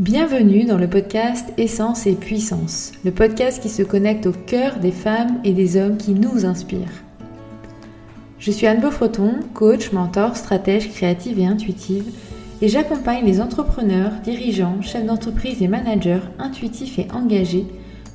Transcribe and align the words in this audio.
Bienvenue 0.00 0.64
dans 0.64 0.78
le 0.78 0.88
podcast 0.88 1.52
Essence 1.58 2.06
et 2.06 2.14
Puissance, 2.14 2.92
le 3.04 3.10
podcast 3.10 3.60
qui 3.60 3.68
se 3.68 3.82
connecte 3.82 4.24
au 4.24 4.32
cœur 4.32 4.78
des 4.78 4.92
femmes 4.92 5.42
et 5.44 5.52
des 5.52 5.76
hommes 5.76 5.98
qui 5.98 6.12
nous 6.12 6.46
inspirent. 6.46 7.04
Je 8.38 8.50
suis 8.50 8.66
Anne 8.66 8.80
Beaufreton, 8.80 9.40
coach, 9.52 9.92
mentor, 9.92 10.38
stratège 10.38 10.90
créative 10.90 11.38
et 11.38 11.44
intuitive, 11.44 12.14
et 12.62 12.68
j'accompagne 12.68 13.26
les 13.26 13.42
entrepreneurs, 13.42 14.12
dirigeants, 14.24 14.80
chefs 14.80 15.04
d'entreprise 15.04 15.62
et 15.62 15.68
managers 15.68 16.22
intuitifs 16.38 16.98
et 16.98 17.08
engagés 17.12 17.66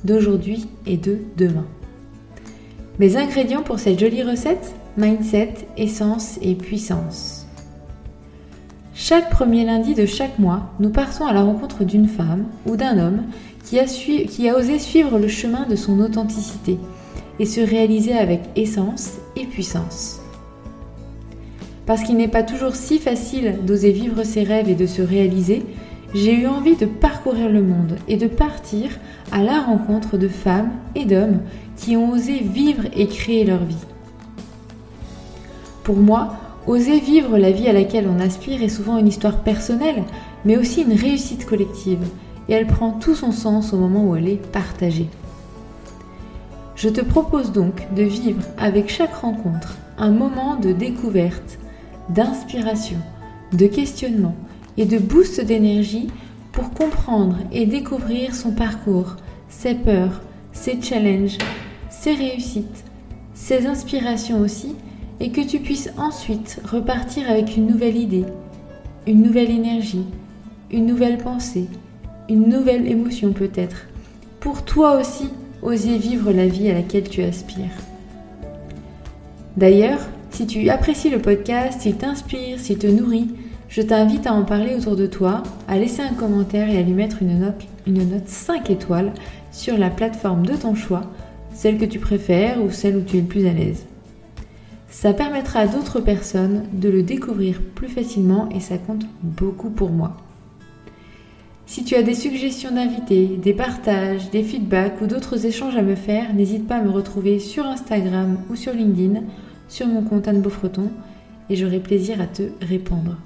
d'aujourd'hui 0.02 0.66
et 0.86 0.96
de 0.96 1.20
demain. 1.36 1.66
Mes 2.98 3.16
ingrédients 3.16 3.62
pour 3.62 3.78
cette 3.78 4.00
jolie 4.00 4.24
recette 4.24 4.74
Mindset, 4.96 5.54
essence 5.76 6.40
et 6.42 6.56
puissance. 6.56 7.45
Chaque 8.98 9.28
premier 9.28 9.66
lundi 9.66 9.94
de 9.94 10.06
chaque 10.06 10.38
mois, 10.38 10.70
nous 10.80 10.88
partons 10.88 11.26
à 11.26 11.34
la 11.34 11.42
rencontre 11.42 11.84
d'une 11.84 12.08
femme 12.08 12.46
ou 12.64 12.76
d'un 12.76 12.98
homme 12.98 13.24
qui 13.62 13.78
a, 13.78 14.56
osé 14.56 14.78
suivre 14.78 15.18
le 15.18 15.28
chemin 15.28 15.66
de 15.66 15.76
son 15.76 16.00
authenticité 16.00 16.78
et 17.38 17.44
se 17.44 17.60
réaliser 17.60 18.14
avec 18.16 18.40
essence 18.56 19.18
et 19.36 19.44
puissance. 19.44 20.22
Parce 21.84 22.04
qu'il 22.04 22.16
n'est 22.16 22.26
pas 22.26 22.42
toujours 22.42 22.74
si 22.74 22.98
facile 22.98 23.58
d'oser 23.66 23.92
vivre 23.92 24.24
ses 24.24 24.44
rêves 24.44 24.70
et 24.70 24.74
de 24.74 24.86
se 24.86 25.02
réaliser, 25.02 25.62
j'ai 26.14 26.32
eu 26.32 26.46
envie 26.46 26.76
de 26.76 26.86
parcourir 26.86 27.50
le 27.50 27.60
monde 27.60 27.98
et 28.08 28.16
de 28.16 28.26
partir 28.26 28.88
à 29.30 29.42
la 29.42 29.60
rencontre 29.60 30.16
de 30.16 30.28
femmes 30.28 30.70
et 30.94 31.04
d'hommes 31.04 31.40
qui 31.76 31.98
ont 31.98 32.12
osé 32.12 32.38
vivre 32.38 32.84
et 32.96 33.08
créer 33.08 33.44
leur 33.44 33.62
vie. 33.62 33.76
Pour 35.84 35.96
moi, 35.96 36.45
Oser 36.66 36.98
vivre 36.98 37.38
la 37.38 37.52
vie 37.52 37.68
à 37.68 37.72
laquelle 37.72 38.08
on 38.08 38.18
aspire 38.18 38.60
est 38.60 38.68
souvent 38.68 38.98
une 38.98 39.06
histoire 39.06 39.42
personnelle, 39.44 40.02
mais 40.44 40.56
aussi 40.56 40.82
une 40.82 40.94
réussite 40.94 41.46
collective, 41.46 42.04
et 42.48 42.54
elle 42.54 42.66
prend 42.66 42.90
tout 42.90 43.14
son 43.14 43.30
sens 43.30 43.72
au 43.72 43.76
moment 43.76 44.04
où 44.04 44.16
elle 44.16 44.28
est 44.28 44.44
partagée. 44.50 45.08
Je 46.74 46.88
te 46.88 47.00
propose 47.00 47.52
donc 47.52 47.86
de 47.94 48.02
vivre 48.02 48.42
avec 48.58 48.90
chaque 48.90 49.14
rencontre 49.14 49.76
un 49.96 50.10
moment 50.10 50.56
de 50.56 50.72
découverte, 50.72 51.58
d'inspiration, 52.08 52.98
de 53.52 53.66
questionnement 53.66 54.34
et 54.76 54.86
de 54.86 54.98
boost 54.98 55.40
d'énergie 55.40 56.08
pour 56.50 56.70
comprendre 56.72 57.36
et 57.52 57.64
découvrir 57.64 58.34
son 58.34 58.50
parcours, 58.50 59.16
ses 59.48 59.74
peurs, 59.74 60.20
ses 60.52 60.82
challenges, 60.82 61.38
ses 61.90 62.14
réussites, 62.14 62.84
ses 63.34 63.66
inspirations 63.66 64.40
aussi 64.40 64.74
et 65.20 65.30
que 65.30 65.40
tu 65.40 65.58
puisses 65.60 65.90
ensuite 65.96 66.60
repartir 66.70 67.30
avec 67.30 67.56
une 67.56 67.66
nouvelle 67.66 67.96
idée, 67.96 68.24
une 69.06 69.22
nouvelle 69.22 69.50
énergie, 69.50 70.04
une 70.70 70.86
nouvelle 70.86 71.18
pensée, 71.18 71.68
une 72.28 72.48
nouvelle 72.48 72.86
émotion 72.86 73.32
peut-être, 73.32 73.86
pour 74.40 74.64
toi 74.64 74.98
aussi 74.98 75.30
oser 75.62 75.96
vivre 75.98 76.32
la 76.32 76.46
vie 76.46 76.70
à 76.70 76.74
laquelle 76.74 77.08
tu 77.08 77.22
aspires. 77.22 77.70
D'ailleurs, 79.56 80.00
si 80.30 80.46
tu 80.46 80.68
apprécies 80.68 81.10
le 81.10 81.18
podcast, 81.18 81.80
s'il 81.80 81.96
t'inspire, 81.96 82.60
s'il 82.60 82.78
te 82.78 82.86
nourrit, 82.86 83.28
je 83.68 83.82
t'invite 83.82 84.26
à 84.26 84.32
en 84.32 84.44
parler 84.44 84.74
autour 84.74 84.96
de 84.96 85.06
toi, 85.06 85.42
à 85.66 85.78
laisser 85.78 86.02
un 86.02 86.14
commentaire 86.14 86.68
et 86.68 86.78
à 86.78 86.82
lui 86.82 86.92
mettre 86.92 87.22
une 87.22 87.40
note, 87.40 87.62
une 87.86 88.08
note 88.08 88.28
5 88.28 88.70
étoiles 88.70 89.12
sur 89.50 89.78
la 89.78 89.90
plateforme 89.90 90.44
de 90.44 90.54
ton 90.54 90.74
choix, 90.74 91.02
celle 91.54 91.78
que 91.78 91.84
tu 91.84 91.98
préfères 91.98 92.62
ou 92.62 92.70
celle 92.70 92.96
où 92.96 93.00
tu 93.00 93.16
es 93.16 93.20
le 93.20 93.26
plus 93.26 93.46
à 93.46 93.52
l'aise. 93.52 93.86
Ça 94.88 95.12
permettra 95.12 95.60
à 95.60 95.66
d'autres 95.66 96.00
personnes 96.00 96.64
de 96.72 96.88
le 96.88 97.02
découvrir 97.02 97.60
plus 97.74 97.88
facilement 97.88 98.48
et 98.50 98.60
ça 98.60 98.78
compte 98.78 99.04
beaucoup 99.22 99.70
pour 99.70 99.90
moi. 99.90 100.16
Si 101.66 101.82
tu 101.82 101.96
as 101.96 102.02
des 102.02 102.14
suggestions 102.14 102.70
d'invités, 102.70 103.26
des 103.26 103.52
partages, 103.52 104.30
des 104.30 104.44
feedbacks 104.44 105.00
ou 105.00 105.06
d'autres 105.06 105.46
échanges 105.46 105.76
à 105.76 105.82
me 105.82 105.96
faire, 105.96 106.32
n'hésite 106.32 106.68
pas 106.68 106.76
à 106.76 106.82
me 106.82 106.90
retrouver 106.90 107.40
sur 107.40 107.66
Instagram 107.66 108.38
ou 108.48 108.54
sur 108.54 108.72
LinkedIn, 108.72 109.22
sur 109.68 109.88
mon 109.88 110.02
compte 110.02 110.28
Anne 110.28 110.42
Beaufreton, 110.42 110.90
et 111.50 111.56
j'aurai 111.56 111.80
plaisir 111.80 112.20
à 112.20 112.26
te 112.26 112.44
répondre. 112.60 113.16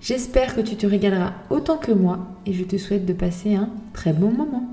J'espère 0.00 0.54
que 0.54 0.60
tu 0.60 0.76
te 0.76 0.86
régaleras 0.86 1.32
autant 1.48 1.78
que 1.78 1.90
moi 1.90 2.18
et 2.44 2.52
je 2.52 2.64
te 2.64 2.76
souhaite 2.76 3.06
de 3.06 3.14
passer 3.14 3.54
un 3.54 3.70
très 3.94 4.12
bon 4.12 4.30
moment. 4.30 4.68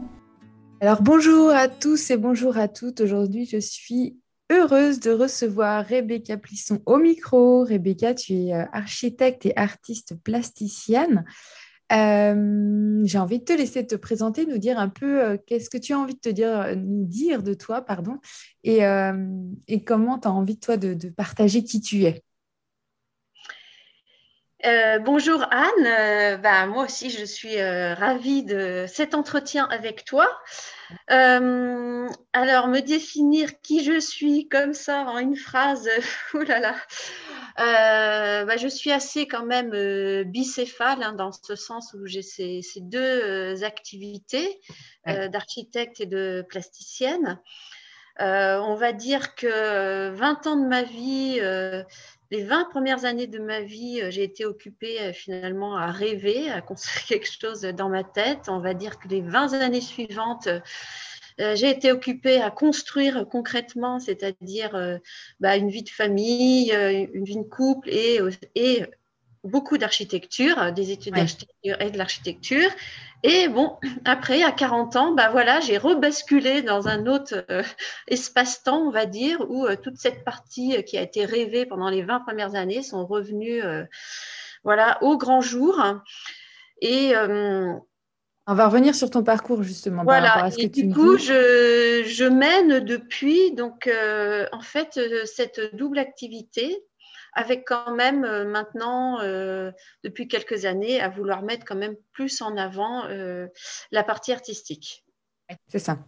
Alors 0.82 1.02
bonjour 1.02 1.50
à 1.50 1.70
tous 1.70 2.12
et 2.12 2.18
bonjour 2.18 2.58
à 2.58 2.68
toutes. 2.68 3.00
Aujourd'hui, 3.00 3.48
je 3.50 3.58
suis 3.58 4.18
heureuse 4.50 5.00
de 5.00 5.12
recevoir 5.12 5.86
Rebecca 5.86 6.38
Plisson 6.38 6.82
au 6.86 6.98
micro. 6.98 7.64
Rebecca, 7.64 8.14
tu 8.14 8.34
es 8.34 8.54
euh, 8.54 8.66
architecte 8.72 9.46
et 9.46 9.58
artiste 9.58 10.16
plasticienne. 10.24 11.26
Euh, 11.92 13.02
j'ai 13.04 13.18
envie 13.20 13.40
de 13.40 13.44
te 13.44 13.54
laisser 13.54 13.86
te 13.86 13.96
présenter, 13.96 14.46
nous 14.46 14.58
dire 14.58 14.80
un 14.80 14.90
peu 14.90 15.22
euh, 15.22 15.38
qu'est-ce 15.46 15.70
que 15.70 15.78
tu 15.78 15.94
as 15.94 16.00
envie 16.00 16.16
de 16.16 16.20
te 16.20 16.30
dire, 16.30 16.76
nous 16.78 17.06
dire 17.06 17.44
de 17.44 17.54
toi, 17.54 17.82
pardon, 17.82 18.20
et, 18.64 18.80
comment 19.86 20.18
tu 20.18 20.28
as 20.28 20.32
envie 20.32 20.58
toi 20.58 20.78
de, 20.78 21.10
partager 21.10 21.64
qui 21.64 21.82
tu 21.82 22.04
es. 22.06 22.24
Bonjour 25.02 25.46
Anne, 25.52 26.42
bah, 26.42 26.66
moi 26.68 26.86
aussi 26.86 27.10
je 27.10 27.26
suis 27.26 27.62
ravie 27.62 28.44
de 28.44 28.86
cet 28.88 29.14
entretien 29.14 29.68
avec 29.70 30.06
toi. 30.06 30.28
Euh, 31.12 32.08
alors, 32.34 32.68
me 32.68 32.80
définir 32.80 33.62
qui 33.62 33.84
je 33.84 34.00
suis 34.00 34.48
comme 34.48 34.74
ça 34.74 35.06
en 35.06 35.18
une 35.18 35.36
phrase, 35.36 35.90
oulala. 36.34 36.76
Euh, 37.60 38.46
bah, 38.46 38.58
je 38.58 38.68
suis 38.68 38.92
assez 38.92 39.28
quand 39.28 39.46
même 39.46 39.72
euh, 39.74 40.24
bicéphale 40.24 41.04
hein, 41.04 41.14
dans 41.14 41.32
ce 41.32 41.56
sens 41.56 41.94
où 41.94 42.06
j'ai 42.06 42.22
ces, 42.22 42.62
deux 42.78 43.00
euh, 43.00 43.64
activités 43.64 44.60
d'architecte 45.06 46.00
et 46.00 46.06
de 46.06 46.46
plasticienne. 46.48 47.40
on 48.20 48.76
va 48.76 48.94
dire 48.94 49.36
que 49.36 50.10
20 50.12 50.48
ans 50.48 50.56
de 50.56 50.68
ma 50.68 50.84
vie, 50.84 51.42
les 52.34 52.44
20 52.44 52.66
premières 52.72 53.06
années 53.06 53.28
de 53.28 53.38
ma 53.38 53.62
vie, 53.62 54.02
j'ai 54.10 54.24
été 54.24 54.44
occupée 54.44 55.14
finalement 55.14 55.78
à 55.78 55.92
rêver, 55.92 56.50
à 56.50 56.62
construire 56.62 57.06
quelque 57.08 57.30
chose 57.32 57.62
dans 57.62 57.90
ma 57.90 58.04
tête. 58.04 58.50
On 58.50 58.60
va 58.60 58.74
dire 58.74 58.98
que 58.98 59.08
les 59.08 59.22
20 59.22 59.54
années 59.54 59.82
suivantes, 59.82 60.50
euh, 61.42 61.56
j'ai 61.56 61.70
été 61.70 61.92
occupée 61.92 62.42
à 62.42 62.52
construire 62.52 63.28
concrètement, 63.30 64.00
c'est-à-dire 64.00 64.76
euh, 64.76 64.98
bah, 65.40 65.58
une 65.58 65.70
vie 65.70 65.84
de 65.84 65.90
famille, 65.90 66.72
euh, 66.74 67.06
une 67.14 67.24
vie 67.24 67.38
de 67.38 67.44
couple 67.44 67.90
et 67.90 68.20
beaucoup 69.44 69.78
d'architecture, 69.78 70.72
des 70.72 70.92
études 70.92 71.16
d'architecture 71.16 71.82
et 71.82 71.92
de 71.92 71.98
l'architecture. 71.98 72.70
Et 73.24 73.48
bon, 73.48 73.78
après, 74.06 74.44
à 74.44 74.52
40 74.52 74.96
ans, 74.96 75.12
bah 75.14 75.30
voilà, 75.32 75.60
j'ai 75.60 75.78
rebasculé 75.78 76.62
dans 76.62 76.88
un 76.88 77.08
autre 77.08 77.46
espace-temps, 78.08 78.88
on 78.88 78.92
va 78.92 79.06
dire, 79.06 79.46
où 79.50 79.68
toute 79.76 79.98
cette 79.98 80.24
partie 80.24 80.84
qui 80.84 80.98
a 80.98 81.02
été 81.02 81.26
rêvée 81.26 81.66
pendant 81.66 81.90
les 81.90 82.04
20 82.04 82.22
premières 82.22 82.56
années 82.56 82.84
sont 82.84 83.06
revenues 83.06 83.62
voilà, 84.64 84.98
au 85.02 85.18
grand 85.18 85.42
jour. 85.42 85.84
Et 86.82 87.14
on 88.46 88.56
va 88.56 88.68
revenir 88.68 88.94
sur 88.94 89.10
ton 89.10 89.24
parcours 89.24 89.64
justement. 89.64 90.04
Voilà. 90.04 90.50
et 90.58 90.68
du 90.68 90.90
coup, 90.90 91.18
je, 91.18 92.28
mène 92.28 92.80
depuis 92.80 93.54
donc 93.54 93.88
euh, 93.88 94.46
en 94.52 94.60
fait 94.60 94.98
euh, 94.98 95.22
cette 95.26 95.76
double 95.76 95.98
activité 95.98 96.84
avec 97.36 97.66
quand 97.66 97.96
même 97.96 98.24
euh, 98.24 98.46
maintenant 98.46 99.20
depuis 100.04 100.28
quelques 100.28 100.66
années 100.66 101.02
à 101.02 101.10
vouloir 101.10 101.44
mettre 101.44 101.66
quand 101.66 101.76
même 101.76 101.96
plus 102.12 102.42
en 102.42 102.58
avant 102.58 103.04
la 103.92 104.04
partie 104.04 104.32
artistique. 104.32 105.04
C'est 105.68 105.80
ça. 105.80 106.00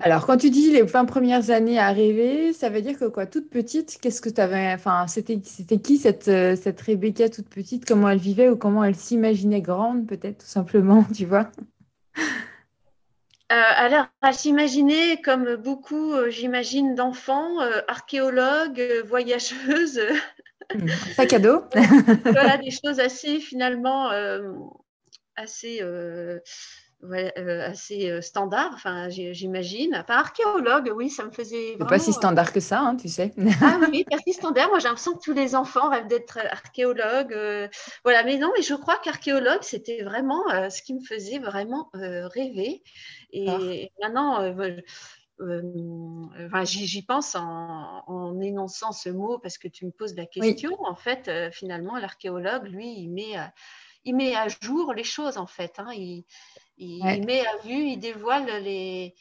Alors, 0.00 0.26
quand 0.26 0.36
tu 0.36 0.50
dis 0.50 0.70
les 0.70 0.82
20 0.82 1.04
premières 1.04 1.50
années 1.50 1.78
à 1.78 1.90
rêver, 1.90 2.52
ça 2.52 2.68
veut 2.68 2.82
dire 2.82 2.98
que 2.98 3.06
quoi, 3.06 3.24
toute 3.24 3.48
petite, 3.48 3.98
qu'est-ce 4.00 4.20
que 4.20 4.28
tu 4.28 4.40
avais, 4.40 4.72
enfin, 4.74 5.06
c'était, 5.06 5.40
c'était 5.44 5.78
qui 5.78 5.96
cette, 5.96 6.24
cette 6.24 6.80
Rebecca 6.80 7.28
toute 7.28 7.48
petite, 7.48 7.86
comment 7.86 8.08
elle 8.08 8.18
vivait 8.18 8.48
ou 8.48 8.56
comment 8.56 8.84
elle 8.84 8.96
s'imaginait 8.96 9.62
grande, 9.62 10.06
peut-être, 10.06 10.38
tout 10.38 10.46
simplement, 10.46 11.04
tu 11.14 11.24
vois? 11.24 11.50
Euh, 13.52 13.56
alors, 13.76 14.06
à 14.22 14.32
s'imaginer, 14.32 15.20
comme 15.20 15.56
beaucoup, 15.56 16.12
euh, 16.14 16.30
j'imagine, 16.30 16.94
d'enfants, 16.94 17.60
euh, 17.60 17.82
archéologues, 17.88 18.82
voyageuses. 19.06 20.00
Sac 21.16 21.32
à 21.32 21.38
dos. 21.38 21.62
voilà, 22.24 22.58
des 22.58 22.70
choses 22.70 23.00
assez, 23.00 23.40
finalement, 23.40 24.10
assez 25.36 25.82
euh, 27.12 27.68
assez 27.68 28.10
euh, 28.10 28.22
standard, 28.22 28.70
enfin, 28.74 29.08
j'imagine. 29.10 29.94
Enfin, 29.94 30.20
archéologue, 30.20 30.90
oui, 30.94 31.10
ça 31.10 31.24
me 31.24 31.30
faisait. 31.30 31.72
Vraiment... 31.72 31.86
pas 31.86 31.98
si 31.98 32.12
standard 32.14 32.52
que 32.52 32.60
ça, 32.60 32.80
hein, 32.80 32.96
tu 32.96 33.08
sais. 33.08 33.34
ah 33.62 33.78
oui, 33.90 34.04
pas 34.10 34.16
si 34.26 34.32
standard. 34.32 34.68
Moi, 34.68 34.78
j'ai 34.78 34.88
l'impression 34.88 35.12
que 35.12 35.22
tous 35.22 35.34
les 35.34 35.54
enfants 35.54 35.90
rêvent 35.90 36.06
d'être 36.06 36.38
archéologue. 36.38 37.32
Euh, 37.34 37.68
voilà, 38.04 38.24
mais 38.24 38.38
non, 38.38 38.50
mais 38.56 38.62
je 38.62 38.74
crois 38.74 38.96
qu'archéologue, 39.02 39.62
c'était 39.62 40.02
vraiment 40.02 40.44
ce 40.70 40.82
qui 40.82 40.94
me 40.94 41.04
faisait 41.04 41.38
vraiment 41.38 41.90
rêver. 41.92 42.82
Et 43.32 43.48
ah. 43.48 43.58
maintenant, 44.02 44.54
enfin, 45.40 46.64
j'y 46.64 47.02
pense 47.02 47.34
en, 47.34 48.40
énonçant 48.40 48.92
ce 48.92 49.08
mot 49.08 49.38
parce 49.38 49.58
que 49.58 49.68
tu 49.68 49.86
me 49.86 49.90
poses 49.90 50.14
la 50.14 50.26
question. 50.26 50.72
En 50.84 50.94
fait, 50.94 51.30
finalement, 51.52 51.96
l'archéologue, 51.96 52.66
lui, 52.66 52.98
il 52.98 53.10
met 53.10 53.36
il 54.04 54.14
met 54.14 54.34
à 54.34 54.48
jour 54.48 54.92
les 54.92 55.04
choses 55.04 55.38
en 55.38 55.46
fait. 55.46 55.78
Hein. 55.78 55.90
Il, 56.76 57.24
met 57.24 57.46
à 57.46 57.56
vue, 57.64 57.88
il 57.88 57.98
dévoile 57.98 58.62
les, 58.62 59.14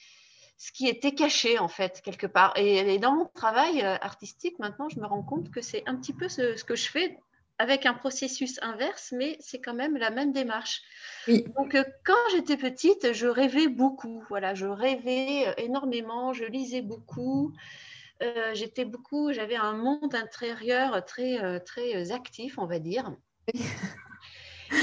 ce 0.58 0.72
qui 0.72 0.88
était 0.88 1.14
caché 1.14 1.60
en 1.60 1.68
fait 1.68 2.02
quelque 2.02 2.28
part. 2.28 2.54
Et, 2.56 2.98
dans 3.00 3.14
mon 3.14 3.26
travail 3.26 3.82
euh, 3.82 3.96
artistique 4.02 4.60
maintenant, 4.60 4.90
je 4.90 5.00
me 5.00 5.06
rends 5.06 5.24
compte 5.24 5.52
que 5.52 5.62
c'est 5.62 5.84
un 5.86 5.96
petit 5.96 6.14
peu 6.14 6.30
ce, 6.30 6.64
que 6.64 6.76
je 6.76 6.90
fais 6.90 7.18
avec 7.60 7.86
un 7.86 7.94
processus 7.94 8.60
inverse, 8.62 9.14
mais 9.16 9.38
c'est 9.40 9.62
quand 9.62 9.74
même 9.74 9.98
la 9.98 10.10
même 10.10 10.32
démarche. 10.32 10.82
Donc 11.28 11.76
euh, 11.76 11.84
quand 12.04 12.30
j'étais 12.32 12.58
petite, 12.58 13.14
je 13.14 13.28
rêvais 13.28 13.68
beaucoup. 13.68 14.24
Voilà, 14.30 14.54
je 14.54 14.66
rêvais 14.66 15.48
euh, 15.48 15.54
énormément, 15.58 16.34
je 16.34 16.46
lisais 16.46 16.82
beaucoup. 16.82 17.54
j'étais 18.54 18.86
beaucoup, 18.86 19.34
j'avais 19.34 19.58
un 19.58 19.74
monde 19.74 20.16
intérieur 20.16 21.04
très 21.06 21.60
très 21.62 22.12
actif, 22.12 22.58
on 22.58 22.66
va 22.66 22.80
dire. 22.80 23.12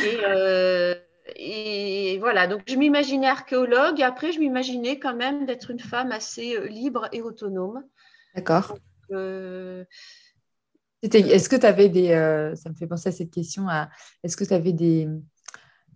Et 0.05 0.19
et 1.37 2.19
voilà, 2.19 2.47
donc 2.47 2.63
je 2.67 2.77
m'imaginais 2.77 3.29
archéologue. 3.29 4.01
Et 4.01 4.03
après, 4.03 4.33
je 4.33 4.41
m'imaginais 4.41 4.99
quand 4.99 5.15
même 5.15 5.47
d'être 5.47 5.71
une 5.71 5.81
femme 5.81 6.13
assez 6.13 6.57
euh, 6.57 6.67
libre 6.67 7.09
et 7.13 7.23
autonome. 7.23 7.85
D'accord. 8.35 8.77
Euh, 9.13 9.85
est-ce 11.03 11.49
que 11.49 11.57
tu 11.57 11.67
avais 11.67 11.89
des. 11.89 12.11
Euh, 12.11 12.55
ça 12.55 12.71
me 12.71 12.75
fait 12.75 12.87
penser 12.87 13.09
à 13.09 13.13
cette 13.13 13.31
question. 13.31 13.67
Est-ce 14.23 14.37
que 14.37 14.45
tu 14.45 14.55
avais 14.55 14.73
des. 14.73 15.09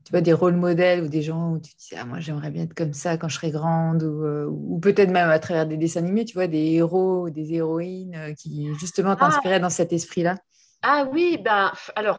Tu 0.05 0.11
vois, 0.11 0.21
des 0.21 0.35
rôles 0.35 0.57
modèles 0.57 1.03
ou 1.03 1.09
des 1.09 1.23
gens 1.23 1.53
où 1.53 1.59
tu 1.59 1.73
te 1.73 1.79
disais, 1.79 1.97
ah, 1.99 2.05
moi 2.05 2.21
j'aimerais 2.21 2.51
bien 2.51 2.65
être 2.65 2.75
comme 2.75 2.93
ça 2.93 3.17
quand 3.17 3.29
je 3.29 3.37
serai 3.37 3.51
grande, 3.51 4.03
ou, 4.03 4.79
peut-être 4.79 5.11
même 5.11 5.31
à 5.31 5.39
travers 5.39 5.67
des 5.67 5.79
dessins 5.79 6.01
animés, 6.01 6.27
tu 6.27 6.35
vois, 6.35 6.47
des 6.47 6.73
héros, 6.73 7.31
des 7.31 7.55
héroïnes 7.55 8.35
qui 8.39 8.69
justement 8.79 9.13
ah. 9.13 9.17
t'inspiraient 9.17 9.61
dans 9.61 9.71
cet 9.71 9.95
esprit-là? 9.95 10.37
Ah 10.87 11.09
oui, 11.11 11.39
ben, 11.43 11.73
alors, 11.97 12.19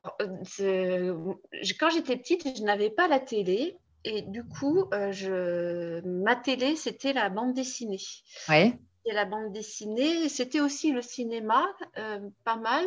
euh, 0.60 1.34
quand 1.80 1.92
j'étais 1.92 2.18
petite, 2.18 2.58
je 2.58 2.64
n'avais 2.64 2.90
pas 2.90 3.08
la 3.08 3.20
télé. 3.20 3.78
Et 4.04 4.24
du 4.24 4.44
coup, 4.44 4.86
euh, 4.92 5.12
je, 5.12 6.02
ma 6.04 6.36
télé, 6.36 6.76
c'était 6.76 7.14
la 7.14 7.30
bande 7.30 7.54
dessinée. 7.54 8.02
Oui. 8.50 8.74
Et 9.06 9.14
la 9.14 9.26
bande 9.26 9.52
dessinée, 9.52 10.30
c'était 10.30 10.60
aussi 10.60 10.92
le 10.92 11.02
cinéma, 11.02 11.66
euh, 11.98 12.20
pas 12.44 12.56
mal, 12.58 12.86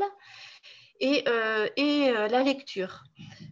et, 1.00 1.24
et 1.76 2.10
la 2.12 2.42
lecture. 2.42 3.04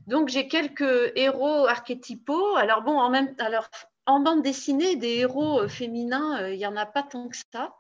Donc, 0.09 0.29
j'ai 0.29 0.49
quelques 0.49 1.13
héros 1.15 1.67
archétypaux. 1.67 2.57
Alors, 2.57 2.83
bon, 2.83 2.99
en 2.99 3.09
même 3.09 3.37
alors 3.39 3.69
en 4.07 4.21
bande 4.21 4.43
dessinée, 4.43 4.95
des 4.97 5.19
héros 5.19 5.63
euh, 5.63 5.69
féminins, 5.69 6.41
euh, 6.41 6.55
il 6.55 6.59
n'y 6.59 6.67
en 6.67 6.77
a 6.77 6.87
pas 6.87 7.03
tant 7.03 7.29
que 7.29 7.37
ça. 7.53 7.75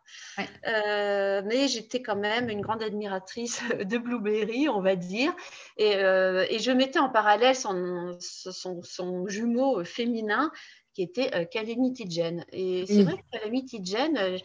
Euh, 0.67 1.43
mais 1.47 1.69
j'étais 1.69 2.03
quand 2.03 2.17
même 2.17 2.51
une 2.51 2.61
grande 2.61 2.83
admiratrice 2.83 3.63
de 3.85 3.97
Blueberry, 3.97 4.69
on 4.69 4.81
va 4.81 4.97
dire. 4.97 5.35
Et, 5.77 5.93
je 5.93 6.71
mettais 6.73 6.99
en 6.99 7.09
parallèle 7.09 7.55
son, 7.55 8.17
son, 8.21 9.27
jumeau 9.29 9.85
féminin 9.85 10.51
qui 10.95 11.03
était 11.03 11.47
Calamity 11.49 12.07
Jane. 12.09 12.45
Et 12.53 12.87
c'est 12.87 13.03
vrai 13.03 13.19
que 13.19 13.39
Calamity 13.39 13.81
Jane, 13.85 14.39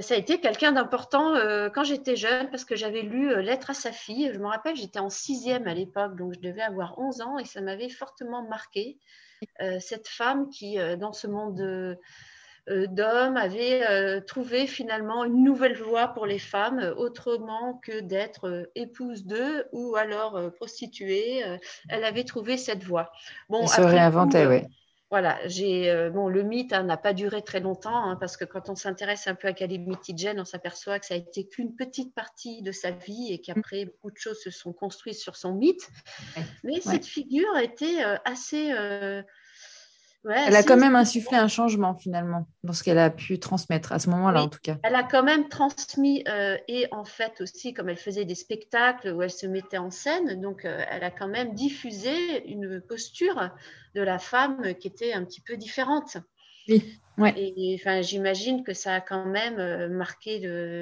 ça 0.00 0.14
a 0.14 0.16
été 0.16 0.40
quelqu'un 0.40 0.72
d'important 0.72 1.34
quand 1.74 1.84
j'étais 1.84 2.16
jeune 2.16 2.50
parce 2.50 2.64
que 2.64 2.76
j'avais 2.76 3.02
lu 3.02 3.42
Lettre 3.42 3.70
à 3.70 3.74
sa 3.74 3.92
fille. 3.92 4.30
Je 4.32 4.38
me 4.38 4.46
rappelle, 4.46 4.76
j'étais 4.76 4.98
en 4.98 5.10
sixième 5.10 5.66
à 5.66 5.74
l'époque, 5.74 6.16
donc 6.16 6.34
je 6.34 6.40
devais 6.40 6.62
avoir 6.62 6.98
11 6.98 7.20
ans 7.20 7.38
et 7.38 7.44
ça 7.44 7.60
m'avait 7.60 7.90
fortement 7.90 8.42
marqué. 8.48 8.98
Euh, 9.60 9.78
cette 9.80 10.08
femme 10.08 10.48
qui, 10.48 10.78
euh, 10.78 10.96
dans 10.96 11.12
ce 11.12 11.26
monde 11.26 11.60
euh, 11.60 11.96
d'hommes, 12.66 13.36
avait 13.36 14.22
trouvé 14.22 14.66
finalement 14.66 15.24
une 15.24 15.44
nouvelle 15.44 15.76
voie 15.76 16.08
pour 16.08 16.24
les 16.24 16.38
femmes, 16.38 16.94
autrement 16.96 17.74
que 17.82 18.00
d'être 18.00 18.70
épouse 18.74 19.26
d'eux 19.26 19.66
ou 19.72 19.96
alors 19.96 20.40
prostituée. 20.54 21.42
elle 21.90 22.04
avait 22.04 22.24
trouvé 22.24 22.56
cette 22.56 22.82
voie. 22.82 23.12
Bon, 23.50 23.60
elle 23.62 23.68
se 23.68 23.82
réinventait, 23.82 24.46
oui. 24.46 24.62
Voilà, 25.10 25.38
j'ai 25.46 26.10
bon, 26.10 26.28
le 26.28 26.42
mythe 26.42 26.72
hein, 26.72 26.82
n'a 26.82 26.96
pas 26.96 27.12
duré 27.12 27.42
très 27.42 27.60
longtemps 27.60 27.94
hein, 27.94 28.16
parce 28.16 28.36
que 28.36 28.44
quand 28.44 28.68
on 28.68 28.74
s'intéresse 28.74 29.28
un 29.28 29.34
peu 29.34 29.46
à 29.46 29.52
Calamity 29.52 30.14
Jane, 30.16 30.40
on 30.40 30.44
s'aperçoit 30.44 30.98
que 30.98 31.06
ça 31.06 31.14
a 31.14 31.18
été 31.18 31.46
qu'une 31.46 31.76
petite 31.76 32.14
partie 32.14 32.62
de 32.62 32.72
sa 32.72 32.90
vie 32.90 33.32
et 33.32 33.40
qu'après 33.40 33.84
beaucoup 33.84 34.10
de 34.10 34.16
choses 34.16 34.40
se 34.42 34.50
sont 34.50 34.72
construites 34.72 35.18
sur 35.18 35.36
son 35.36 35.54
mythe. 35.54 35.88
Mais 36.64 36.80
cette 36.80 37.06
figure 37.06 37.56
était 37.58 38.02
assez 38.24 38.72
elle 40.32 40.56
a 40.56 40.62
quand 40.62 40.76
même 40.76 40.96
insufflé 40.96 41.36
un 41.36 41.48
changement 41.48 41.94
finalement 41.94 42.46
dans 42.62 42.72
ce 42.72 42.82
qu'elle 42.82 42.98
a 42.98 43.10
pu 43.10 43.38
transmettre 43.38 43.92
à 43.92 43.98
ce 43.98 44.08
moment-là 44.10 44.42
en 44.42 44.48
tout 44.48 44.58
cas. 44.62 44.76
Elle 44.82 44.94
a 44.94 45.02
quand 45.02 45.22
même 45.22 45.48
transmis 45.48 46.24
euh, 46.28 46.56
et 46.68 46.86
en 46.92 47.04
fait 47.04 47.40
aussi 47.40 47.74
comme 47.74 47.88
elle 47.88 47.98
faisait 47.98 48.24
des 48.24 48.34
spectacles 48.34 49.12
où 49.12 49.22
elle 49.22 49.30
se 49.30 49.46
mettait 49.46 49.78
en 49.78 49.90
scène, 49.90 50.40
donc 50.40 50.64
euh, 50.64 50.82
elle 50.90 51.04
a 51.04 51.10
quand 51.10 51.28
même 51.28 51.54
diffusé 51.54 52.48
une 52.50 52.80
posture 52.80 53.50
de 53.94 54.02
la 54.02 54.18
femme 54.18 54.74
qui 54.80 54.88
était 54.88 55.12
un 55.12 55.24
petit 55.24 55.40
peu 55.40 55.56
différente. 55.56 56.16
Oui. 56.68 56.98
Ouais. 57.18 57.32
Et 57.36 57.76
enfin, 57.78 58.00
j'imagine 58.00 58.64
que 58.64 58.72
ça 58.72 58.94
a 58.94 59.00
quand 59.00 59.26
même 59.26 59.58
euh, 59.58 59.88
marqué 59.88 60.38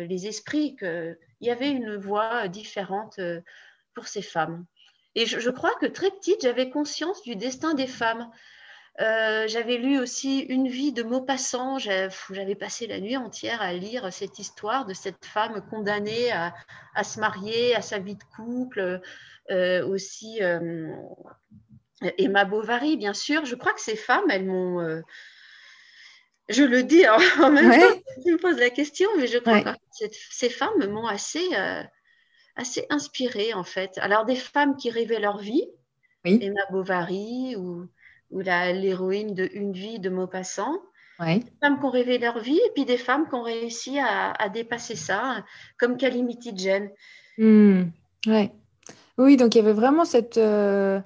les 0.07 0.27
esprits, 0.27 0.77
qu'il 0.77 1.17
y 1.41 1.51
avait 1.51 1.71
une 1.71 1.97
voix 1.97 2.49
différente 2.49 3.21
pour 3.95 4.07
ces 4.07 4.23
femmes. 4.23 4.65
Et 5.15 5.27
je 5.27 5.51
crois 5.51 5.75
que 5.79 5.85
très 5.85 6.11
petite, 6.11 6.41
j'avais 6.41 6.71
conscience 6.71 7.23
du 7.23 7.37
destin 7.37 7.75
des 7.75 7.87
femmes. 7.87 8.31
Euh, 9.01 9.49
j'avais 9.49 9.79
lu 9.79 9.99
aussi 9.99 10.41
Une 10.41 10.69
vie 10.69 10.93
de 10.93 11.03
Maupassant. 11.03 11.79
J'avais 11.79 12.55
passé 12.55 12.87
la 12.87 13.01
nuit 13.01 13.17
entière 13.17 13.63
à 13.63 13.73
lire 13.73 14.13
cette 14.13 14.39
histoire 14.39 14.87
de 14.87 14.95
cette 14.95 15.25
femme 15.25 15.65
condamnée 15.71 16.31
à, 16.31 17.05
se 17.05 17.19
marier, 17.21 17.75
à 17.75 17.83
sa 17.83 17.99
vie 17.99 18.17
de 18.17 18.25
couple. 18.37 19.01
Euh, 19.51 19.85
aussi 19.87 20.43
euh, 20.43 20.95
Emma 22.19 22.45
Bovary, 22.45 22.97
bien 22.97 23.15
sûr. 23.15 23.45
Je 23.45 23.55
crois 23.55 23.73
que 23.73 23.81
ces 23.81 23.97
femmes, 23.97 24.31
elles 24.31 24.47
m'ont. 24.47 25.03
je 26.49 26.63
le 26.63 26.83
dis 26.83 27.09
en 27.09 27.19
même 27.51 27.71
temps 27.71 28.01
tu 28.25 28.33
me 28.33 28.39
poses 28.39 28.59
la 28.59 28.71
question, 28.71 29.09
mais 29.17 29.27
je 29.27 29.39
crois 29.39 29.63
que 29.63 29.71
ces 30.31 30.51
femmes 30.51 30.87
m'ont 30.87 31.07
assez, 31.07 31.49
assez 32.57 32.87
inspirée, 32.91 33.55
en 33.55 33.65
fait. 33.65 33.99
Alors, 33.99 34.27
des 34.27 34.37
femmes 34.37 34.77
qui 34.77 34.91
rêvaient 34.91 35.19
leur 35.19 35.39
vie, 35.39 35.67
Emma 36.25 36.61
Bovary 36.71 37.57
ou 37.57 37.89
ou 38.33 38.41
l'héroïne 38.41 39.35
de 39.35 39.49
Une 39.53 39.73
vie 39.73 40.01
de 40.01 40.11
Maupassant. 40.11 40.75
Des 41.21 41.45
femmes 41.61 41.79
qui 41.79 41.85
ont 41.85 41.91
rêvé 41.91 42.19
leur 42.19 42.41
vie 42.41 42.59
et 42.59 42.71
puis 42.75 42.85
des 42.85 42.97
femmes 42.97 43.29
qui 43.29 43.35
ont 43.37 43.43
réussi 43.43 43.99
à, 44.01 44.49
dépasser 44.49 44.97
ça, 44.97 45.45
comme 45.79 45.97
Calamity 45.97 46.53
Jane. 46.57 46.89
Hmm. 47.39 47.85
Ouais. 48.27 48.51
Oui, 49.19 49.37
donc 49.37 49.55
il 49.55 49.59
y 49.59 49.61
avait 49.61 49.73
vraiment 49.73 50.05
cette, 50.05 50.37
euh, 50.37 51.01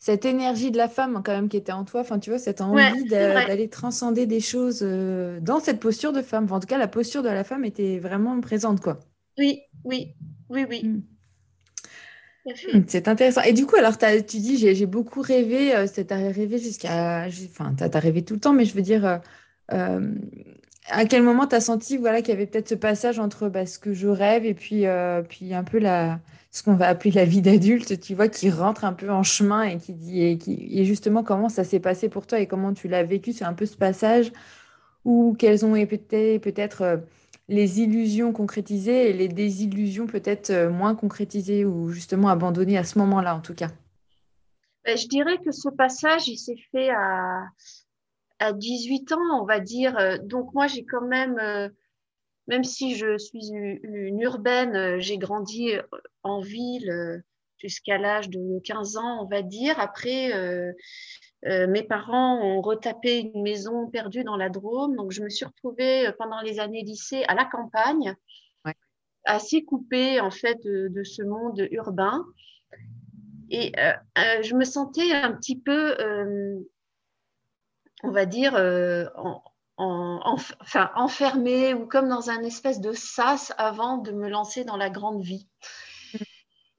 cette 0.00 0.24
énergie 0.24 0.72
de 0.72 0.76
la 0.76 0.88
femme 0.88 1.22
quand 1.24 1.32
même 1.32 1.48
qui 1.48 1.56
était 1.56 1.70
en 1.70 1.84
toi, 1.84 2.00
enfin 2.00 2.18
tu 2.18 2.30
vois, 2.30 2.38
cette 2.40 2.60
envie 2.60 3.04
d'aller 3.04 3.68
transcender 3.68 4.26
des 4.26 4.40
choses 4.40 4.80
euh, 4.82 5.38
dans 5.40 5.60
cette 5.60 5.78
posture 5.78 6.12
de 6.12 6.22
femme. 6.22 6.50
en 6.50 6.58
tout 6.58 6.66
cas, 6.66 6.78
la 6.78 6.88
posture 6.88 7.22
de 7.22 7.28
la 7.28 7.44
femme 7.44 7.64
était 7.64 7.98
vraiment 7.98 8.40
présente, 8.40 8.80
quoi. 8.80 8.98
Oui, 9.38 9.60
oui, 9.84 10.14
oui, 10.48 10.66
oui. 10.68 10.82
Hmm. 10.84 11.00
Hmm, 12.46 12.80
c'est 12.86 13.08
intéressant. 13.08 13.42
Et 13.42 13.52
du 13.52 13.66
coup, 13.66 13.76
alors, 13.76 13.98
tu 13.98 14.38
dis, 14.38 14.56
j'ai 14.56 14.86
beaucoup 14.86 15.20
rêvé, 15.20 15.74
euh, 15.74 15.86
tu 15.86 16.04
as 16.08 16.16
rêvé 16.16 16.58
jusqu'à. 16.58 17.26
Enfin, 17.26 17.74
tu 17.76 17.98
rêvé 17.98 18.22
tout 18.24 18.34
le 18.34 18.40
temps, 18.40 18.52
mais 18.52 18.64
je 18.64 18.74
veux 18.74 18.82
dire, 18.82 19.04
euh, 19.04 19.18
euh, 19.72 20.14
à 20.88 21.04
quel 21.04 21.22
moment 21.22 21.46
tu 21.46 21.54
as 21.54 21.60
senti 21.60 21.98
voilà, 21.98 22.22
qu'il 22.22 22.30
y 22.30 22.36
avait 22.36 22.46
peut-être 22.46 22.68
ce 22.68 22.74
passage 22.74 23.18
entre 23.18 23.48
bah, 23.48 23.66
ce 23.66 23.78
que 23.78 23.92
je 23.92 24.08
rêve 24.08 24.46
et 24.46 24.54
puis, 24.54 24.84
puis 25.28 25.54
un 25.54 25.64
peu 25.64 25.78
la, 25.78 26.20
ce 26.50 26.62
qu'on 26.62 26.74
va 26.74 26.88
appeler 26.88 27.10
la 27.12 27.24
vie 27.26 27.42
d'adulte, 27.42 28.00
tu 28.00 28.14
vois, 28.14 28.28
qui 28.28 28.50
rentre 28.50 28.84
un 28.84 28.94
peu 28.94 29.10
en 29.10 29.22
chemin 29.22 29.62
et 29.64 29.76
qui 29.76 29.92
dit, 29.92 30.22
et, 30.22 30.38
qui, 30.38 30.84
justement, 30.86 31.22
comment 31.22 31.50
ça 31.50 31.64
s'est 31.64 31.80
passé 31.80 32.08
pour 32.08 32.26
toi 32.26 32.40
et 32.40 32.46
comment 32.46 32.72
tu 32.72 32.88
l'as 32.88 33.02
vécu, 33.04 33.32
c'est 33.32 33.44
un 33.44 33.54
peu 33.54 33.66
ce 33.66 33.76
passage 33.76 34.32
ou 35.04 35.34
quelles 35.38 35.64
ont 35.64 35.76
été 35.76 36.38
peut-être 36.38 37.00
les 37.50 37.80
illusions 37.80 38.32
concrétisées 38.32 39.10
et 39.10 39.12
les 39.12 39.26
désillusions 39.26 40.06
peut-être 40.06 40.50
euh, 40.50 40.70
moins 40.70 40.94
concrétisées 40.94 41.64
ou 41.64 41.90
justement 41.90 42.28
abandonnées 42.28 42.78
à 42.78 42.84
ce 42.84 42.96
moment-là 43.00 43.34
en 43.34 43.40
tout 43.40 43.54
cas 43.54 43.70
ben, 44.84 44.96
Je 44.96 45.08
dirais 45.08 45.36
que 45.38 45.50
ce 45.50 45.68
passage, 45.68 46.28
il 46.28 46.38
s'est 46.38 46.62
fait 46.70 46.90
à, 46.90 47.42
à 48.38 48.52
18 48.52 49.12
ans, 49.12 49.42
on 49.42 49.44
va 49.44 49.58
dire. 49.58 49.98
Euh, 49.98 50.16
donc 50.18 50.54
moi, 50.54 50.68
j'ai 50.68 50.84
quand 50.84 51.04
même, 51.04 51.38
euh, 51.40 51.68
même 52.46 52.62
si 52.62 52.94
je 52.94 53.18
suis 53.18 53.50
une 53.50 54.20
urbaine, 54.20 55.00
j'ai 55.00 55.18
grandi 55.18 55.72
en 56.22 56.40
ville 56.40 57.22
jusqu'à 57.58 57.98
l'âge 57.98 58.30
de 58.30 58.60
15 58.60 58.96
ans, 58.96 59.24
on 59.24 59.26
va 59.26 59.42
dire. 59.42 59.78
Après, 59.80 60.32
mes 61.42 61.82
parents 61.82 62.38
ont 62.42 62.60
retapé 62.60 63.20
une 63.20 63.42
maison 63.42 63.88
perdue 63.88 64.24
dans 64.24 64.36
la 64.36 64.50
Drôme, 64.50 64.96
donc 64.96 65.10
je 65.10 65.22
me 65.22 65.30
suis 65.30 65.46
retrouvée 65.46 66.06
euh, 66.06 66.12
pendant 66.18 66.40
les 66.40 66.60
années 66.60 66.82
lycée 66.82 67.24
à 67.28 67.34
la 67.34 67.44
campagne, 67.44 68.14
assez 69.24 69.64
coupée 69.64 70.20
en 70.20 70.30
fait 70.30 70.58
de, 70.64 71.02
ce 71.04 71.22
monde 71.22 71.66
urbain. 71.70 72.24
Et 73.50 73.72
euh, 73.78 74.42
je 74.42 74.54
me 74.54 74.64
sentais 74.64 75.12
un 75.12 75.32
petit 75.32 75.58
peu, 75.58 75.96
on 78.02 78.10
va 78.10 78.24
dire, 78.26 78.54
enfin, 79.76 80.90
enfermée 80.94 81.74
ou 81.74 81.86
comme 81.86 82.08
dans 82.08 82.30
un 82.30 82.42
espèce 82.42 82.80
de 82.80 82.92
sas 82.92 83.52
avant 83.58 83.98
de 83.98 84.12
me 84.12 84.28
lancer 84.28 84.64
dans 84.64 84.76
la 84.76 84.88
grande 84.88 85.22
vie. 85.22 85.48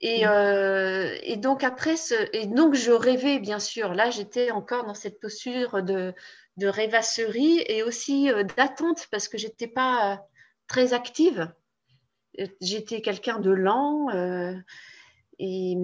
Et, 0.01 0.25
euh, 0.25 1.15
et, 1.21 1.37
donc 1.37 1.63
après, 1.63 1.95
ce, 1.95 2.15
et 2.33 2.47
donc 2.47 2.73
je 2.73 2.91
rêvais 2.91 3.39
bien 3.39 3.59
sûr. 3.59 3.93
Là, 3.93 4.09
j'étais 4.09 4.51
encore 4.51 4.85
dans 4.85 4.95
cette 4.95 5.19
posture 5.19 5.83
de, 5.83 6.13
de 6.57 6.67
rêvasserie 6.67 7.63
et 7.67 7.83
aussi 7.83 8.31
euh, 8.31 8.43
d'attente 8.43 9.07
parce 9.11 9.27
que 9.27 9.37
j'étais 9.37 9.67
pas 9.67 10.25
très 10.67 10.93
active. 10.93 11.53
J'étais 12.61 13.01
quelqu'un 13.01 13.39
de 13.39 13.51
lent 13.51 14.09
euh, 14.09 14.55
et, 15.37 15.75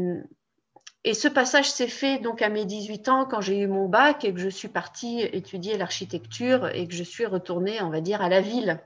et, 1.09 1.13
ce 1.13 1.27
passage 1.27 1.69
s'est 1.69 1.87
fait 1.87 2.19
donc 2.19 2.41
à 2.41 2.49
mes 2.49 2.65
18 2.65 3.09
ans 3.09 3.25
quand 3.25 3.41
j'ai 3.41 3.59
eu 3.59 3.67
mon 3.67 3.87
bac 3.87 4.25
et 4.25 4.33
que 4.33 4.39
je 4.39 4.49
suis 4.49 4.67
partie 4.67 5.21
étudier 5.21 5.77
l'architecture 5.77 6.67
et 6.73 6.87
que 6.87 6.93
je 6.93 7.03
suis 7.03 7.25
retournée, 7.25 7.81
on 7.81 7.89
va 7.89 8.01
dire, 8.01 8.21
à 8.21 8.29
la 8.29 8.41
ville. 8.41 8.79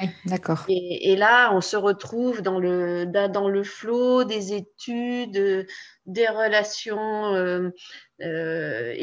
Oui, 0.00 0.08
d'accord. 0.24 0.64
Et, 0.68 1.12
et, 1.12 1.16
là, 1.16 1.52
on 1.52 1.60
se 1.60 1.76
retrouve 1.76 2.42
dans 2.42 2.58
le, 2.58 3.06
dans 3.06 3.48
le 3.48 3.62
flot 3.64 4.24
des 4.24 4.54
études, 4.54 5.66
des 6.06 6.28
relations 6.28 7.34
euh, 7.34 7.70
euh, 8.22 8.94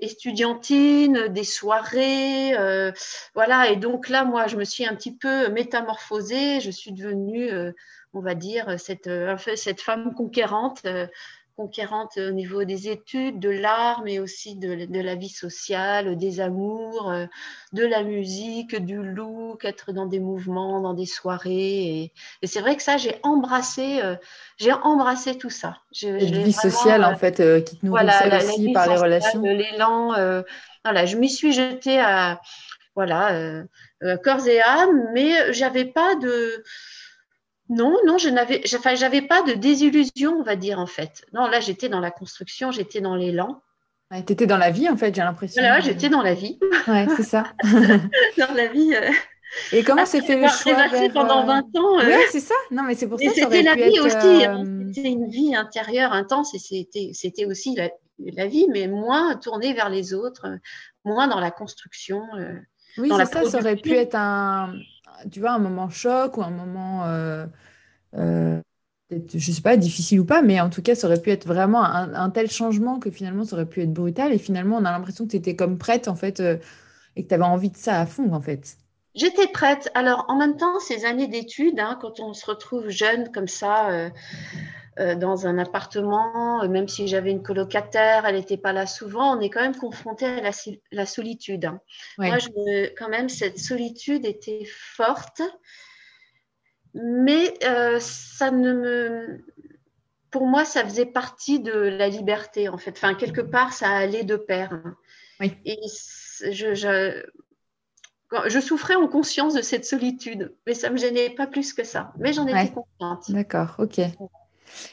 estudiantines, 0.00 1.28
des 1.28 1.44
soirées. 1.44 2.56
Euh, 2.56 2.90
voilà. 3.34 3.70
Et 3.70 3.76
donc 3.76 4.08
là, 4.08 4.24
moi, 4.24 4.46
je 4.46 4.56
me 4.56 4.64
suis 4.64 4.86
un 4.86 4.94
petit 4.94 5.14
peu 5.14 5.48
métamorphosée. 5.50 6.60
Je 6.60 6.70
suis 6.70 6.92
devenue, 6.92 7.50
euh, 7.50 7.72
on 8.14 8.20
va 8.20 8.34
dire, 8.34 8.80
cette, 8.80 9.10
cette 9.56 9.80
femme 9.80 10.14
conquérante 10.14 10.86
conquérante 11.56 12.16
au 12.16 12.30
niveau 12.30 12.64
des 12.64 12.88
études, 12.88 13.38
de 13.38 13.50
l'art, 13.50 14.02
mais 14.04 14.18
aussi 14.18 14.56
de, 14.56 14.86
de, 14.86 15.00
la 15.00 15.14
vie 15.14 15.28
sociale, 15.28 16.16
des 16.16 16.40
amours, 16.40 17.10
euh, 17.10 17.26
de 17.72 17.84
la 17.84 18.02
musique, 18.02 18.76
du 18.76 19.02
look, 19.02 19.64
être 19.64 19.92
dans 19.92 20.06
des 20.06 20.20
mouvements, 20.20 20.80
dans 20.80 20.94
des 20.94 21.06
soirées. 21.06 21.50
Et, 21.52 22.12
et 22.42 22.46
c'est 22.46 22.60
vrai 22.60 22.76
que 22.76 22.82
ça, 22.82 22.96
j'ai 22.96 23.16
embrassé, 23.22 24.00
euh, 24.02 24.16
j'ai 24.58 24.72
embrassé 24.72 25.36
tout 25.36 25.50
ça. 25.50 25.78
Je, 25.92 26.08
la 26.08 26.42
vie 26.42 26.52
sociale, 26.52 27.04
en 27.04 27.12
euh, 27.12 27.16
fait, 27.16 27.64
qui 27.64 27.78
te 27.78 27.86
nourrissait 27.86 28.28
voilà, 28.28 28.44
aussi 28.44 28.72
par 28.72 28.88
les 28.88 28.96
relations. 28.96 29.42
L'élan, 29.42 30.14
voilà, 30.84 31.06
je 31.06 31.16
m'y 31.16 31.30
suis 31.30 31.52
jetée 31.52 32.00
à, 32.00 32.40
voilà, 32.94 33.64
corps 34.24 34.46
et 34.46 34.60
âme, 34.60 35.08
mais 35.12 35.52
j'avais 35.52 35.84
pas 35.84 36.14
de 36.16 36.64
non, 37.68 37.96
non, 38.06 38.18
je 38.18 38.28
n'avais, 38.28 38.62
enfin, 38.74 38.94
j'avais 38.94 39.22
pas 39.22 39.42
de 39.42 39.52
désillusion, 39.52 40.32
on 40.38 40.42
va 40.42 40.56
dire 40.56 40.78
en 40.78 40.86
fait. 40.86 41.24
Non, 41.32 41.46
là, 41.46 41.60
j'étais 41.60 41.88
dans 41.88 42.00
la 42.00 42.10
construction, 42.10 42.70
j'étais 42.70 43.00
dans 43.00 43.14
l'élan. 43.14 43.62
tu 44.10 44.32
étais 44.32 44.46
dans 44.46 44.58
la 44.58 44.70
vie 44.70 44.88
en 44.88 44.96
fait, 44.96 45.14
j'ai 45.14 45.22
l'impression. 45.22 45.62
Voilà, 45.62 45.80
j'étais 45.80 46.08
dans 46.08 46.22
la 46.22 46.34
vie. 46.34 46.58
Ouais, 46.88 47.06
c'est 47.16 47.22
ça. 47.22 47.44
dans 48.38 48.54
la 48.54 48.66
vie. 48.66 48.94
Euh. 48.94 49.10
Et 49.70 49.84
comment 49.84 50.06
s'est 50.06 50.22
fait 50.22 50.40
le 50.40 50.48
choix 50.48 50.88
vers... 50.88 51.12
pendant 51.12 51.44
20 51.44 51.58
euh, 51.58 51.78
ans. 51.78 52.00
Euh. 52.00 52.04
Oui, 52.06 52.22
c'est 52.30 52.40
ça. 52.40 52.54
Non, 52.70 52.82
mais 52.82 52.94
c'est 52.94 53.06
pour 53.06 53.20
ça. 53.20 53.30
c'était 53.34 53.62
la 53.62 53.74
vie 53.74 54.00
aussi. 54.00 54.44
Hein. 54.44 54.64
C'était 54.92 55.10
une 55.10 55.28
vie 55.28 55.54
intérieure 55.54 56.12
intense 56.12 56.54
et 56.54 56.58
c'était, 56.58 57.10
c'était 57.14 57.44
aussi 57.44 57.74
la, 57.74 57.90
la, 58.18 58.46
vie, 58.46 58.66
mais 58.70 58.88
moins 58.88 59.36
tournée 59.36 59.72
vers 59.72 59.88
les 59.88 60.14
autres, 60.14 60.46
moins 61.04 61.28
dans 61.28 61.40
la 61.40 61.50
construction. 61.50 62.22
oui. 62.98 63.08
Ça 63.08 63.58
aurait 63.58 63.76
pu 63.76 63.92
être 63.92 64.14
un, 64.14 64.74
tu 65.30 65.40
vois, 65.40 65.52
un 65.52 65.58
moment 65.58 65.88
choc 65.90 66.36
ou 66.36 66.42
un 66.42 66.50
moment, 66.50 67.04
euh, 67.06 67.46
euh, 68.16 68.60
je 69.10 69.52
sais 69.52 69.62
pas, 69.62 69.76
difficile 69.76 70.20
ou 70.20 70.24
pas, 70.24 70.42
mais 70.42 70.60
en 70.60 70.70
tout 70.70 70.82
cas, 70.82 70.94
ça 70.94 71.06
aurait 71.06 71.20
pu 71.20 71.30
être 71.30 71.46
vraiment 71.46 71.84
un, 71.84 72.30
tel 72.30 72.50
changement 72.50 72.98
que 72.98 73.10
finalement, 73.10 73.44
ça 73.44 73.56
aurait 73.56 73.66
pu 73.66 73.82
être 73.82 73.92
brutal. 73.92 74.32
Et 74.32 74.38
finalement, 74.38 74.76
on 74.76 74.84
a 74.84 74.90
l'impression 74.92 75.26
que 75.26 75.30
tu 75.30 75.36
étais 75.36 75.56
comme 75.56 75.78
prête, 75.78 76.08
en 76.08 76.14
fait, 76.14 76.40
euh, 76.40 76.56
et 77.16 77.24
que 77.24 77.28
tu 77.28 77.34
avais 77.34 77.44
envie 77.44 77.70
de 77.70 77.76
ça 77.76 78.00
à 78.00 78.06
fond, 78.06 78.32
en 78.32 78.40
fait. 78.40 78.76
J'étais 79.14 79.46
prête. 79.46 79.90
Alors, 79.94 80.24
en 80.28 80.36
même 80.36 80.56
temps, 80.56 80.80
ces 80.80 81.04
années 81.04 81.28
d'études, 81.28 81.78
hein, 81.78 81.98
quand 82.00 82.20
on 82.20 82.32
se 82.32 82.46
retrouve 82.46 82.88
jeune 82.88 83.30
comme 83.30 83.48
ça, 83.48 83.90
euh, 83.90 84.10
dans 84.98 85.46
un 85.46 85.58
appartement, 85.58 86.62
euh, 86.62 86.68
même 86.68 86.88
si 86.88 87.08
j'avais 87.08 87.30
une 87.30 87.42
colocataire, 87.42 88.26
elle 88.26 88.36
n'était 88.36 88.56
pas 88.56 88.72
là 88.72 88.86
souvent, 88.86 89.36
on 89.36 89.40
est 89.40 89.48
quand 89.48 89.62
même 89.62 89.76
confronté 89.76 90.26
à 90.26 90.50
la, 90.90 91.06
solitude. 91.06 91.64
Hein. 91.64 91.80
Moi, 92.18 92.38
je, 92.38 92.92
quand 92.94 93.08
même, 93.08 93.28
cette 93.28 93.58
solitude 93.58 94.26
était 94.26 94.64
forte, 94.66 95.40
mais 96.94 97.54
euh, 97.64 97.98
ça 98.00 98.50
ne 98.50 98.72
me. 98.72 99.44
Pour 100.30 100.46
moi, 100.46 100.64
ça 100.64 100.84
faisait 100.84 101.06
partie 101.06 101.60
de 101.60 101.72
la 101.72 102.08
liberté, 102.08 102.68
en 102.68 102.78
fait. 102.78 102.92
Enfin, 102.92 103.14
quelque 103.14 103.42
part, 103.42 103.72
ça 103.72 103.90
allait 103.90 104.24
de 104.24 104.36
pair. 104.36 104.72
Hein. 104.72 104.96
Oui. 105.40 105.54
Et 105.64 105.78
je, 106.50 106.74
je, 106.74 107.22
je 108.46 108.60
souffrais 108.60 108.94
en 108.94 109.08
conscience 109.08 109.54
de 109.54 109.62
cette 109.62 109.84
solitude, 109.84 110.54
mais 110.66 110.74
ça 110.74 110.88
ne 110.88 110.94
me 110.94 110.98
gênait 110.98 111.30
pas 111.30 111.46
plus 111.46 111.72
que 111.72 111.84
ça. 111.84 112.12
Mais 112.18 112.32
j'en 112.32 112.46
étais 112.46 112.72
contente. 112.72 113.30
D'accord, 113.30 113.76
ok. 113.78 114.00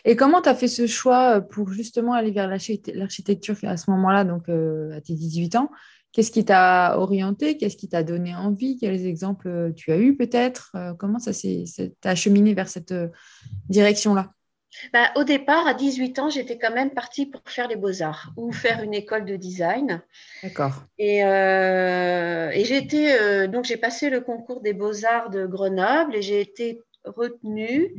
Et 0.06 0.16
comment 0.16 0.42
tu 0.42 0.50
as 0.50 0.56
fait 0.56 0.68
ce 0.68 0.88
choix 0.88 1.38
euh, 1.38 1.42
pour 1.42 1.72
justement 1.72 2.14
aller 2.14 2.32
vers 2.32 2.48
l'architecture 2.48 3.56
à 3.64 3.78
ce 3.78 3.90
moment-là, 3.92 4.24
donc 4.24 4.50
euh, 4.50 4.96
à 4.96 5.02
tes 5.02 5.14
18 5.14 5.56
ans? 5.56 5.70
Qu'est-ce 6.12 6.32
qui 6.32 6.44
t'a 6.44 6.98
orienté? 6.98 7.58
Qu'est-ce 7.58 7.78
qui 7.78 7.88
t'a 7.88 8.02
donné 8.04 8.36
envie? 8.36 8.78
Quels 8.80 9.06
exemples 9.06 9.48
euh, 9.48 9.72
tu 9.72 9.92
as 9.92 9.98
eu 9.98 10.16
peut-être? 10.16 10.76
Comment 10.98 11.20
ça 11.20 11.34
s'est 11.34 11.66
acheminé 12.04 12.54
vers 12.54 12.68
cette 12.68 12.94
direction-là? 13.70 14.32
Bah, 14.94 15.12
au 15.16 15.24
départ, 15.24 15.68
à 15.68 15.74
18 15.74 16.20
ans, 16.20 16.30
j'étais 16.30 16.58
quand 16.58 16.74
même 16.74 16.92
partie 16.92 17.26
pour 17.26 17.42
faire 17.46 17.68
les 17.68 17.76
beaux-arts 17.76 18.32
ou 18.38 18.52
faire 18.52 18.82
une 18.84 18.94
école 18.94 19.26
de 19.26 19.36
design. 19.36 20.02
D'accord. 20.42 20.84
Et, 20.98 21.20
et 21.20 22.66
j'ai 22.66 22.78
été, 22.78 23.48
donc 23.48 23.66
j'ai 23.66 23.78
passé 23.78 24.10
le 24.10 24.22
concours 24.22 24.62
des 24.62 24.74
beaux-arts 24.74 25.32
de 25.32 25.46
Grenoble 25.48 26.16
et 26.16 26.22
j'ai 26.22 26.40
été 26.40 26.82
retenue. 27.04 27.94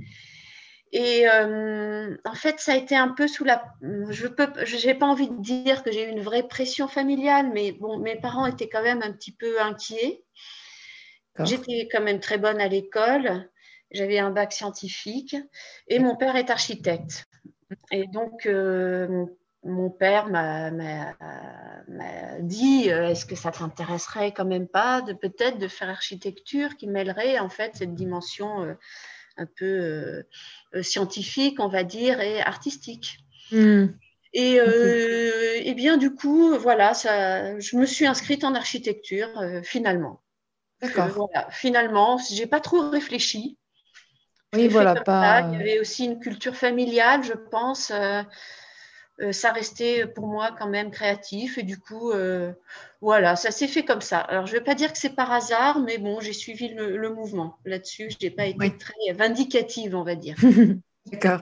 Et 0.93 1.29
euh, 1.29 2.17
en 2.25 2.35
fait, 2.35 2.59
ça 2.59 2.73
a 2.73 2.77
été 2.77 2.97
un 2.97 3.09
peu 3.09 3.29
sous 3.29 3.45
la. 3.45 3.63
Je 3.81 4.27
peux, 4.27 4.49
j'ai 4.65 4.95
pas 4.95 5.07
envie 5.07 5.29
de 5.29 5.41
dire 5.41 5.85
que 5.85 5.93
j'ai 5.93 6.09
eu 6.09 6.11
une 6.11 6.21
vraie 6.23 6.43
pression 6.43 6.89
familiale, 6.89 7.51
mais 7.53 7.73
bon, 7.73 7.99
mes 7.99 8.17
parents 8.17 8.47
étaient 8.47 8.69
quand 8.69 8.83
même 8.83 9.03
un 9.03 9.13
petit 9.13 9.33
peu 9.33 9.61
inquiets. 9.61 10.25
J'étais 11.45 11.89
quand 11.91 12.03
même 12.03 12.21
très 12.21 12.39
bonne 12.39 12.61
à 12.61 12.69
l'école. 12.69 13.49
J'avais 13.93 14.19
un 14.19 14.31
bac 14.31 14.53
scientifique 14.53 15.37
et 15.89 15.99
mon 15.99 16.17
père 16.17 16.37
est 16.37 16.51
architecte. 16.51 17.25
Et 17.93 18.07
donc, 18.09 18.47
euh, 18.47 19.25
mon 19.63 19.91
père 19.91 20.29
m'a 20.29 20.71
dit 22.41 22.91
euh, 22.91 23.09
est-ce 23.09 23.25
que 23.25 23.37
ça 23.37 23.53
t'intéresserait 23.53 24.33
quand 24.33 24.45
même 24.45 24.69
pas 24.69 25.03
de 25.03 25.13
peut-être 25.13 25.59
de 25.59 25.69
faire 25.69 25.89
architecture 25.89 26.77
qui 26.77 26.89
mêlerait 26.89 27.39
en 27.39 27.49
fait 27.49 27.77
cette 27.77 27.95
dimension 27.95 28.77
un 29.41 29.47
peu 29.47 29.65
euh, 29.65 30.23
euh, 30.75 30.83
scientifique, 30.83 31.59
on 31.61 31.69
va 31.69 31.83
dire, 31.83 32.21
et 32.21 32.41
artistique. 32.41 33.19
Hmm. 33.51 33.87
Et, 34.33 34.61
euh, 34.61 35.61
et, 35.65 35.75
bien, 35.75 35.97
du 35.97 36.15
coup, 36.15 36.57
voilà, 36.57 36.95
ça, 36.95 37.59
je 37.59 37.77
me 37.77 37.87
suis 37.87 38.07
inscrite 38.07 38.45
en 38.45 38.55
architecture 38.55 39.29
finalement. 39.65 40.23
D'accord. 40.81 41.09
Voilà, 41.09 41.51
finalement, 41.51 42.17
j'ai 42.31 42.47
pas 42.47 42.61
trop 42.61 42.91
réfléchi. 42.91 43.59
Oui, 44.55 44.69
voilà, 44.69 44.95
pas. 44.95 45.41
Il 45.41 45.59
y 45.59 45.61
avait 45.61 45.81
aussi 45.81 46.05
une 46.05 46.21
culture 46.21 46.55
familiale, 46.55 47.25
je 47.25 47.33
pense. 47.33 47.91
Euh, 49.21 49.33
ça 49.33 49.53
restait 49.53 50.07
pour 50.07 50.27
moi 50.27 50.55
quand 50.59 50.69
même 50.69 50.91
créatif. 50.91 51.59
Et 51.59 51.63
du 51.63 51.79
coup, 51.79 52.11
euh, 52.11 52.53
voilà, 53.01 53.37
ça 53.37 53.51
s'est 53.51 53.69
fait 53.69 53.85
comme 53.85 54.01
ça. 54.01 54.19
Alors, 54.19 54.47
je 54.47 54.55
ne 54.55 54.59
vais 54.59 54.65
pas 54.65 54.75
dire 54.75 54.93
que 54.93 54.99
c'est 54.99 55.15
par 55.15 55.31
hasard, 55.31 55.81
mais 55.81 55.99
bon, 55.99 56.21
j'ai 56.21 56.33
suivi 56.33 56.69
le, 56.69 57.11
mouvement 57.11 57.59
là-dessus. 57.65 58.11
Je 58.11 58.17
n'ai 58.23 58.31
pas 58.31 58.47
été 58.47 58.77
très 58.79 59.13
vindicative, 59.13 59.95
on 59.95 60.05
va 60.05 60.15
dire. 60.15 60.37
D'accord. 61.07 61.41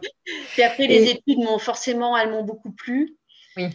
Puis 0.52 0.62
après, 0.62 0.86
les 0.86 1.10
études 1.10 1.38
m'ont 1.38 1.58
forcément, 1.58 2.16
elles 2.16 2.30
m'ont 2.30 2.44
beaucoup 2.44 2.72
plu. 2.72 3.16
Oui. 3.56 3.68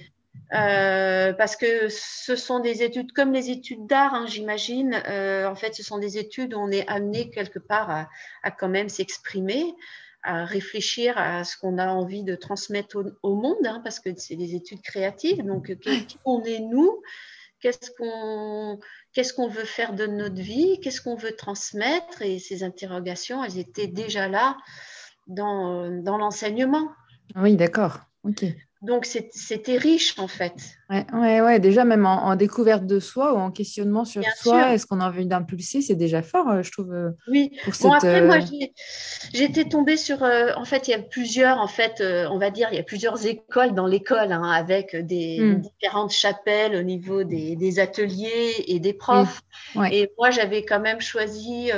Euh, 0.53 1.33
parce 1.33 1.55
que 1.55 1.87
ce 1.89 2.35
sont 2.35 2.59
des 2.59 2.83
études 2.83 3.11
comme 3.11 3.31
les 3.33 3.49
études 3.49 3.87
d'art, 3.87 4.13
hein, 4.13 4.25
j'imagine. 4.27 4.95
en 4.95 5.55
fait, 5.55 5.73
ce 5.75 5.83
sont 5.83 5.97
des 5.97 6.17
études 6.17 6.53
où 6.53 6.57
on 6.57 6.71
est 6.71 6.87
amené 6.89 7.29
quelque 7.29 7.59
part 7.59 7.89
à, 7.89 8.09
à 8.43 8.51
quand 8.51 8.69
même 8.69 8.89
s'exprimer 8.89 9.73
à 10.23 10.45
réfléchir 10.45 11.17
à 11.17 11.43
ce 11.43 11.57
qu'on 11.57 11.77
a 11.77 11.87
envie 11.87 12.23
de 12.23 12.35
transmettre 12.35 13.03
au, 13.23 13.35
monde, 13.35 13.65
hein, 13.65 13.81
parce 13.83 13.99
que 13.99 14.09
c'est 14.15 14.35
des 14.35 14.55
études 14.55 14.81
créatives. 14.81 15.43
Donc, 15.45 15.75
qui 15.75 16.17
on 16.25 16.43
est 16.43 16.59
nous? 16.59 17.01
Qu'est-ce 17.59 17.91
qu'on 17.91 18.79
qu'est-ce 19.13 19.33
qu'on 19.33 19.47
veut 19.47 19.63
faire 19.63 19.93
de 19.93 20.05
notre 20.05 20.41
vie? 20.41 20.79
Qu'est-ce 20.81 21.01
qu'on 21.01 21.15
veut 21.15 21.35
transmettre? 21.35 22.21
Et 22.21 22.39
ces 22.39 22.63
interrogations, 22.63 23.43
elles 23.43 23.57
étaient 23.57 23.87
déjà 23.87 24.27
là 24.27 24.57
dans, 25.27 25.89
dans 25.89 26.17
l'enseignement. 26.17 26.89
Oui, 27.35 27.55
d'accord. 27.55 27.99
Ok. 28.23 28.45
Donc, 28.83 29.05
c'était 29.05 29.77
riche, 29.77 30.19
en 30.19 30.27
fait. 30.27 30.53
Ouais, 30.89 31.05
ouais, 31.13 31.41
ouais. 31.41 31.59
déjà, 31.61 31.85
même 31.85 32.05
en, 32.05 32.35
découverte 32.35 32.85
de 32.85 32.99
soi 32.99 33.33
ou 33.33 33.37
en 33.37 33.49
questionnement 33.49 34.03
sur 34.03 34.21
soi, 34.35 34.73
est-ce 34.73 34.85
qu'on 34.85 34.99
a 34.99 35.07
envie 35.07 35.25
d'impulser? 35.25 35.81
C'est 35.81 35.95
déjà 35.95 36.21
fort, 36.21 36.49
euh, 36.49 36.63
je 36.63 36.71
trouve. 36.71 36.91
Euh, 36.91 37.11
oui. 37.29 37.57
bon, 37.81 37.93
après, 37.93 38.21
moi, 38.21 38.39
euh, 38.39 38.65
j'étais 39.33 39.63
tombée 39.63 39.95
sur. 39.95 40.21
en 40.21 40.65
fait, 40.65 40.89
il 40.89 40.91
y 40.91 40.93
a 40.95 40.99
plusieurs, 40.99 41.59
en 41.59 41.67
fait, 41.67 42.03
on 42.29 42.37
va 42.37 42.51
dire, 42.51 42.67
il 42.71 42.75
y 42.75 42.79
a 42.79 42.83
plusieurs 42.83 43.25
écoles 43.25 43.73
dans 43.73 43.87
l'école, 43.87 44.33
hein, 44.33 44.51
avec 44.51 44.97
des 44.97 45.39
hmm. 45.39 45.61
différentes 45.61 46.11
chapelles 46.11 46.75
au 46.75 46.83
niveau 46.83 47.23
des, 47.23 47.79
ateliers 47.79 48.65
et 48.67 48.79
des 48.81 48.93
profs. 48.93 49.41
Et 49.89 50.11
moi, 50.17 50.29
j'avais 50.29 50.65
quand 50.65 50.81
même 50.81 50.99
choisi, 50.99 51.71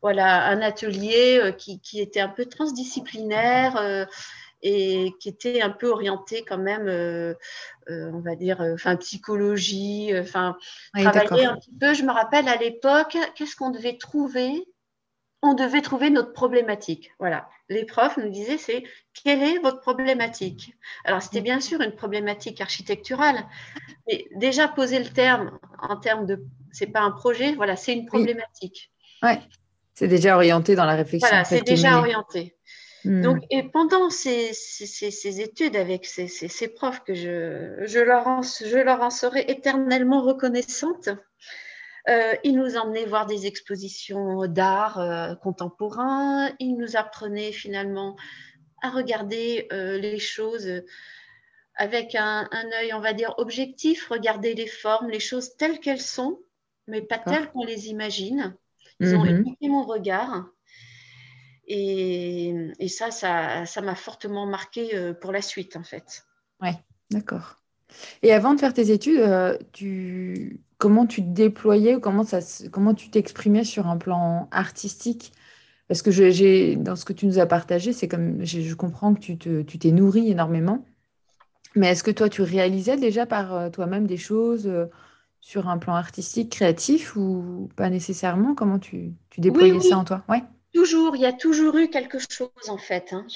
voilà, 0.00 0.46
un 0.46 0.62
atelier 0.62 1.54
qui, 1.58 1.80
qui, 1.80 2.00
était 2.00 2.20
un 2.20 2.28
peu 2.28 2.46
transdisciplinaire 2.46 4.06
et 4.62 5.14
qui 5.20 5.28
était 5.28 5.62
un 5.62 5.70
peu 5.70 5.88
orienté 5.88 6.44
quand 6.44 6.58
même, 6.58 6.88
euh, 6.88 7.34
euh, 7.88 8.10
on 8.12 8.20
va 8.20 8.36
dire, 8.36 8.60
euh, 8.60 8.74
enfin 8.74 8.96
psychologie, 8.96 10.12
enfin 10.18 10.56
travailler 10.94 11.46
un 11.46 11.56
petit 11.56 11.74
peu. 11.78 11.94
Je 11.94 12.02
me 12.02 12.12
rappelle 12.12 12.48
à 12.48 12.56
l'époque, 12.56 13.16
qu'est-ce 13.34 13.56
qu'on 13.56 13.70
devait 13.70 13.96
trouver? 13.96 14.66
On 15.42 15.54
devait 15.54 15.80
trouver 15.80 16.10
notre 16.10 16.32
problématique. 16.32 17.12
Voilà, 17.18 17.48
les 17.70 17.84
profs 17.86 18.18
nous 18.18 18.28
disaient 18.28 18.58
c'est 18.58 18.84
quelle 19.24 19.42
est 19.42 19.58
votre 19.58 19.80
problématique? 19.80 20.74
Alors 21.04 21.22
c'était 21.22 21.40
bien 21.40 21.60
sûr 21.60 21.80
une 21.80 21.94
problématique 21.94 22.60
architecturale, 22.60 23.46
mais 24.06 24.26
déjà 24.36 24.68
poser 24.68 24.98
le 24.98 25.08
terme 25.08 25.58
en 25.78 25.96
termes 25.96 26.26
de, 26.26 26.44
c'est 26.72 26.88
pas 26.88 27.00
un 27.00 27.10
projet, 27.10 27.54
voilà, 27.54 27.76
c'est 27.76 27.94
une 27.94 28.06
problématique. 28.06 28.92
Oui. 29.22 29.30
Ouais. 29.30 29.40
C'est 29.94 30.08
déjà 30.08 30.34
orienté 30.34 30.76
dans 30.76 30.86
la 30.86 30.94
réflexion. 30.94 31.28
Voilà, 31.28 31.44
c'est 31.44 31.60
déjà 31.60 31.98
orienté. 31.98 32.56
Hmm. 33.04 33.22
Donc, 33.22 33.44
et 33.50 33.62
pendant 33.62 34.10
ces, 34.10 34.52
ces, 34.52 35.40
études 35.40 35.76
avec 35.76 36.04
ces, 36.04 36.28
ces, 36.28 36.68
profs 36.68 37.02
que 37.04 37.14
je, 37.14 37.82
je, 37.86 37.98
leur 37.98 38.26
en, 38.26 38.42
je 38.42 38.76
leur 38.76 39.00
en 39.00 39.10
serai 39.10 39.44
éternellement 39.48 40.22
reconnaissante, 40.22 41.08
euh, 42.08 42.34
ils 42.44 42.56
nous 42.56 42.76
emmenaient 42.76 43.06
voir 43.06 43.26
des 43.26 43.46
expositions 43.46 44.46
d'art 44.46 44.98
euh, 44.98 45.34
contemporain, 45.36 46.50
ils 46.58 46.76
nous 46.76 46.96
apprenaient 46.96 47.52
finalement 47.52 48.16
à 48.82 48.90
regarder 48.90 49.68
euh, 49.72 49.98
les 49.98 50.18
choses 50.18 50.82
avec 51.76 52.14
un, 52.14 52.48
un, 52.50 52.66
œil, 52.80 52.92
on 52.92 53.00
va 53.00 53.12
dire, 53.12 53.34
objectif, 53.38 54.08
regarder 54.08 54.54
les 54.54 54.66
formes, 54.66 55.08
les 55.08 55.20
choses 55.20 55.56
telles 55.56 55.80
qu'elles 55.80 56.00
sont, 56.00 56.40
mais 56.86 57.00
pas 57.00 57.18
telles 57.18 57.50
qu'on 57.50 57.64
les 57.64 57.88
imagine. 57.88 58.54
Ils 59.00 59.14
ont 59.14 59.24
mhm. 59.24 59.40
écouté 59.40 59.68
mon 59.68 59.84
regard 59.84 60.50
et, 61.72 62.88
ça, 62.88 63.10
ça, 63.10 63.80
m'a 63.80 63.94
fortement 63.94 64.44
marqué 64.46 64.96
euh, 64.96 65.14
pour 65.14 65.30
la 65.30 65.40
suite, 65.40 65.76
en 65.76 65.84
fait. 65.84 66.24
Ouais, 66.60 66.74
d'accord. 67.10 67.56
Et 68.22 68.32
avant 68.32 68.54
de 68.54 68.60
faire 68.60 68.74
tes 68.74 68.90
études, 68.90 69.20
euh, 69.20 69.56
tu... 69.72 70.60
comment 70.78 71.06
tu 71.06 71.22
te 71.22 71.28
déployais 71.28 72.00
comment, 72.00 72.24
ça... 72.24 72.40
comment 72.72 72.94
tu 72.94 73.10
t'exprimais 73.10 73.64
sur 73.64 73.86
un 73.86 73.96
plan 73.98 74.48
artistique? 74.50 75.32
Parce 75.86 76.02
que 76.02 76.10
j'ai, 76.10 76.76
dans 76.76 76.96
ce 76.96 77.04
que 77.04 77.12
tu 77.12 77.26
nous 77.26 77.38
as 77.38 77.46
partagé, 77.46 77.92
c'est 77.92 78.08
comme 78.08 78.44
je 78.44 78.74
comprends 78.74 79.14
que 79.14 79.20
tu, 79.20 79.38
te, 79.38 79.62
tu 79.62 79.78
t'es 79.78 79.92
nourri 79.92 80.30
énormément. 80.30 80.84
Mais 81.76 81.88
est-ce 81.88 82.02
que 82.02 82.10
toi, 82.10 82.28
tu 82.28 82.42
réalisais 82.42 82.96
déjà 82.96 83.26
par 83.26 83.54
euh, 83.54 83.70
toi-même 83.70 84.06
des 84.06 84.16
choses 84.16 84.68
sur 85.40 85.68
un 85.68 85.78
plan 85.78 85.94
artistique, 85.94 86.50
créatif 86.50 87.14
ou 87.16 87.68
pas 87.76 87.90
nécessairement? 87.90 88.54
Comment 88.54 88.80
tu, 88.80 89.12
tu 89.30 89.40
déployais 89.40 89.80
ça 89.80 89.98
en 89.98 90.04
toi? 90.04 90.24
Ouais. 90.28 90.42
Toujours, 90.72 91.16
il 91.16 91.22
y 91.22 91.26
a 91.26 91.32
toujours 91.32 91.76
eu 91.76 91.88
quelque 91.88 92.18
chose 92.18 92.50
en 92.68 92.78
fait. 92.78 93.12
Hein. 93.12 93.26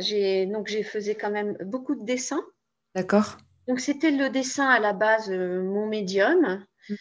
J'ai, 0.00 0.46
donc 0.46 0.68
j'ai 0.68 0.82
faisais 0.82 1.14
quand 1.14 1.30
même 1.30 1.56
beaucoup 1.64 1.94
de 1.94 2.04
dessins. 2.04 2.42
D'accord. 2.94 3.36
Donc 3.66 3.80
c'était 3.80 4.10
le 4.10 4.30
dessin 4.30 4.66
à 4.66 4.80
la 4.80 4.94
base 4.94 5.30
euh, 5.30 5.62
mon 5.62 5.86
médium. 5.86 6.64
Mmh. 6.88 6.94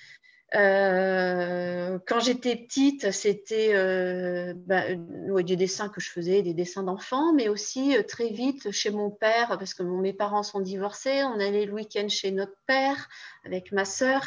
Euh, 0.56 2.00
quand 2.08 2.20
j'étais 2.22 2.56
petite, 2.56 3.12
c'était 3.12 3.72
euh, 3.74 4.54
bah, 4.56 4.84
des 5.44 5.56
dessins 5.58 5.90
que 5.90 6.00
je 6.00 6.10
faisais, 6.10 6.42
des 6.42 6.54
dessins 6.54 6.84
d'enfants, 6.84 7.34
mais 7.34 7.50
aussi 7.50 7.96
très 8.08 8.30
vite 8.30 8.72
chez 8.72 8.90
mon 8.90 9.10
père, 9.10 9.58
parce 9.60 9.74
que 9.74 9.84
mes 9.84 10.14
parents 10.14 10.44
sont 10.44 10.62
divorcés, 10.62 11.24
on 11.24 11.40
allait 11.40 11.66
le 11.66 11.74
week-end 11.74 12.08
chez 12.08 12.32
notre 12.32 12.56
père 12.66 13.10
avec 13.44 13.74
ma 13.74 13.84
sœur 13.84 14.22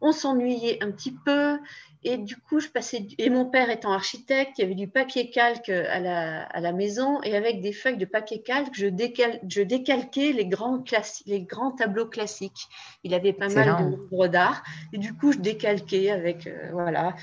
on 0.00 0.12
s'ennuyait 0.12 0.82
un 0.82 0.90
petit 0.90 1.12
peu. 1.12 1.58
Et 2.04 2.18
du 2.18 2.36
coup, 2.36 2.60
je 2.60 2.68
passais. 2.68 3.06
Et 3.18 3.30
mon 3.30 3.46
père 3.46 3.68
étant 3.68 3.92
architecte, 3.92 4.58
il 4.58 4.62
y 4.62 4.64
avait 4.64 4.76
du 4.76 4.86
papier 4.86 5.30
calque 5.30 5.70
à 5.70 5.98
la, 5.98 6.72
maison. 6.72 7.20
Et 7.22 7.34
avec 7.36 7.60
des 7.60 7.72
feuilles 7.72 7.96
de 7.96 8.04
papier 8.04 8.42
calque, 8.42 8.74
je, 8.74 8.86
je 8.86 9.62
décalquais 9.62 10.32
les 10.32 10.46
grands, 10.46 10.84
les 11.26 11.40
grands 11.40 11.72
tableaux 11.72 12.06
classiques. 12.06 12.68
Il 13.02 13.12
avait 13.12 13.32
pas 13.32 13.48
mal 13.48 13.76
d'œuvres 13.76 14.28
d'art. 14.28 14.62
Et 14.92 14.98
du 14.98 15.14
coup, 15.14 15.32
je 15.32 15.38
décalquais 15.38 16.10
avec. 16.10 16.46
Euh, 16.46 16.68
voilà. 16.72 17.16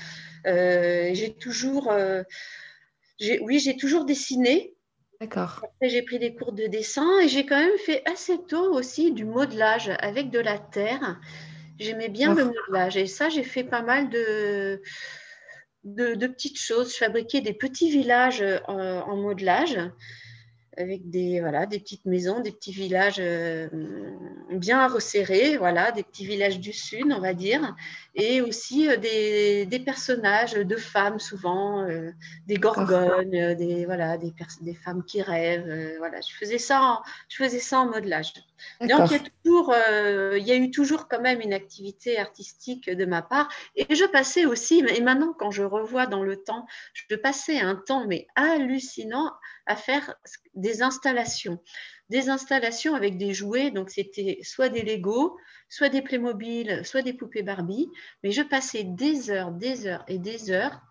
Euh, 0.46 1.10
j'ai 1.14 1.32
toujours. 1.32 1.90
Euh, 1.90 2.22
oui, 3.40 3.60
j'ai 3.60 3.76
toujours 3.76 4.04
dessiné. 4.04 4.74
D'accord. 5.20 5.60
Après, 5.62 5.88
j'ai 5.88 6.02
pris 6.02 6.18
des 6.18 6.34
cours 6.34 6.52
de 6.52 6.66
dessin 6.66 7.20
et 7.22 7.28
j'ai 7.28 7.46
quand 7.46 7.58
même 7.58 7.78
fait 7.78 8.02
assez 8.06 8.36
tôt 8.44 8.74
aussi 8.74 9.12
du 9.12 9.24
modelage 9.24 9.90
avec 10.00 10.28
de 10.28 10.40
la 10.40 10.58
terre. 10.58 11.18
J'aimais 11.84 12.08
bien 12.08 12.34
le 12.34 12.46
modelage 12.46 12.96
et 12.96 13.06
ça, 13.06 13.28
j'ai 13.28 13.42
fait 13.42 13.64
pas 13.64 13.82
mal 13.82 14.08
de, 14.08 14.80
de, 15.84 16.26
petites 16.26 16.58
choses. 16.58 16.92
Je 16.92 16.96
fabriquais 16.96 17.40
des 17.40 17.52
petits 17.52 17.90
villages 17.90 18.42
euh, 18.42 18.60
en 18.68 19.16
modelage 19.16 19.78
avec 20.76 21.08
des, 21.08 21.40
voilà, 21.40 21.66
des 21.66 21.78
petites 21.78 22.04
maisons, 22.04 22.40
des 22.40 22.50
petits 22.50 22.72
villages 22.72 23.18
euh, 23.18 23.68
bien 24.50 24.88
resserrés, 24.88 25.56
voilà, 25.56 25.92
des 25.92 26.02
petits 26.02 26.26
villages 26.26 26.58
du 26.58 26.72
sud, 26.72 27.12
on 27.12 27.20
va 27.20 27.34
dire, 27.34 27.74
et 28.14 28.40
aussi 28.40 28.88
euh, 28.88 28.96
des, 28.96 29.66
des, 29.66 29.78
personnages 29.78 30.54
de 30.54 30.76
femmes 30.76 31.18
souvent, 31.18 31.82
euh, 31.82 32.12
des 32.46 32.56
gorgones, 32.56 33.54
des, 33.54 33.84
voilà, 33.84 34.18
des, 34.18 34.32
des 34.60 34.74
femmes 34.74 35.04
qui 35.04 35.22
rêvent, 35.22 35.96
voilà, 35.98 36.20
je 36.20 36.34
faisais 36.34 36.58
ça 36.58 36.82
en, 36.82 37.02
je 37.28 37.36
faisais 37.42 37.58
ça 37.58 37.80
en 37.80 37.86
modelage. 37.86 38.32
Donc 38.80 39.10
il 39.10 39.12
y, 39.12 39.16
a 39.16 39.20
toujours, 39.44 39.74
il 40.36 40.42
y 40.42 40.52
a 40.52 40.56
eu 40.56 40.70
toujours 40.70 41.08
quand 41.08 41.20
même 41.20 41.40
une 41.40 41.52
activité 41.52 42.18
artistique 42.18 42.88
de 42.88 43.04
ma 43.04 43.20
part, 43.20 43.48
et 43.76 43.94
je 43.94 44.04
passais 44.04 44.46
aussi, 44.46 44.84
et 44.88 45.00
maintenant 45.00 45.34
quand 45.38 45.50
je 45.50 45.62
revois 45.62 46.06
dans 46.06 46.22
le 46.22 46.36
temps, 46.36 46.66
je 46.92 47.16
passais 47.16 47.60
un 47.60 47.76
temps 47.76 48.06
mais 48.06 48.26
hallucinant 48.36 49.32
à 49.66 49.76
faire 49.76 50.14
des 50.54 50.82
installations. 50.82 51.60
Des 52.10 52.28
installations 52.28 52.94
avec 52.94 53.16
des 53.16 53.32
jouets, 53.32 53.70
donc 53.70 53.90
c'était 53.90 54.38
soit 54.42 54.68
des 54.68 54.82
Lego, 54.82 55.38
soit 55.68 55.88
des 55.88 56.02
Playmobil, 56.02 56.84
soit 56.84 57.02
des 57.02 57.12
poupées 57.12 57.42
Barbie, 57.42 57.88
mais 58.22 58.30
je 58.30 58.42
passais 58.42 58.84
des 58.84 59.30
heures, 59.30 59.52
des 59.52 59.86
heures 59.86 60.04
et 60.06 60.18
des 60.18 60.50
heures 60.50 60.82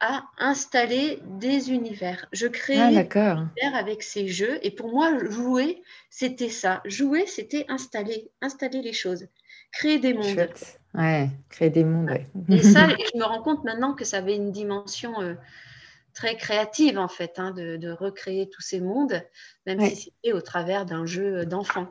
à 0.00 0.24
installer 0.38 1.20
des 1.26 1.70
univers. 1.70 2.26
Je 2.32 2.46
créais 2.46 2.78
ah, 2.80 2.90
des 2.90 3.18
univers 3.18 3.74
avec 3.74 4.02
ces 4.02 4.28
jeux 4.28 4.58
et 4.62 4.70
pour 4.70 4.90
moi, 4.90 5.12
jouer, 5.28 5.82
c'était 6.08 6.48
ça. 6.48 6.80
Jouer, 6.86 7.26
c'était 7.26 7.66
installer, 7.68 8.30
installer 8.40 8.80
les 8.80 8.94
choses, 8.94 9.26
créer 9.72 9.98
des 9.98 10.14
mondes. 10.14 10.48
Ouais, 10.94 11.28
créer 11.50 11.70
des 11.70 11.84
mondes. 11.84 12.10
Et 12.48 12.62
ça, 12.62 12.88
je 13.14 13.18
me 13.18 13.24
rends 13.24 13.42
compte 13.42 13.62
maintenant 13.64 13.94
que 13.94 14.04
ça 14.04 14.18
avait 14.18 14.36
une 14.36 14.52
dimension 14.52 15.20
euh, 15.20 15.34
très 16.14 16.36
créative 16.36 16.98
en 16.98 17.08
fait, 17.08 17.38
hein, 17.38 17.52
de, 17.52 17.90
recréer 17.90 18.48
tous 18.50 18.62
ces 18.62 18.80
mondes, 18.80 19.22
même 19.66 19.80
si 19.80 19.96
c'était 19.96 20.32
au 20.32 20.40
travers 20.40 20.86
d'un 20.86 21.06
jeu 21.06 21.44
d'enfant. 21.46 21.88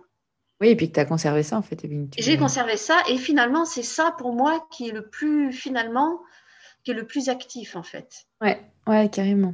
Oui, 0.61 0.69
et 0.69 0.75
puis 0.75 0.89
que 0.89 0.95
tu 0.95 0.99
as 0.99 1.05
conservé 1.05 1.43
ça 1.43 1.57
en 1.57 1.61
fait. 1.61 1.85
J'ai 2.17 2.37
conservé 2.37 2.75
ça 2.75 3.01
et 3.09 3.17
finalement 3.17 3.65
c'est 3.65 3.83
ça 3.83 4.13
pour 4.17 4.33
moi 4.33 4.67
qui 4.71 4.89
est 4.89 4.91
le 4.91 5.07
plus 5.07 5.53
finalement 5.53 6.19
qui 6.83 6.91
est 6.91 6.95
le 6.95 7.07
plus 7.07 7.29
actif 7.29 7.75
en 7.75 7.83
fait. 7.83 8.25
Ouais, 8.41 8.59
ouais, 8.87 9.09
carrément. 9.09 9.53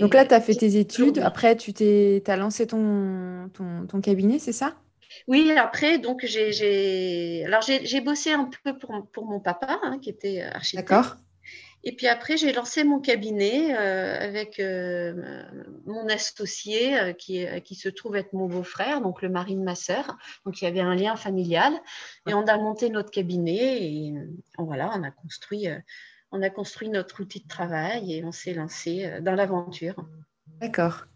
Donc 0.00 0.14
là, 0.14 0.24
tu 0.24 0.34
as 0.34 0.40
fait 0.40 0.54
tes 0.54 0.78
études, 0.78 1.18
après 1.18 1.56
tu 1.56 1.72
t'es 1.72 2.22
as 2.26 2.36
lancé 2.36 2.66
ton, 2.66 3.48
ton, 3.52 3.86
ton 3.86 4.00
cabinet, 4.00 4.38
c'est 4.38 4.52
ça? 4.52 4.74
Oui, 5.28 5.50
après, 5.52 5.98
donc 5.98 6.24
j'ai 6.24 7.44
alors 7.46 7.62
j'ai 7.62 8.00
bossé 8.00 8.32
un 8.32 8.50
peu 8.64 8.76
pour, 8.78 9.06
pour 9.12 9.26
mon 9.26 9.40
papa, 9.40 9.78
hein, 9.82 9.98
qui 10.00 10.10
était 10.10 10.42
architecte. 10.42 10.88
D'accord. 10.88 11.16
Et 11.86 11.92
puis 11.92 12.08
après, 12.08 12.36
j'ai 12.36 12.52
lancé 12.52 12.82
mon 12.82 12.98
cabinet 12.98 13.72
euh, 13.72 14.18
avec 14.18 14.58
euh, 14.58 15.44
mon 15.86 16.08
associé 16.08 16.98
euh, 16.98 17.12
qui, 17.12 17.46
qui, 17.62 17.76
se 17.76 17.88
trouve 17.88 18.16
être 18.16 18.32
mon 18.32 18.48
beau-frère, 18.48 19.00
donc 19.00 19.22
le 19.22 19.28
mari 19.28 19.54
de 19.54 19.62
ma 19.62 19.76
sœur. 19.76 20.18
Donc 20.44 20.60
il 20.60 20.64
y 20.64 20.66
avait 20.66 20.80
un 20.80 20.96
lien 20.96 21.14
familial. 21.14 21.72
Et 22.26 22.34
on 22.34 22.44
a 22.48 22.56
monté 22.58 22.90
notre 22.90 23.12
cabinet 23.12 23.84
et 23.84 24.14
voilà, 24.58 24.90
on 24.96 25.04
a 25.04 25.12
construit, 25.12 25.68
on 26.32 26.42
a 26.42 26.50
construit 26.50 26.88
notre 26.88 27.22
outil 27.22 27.38
de 27.38 27.46
travail 27.46 28.14
et 28.14 28.24
on 28.24 28.32
s'est 28.32 28.54
lancé 28.54 29.08
dans 29.22 29.36
l'aventure. 29.36 29.94
D'accord. 30.60 31.06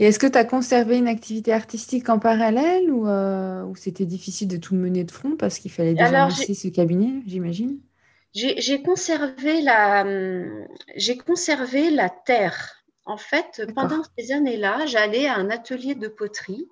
Et 0.00 0.04
est-ce 0.04 0.18
que 0.18 0.26
tu 0.26 0.36
as 0.36 0.44
conservé 0.44 0.98
une 0.98 1.08
activité 1.08 1.50
artistique 1.54 2.10
en 2.10 2.18
parallèle 2.18 2.90
ou, 2.90 3.08
ou 3.08 3.74
c'était 3.74 4.04
difficile 4.04 4.48
de 4.48 4.58
tout 4.58 4.74
mener 4.74 5.04
de 5.04 5.10
front 5.10 5.36
parce 5.38 5.58
qu'il 5.58 5.70
fallait 5.70 5.94
déjà 5.94 6.28
lancer 6.28 6.52
ce 6.52 6.68
cabinet, 6.68 7.22
j'imagine? 7.26 7.78
J'ai 8.34 8.82
conservé 8.82 9.60
la, 9.60 10.04
j'ai 10.96 11.16
conservé 11.16 11.90
la 11.90 12.10
terre. 12.10 12.76
En 13.04 13.16
fait, 13.16 13.62
pendant 13.74 14.02
ces 14.16 14.32
années-là, 14.32 14.86
j'allais 14.86 15.26
à 15.26 15.34
un 15.34 15.50
atelier 15.50 15.94
de 15.94 16.08
poterie 16.08 16.68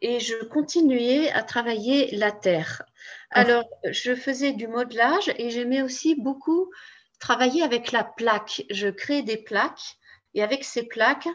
et 0.00 0.20
je 0.20 0.44
continuais 0.44 1.30
à 1.30 1.42
travailler 1.42 2.16
la 2.16 2.32
terre. 2.32 2.82
Alors, 3.30 3.64
je 3.90 4.14
faisais 4.14 4.52
du 4.52 4.66
modelage 4.66 5.32
et 5.36 5.50
j'aimais 5.50 5.82
aussi 5.82 6.14
beaucoup 6.14 6.70
travailler 7.18 7.62
avec 7.62 7.92
la 7.92 8.04
plaque. 8.04 8.64
Je 8.70 8.88
créais 8.88 9.22
des 9.22 9.36
plaques 9.36 9.98
et 10.34 10.42
avec 10.42 10.64
ces 10.64 10.84
plaques, 10.84 11.28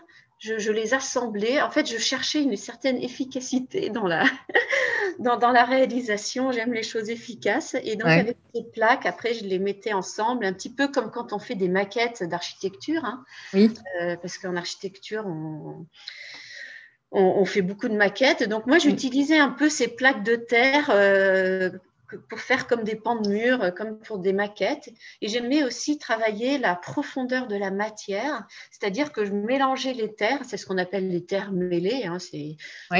je, 0.57 0.71
les 0.71 0.93
assemblais. 0.93 1.61
En 1.61 1.71
fait, 1.71 1.89
je 1.89 1.97
cherchais 1.97 2.41
une 2.41 2.55
certaine 2.55 2.97
efficacité 2.97 3.89
dans 3.89 4.07
la, 4.07 4.23
dans, 5.19 5.37
dans, 5.37 5.51
la 5.51 5.63
réalisation. 5.63 6.51
J'aime 6.51 6.73
les 6.73 6.83
choses 6.83 7.09
efficaces. 7.09 7.75
Et 7.83 7.95
donc, 7.95 8.07
avec 8.07 8.37
ces 8.53 8.63
plaques, 8.63 9.05
après, 9.05 9.33
je 9.33 9.43
les 9.45 9.59
mettais 9.59 9.93
ensemble, 9.93 10.45
un 10.45 10.53
petit 10.53 10.73
peu 10.73 10.87
comme 10.87 11.11
quand 11.11 11.33
on 11.33 11.39
fait 11.39 11.55
des 11.55 11.69
maquettes 11.69 12.23
d'architecture. 12.23 13.05
Hein. 13.05 13.23
Oui. 13.53 13.71
Euh, 14.01 14.15
parce 14.21 14.37
qu'en 14.37 14.55
architecture, 14.55 15.25
on 15.25 15.85
on, 17.15 17.45
fait 17.45 17.61
beaucoup 17.61 17.87
de 17.87 17.95
maquettes. 17.95 18.47
Donc 18.47 18.67
moi, 18.67 18.77
j'utilisais 18.77 19.37
un 19.37 19.49
peu 19.49 19.69
ces 19.69 19.87
plaques 19.87 20.23
de 20.23 20.35
terre 20.35 20.89
euh, 20.89 21.69
pour 22.29 22.39
faire 22.39 22.67
comme 22.67 22.83
des 22.83 22.95
pans 22.95 23.19
de 23.19 23.29
mur, 23.29 23.61
euh, 23.61 23.71
comme 23.71 23.99
pour 23.99 24.19
des 24.19 24.33
maquettes. 24.33 24.89
Et 25.21 25.27
j'aimais 25.27 25.63
aussi 25.63 25.97
travailler 25.97 26.57
la 26.57 26.75
profondeur 26.75 27.47
de 27.47 27.55
la 27.55 27.71
matière, 27.71 28.47
c'est-à-dire 28.71 29.11
que 29.11 29.25
je 29.25 29.31
mélangeais 29.31 29.93
les 29.93 30.13
terres, 30.13 30.41
c'est 30.45 30.57
ce 30.57 30.65
qu'on 30.65 30.77
appelle 30.77 31.09
les 31.09 31.25
terres 31.25 31.51
mêlées. 31.51 32.05
Hein, 32.05 32.17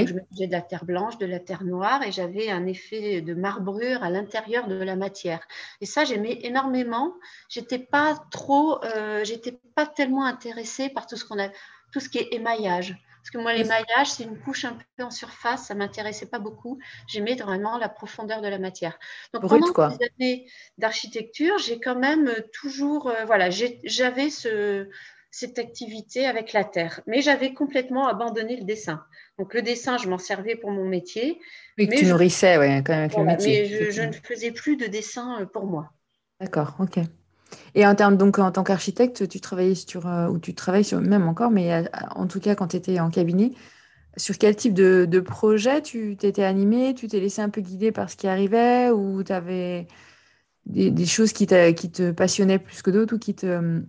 Je 0.07 0.13
mélangeais 0.13 0.47
de 0.47 0.51
la 0.51 0.61
terre 0.61 0.85
blanche, 0.85 1.17
de 1.17 1.25
la 1.25 1.39
terre 1.39 1.63
noire, 1.63 2.03
et 2.03 2.11
j'avais 2.11 2.49
un 2.49 2.65
effet 2.65 3.21
de 3.21 3.33
marbrure 3.33 4.03
à 4.03 4.09
l'intérieur 4.09 4.67
de 4.67 4.75
la 4.75 4.95
matière. 4.95 5.45
Et 5.81 5.85
ça, 5.85 6.05
j'aimais 6.05 6.39
énormément. 6.43 7.13
J'étais 7.49 7.79
pas 7.79 8.17
trop, 8.31 8.83
euh, 8.83 9.23
j'étais 9.23 9.59
pas 9.75 9.85
tellement 9.85 10.25
intéressée 10.25 10.89
par 10.89 11.07
tout 11.07 11.15
ce 11.15 11.25
qu'on 11.25 11.39
a, 11.39 11.49
tout 11.91 11.99
ce 11.99 12.09
qui 12.09 12.19
est 12.19 12.33
émaillage. 12.33 12.95
Parce 13.25 13.31
que 13.31 13.37
moi, 13.39 13.53
l'émaillage, 13.53 14.11
c'est 14.11 14.23
une 14.23 14.37
couche 14.37 14.65
un 14.65 14.77
peu 14.97 15.03
en 15.03 15.09
surface, 15.09 15.65
ça 15.65 15.73
ne 15.73 15.79
m'intéressait 15.79 16.27
pas 16.27 16.37
beaucoup. 16.37 16.77
J'aimais 17.07 17.33
vraiment 17.33 17.79
la 17.79 17.89
profondeur 17.89 18.39
de 18.39 18.47
la 18.47 18.59
matière. 18.59 18.99
Donc, 19.33 19.49
pendant 19.49 19.73
quoi. 19.73 19.89
ces 19.89 20.05
années 20.05 20.47
d'architecture, 20.77 21.57
j'ai 21.57 21.79
quand 21.79 21.95
même 21.95 22.31
toujours, 22.53 23.09
euh, 23.09 23.25
voilà, 23.25 23.49
j'avais 23.49 24.29
ce, 24.29 24.87
cette 25.31 25.57
activité 25.57 26.27
avec 26.27 26.53
la 26.53 26.63
terre. 26.63 27.01
Mais 27.07 27.23
j'avais 27.23 27.55
complètement 27.55 28.07
abandonné 28.07 28.57
le 28.57 28.63
dessin. 28.63 29.03
Donc 29.39 29.55
le 29.55 29.63
dessin, 29.63 29.97
je 29.97 30.07
m'en 30.07 30.19
servais 30.19 30.55
pour 30.55 30.69
mon 30.69 30.85
métier. 30.85 31.39
Oui, 31.79 31.87
mais 31.89 31.95
tu 31.95 32.05
nourrissais 32.05 32.59
ouais, 32.59 32.83
quand 32.85 32.93
même 32.93 33.05
avec 33.05 33.17
le 33.17 33.23
métier. 33.23 33.61
Mais 33.63 33.91
je, 33.91 34.01
ne 34.03 34.11
faisais 34.11 34.51
plus 34.51 34.77
de 34.77 34.85
dessin 34.85 35.41
euh, 35.41 35.45
pour 35.47 35.65
moi. 35.65 35.89
D'accord, 36.39 36.75
ok. 36.79 36.99
Et 37.73 37.85
en 37.85 37.95
termes, 37.95 38.17
donc, 38.17 38.39
en 38.39 38.51
tant 38.51 38.63
qu'architecte, 38.63 39.27
tu 39.27 39.39
travaillais 39.39 39.75
sur, 39.75 40.07
euh, 40.07 40.27
ou 40.27 40.39
tu 40.39 40.53
travailles 40.53 40.83
sur, 40.83 41.01
même 41.01 41.27
encore, 41.27 41.51
mais 41.51 41.73
euh, 41.73 41.83
en 42.15 42.27
tout 42.27 42.39
cas, 42.39 42.55
quand 42.55 42.69
tu 42.69 42.77
étais 42.77 42.99
en 42.99 43.09
cabinet, 43.09 43.51
sur 44.17 44.37
quel 44.37 44.55
type 44.55 44.73
de, 44.73 45.19
projet 45.19 45.81
tu 45.81 46.15
t'étais 46.17 46.43
animé? 46.43 46.93
Tu 46.95 47.07
t'es 47.07 47.19
laissé 47.19 47.41
un 47.41 47.49
peu 47.49 47.61
guider 47.61 47.91
par 47.91 48.09
ce 48.09 48.15
qui 48.15 48.27
arrivait 48.27 48.89
ou 48.91 49.23
tu 49.23 49.33
avais 49.33 49.87
des, 50.65 51.05
choses 51.05 51.33
qui, 51.33 51.47
qui, 51.47 51.91
te 51.91 52.11
passionnaient 52.11 52.59
plus 52.59 52.81
que 52.81 52.91
d'autres 52.91 53.15
ou 53.15 53.19
qui 53.19 53.35
te, 53.35 53.81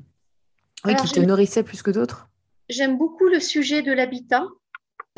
qui 0.84 1.12
te 1.12 1.20
nourrissaient 1.20 1.62
plus 1.62 1.82
que 1.82 1.92
d'autres? 1.92 2.28
J'aime 2.68 2.98
beaucoup 2.98 3.28
le 3.28 3.38
sujet 3.38 3.82
de 3.82 3.92
l'habitat. 3.92 4.46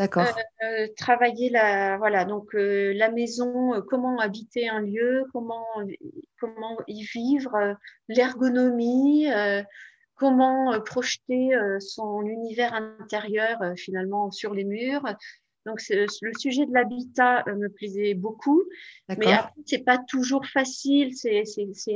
Euh, 0.01 0.87
travailler 0.97 1.51
la, 1.51 1.97
voilà, 1.99 2.25
donc 2.25 2.55
euh, 2.55 2.93
la 2.95 3.11
maison, 3.11 3.75
euh, 3.75 3.81
comment 3.81 4.19
habiter 4.19 4.69
un 4.69 4.81
lieu, 4.81 5.25
comment, 5.33 5.67
comment 6.39 6.79
y 6.87 7.03
vivre, 7.03 7.77
l'ergonomie, 8.09 9.27
comment 10.15 10.81
projeter 10.83 11.51
son 11.81 12.23
univers 12.23 12.75
intérieur 12.75 13.59
finalement 13.77 14.31
sur 14.31 14.55
les 14.55 14.65
murs. 14.65 15.05
Donc, 15.67 15.83
le 15.91 16.33
sujet 16.39 16.67
de 16.67 16.73
l'habitat 16.73 17.45
euh, 17.47 17.55
me 17.55 17.69
plaisait 17.69 18.15
beaucoup. 18.15 18.63
Mais 19.09 19.33
après, 19.33 19.53
c'est 19.67 19.85
pas 19.85 19.99
toujours 19.99 20.47
facile. 20.47 21.15
C'est 21.15 21.45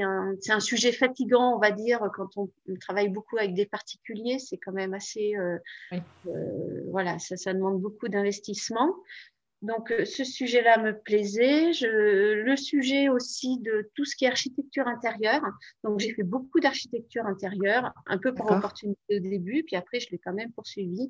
un, 0.02 0.34
un, 0.48 0.60
sujet 0.60 0.92
fatigant, 0.92 1.54
on 1.54 1.58
va 1.58 1.70
dire, 1.70 2.00
quand 2.14 2.36
on, 2.36 2.50
travaille 2.80 3.08
beaucoup 3.08 3.38
avec 3.38 3.54
des 3.54 3.66
particuliers. 3.66 4.38
C'est 4.38 4.58
quand 4.58 4.72
même 4.72 4.94
assez. 4.94 5.34
Euh, 5.36 5.58
euh, 6.26 6.82
voilà, 6.90 7.18
ça, 7.18 7.36
ça, 7.36 7.54
demande 7.54 7.80
beaucoup 7.80 8.08
d'investissement. 8.08 8.94
Donc, 9.62 9.94
ce 10.04 10.24
sujet-là 10.24 10.78
me 10.78 10.98
plaisait. 10.98 11.72
Je, 11.72 11.86
le 11.86 12.56
sujet 12.56 13.08
aussi 13.08 13.58
de 13.60 13.90
tout 13.94 14.04
ce 14.04 14.16
qui 14.16 14.24
est 14.24 14.28
architecture 14.28 14.88
intérieure. 14.88 15.44
Donc, 15.84 16.00
j'ai 16.00 16.12
fait 16.12 16.24
beaucoup 16.24 16.58
d'architecture 16.58 17.26
intérieure, 17.26 17.92
un 18.06 18.18
peu 18.18 18.34
par 18.34 18.50
opportunité 18.50 19.16
au 19.16 19.20
début, 19.20 19.62
puis 19.62 19.76
après, 19.76 20.00
je 20.00 20.10
l'ai 20.10 20.18
quand 20.18 20.32
même 20.32 20.50
poursuivi 20.50 21.06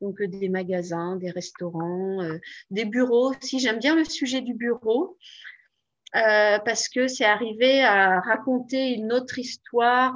donc 0.00 0.20
euh, 0.20 0.28
des 0.28 0.48
magasins, 0.48 1.16
des 1.16 1.30
restaurants, 1.30 2.22
euh, 2.22 2.38
des 2.70 2.84
bureaux 2.84 3.30
aussi. 3.30 3.58
J'aime 3.58 3.78
bien 3.78 3.96
le 3.96 4.04
sujet 4.04 4.40
du 4.40 4.54
bureau 4.54 5.16
euh, 6.14 6.58
parce 6.64 6.88
que 6.88 7.08
c'est 7.08 7.24
arrivé 7.24 7.82
à 7.82 8.20
raconter 8.20 8.94
une 8.94 9.12
autre 9.12 9.38
histoire 9.38 10.14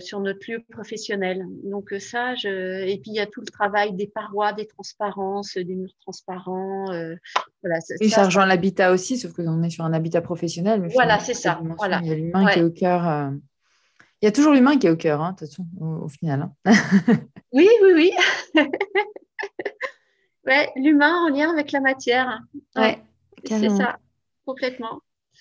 sur 0.00 0.20
notre 0.20 0.50
lieu 0.50 0.62
professionnel. 0.70 1.44
Donc 1.64 1.92
ça, 1.98 2.36
je... 2.36 2.84
et 2.86 2.98
puis 2.98 3.10
il 3.10 3.16
y 3.16 3.20
a 3.20 3.26
tout 3.26 3.40
le 3.40 3.50
travail 3.50 3.94
des 3.94 4.06
parois, 4.06 4.52
des 4.52 4.66
transparences, 4.66 5.56
des 5.56 5.74
murs 5.74 5.94
transparents. 6.00 6.86
voilà, 7.62 7.78
et 8.00 8.08
ça, 8.08 8.26
rejoint 8.26 8.46
l'habitat 8.46 8.92
aussi, 8.92 9.18
sauf 9.18 9.32
que 9.32 9.42
on 9.42 9.62
est 9.62 9.70
sur 9.70 9.84
un 9.84 9.92
habitat 9.92 10.20
professionnel. 10.20 10.80
Mais 10.80 10.88
voilà, 10.88 11.18
c'est 11.18 11.34
ça. 11.34 11.60
Voilà. 11.78 12.00
Il 12.02 12.08
y 12.08 12.12
a 12.12 12.14
l'humain 12.14 12.46
qui 12.52 12.60
est 12.60 12.62
au 12.62 12.70
cœur. 12.70 13.32
Il 14.22 14.24
y 14.24 14.28
a 14.28 14.32
toujours 14.32 14.54
l'humain 14.54 14.78
qui 14.78 14.86
est 14.86 14.90
au 14.90 14.96
cœur, 14.96 15.20
hein, 15.20 15.32
de 15.32 15.38
toute 15.38 15.48
façon, 15.48 15.66
au, 15.78 16.08
final. 16.08 16.50
Hein. 16.64 16.72
oui, 17.52 17.68
oui, 17.82 17.92
oui. 17.94 18.12
ouais, 20.46 20.70
l'humain 20.76 21.14
en 21.24 21.28
lien 21.28 21.50
avec 21.50 21.72
la 21.72 21.80
matière. 21.80 22.40
Ouais, 22.76 23.02
c'est 23.44 23.70
ça, 23.70 23.98
complètement. 24.44 25.00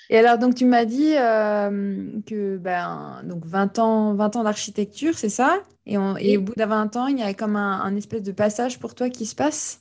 Et 0.09 0.17
alors, 0.17 0.37
donc, 0.37 0.55
tu 0.55 0.65
m'as 0.65 0.85
dit 0.85 1.15
euh, 1.17 2.19
que 2.27 2.57
ben, 2.57 3.21
donc 3.23 3.45
20 3.45 3.79
ans, 3.79 4.13
20 4.13 4.35
ans 4.35 4.43
d'architecture, 4.43 5.17
c'est 5.17 5.29
ça? 5.29 5.61
Et, 5.85 5.97
au 5.97 6.41
bout 6.41 6.53
d'un 6.55 6.67
20 6.67 6.95
ans, 6.95 7.07
il 7.07 7.19
y 7.19 7.23
a 7.23 7.33
comme 7.33 7.55
un, 7.55 7.95
espèce 7.95 8.23
de 8.23 8.31
passage 8.31 8.79
pour 8.79 8.95
toi 8.95 9.09
qui 9.09 9.25
se 9.25 9.35
passe? 9.35 9.79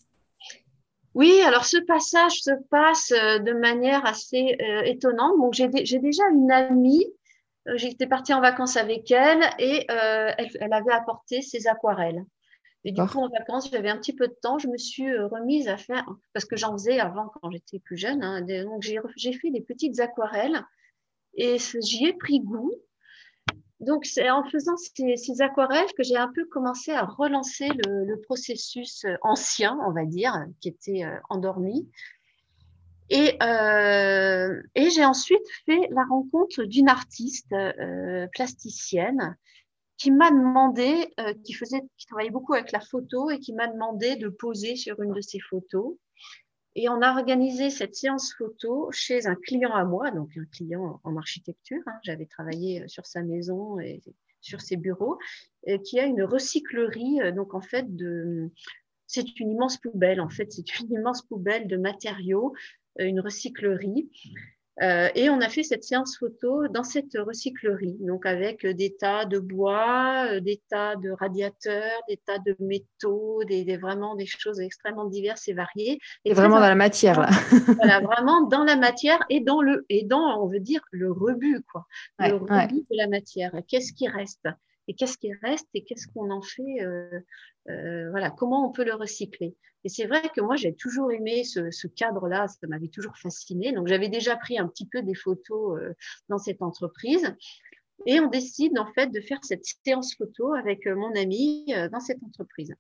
Oui, 1.15 1.41
alors 1.43 1.65
ce 1.65 1.79
passage 1.79 2.41
se 2.43 2.51
passe 2.71 3.13
euh, 3.13 3.39
de 3.39 3.53
manière 3.53 4.05
assez 4.05 4.57
euh, 4.61 4.83
étonnante. 4.83 5.39
Donc, 5.39 5.55
j'ai 5.55 5.69
déjà 5.99 6.25
une 6.33 6.51
amie 6.51 7.07
j'étais 7.77 8.07
partie 8.07 8.35
en 8.35 8.41
vacances 8.41 8.77
avec 8.77 9.11
elle 9.11 9.43
et 9.59 9.87
euh, 9.91 10.33
elle, 10.39 10.73
avait 10.73 10.93
apporté 10.93 11.43
ses 11.43 11.67
aquarelles. 11.67 12.25
Et 12.87 12.93
du 12.93 13.01
coup, 13.07 13.19
en 13.19 13.29
vacances, 13.29 13.71
j'avais 13.71 13.89
un 13.89 13.97
petit 13.97 14.15
peu 14.15 14.29
de 14.29 14.37
temps. 14.43 14.59
Je 14.59 14.69
me 14.69 14.77
suis 14.77 15.09
euh, 15.09 15.27
remise 15.27 15.69
à 15.69 15.79
faire, 15.79 16.07
parce 16.35 16.45
que 16.45 16.57
j'en 16.57 16.73
faisais 16.73 17.01
avant 17.01 17.31
quand 17.41 17.51
j'étais 17.51 17.79
plus 17.79 17.97
jeune. 17.97 18.23
Hein, 18.23 18.43
donc, 18.43 18.83
j'ai 18.83 19.33
fait 19.33 19.51
des 19.51 19.63
petites 19.63 20.01
aquarelles 20.01 20.63
et 21.35 21.57
j'y 21.81 22.07
ai 22.07 22.13
pris 22.13 22.41
goût. 22.41 22.75
Donc, 23.81 24.05
c'est 24.05 24.31
en 24.31 24.45
faisant 24.45 24.77
ces, 24.77 25.41
aquarelles 25.41 25.93
que 25.97 26.03
j'ai 26.03 26.17
un 26.17 26.31
peu 26.35 26.45
commencé 26.47 26.93
à 26.93 27.05
relancer 27.05 27.69
le, 27.69 28.21
processus 28.21 29.07
ancien, 29.23 29.79
on 29.87 29.93
va 29.93 30.05
dire, 30.05 30.35
qui 30.61 30.69
était 30.69 31.05
endormi. 31.31 31.89
Euh, 33.13 34.63
et, 34.75 34.91
j'ai 34.91 35.05
ensuite 35.05 35.47
fait 35.67 35.89
la 35.91 36.05
rencontre 36.05 36.65
d'une 36.65 36.89
artiste 36.89 37.53
euh, 37.53 38.27
plasticienne 38.33 39.37
qui 39.97 40.11
m'a 40.11 40.31
demandé, 40.31 41.13
euh, 41.21 41.35
qui, 41.45 41.53
faisait, 41.53 41.83
qui 41.99 42.07
travaillait 42.07 42.31
beaucoup 42.31 42.55
avec 42.55 42.73
la 42.73 42.81
photo 42.81 43.31
et 43.31 43.39
qui 43.39 43.53
m'a 43.53 43.67
demandé 43.69 44.17
de 44.17 44.29
poser 44.29 44.77
sur 44.77 45.01
une 45.03 45.13
de 45.13 45.21
ses 45.21 45.39
photos. 45.39 45.97
Et 46.77 46.89
on 46.89 47.03
a 47.03 47.13
organisé 47.13 47.71
cette 47.71 47.95
séance 47.95 48.35
photo 48.35 48.91
chez 48.91 49.27
un 49.27 49.37
client 49.37 49.73
à 49.73 49.85
moi, 49.85 50.11
donc 50.11 50.37
un 50.37 50.47
client 50.47 51.01
en 51.05 51.17
architecture. 51.17 51.83
Hein. 51.87 51.99
J'avais 52.03 52.27
travaillé 52.27 52.89
sur 52.89 53.07
sa 53.07 53.23
maison 53.23 53.79
et 53.79 54.03
sur 54.41 54.61
ses 54.61 54.77
bureaux, 54.77 55.17
qui 55.85 56.01
a 56.01 56.05
une 56.05 56.25
recyclerie. 56.25 57.21
Donc 57.33 57.55
en 57.55 57.61
fait, 57.61 57.87
c'est 59.07 59.39
une 59.39 59.53
immense 59.53 59.79
poubelle. 59.79 60.21
En 60.21 60.29
fait, 60.29 60.51
c'est 60.51 60.81
une 60.81 60.91
immense 60.99 61.23
poubelle 61.23 61.69
de 61.69 61.77
matériaux 61.77 62.53
une 62.99 63.21
recyclerie. 63.21 64.09
Euh, 64.83 65.09
et 65.15 65.31
on 65.31 65.41
a 65.41 65.49
fait 65.49 65.63
cette 65.63 65.85
séance 65.85 66.19
photo 66.19 66.67
dans 66.67 66.83
cette 66.83 67.17
recyclerie, 67.17 67.97
donc 68.01 68.27
avec 68.27 68.67
des 68.67 68.97
tas 68.97 69.25
de 69.25 69.39
bois, 69.39 70.27
euh, 70.33 70.41
des 70.41 70.61
tas 70.69 70.97
de 70.97 71.11
radiateurs, 71.11 72.01
des 72.09 72.17
tas 72.17 72.39
de 72.39 72.57
métaux, 72.59 73.45
des, 73.45 73.77
vraiment 73.77 74.17
des 74.17 74.27
choses 74.27 74.59
extrêmement 74.59 75.05
diverses 75.05 75.47
et 75.47 75.53
variées. 75.53 76.01
Et 76.25 76.33
vraiment 76.33 76.59
dans 76.59 76.69
la 76.69 76.75
matière 76.75 77.21
là. 77.21 77.29
voilà, 77.77 78.01
vraiment 78.03 78.49
dans 78.49 78.65
la 78.65 78.75
matière 78.75 79.21
et 79.31 79.39
dans 79.39 79.63
le 79.63 79.87
et 79.91 80.05
dans 80.05 80.43
on 80.43 80.49
veut 80.49 80.61
dire 80.61 80.81
le 80.91 81.13
rebut 81.13 81.63
quoi, 81.71 81.87
le 82.19 82.35
rebut 82.35 82.85
de 82.91 82.97
la 82.97 83.07
matière. 83.07 83.53
Qu'est-ce 83.69 83.93
qui 83.93 84.09
reste? 84.09 84.49
Et 84.89 84.95
qu'est-ce 84.95 85.19
qui 85.19 85.33
reste 85.43 85.69
et 85.75 85.85
qu'est-ce 85.85 86.07
qu'on 86.09 86.31
en 86.31 86.43
fait, 86.43 86.83
euh, 87.69 88.11
voilà, 88.11 88.31
comment 88.31 88.69
on 88.69 88.73
peut 88.73 88.85
le 88.85 88.95
recycler. 88.95 89.57
Et 89.85 89.91
c'est 89.91 90.07
vrai 90.07 90.23
que 90.35 90.41
moi, 90.41 90.57
j'ai 90.57 90.75
toujours 90.75 91.13
aimé 91.13 91.45
ce, 91.45 91.87
cadre-là, 91.87 92.49
ça 92.49 92.67
m'avait 92.67 92.89
toujours 92.89 93.17
fasciné. 93.19 93.73
Donc, 93.73 93.87
j'avais 93.87 94.09
déjà 94.09 94.35
pris 94.37 94.59
un 94.59 94.67
petit 94.67 94.87
peu 94.87 95.03
des 95.03 95.15
photos 95.15 95.79
euh, 95.79 95.95
dans 96.31 96.39
cette 96.39 96.63
entreprise. 96.63 97.35
Et 98.07 98.19
on 98.19 98.29
décide 98.29 98.79
en 98.79 98.91
fait 98.93 99.09
de 99.09 99.21
faire 99.21 99.39
cette 99.43 99.65
séance 99.85 100.15
photo 100.17 100.55
avec 100.55 100.87
euh, 100.87 100.97
mon 100.97 101.15
ami 101.15 101.67
euh, 101.71 101.89
dans 101.91 102.01
cette 102.01 102.23
entreprise. 102.23 102.75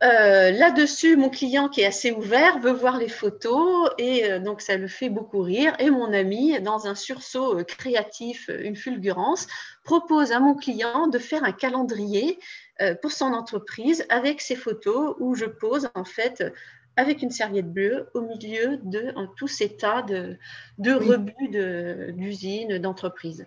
Là-dessus, 0.00 1.16
mon 1.16 1.28
client 1.28 1.68
qui 1.68 1.80
est 1.80 1.86
assez 1.86 2.12
ouvert 2.12 2.60
veut 2.60 2.72
voir 2.72 2.98
les 2.98 3.08
photos 3.08 3.90
et 3.98 4.38
donc 4.38 4.60
ça 4.60 4.76
le 4.76 4.86
fait 4.86 5.08
beaucoup 5.08 5.40
rire. 5.40 5.74
Et 5.80 5.90
mon 5.90 6.12
ami, 6.12 6.60
dans 6.60 6.86
un 6.86 6.94
sursaut 6.94 7.64
créatif, 7.64 8.48
une 8.62 8.76
fulgurance, 8.76 9.48
propose 9.84 10.32
à 10.32 10.38
mon 10.38 10.54
client 10.54 11.08
de 11.08 11.18
faire 11.18 11.42
un 11.42 11.52
calendrier 11.52 12.38
euh, 12.80 12.94
pour 12.94 13.10
son 13.10 13.32
entreprise 13.32 14.06
avec 14.08 14.40
ses 14.40 14.54
photos 14.54 15.16
où 15.18 15.34
je 15.34 15.46
pose 15.46 15.88
en 15.96 16.04
fait 16.04 16.44
avec 16.96 17.22
une 17.22 17.30
serviette 17.30 17.72
bleue 17.72 18.08
au 18.14 18.20
milieu 18.20 18.78
de 18.84 19.12
tous 19.36 19.48
ces 19.48 19.76
tas 19.76 20.02
de, 20.02 20.36
de 20.78 20.92
rebuts 20.92 22.12
d'usines, 22.12 22.78
d'entreprises. 22.78 23.46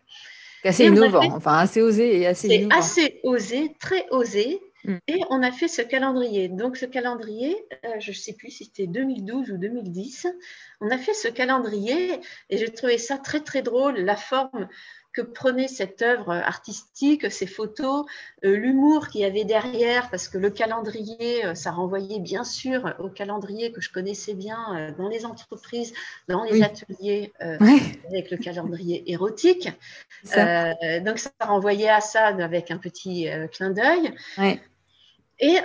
Assez 0.65 0.85
innovant, 0.85 1.23
enfin 1.31 1.59
assez 1.59 1.81
osé 1.81 2.19
et 2.19 2.27
assez 2.27 2.47
C'est 2.47 2.67
assez 2.71 3.19
osé, 3.23 3.73
très 3.79 4.05
osé. 4.11 4.59
Mm. 4.85 4.95
Et 5.07 5.19
on 5.29 5.43
a 5.43 5.51
fait 5.51 5.67
ce 5.67 5.81
calendrier. 5.81 6.47
Donc 6.47 6.77
ce 6.77 6.85
calendrier, 6.85 7.55
euh, 7.85 7.99
je 7.99 8.11
ne 8.11 8.15
sais 8.15 8.33
plus 8.33 8.51
si 8.51 8.65
c'était 8.65 8.87
2012 8.87 9.51
ou 9.51 9.57
2010, 9.57 10.27
on 10.81 10.89
a 10.89 10.97
fait 10.97 11.13
ce 11.13 11.27
calendrier 11.27 12.19
et 12.49 12.57
j'ai 12.57 12.69
trouvé 12.69 12.97
ça 12.97 13.17
très 13.17 13.41
très 13.41 13.61
drôle, 13.61 13.97
la 13.99 14.15
forme 14.15 14.67
que 15.13 15.21
prenait 15.21 15.67
cette 15.67 16.01
œuvre 16.01 16.31
artistique, 16.31 17.29
ces 17.31 17.47
photos, 17.47 18.05
euh, 18.45 18.55
l'humour 18.55 19.09
qu'il 19.09 19.21
y 19.21 19.25
avait 19.25 19.43
derrière, 19.43 20.09
parce 20.09 20.27
que 20.27 20.37
le 20.37 20.49
calendrier, 20.49 21.45
euh, 21.45 21.55
ça 21.55 21.71
renvoyait 21.71 22.19
bien 22.19 22.43
sûr 22.43 22.95
au 22.99 23.09
calendrier 23.09 23.71
que 23.71 23.81
je 23.81 23.91
connaissais 23.91 24.33
bien 24.33 24.57
euh, 24.75 24.91
dans 24.97 25.09
les 25.09 25.25
entreprises, 25.25 25.93
dans 26.27 26.43
les 26.43 26.63
ateliers, 26.63 27.33
avec 27.39 28.31
le 28.31 28.37
calendrier 28.37 29.11
érotique. 29.11 29.69
donc 30.23 31.19
ça 31.19 31.31
renvoyait 31.41 31.89
à 31.89 32.01
ça 32.01 32.27
avec 32.27 32.71
un 32.71 32.77
petit 32.77 33.27
clin 33.51 33.71
d'œil. 33.71 34.13
Et 35.41 35.57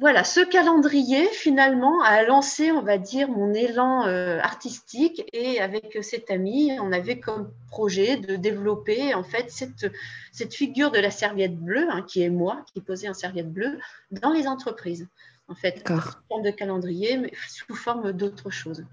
voilà, 0.00 0.24
ce 0.24 0.40
calendrier 0.40 1.26
finalement 1.26 2.02
a 2.02 2.22
lancé, 2.22 2.72
on 2.72 2.80
va 2.80 2.96
dire, 2.96 3.28
mon 3.28 3.52
élan 3.52 4.06
euh, 4.06 4.40
artistique 4.40 5.28
et 5.34 5.60
avec 5.60 5.98
cet 6.02 6.30
ami, 6.30 6.72
on 6.80 6.90
avait 6.90 7.20
comme 7.20 7.52
projet 7.68 8.16
de 8.16 8.36
développer 8.36 9.12
en 9.12 9.22
fait 9.22 9.50
cette, 9.50 9.92
cette 10.32 10.54
figure 10.54 10.90
de 10.90 10.98
la 10.98 11.10
serviette 11.10 11.54
bleue, 11.54 11.86
hein, 11.90 12.02
qui 12.08 12.22
est 12.22 12.30
moi, 12.30 12.64
qui 12.72 12.80
posait 12.80 13.08
un 13.08 13.14
serviette 13.14 13.52
bleue, 13.52 13.78
dans 14.10 14.32
les 14.32 14.46
entreprises. 14.46 15.06
En 15.48 15.54
fait, 15.54 15.86
sous 15.86 16.00
forme 16.30 16.42
de 16.44 16.50
calendrier, 16.50 17.18
mais 17.18 17.32
sous 17.46 17.74
forme 17.74 18.12
d'autre 18.12 18.48
chose. 18.48 18.86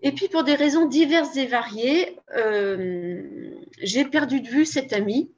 Et 0.00 0.12
puis 0.12 0.28
pour 0.28 0.44
des 0.44 0.54
raisons 0.54 0.86
diverses 0.86 1.36
et 1.36 1.46
variées, 1.46 2.20
euh, 2.36 3.50
j'ai 3.82 4.04
perdu 4.04 4.40
de 4.40 4.48
vue 4.48 4.64
cet 4.64 4.92
ami. 4.92 5.32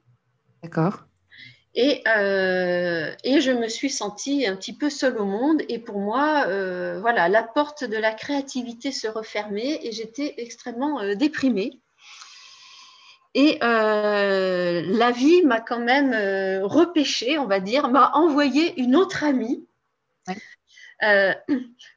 D'accord. 0.61 1.08
Euh, 1.77 3.13
et, 3.23 3.41
je 3.41 3.51
me 3.51 3.67
suis 3.67 3.89
sentie 3.89 4.47
un 4.47 4.55
petit 4.55 4.73
peu 4.73 4.89
seule 4.89 5.17
au 5.17 5.25
monde. 5.25 5.61
Et 5.69 5.79
pour 5.79 5.99
moi, 5.99 6.45
euh, 6.47 6.99
voilà, 6.99 7.29
la 7.29 7.43
porte 7.43 7.83
de 7.83 7.97
la 7.97 8.13
créativité 8.13 8.91
se 8.91 9.07
refermait 9.07 9.79
et 9.83 9.91
j'étais 9.91 10.35
extrêmement 10.37 11.01
euh, 11.01 11.15
déprimée. 11.15 11.79
Et 13.35 13.59
la 13.61 15.11
vie 15.11 15.43
m'a 15.43 15.61
quand 15.61 15.79
même 15.79 16.13
repêché, 16.63 17.37
on 17.37 17.45
va 17.45 17.59
dire, 17.59 17.87
m'a 17.87 18.11
envoyé 18.15 18.79
une 18.81 18.95
autre 18.95 19.23
amie 19.23 19.67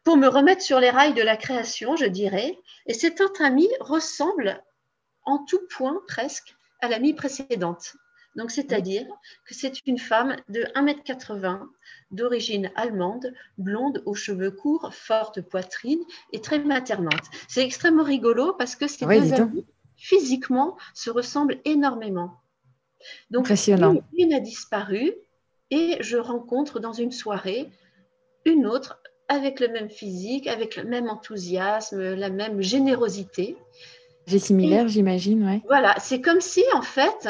pour 0.05 0.17
me 0.19 0.29
remettre 0.29 0.61
sur 0.61 0.79
les 0.79 0.91
rails 0.91 1.15
de 1.15 1.23
la 1.23 1.39
création, 1.39 1.97
je 1.97 2.05
dirais. 2.05 2.59
Et 2.87 2.93
cette 2.93 3.23
autre 3.23 3.43
amie 3.43 3.71
ressemble 3.81 4.63
en 5.25 5.39
tout 5.39 5.67
point 5.75 6.03
presque 6.07 6.55
à 6.83 6.89
l'amie 6.89 7.15
précédente. 7.15 7.95
Donc, 8.35 8.51
c'est-à-dire 8.51 9.07
que 9.47 9.55
c'est 9.55 9.87
une 9.87 9.99
femme 9.99 10.37
de 10.49 10.63
1m80, 10.75 11.61
d'origine 12.11 12.71
allemande, 12.77 13.33
blonde, 13.59 14.03
aux 14.07 14.15
cheveux 14.15 14.51
courts, 14.51 14.95
forte 14.95 15.43
poitrine 15.43 16.01
et 16.33 16.41
très 16.41 16.59
maternante. 16.59 17.25
C'est 17.49 17.65
extrêmement 17.65 18.05
rigolo 18.05 18.55
parce 18.55 18.77
que 18.77 18.87
ces 18.87 19.05
deux 19.05 19.35
amies, 19.35 19.67
physiquement, 19.97 20.77
se 20.95 21.11
ressemblent 21.11 21.61
énormément. 21.65 22.33
Donc, 23.31 23.47
Impressionnant. 23.47 23.97
une 24.17 24.33
a 24.33 24.41
disparu 24.41 25.13
et 25.71 25.97
je 26.01 26.17
rencontre 26.17 26.81
dans 26.81 26.93
une 26.93 27.13
soirée 27.13 27.69
une 28.45 28.67
autre 28.67 29.01
avec 29.29 29.61
le 29.61 29.69
même 29.69 29.89
physique, 29.89 30.47
avec 30.47 30.77
le 30.77 30.85
même 30.85 31.09
enthousiasme, 31.09 32.15
la 32.15 32.31
même 32.31 32.61
générosité. 32.61 33.57
J'ai 34.27 34.39
similaire, 34.39 34.89
j'imagine, 34.89 35.45
ouais. 35.45 35.63
Voilà, 35.67 35.95
c'est 35.99 36.21
comme 36.21 36.41
si 36.41 36.63
en 36.75 36.83
fait 36.83 37.29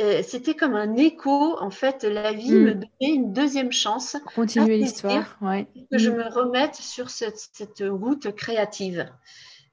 euh, 0.00 0.22
c'était 0.22 0.54
comme 0.54 0.74
un 0.74 0.96
écho. 0.96 1.58
En 1.58 1.70
fait, 1.70 2.04
la 2.04 2.32
vie 2.32 2.52
me 2.52 2.74
mm. 2.74 2.74
donnait 2.74 3.14
une 3.14 3.32
deuxième 3.32 3.72
chance. 3.72 4.16
Continuer 4.34 4.76
l'histoire, 4.76 5.36
ouais. 5.40 5.66
Que 5.90 5.98
je 5.98 6.10
mm. 6.10 6.16
me 6.16 6.28
remette 6.28 6.74
sur 6.74 7.10
cette, 7.10 7.82
route 7.82 8.34
créative. 8.34 9.10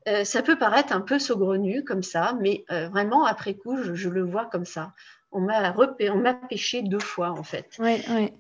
Euh, 0.08 0.24
ça 0.24 0.42
peut 0.42 0.58
paraître 0.58 0.94
un 0.94 1.02
peu 1.02 1.20
saugrenu 1.20 1.84
comme 1.84 2.04
ça, 2.04 2.38
mais 2.42 2.66
euh, 2.72 2.88
vraiment, 2.90 3.26
après 3.26 3.54
coup, 3.54 3.78
je, 3.78 4.10
le 4.10 4.24
vois 4.24 4.46
comme 4.46 4.66
ça. 4.66 4.94
On 5.32 5.42
m'a 5.42 5.74
on 5.76 6.16
m'a 6.18 6.34
pêché 6.34 6.84
deux 6.84 7.00
fois, 7.00 7.32
en 7.32 7.44
fait. 7.44 7.76
Ouais, 7.80 8.02
ouais. 8.10 8.34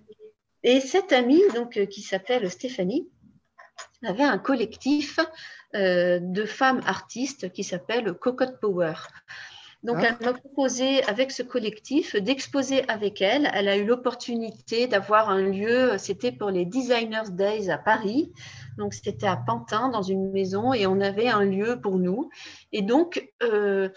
Et 0.63 0.79
cette 0.79 1.11
amie, 1.11 1.41
donc, 1.53 1.87
qui 1.87 2.01
s'appelle 2.01 2.49
Stéphanie, 2.49 3.09
avait 4.05 4.23
un 4.23 4.37
collectif 4.37 5.19
de 5.73 6.45
femmes 6.45 6.81
artistes 6.85 7.51
qui 7.51 7.63
s'appelle 7.63 8.13
Cocotte 8.13 8.59
Power. 8.61 8.93
Donc, 9.83 9.97
elle 10.01 10.15
m'a 10.25 10.33
proposé 10.33 11.03
avec 11.03 11.31
ce 11.31 11.43
collectif 11.43 12.15
d'exposer 12.15 12.87
avec 12.89 13.21
elle. 13.21 13.51
Elle 13.53 13.67
a 13.67 13.75
eu 13.75 13.83
l'opportunité 13.83 14.87
d'avoir 14.87 15.29
un 15.29 15.41
lieu, 15.41 15.97
c'était 15.97 16.31
pour 16.31 16.51
les 16.51 16.63
Designers 16.65 17.31
Days 17.31 17.69
à 17.69 17.77
Paris. 17.77 18.31
Donc, 18.77 18.93
c'était 18.93 19.27
à 19.27 19.35
Pantin, 19.35 19.89
dans 19.89 20.01
une 20.01 20.31
maison, 20.31 20.73
et 20.73 20.87
on 20.87 21.01
avait 21.01 21.27
un 21.27 21.43
lieu 21.43 21.81
pour 21.81 21.99
nous. 21.99 22.29
Et 22.71 22.81
donc, 22.81 23.29
euh, 23.43 23.89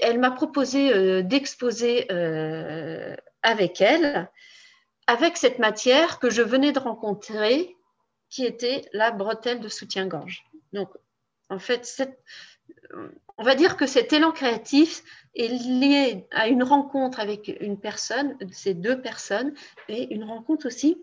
elle 0.00 0.18
m'a 0.18 0.30
proposé 0.30 0.94
euh, 0.94 1.22
d'exposer 1.22 2.10
euh, 2.10 3.14
avec 3.42 3.82
elle, 3.82 4.30
avec 5.06 5.36
cette 5.36 5.58
matière 5.58 6.18
que 6.18 6.30
je 6.30 6.40
venais 6.40 6.72
de 6.72 6.78
rencontrer, 6.78 7.76
qui 8.30 8.46
était 8.46 8.86
la 8.94 9.10
bretelle 9.10 9.60
de 9.60 9.68
soutien-gorge. 9.68 10.42
Donc, 10.72 10.88
en 11.50 11.58
fait, 11.58 11.84
cette 11.84 12.18
on 13.38 13.42
va 13.42 13.54
dire 13.54 13.76
que 13.76 13.86
cet 13.86 14.12
élan 14.12 14.32
créatif 14.32 15.02
est 15.34 15.48
lié 15.48 16.26
à 16.30 16.48
une 16.48 16.62
rencontre 16.62 17.20
avec 17.20 17.56
une 17.60 17.78
personne, 17.78 18.36
ces 18.52 18.74
deux 18.74 19.00
personnes, 19.00 19.52
et 19.88 20.12
une 20.14 20.24
rencontre 20.24 20.66
aussi 20.66 20.98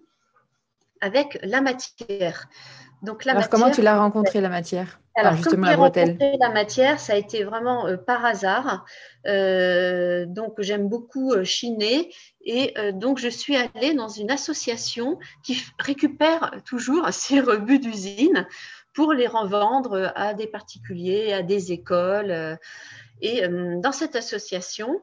avec 1.02 1.40
la 1.44 1.62
matière. 1.62 2.48
Donc, 3.02 3.24
la 3.24 3.32
Alors, 3.32 3.50
comment 3.50 3.72
tu 3.72 3.82
l'as 3.82 3.98
rencontré, 3.98 4.42
la 4.42 4.50
matière? 4.50 5.00
Alors, 5.16 5.36
justement, 5.36 5.68
la 5.68 5.78
bretelle. 5.78 6.18
La 6.40 6.50
matière, 6.50 7.00
ça 7.00 7.14
a 7.14 7.16
été 7.16 7.44
vraiment 7.44 7.88
euh, 7.88 7.98
par 7.98 8.26
hasard. 8.26 8.86
Euh, 9.26 10.26
donc, 10.26 10.56
j'aime 10.60 10.88
beaucoup 10.90 11.32
euh, 11.32 11.44
chiner. 11.44 12.14
Et 12.46 12.74
donc, 12.94 13.20
je 13.20 13.30
suis 13.30 13.56
allée 13.56 13.94
dans 13.94 14.08
une 14.08 14.32
association 14.32 15.20
qui 15.44 15.62
récupère 15.78 16.52
toujours 16.66 17.08
ces 17.12 17.40
rebuts 17.40 17.80
d'usine 17.80 18.48
pour 19.00 19.14
les 19.14 19.28
revendre 19.28 20.12
à 20.14 20.34
des 20.34 20.46
particuliers, 20.46 21.32
à 21.32 21.42
des 21.42 21.72
écoles. 21.72 22.32
Euh, 22.32 22.58
et 23.22 23.46
euh, 23.46 23.80
dans 23.80 23.94
cette 23.94 24.18
association, 24.18 25.00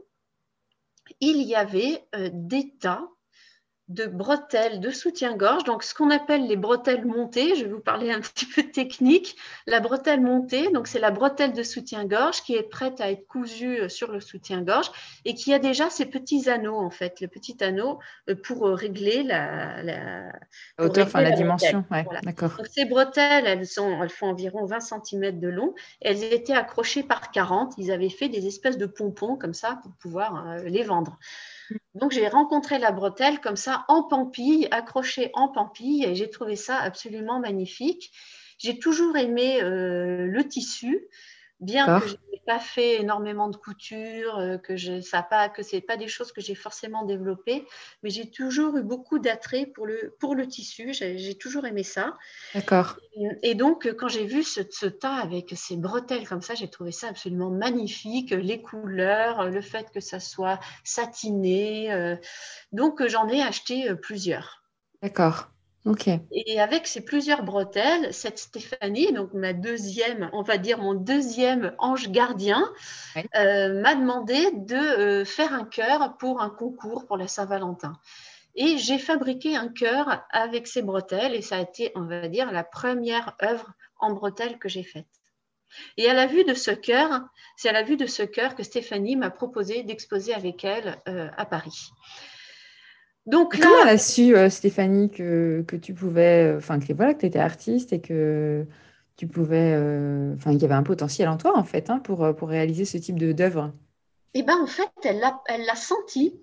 il 1.20 1.40
y 1.40 1.54
avait 1.54 2.04
euh, 2.14 2.28
des 2.30 2.76
tas 2.76 3.08
de 3.88 4.06
bretelles 4.06 4.80
de 4.80 4.90
soutien-gorge, 4.90 5.62
donc 5.62 5.84
ce 5.84 5.94
qu'on 5.94 6.10
appelle 6.10 6.48
les 6.48 6.56
bretelles 6.56 7.04
montées. 7.04 7.54
Je 7.54 7.64
vais 7.64 7.70
vous 7.70 7.80
parler 7.80 8.10
un 8.10 8.20
petit 8.20 8.46
peu 8.46 8.64
technique. 8.64 9.36
La 9.66 9.78
bretelle 9.78 10.20
montée, 10.20 10.72
donc 10.72 10.88
c'est 10.88 10.98
la 10.98 11.12
bretelle 11.12 11.52
de 11.52 11.62
soutien-gorge 11.62 12.42
qui 12.42 12.56
est 12.56 12.64
prête 12.64 13.00
à 13.00 13.10
être 13.12 13.26
cousue 13.28 13.82
euh, 13.82 13.88
sur 13.88 14.10
le 14.10 14.20
soutien-gorge 14.20 14.90
et 15.24 15.34
qui 15.34 15.54
a 15.54 15.60
déjà 15.60 15.88
ces 15.88 16.06
petits 16.06 16.50
anneaux 16.50 16.76
en 16.76 16.90
fait, 16.90 17.20
le 17.20 17.28
petit 17.28 17.62
anneau 17.62 18.00
euh, 18.28 18.34
pour 18.34 18.66
euh, 18.66 18.74
régler 18.74 19.22
la, 19.22 19.82
la 19.84 20.32
hauteur, 20.80 21.06
enfin 21.06 21.20
la, 21.20 21.30
dimension. 21.30 21.84
D'accord. 22.24 22.60
ces 22.68 22.86
bretelles, 22.86 23.46
elles, 23.46 23.66
sont, 23.66 24.02
elles 24.02 24.10
font 24.10 24.28
environ 24.28 24.64
20 24.64 24.80
cm 24.80 25.38
de 25.38 25.48
long. 25.48 25.74
Elles 26.00 26.24
étaient 26.24 26.54
accrochées 26.54 27.04
par 27.04 27.30
40. 27.30 27.74
Ils 27.78 27.92
avaient 27.92 28.08
fait 28.08 28.28
des 28.28 28.48
espèces 28.48 28.78
de 28.78 28.86
pompons 28.86 29.36
comme 29.36 29.54
ça 29.54 29.78
pour 29.82 29.92
pouvoir 29.92 30.56
les 30.64 30.82
vendre. 30.82 31.18
Donc 31.94 32.12
j'ai 32.12 32.28
rencontré 32.28 32.78
la 32.78 32.92
bretelle 32.92 33.40
comme 33.40 33.56
ça 33.56 33.84
en 33.88 34.02
pampille, 34.02 34.68
accrochée 34.70 35.30
en 35.34 35.48
pampille, 35.48 36.04
et 36.04 36.14
j'ai 36.14 36.30
trouvé 36.30 36.56
ça 36.56 36.78
absolument 36.78 37.40
magnifique. 37.40 38.12
J'ai 38.58 38.78
toujours 38.78 39.16
aimé 39.16 39.62
euh, 39.62 40.26
le 40.26 40.48
tissu, 40.48 41.06
bien 41.60 42.00
que 42.00 42.08
je 42.08 42.14
n'ai 42.14 42.42
pas 42.46 42.58
fait 42.58 43.00
énormément 43.00 43.48
de 43.48 43.56
couture, 43.56 44.38
euh, 44.38 44.58
que 44.58 44.76
je, 44.76 45.00
ça 45.00 45.22
pas, 45.22 45.48
que 45.48 45.62
c'est 45.62 45.80
pas 45.80 45.96
des 45.96 46.08
choses 46.08 46.32
que 46.32 46.40
j'ai 46.40 46.54
forcément 46.54 47.04
développées, 47.04 47.66
mais 48.02 48.10
j'ai 48.10 48.30
toujours 48.30 48.76
eu 48.76 48.82
beaucoup 48.82 49.18
d'attrait 49.18 49.66
pour 49.66 49.86
le, 49.86 50.14
pour 50.20 50.34
le 50.34 50.46
tissu. 50.46 50.92
J'ai 50.92 51.34
toujours 51.36 51.64
aimé 51.64 51.82
ça. 51.82 52.16
D'accord. 52.54 52.96
Et, 53.42 53.54
donc, 53.54 53.90
quand 53.98 54.08
j'ai 54.08 54.24
vu 54.24 54.42
ce, 54.42 54.60
ce, 54.70 54.86
tas 54.86 55.14
avec 55.14 55.54
ces 55.56 55.76
bretelles 55.76 56.28
comme 56.28 56.42
ça, 56.42 56.54
j'ai 56.54 56.68
trouvé 56.68 56.92
ça 56.92 57.08
absolument 57.08 57.50
magnifique. 57.50 58.30
Les 58.30 58.60
couleurs, 58.60 59.48
le 59.48 59.60
fait 59.62 59.90
que 59.90 60.00
ça 60.00 60.20
soit 60.20 60.60
satiné. 60.84 61.92
Euh, 61.92 62.16
donc, 62.72 63.06
j'en 63.06 63.28
ai 63.28 63.42
acheté 63.42 63.88
euh, 63.88 63.94
plusieurs. 63.94 64.62
D'accord. 65.02 65.48
Et 66.32 66.60
avec 66.60 66.86
ces 66.86 67.04
plusieurs 67.04 67.44
bretelles, 67.44 68.12
cette 68.12 68.38
Stéphanie, 68.38 69.12
donc 69.12 69.32
ma 69.34 69.52
deuxième, 69.52 70.28
on 70.32 70.42
va 70.42 70.58
dire 70.58 70.78
mon 70.78 70.94
deuxième 70.94 71.74
ange 71.78 72.10
gardien, 72.10 72.68
euh, 73.36 73.80
m'a 73.80 73.94
demandé 73.94 74.50
de 74.52 74.74
euh, 74.74 75.24
faire 75.24 75.52
un 75.52 75.64
cœur 75.64 76.16
pour 76.18 76.42
un 76.42 76.50
concours 76.50 77.06
pour 77.06 77.16
la 77.16 77.28
Saint-Valentin. 77.28 77.92
Et 78.56 78.78
j'ai 78.78 78.98
fabriqué 78.98 79.54
un 79.54 79.68
cœur 79.68 80.24
avec 80.30 80.66
ces 80.66 80.82
bretelles 80.82 81.34
et 81.34 81.42
ça 81.42 81.58
a 81.58 81.60
été, 81.60 81.92
on 81.94 82.02
va 82.02 82.26
dire, 82.26 82.50
la 82.50 82.64
première 82.64 83.36
œuvre 83.42 83.72
en 83.98 84.12
bretelles 84.12 84.58
que 84.58 84.68
j'ai 84.68 84.82
faite. 84.82 85.06
Et 85.96 86.08
à 86.08 86.14
la 86.14 86.26
vue 86.26 86.44
de 86.44 86.54
ce 86.54 86.70
cœur, 86.70 87.20
c'est 87.56 87.68
à 87.68 87.72
la 87.72 87.82
vue 87.82 87.96
de 87.96 88.06
ce 88.06 88.22
cœur 88.22 88.54
que 88.54 88.62
Stéphanie 88.62 89.16
m'a 89.16 89.30
proposé 89.30 89.82
d'exposer 89.82 90.34
avec 90.34 90.64
elle 90.64 90.96
euh, 91.08 91.28
à 91.36 91.44
Paris. 91.44 91.90
Donc 93.26 93.58
Comment 93.60 93.82
elle 93.82 93.88
a 93.88 93.98
su, 93.98 94.34
Stéphanie, 94.50 95.10
que, 95.10 95.64
que, 95.66 95.76
tu 95.76 95.94
pouvais, 95.94 96.54
enfin, 96.56 96.78
que 96.78 96.92
voilà, 96.92 97.14
que 97.14 97.20
tu 97.20 97.26
étais 97.26 97.38
artiste 97.38 97.92
et 97.92 98.00
que 98.00 98.64
tu 99.16 99.26
pouvais, 99.26 99.74
enfin, 100.36 100.52
il 100.52 100.60
y 100.60 100.64
avait 100.64 100.74
un 100.74 100.82
potentiel 100.82 101.28
en 101.28 101.36
toi, 101.36 101.58
en 101.58 101.64
fait, 101.64 101.90
hein, 101.90 101.98
pour, 101.98 102.34
pour 102.36 102.48
réaliser 102.48 102.84
ce 102.84 102.98
type 102.98 103.18
d'œuvre? 103.18 103.72
Eh 104.34 104.42
bien, 104.42 104.62
en 104.62 104.66
fait, 104.66 104.90
elle 105.04 105.18
l'a 105.18 105.40
elle 105.46 105.66
senti. 105.74 106.40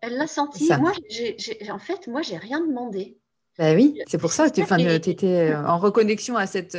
Elle 0.00 0.16
l'a 0.18 0.26
senti. 0.26 0.68
Moi, 0.78 0.92
en 1.70 1.78
fait, 1.78 2.06
moi, 2.06 2.22
j'ai 2.22 2.36
rien 2.36 2.60
demandé. 2.60 3.16
Bah 3.58 3.72
oui, 3.74 3.98
c'est 4.06 4.18
pour 4.18 4.32
ça 4.32 4.50
que 4.50 4.98
tu 4.98 5.10
étais 5.10 5.54
en 5.54 5.78
reconnexion 5.78 6.36
à 6.36 6.46
cette, 6.46 6.76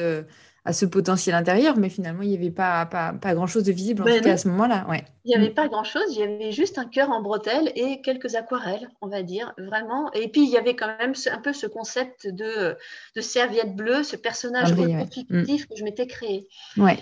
à 0.68 0.74
ce 0.74 0.86
potentiel 0.86 1.34
intérieur, 1.34 1.78
mais 1.78 1.88
finalement, 1.88 2.24
il 2.24 2.30
n'y 2.30 2.36
avait 2.36 2.52
pas, 2.52 2.86
pas, 2.86 3.14
pas 3.14 3.34
grand-chose 3.34 3.64
de 3.64 3.72
visible, 3.72 4.02
en 4.02 4.06
ben 4.06 4.18
tout 4.18 4.26
cas 4.26 4.34
à 4.34 4.38
ce 4.38 4.50
moment-là. 4.50 4.86
Ouais. 4.90 5.06
Il 5.24 5.30
n'y 5.30 5.36
avait 5.36 5.52
mm. 5.52 5.54
pas 5.54 5.70
grand-chose, 5.70 6.04
il 6.10 6.20
y 6.20 6.24
avait 6.24 6.52
juste 6.52 6.78
un 6.78 6.84
cœur 6.84 7.10
en 7.10 7.22
bretelle 7.22 7.72
et 7.76 8.02
quelques 8.02 8.36
aquarelles, 8.36 8.90
on 9.00 9.08
va 9.08 9.24
dire, 9.24 9.54
vraiment. 9.58 10.12
Et 10.12 10.28
puis, 10.28 10.44
il 10.44 10.50
y 10.50 10.58
avait 10.58 10.76
quand 10.76 10.90
même 11.00 11.14
un 11.32 11.38
peu 11.38 11.54
ce 11.54 11.68
concept 11.68 12.28
de, 12.28 12.76
de 13.16 13.22
serviette 13.22 13.78
bleue, 13.78 14.04
ce 14.04 14.18
personnage 14.18 14.74
ah 14.74 15.06
fictif 15.06 15.64
mm. 15.64 15.68
que 15.70 15.76
je 15.78 15.84
m'étais 15.86 16.06
créé. 16.06 16.50
Ouais. 16.76 17.00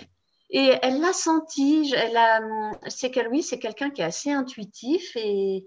Et 0.50 0.70
elle 0.80 1.00
l'a 1.00 1.12
senti, 1.12 1.92
elle 1.96 2.16
a, 2.16 2.40
c'est 2.86 3.10
qu'elle, 3.10 3.26
oui, 3.28 3.42
c'est 3.42 3.58
quelqu'un 3.58 3.90
qui 3.90 4.00
est 4.00 4.04
assez 4.04 4.30
intuitif 4.30 5.16
et, 5.16 5.66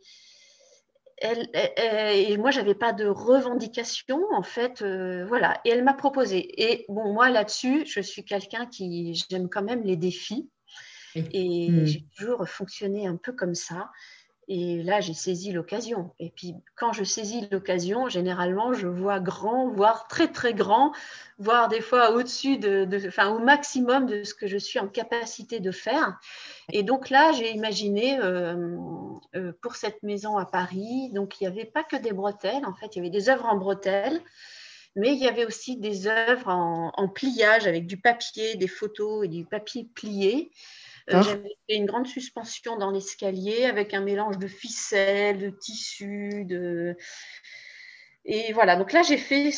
elle, 1.22 1.50
et 2.16 2.38
moi, 2.38 2.52
j'avais 2.52 2.76
pas 2.76 2.94
de 2.94 3.06
revendication, 3.06 4.22
en 4.32 4.44
fait, 4.44 4.82
euh, 4.82 5.26
voilà. 5.26 5.60
Et 5.66 5.70
elle 5.70 5.84
m'a 5.84 5.94
proposé. 5.94 6.62
Et 6.62 6.86
bon, 6.90 7.14
moi, 7.14 7.30
là-dessus, 7.30 7.86
je 7.86 8.02
suis 8.02 8.24
quelqu'un 8.24 8.66
qui, 8.66 9.14
j'aime 9.30 9.50
quand 9.50 9.64
même 9.64 9.84
les 9.84 9.98
défis. 9.98 10.50
Et 11.16 11.70
hmm. 11.72 11.86
j'ai 11.86 12.06
toujours 12.16 12.48
fonctionné 12.48 13.08
un 13.08 13.16
peu 13.16 13.34
comme 13.34 13.56
ça. 13.56 13.90
Et 14.52 14.82
là, 14.82 15.00
j'ai 15.00 15.14
saisi 15.14 15.52
l'occasion. 15.52 16.10
Et 16.18 16.32
puis, 16.32 16.56
quand 16.76 16.92
je 16.92 17.04
saisis 17.04 17.48
l'occasion, 17.52 18.10
généralement, 18.10 18.74
je 18.74 18.88
vois 18.88 19.20
grand, 19.20 19.70
voire 19.70 20.08
très, 20.08 20.28
très 20.28 20.56
grand, 20.56 20.92
voire 21.38 21.68
des 21.68 21.82
fois 21.82 22.10
au-dessus 22.14 22.58
de, 22.58 22.90
enfin, 23.08 23.30
au 23.30 23.38
maximum 23.38 24.08
de 24.08 24.24
ce 24.24 24.34
que 24.34 24.48
je 24.48 24.58
suis 24.58 24.80
en 24.80 24.88
capacité 24.88 25.60
de 25.60 25.70
faire. 25.70 26.20
Et 26.72 26.82
donc 26.82 27.12
là, 27.12 27.32
j'ai 27.32 27.52
imaginé 27.52 28.20
euh, 28.20 28.76
euh, 29.36 29.52
pour 29.62 29.76
cette 29.76 30.02
maison 30.02 30.36
à 30.38 30.46
Paris, 30.46 31.12
donc 31.14 31.40
il 31.40 31.44
n'y 31.44 31.48
avait 31.48 31.70
pas 31.70 31.84
que 31.84 31.98
des 31.98 32.12
bretelles, 32.12 32.66
en 32.66 32.74
fait, 32.74 32.96
il 32.96 32.98
y 32.98 33.02
avait 33.02 33.12
des 33.12 33.30
œuvres 33.30 33.46
en 33.46 33.56
bretelles. 33.56 34.20
Mais 34.96 35.14
il 35.14 35.20
y 35.20 35.28
avait 35.28 35.46
aussi 35.46 35.78
des 35.78 36.08
œuvres 36.08 36.50
en, 36.50 36.92
en 36.96 37.08
pliage 37.08 37.68
avec 37.68 37.86
du 37.86 37.98
papier, 37.98 38.56
des 38.56 38.68
photos 38.68 39.26
et 39.26 39.28
du 39.28 39.46
papier 39.46 39.88
plié. 39.94 40.52
Euh, 41.12 41.22
j'avais 41.24 41.58
fait 41.68 41.76
une 41.76 41.86
grande 41.86 42.08
suspension 42.08 42.78
dans 42.78 42.92
l'escalier 42.92 43.66
avec 43.66 43.94
un 43.94 44.02
mélange 44.02 44.38
de 44.38 44.48
ficelles, 44.48 45.40
de 45.40 45.50
tissus, 45.50 46.46
de... 46.46 46.96
Et 48.26 48.54
voilà, 48.54 48.76
donc 48.76 48.92
là, 48.92 49.02
j'ai 49.02 49.18
fait, 49.18 49.52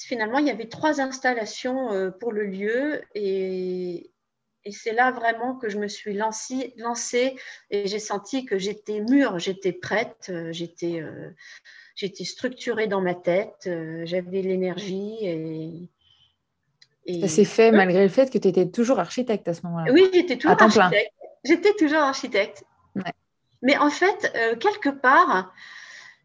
finalement, 0.00 0.38
il 0.38 0.46
y 0.46 0.50
avait 0.50 0.68
trois 0.68 1.00
installations 1.00 1.92
euh, 1.92 2.10
pour 2.10 2.32
le 2.32 2.44
lieu 2.44 3.02
et, 3.14 4.10
et 4.64 4.72
c'est 4.72 4.92
là 4.92 5.12
vraiment 5.12 5.54
que 5.54 5.68
je 5.68 5.78
me 5.78 5.86
suis 5.86 6.14
lancée, 6.14 6.74
lancée 6.76 7.36
et 7.70 7.86
j'ai 7.86 7.98
senti 8.00 8.46
que 8.46 8.58
j'étais 8.58 9.00
mûre, 9.00 9.38
j'étais 9.38 9.72
prête, 9.72 10.26
euh, 10.30 10.52
j'étais, 10.52 11.04
j'étais 11.94 12.24
structurée 12.24 12.88
dans 12.88 13.02
ma 13.02 13.14
tête, 13.14 13.68
j'avais 14.04 14.42
l'énergie 14.42 15.18
et, 15.22 15.88
ça 17.20 17.28
s'est 17.28 17.44
fait 17.44 17.70
malgré 17.70 18.02
le 18.02 18.08
fait 18.08 18.30
que 18.30 18.38
tu 18.38 18.48
étais 18.48 18.68
toujours 18.68 18.98
architecte 18.98 19.48
à 19.48 19.54
ce 19.54 19.62
moment-là. 19.64 19.92
Oui, 19.92 20.10
j'étais 20.12 20.36
toujours 20.36 20.60
architecte. 20.60 21.12
J'étais 21.44 21.74
toujours 21.74 22.00
architecte. 22.00 22.64
Mais 23.62 23.78
en 23.78 23.90
fait, 23.90 24.30
euh, 24.36 24.56
quelque 24.56 24.90
part, 24.90 25.52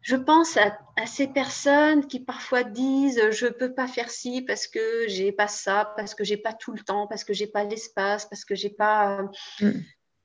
je 0.02 0.16
pense 0.16 0.58
à, 0.58 0.78
ces 1.06 1.26
personnes 1.26 2.06
qui 2.06 2.20
parfois 2.20 2.64
disent 2.64 3.30
je 3.30 3.46
ne 3.46 3.50
peux 3.50 3.72
pas 3.72 3.86
faire 3.86 4.10
ci 4.10 4.42
parce 4.42 4.66
que 4.66 5.06
j'ai 5.08 5.32
pas 5.32 5.48
ça, 5.48 5.94
parce 5.96 6.14
que 6.14 6.22
j'ai 6.22 6.36
pas 6.36 6.52
tout 6.52 6.72
le 6.72 6.80
temps, 6.80 7.06
parce 7.06 7.24
que 7.24 7.32
j'ai 7.32 7.46
pas 7.46 7.64
l'espace, 7.64 8.26
parce 8.26 8.44
que 8.44 8.54
j'ai 8.54 8.70
pas. 8.70 9.22
Mm 9.60 9.70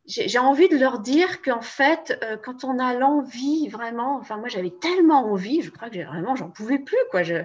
j'ai 0.08 0.38
envie 0.38 0.70
de 0.70 0.78
leur 0.78 1.00
dire 1.00 1.42
qu'en 1.42 1.62
fait, 1.62 2.18
euh, 2.24 2.38
quand 2.38 2.64
on 2.64 2.78
a 2.78 2.94
l'envie 2.94 3.68
vraiment, 3.70 4.18
enfin 4.18 4.38
moi 4.38 4.48
j'avais 4.48 4.70
tellement 4.70 5.32
envie, 5.32 5.62
je 5.62 5.72
crois 5.72 5.90
que 5.90 6.06
vraiment 6.06 6.36
j'en 6.36 6.50
pouvais 6.50 6.78
plus 6.78 6.98
quoi. 7.10 7.24
Je, 7.24 7.44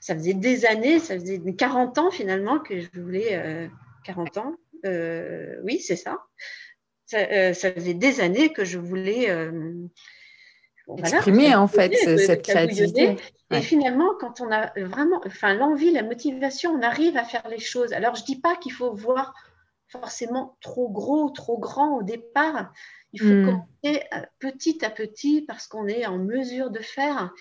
ça 0.00 0.14
faisait 0.14 0.34
des 0.34 0.64
années, 0.64 0.98
ça 1.00 1.14
faisait 1.14 1.40
40 1.56 1.98
ans 1.98 2.10
finalement 2.10 2.60
que 2.60 2.80
je 2.80 2.88
voulais 3.00 3.68
40 4.04 4.36
euh, 4.36 4.40
ans, 4.40 4.54
euh, 4.86 5.56
oui 5.64 5.80
c'est 5.80 5.96
ça. 5.96 6.18
Ça, 7.04 7.54
ça. 7.54 7.72
faisait 7.72 7.94
des 7.94 8.20
années 8.20 8.52
que 8.52 8.64
je 8.64 8.78
voulais 8.78 9.28
exprimer 10.98 11.54
en 11.54 11.68
fait 11.68 11.94
cette 11.94 12.42
créativité. 12.42 13.16
Et 13.50 13.62
finalement, 13.62 14.10
quand 14.20 14.42
on 14.42 14.52
a 14.52 14.72
vraiment, 14.76 15.22
enfin 15.26 15.54
l'envie, 15.54 15.90
la 15.90 16.02
motivation, 16.02 16.70
on 16.72 16.82
arrive 16.82 17.16
à 17.16 17.24
faire 17.24 17.48
les 17.48 17.58
choses. 17.58 17.94
Alors 17.94 18.14
je 18.14 18.24
dis 18.24 18.38
pas 18.38 18.56
qu'il 18.56 18.72
faut 18.72 18.92
voir 18.92 19.34
forcément 19.88 20.56
trop 20.60 20.88
gros, 20.88 21.30
trop 21.30 21.58
grand 21.58 21.96
au 21.96 22.02
départ. 22.02 22.72
Il 23.12 23.20
faut 23.20 23.26
hmm. 23.26 23.44
commencer 23.44 24.02
euh, 24.14 24.20
petit 24.38 24.84
à 24.84 24.90
petit 24.90 25.42
parce 25.42 25.66
qu'on 25.66 25.86
est 25.86 26.06
en 26.06 26.18
mesure 26.18 26.70
de 26.70 26.80
faire. 26.80 27.32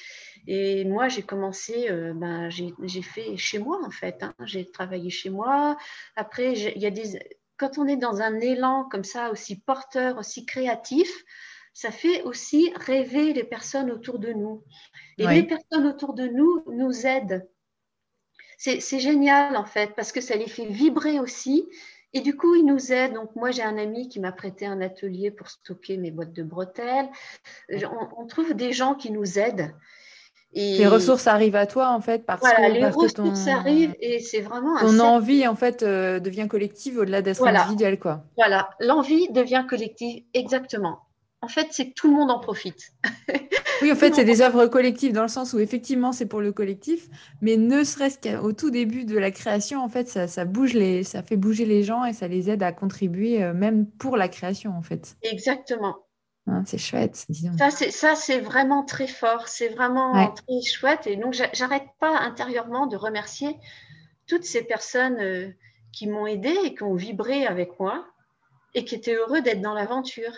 Et 0.48 0.86
moi, 0.86 1.10
j'ai 1.10 1.24
commencé, 1.24 1.90
euh, 1.90 2.14
ben, 2.14 2.50
j'ai 2.50 3.02
fait 3.02 3.36
chez 3.36 3.60
moi 3.60 3.80
en 3.86 3.92
fait. 3.92 4.24
Hein. 4.24 4.34
J'ai 4.46 4.70
travaillé 4.70 5.10
chez 5.10 5.30
moi. 5.30 5.78
Après, 6.16 6.54
il 6.54 6.82
y 6.82 6.86
a 6.86 6.92
des, 6.92 7.20
quand 7.58 7.78
on 7.78 7.88
est 7.88 7.98
dans 7.98 8.22
un 8.22 8.40
élan 8.40 8.86
comme 8.90 9.04
ça, 9.04 9.30
aussi 9.32 9.60
porteur, 9.60 10.18
aussi 10.18 10.46
créatif, 10.46 11.12
ça 11.74 11.92
fait 11.92 12.24
aussi 12.24 12.72
rêver 12.76 13.34
les 13.34 13.44
personnes 13.44 13.92
autour 13.92 14.20
de 14.20 14.32
nous. 14.32 14.64
Et 15.18 15.28
les 15.28 15.44
personnes 15.44 15.86
autour 15.86 16.14
de 16.14 16.28
nous 16.28 16.64
nous 16.72 17.06
aident. 17.06 17.48
C'est 18.58 19.00
génial 19.00 19.56
en 19.56 19.66
fait 19.66 19.94
parce 19.96 20.12
que 20.12 20.22
ça 20.22 20.36
les 20.36 20.48
fait 20.48 20.66
vibrer 20.66 21.20
aussi 21.20 21.68
et 22.14 22.22
du 22.22 22.36
coup, 22.36 22.56
il 22.56 22.66
nous 22.66 22.92
aide. 22.92 23.14
Donc, 23.14 23.36
moi, 23.36 23.52
j'ai 23.52 23.64
un 23.64 23.78
ami 23.78 24.10
qui 24.10 24.20
m'a 24.20 24.32
prêté 24.32 24.66
un 24.66 24.82
atelier 24.82 25.32
pour 25.32 25.50
stocker 25.50 25.98
mes 25.98 26.12
boîtes 26.12 26.34
de 26.34 26.44
bretelles. 26.44 27.10
On, 28.18 28.26
trouve 28.28 28.54
des 28.54 28.74
gens 28.74 28.96
qui 28.96 29.12
nous 29.12 29.38
aident. 29.38 29.74
Et 30.54 30.78
les 30.78 30.88
ressources 30.88 31.28
arrivent 31.28 31.58
à 31.58 31.68
toi, 31.68 31.90
en 31.90 32.00
fait, 32.00 32.26
parce 32.26 32.40
voilà, 32.40 32.70
que, 32.70 32.74
les 32.74 32.86
ressources 32.86 33.48
arrivent 33.48 33.96
et 34.00 34.20
c'est 34.20 34.40
vraiment 34.40 34.80
Ton 34.80 35.00
envie, 35.00 35.46
en 35.46 35.56
fait, 35.56 35.84
euh, 35.84 36.20
devient 36.20 36.48
collective 36.50 36.98
au-delà 36.98 37.22
d'être 37.22 37.40
voilà. 37.40 37.64
individuelle, 37.64 38.00
quoi. 38.00 38.24
Voilà, 38.38 38.70
l'envie 38.80 39.30
devient 39.30 39.66
collective, 39.68 40.24
exactement 40.34 41.02
en 41.42 41.48
fait, 41.48 41.68
c'est 41.72 41.90
que 41.90 41.94
tout 41.94 42.10
le 42.10 42.16
monde 42.16 42.32
en 42.32 42.40
profite. 42.40 42.94
oui, 43.82 43.92
en 43.92 43.96
fait, 43.96 44.16
c'est 44.16 44.26
des 44.26 44.42
œuvres 44.42 44.68
collectives 44.68 45.14
dans 45.14 45.22
le 45.22 45.28
sens 45.28 45.54
où 45.54 45.60
effectivement, 45.60 46.12
c'est 46.12 46.26
pour 46.26 46.42
le 46.42 46.52
collectif, 46.52 47.08
mais 47.42 47.58
ne 47.58 47.84
serait-ce 47.84 48.18
qu'au 48.20 48.54
tout 48.54 48.70
début 48.70 49.06
de 49.06 49.18
la 49.18 49.32
création, 49.32 49.84
en 49.84 49.90
fait, 49.90 50.08
ça, 50.08 50.46
bouge 50.46 50.74
les, 50.74 51.04
ça 51.04 51.24
fait 51.24 51.38
bouger 51.38 51.66
les 51.66 51.84
gens 51.84 52.06
et 52.06 52.14
ça 52.14 52.28
les 52.28 52.50
aide 52.50 52.64
à 52.64 52.72
contribuer 52.72 53.44
euh, 53.44 53.54
même 53.54 53.86
pour 53.86 54.18
la 54.18 54.28
création, 54.28 54.72
en 54.72 54.82
fait. 54.82 55.18
Exactement. 55.24 55.98
Hein, 56.48 56.64
c'est 56.66 56.78
chouette, 56.78 57.26
disons. 57.30 57.52
Ça, 57.58 58.16
c'est 58.16 58.40
vraiment 58.40 58.84
très 58.84 59.08
fort, 59.08 59.48
c'est 59.48 59.70
vraiment 59.70 60.34
très 60.34 60.62
chouette. 60.62 61.06
Et 61.06 61.18
donc, 61.18 61.36
j'arrête 61.54 61.88
pas 62.00 62.18
intérieurement 62.20 62.88
de 62.88 62.96
remercier 62.96 63.58
toutes 64.28 64.46
ces 64.46 64.64
personnes 64.64 65.20
euh, 65.20 65.50
qui 65.92 66.08
m'ont 66.08 66.26
aidé 66.26 66.56
et 66.64 66.74
qui 66.74 66.84
ont 66.84 66.96
vibré 66.96 67.46
avec 67.46 67.80
moi 67.80 68.06
et 68.76 68.86
qui 68.86 68.96
étaient 68.96 69.16
heureux 69.16 69.42
d'être 69.42 69.62
dans 69.62 69.74
l'aventure. 69.74 70.34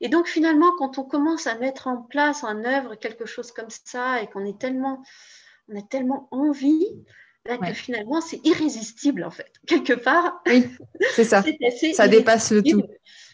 Et 0.00 0.08
donc 0.08 0.26
finalement, 0.26 0.72
quand 0.78 0.98
on 0.98 1.04
commence 1.04 1.46
à 1.46 1.56
mettre 1.56 1.86
en 1.86 1.98
place 1.98 2.44
en 2.44 2.64
œuvre 2.64 2.94
quelque 2.94 3.26
chose 3.26 3.52
comme 3.52 3.70
ça 3.84 4.22
et 4.22 4.26
qu'on 4.28 4.44
est 4.44 4.58
tellement, 4.58 5.02
on 5.68 5.78
a 5.78 5.82
tellement 5.82 6.28
envie, 6.30 6.86
que 7.44 7.72
finalement 7.72 8.20
c'est 8.20 8.40
irrésistible 8.44 9.24
en 9.24 9.30
fait. 9.30 9.52
Quelque 9.66 9.94
part, 9.94 10.42
oui, 10.46 10.68
c'est 11.14 11.24
ça. 11.24 11.42
ça 11.94 12.08
dépasse 12.08 12.52
le 12.52 12.62
tout. 12.62 12.82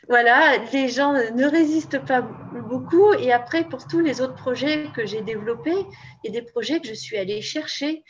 Voilà, 0.08 0.58
les 0.72 0.88
gens 0.88 1.12
ne 1.12 1.44
résistent 1.46 2.04
pas 2.04 2.22
beaucoup. 2.68 3.12
Et 3.14 3.32
après, 3.32 3.68
pour 3.68 3.88
tous 3.88 3.98
les 3.98 4.20
autres 4.20 4.36
projets 4.36 4.86
que 4.94 5.04
j'ai 5.04 5.20
développés, 5.22 5.84
il 6.22 6.32
y 6.32 6.36
a 6.36 6.40
des 6.40 6.46
projets 6.46 6.80
que 6.80 6.86
je 6.86 6.94
suis 6.94 7.16
allée 7.16 7.42
chercher 7.42 8.04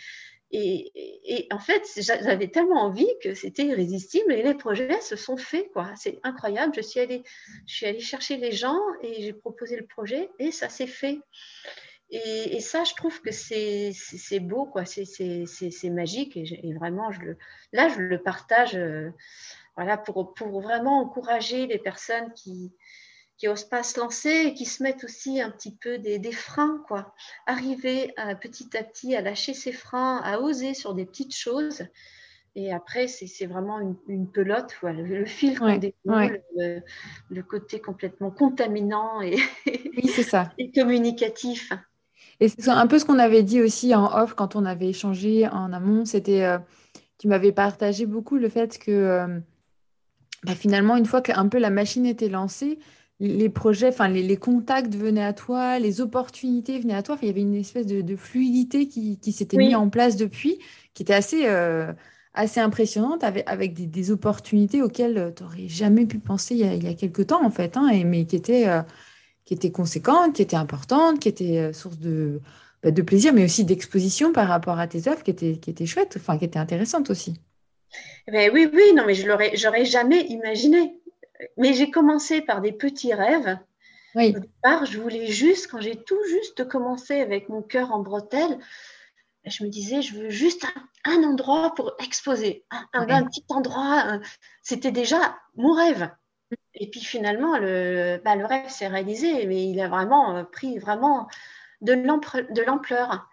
et, 0.53 1.49
en 1.51 1.59
fait, 1.59 1.83
j'avais 1.97 2.49
tellement 2.49 2.83
envie 2.83 3.11
que 3.23 3.35
c'était 3.35 3.67
irrésistible 3.67 4.33
et 4.33 4.43
les 4.43 4.55
projets 4.55 5.01
se 5.01 5.17
sont 5.17 5.37
faits. 5.37 5.69
C'est 5.97 6.21
incroyable. 6.23 6.73
Je 6.75 6.83
suis, 6.83 7.01
allée, 7.01 7.23
je 7.67 7.75
suis 7.75 7.87
allée 7.87 8.01
chercher 8.01 8.37
les 8.37 8.53
gens 8.53 8.79
et 9.03 9.23
j'ai 9.23 9.33
proposé 9.33 9.77
le 9.77 9.87
projet 9.87 10.31
et 10.39 10.53
ça 10.53 10.69
s'est 10.69 10.87
fait. 10.87 11.19
Et, 12.11 12.61
ça, 12.61 12.85
je 12.85 12.95
trouve 12.95 13.21
que 13.21 13.33
c'est 13.33 13.93
beau. 14.41 14.73
C'est 14.85 15.91
magique 15.91 16.37
et, 16.37 16.75
vraiment, 16.75 17.11
je 17.11 17.21
le, 17.21 17.39
là, 17.73 17.89
je 17.89 18.01
le 18.01 18.23
partage 18.23 18.77
euh, 18.77 19.11
voilà, 19.75 19.99
pour, 19.99 20.33
pour 20.35 20.61
vraiment 20.61 21.01
encourager 21.01 21.67
les 21.67 21.79
personnes 21.79 22.33
qui, 22.35 22.73
qui 23.39 23.47
n'osent 23.47 23.65
pas 23.65 23.83
se 23.83 24.01
lancer 24.01 24.45
et 24.47 24.55
qui 24.55 24.65
se 24.65 24.83
mettent 24.83 25.05
aussi 25.05 25.41
un 25.41 25.51
petit 25.51 25.75
peu 25.75 25.99
des, 25.99 26.33
freins, 26.33 26.83
quoi. 26.89 27.15
Arriver 27.47 28.13
à, 28.17 28.35
petit 28.35 28.77
à 28.77 28.83
petit 28.83 29.15
à 29.15 29.21
lâcher 29.21 29.55
ses 29.55 29.73
freins, 29.73 30.21
à 30.25 30.39
oser 30.41 30.75
sur 30.75 30.95
des 30.95 31.05
petites 31.05 31.37
choses. 31.37 31.83
Et 32.55 32.73
après, 32.73 33.07
c'est 33.07 33.45
vraiment 33.45 33.79
une, 34.09 34.31
pelote, 34.31 34.75
voilà, 34.81 35.03
le, 35.03 35.27
fil 35.27 35.59
déroule, 35.79 36.41
le, 37.29 37.43
côté 37.43 37.81
complètement 37.81 38.31
contaminant 38.31 39.21
et, 39.21 39.37
oui, 39.67 40.09
ça. 40.09 40.51
et 40.59 40.71
communicatif. 40.71 41.71
Et 42.41 42.49
c'est 42.49 42.69
un 42.69 42.87
peu 42.87 42.99
ce 42.99 43.05
qu'on 43.05 43.19
avait 43.19 43.43
dit 43.43 43.61
aussi 43.61 43.95
en 43.95 44.07
off 44.07 44.33
quand 44.33 44.57
on 44.57 44.65
avait 44.65 44.89
échangé 44.89 45.47
en 45.49 45.73
amont. 45.75 46.07
C'était, 46.07 46.45
euh, 46.45 46.59
tu 47.19 47.29
m'avais 47.29 47.53
partagé 47.53 48.07
beaucoup 48.07 48.37
le 48.37 48.49
fait 48.49 48.79
que 48.79 48.91
euh, 48.91 49.39
bah, 50.45 50.55
finalement, 50.55 50.97
une 50.97 51.07
fois 51.07 51.21
qu'un 51.21 51.49
peu 51.49 51.59
la 51.59 51.71
machine 51.71 52.07
était 52.07 52.29
lancée, 52.31 52.79
les 53.19 53.49
projets, 53.49 53.89
enfin 53.89 54.09
les, 54.09 54.37
contacts 54.37 54.95
venaient 54.95 55.25
à 55.25 55.33
toi, 55.33 55.79
les 55.79 56.01
opportunités 56.01 56.79
venaient 56.79 56.95
à 56.95 57.03
toi. 57.03 57.19
il 57.23 57.29
y 57.29 57.31
avait 57.31 57.41
une 57.41 57.55
espèce 57.55 57.87
de, 57.87 58.17
fluidité 58.17 58.89
qui, 58.89 59.19
s'était 59.33 59.57
mise 59.57 59.75
en 59.75 59.89
place 59.89 60.17
depuis, 60.17 60.59
qui 60.95 61.03
était 61.03 61.15
assez, 61.15 61.47
euh, 61.47 61.93
assez 62.35 62.61
impressionnante, 62.61 63.25
avec, 63.25 63.45
avec 63.47 63.73
des, 63.91 64.11
opportunités 64.11 64.83
auxquelles 64.83 65.33
tu 65.35 65.43
n'aurais 65.43 65.69
jamais 65.69 66.05
pu 66.07 66.19
penser 66.19 66.55
il 66.55 66.61
y 66.61 66.65
a, 66.65 66.75
il 66.75 66.85
y 66.85 66.89
a 66.89 66.95
quelques 66.95 67.29
temps, 67.29 67.45
en 67.45 67.51
fait, 67.51 67.77
hein, 67.77 67.89
et, 67.89 68.05
mais 68.05 68.27
qui 68.27 68.37
étaient 68.37 68.69
qui 69.47 69.55
était 69.55 69.71
conséquente, 69.71 70.35
qui 70.35 70.43
était 70.43 70.57
importante, 70.57 71.21
qui 71.21 71.29
était 71.29 71.59
euh, 71.59 71.73
source 71.73 71.99
de, 71.99 72.41
bah, 72.83 72.91
de 72.91 73.03
plaisir, 73.03 73.33
mais 73.33 73.45
aussi 73.45 73.65
d'exposition 73.65 74.33
par 74.33 74.49
rapport 74.49 74.79
à 74.79 74.89
tes 74.89 75.09
œuvres, 75.09 75.23
qui 75.23 75.31
était, 75.31 75.57
qui 75.57 75.71
était 75.71 75.87
chouette, 75.87 76.17
enfin, 76.17 76.37
qui 76.37 76.45
était 76.45 76.59
intéressante 76.59 77.09
aussi. 77.09 77.41
Eh 78.27 78.33
ben 78.33 78.51
oui, 78.53 78.69
oui, 78.75 78.93
non, 78.95 79.05
mais 79.07 79.15
je 79.15 79.27
l'aurais, 79.27 79.57
j'aurais 79.57 79.85
jamais 79.85 80.27
imaginé. 80.27 81.01
Mais 81.57 81.75
j'ai 81.75 81.91
commencé 81.91 82.43
par 82.43 82.61
des 82.61 82.73
petits 82.73 83.15
rêves. 83.15 83.59
Oui. 84.15 84.35
Au 84.37 84.41
départ, 84.41 84.87
je 84.87 84.99
voulais 84.99 85.27
juste, 85.27 85.71
quand 85.71 85.81
j'ai 85.81 85.97
tout 85.97 86.23
juste 86.29 86.67
commencé 86.69 87.21
avec 87.21 87.49
mon 87.49 87.63
cœur 87.63 87.93
en 87.93 88.01
bretelle, 88.01 88.59
je 89.45 89.63
me 89.63 89.69
disais, 89.69 90.03
je 90.03 90.15
veux 90.17 90.31
juste 90.31 90.67
un, 91.05 91.23
endroit 91.23 91.75
pour 91.75 91.93
exposer, 92.01 92.65
un, 92.71 92.87
un 92.93 93.25
petit 93.25 93.45
endroit. 93.49 94.19
C'était 94.63 94.91
déjà 94.91 95.39
mon 95.55 95.73
rêve. 95.73 96.11
Et 96.75 96.89
puis 96.91 97.01
finalement, 97.01 97.59
le, 97.59 98.21
bah, 98.25 98.37
le 98.37 98.45
rêve 98.47 98.69
s'est 98.69 98.87
réalisé, 98.87 99.47
mais 99.47 99.69
il 99.69 99.81
a 99.81 99.89
vraiment 99.89 100.37
euh, 100.37 100.45
pris 100.45 100.79
vraiment 100.79 101.29
de 101.81 101.93
l'ampleur. 101.93 103.29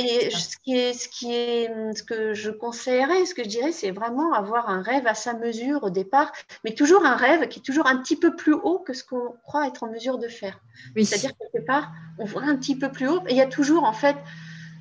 Et 0.00 0.30
ce, 0.30 0.56
qui 0.58 0.76
est, 0.76 0.92
ce, 0.92 1.08
qui 1.08 1.34
est, 1.34 1.68
ce 1.94 2.04
que 2.04 2.32
je 2.32 2.50
conseillerais, 2.50 3.26
ce 3.26 3.34
que 3.34 3.42
je 3.42 3.48
dirais, 3.48 3.72
c'est 3.72 3.90
vraiment 3.90 4.32
avoir 4.32 4.70
un 4.70 4.80
rêve 4.80 5.08
à 5.08 5.14
sa 5.14 5.34
mesure 5.34 5.82
au 5.82 5.90
départ, 5.90 6.32
mais 6.64 6.72
toujours 6.72 7.04
un 7.04 7.16
rêve 7.16 7.48
qui 7.48 7.58
est 7.58 7.62
toujours 7.62 7.88
un 7.88 7.96
petit 7.98 8.14
peu 8.14 8.36
plus 8.36 8.52
haut 8.52 8.78
que 8.78 8.92
ce 8.92 9.02
qu'on 9.02 9.34
croit 9.42 9.66
être 9.66 9.82
en 9.82 9.90
mesure 9.90 10.18
de 10.18 10.28
faire. 10.28 10.60
C'est-à-dire 10.96 11.32
quelque 11.36 11.66
part, 11.66 11.90
on 12.18 12.24
voit 12.24 12.44
un 12.44 12.56
petit 12.56 12.78
peu 12.78 12.92
plus 12.92 13.08
haut, 13.08 13.20
et 13.26 13.32
il 13.32 13.36
y 13.36 13.42
a 13.42 13.46
toujours 13.46 13.82
en 13.82 13.92
fait 13.92 14.16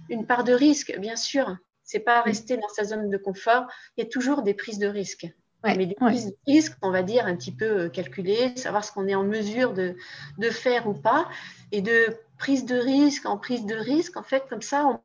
une 0.09 0.28
part 0.28 0.43
de 0.43 0.53
risque, 0.53 0.95
bien 0.99 1.15
sûr. 1.15 1.57
C'est 1.84 1.99
pas 1.99 2.22
rester 2.22 2.57
dans 2.57 2.70
sa 2.70 2.84
zone 2.84 3.09
de 3.09 3.18
confort, 3.18 3.65
il 3.97 4.03
y 4.03 4.07
a 4.07 4.09
toujours 4.09 4.43
des 4.43 4.53
prises 4.53 4.78
de 4.78 4.88
risque 4.88 5.28
mais 5.63 5.86
des 5.86 5.95
prises 5.95 6.28
de 6.28 6.36
risque, 6.45 6.78
on 6.82 6.91
va 6.91 7.03
dire, 7.03 7.26
un 7.26 7.36
petit 7.36 7.51
peu 7.51 7.65
euh, 7.65 7.89
calculées, 7.89 8.55
savoir 8.55 8.84
ce 8.84 8.91
qu'on 8.91 9.07
est 9.07 9.15
en 9.15 9.24
mesure 9.24 9.74
de, 9.74 9.95
de, 10.38 10.49
faire 10.49 10.88
ou 10.88 10.93
pas. 10.93 11.28
Et 11.72 11.82
de 11.82 12.15
prise 12.38 12.65
de 12.65 12.78
risque 12.78 13.26
en 13.26 13.38
prise 13.38 13.65
de 13.65 13.76
risque, 13.76 14.15
en 14.15 14.24
fait, 14.24 14.45
comme 14.49 14.61
ça, 14.61 14.86
on 14.86 15.01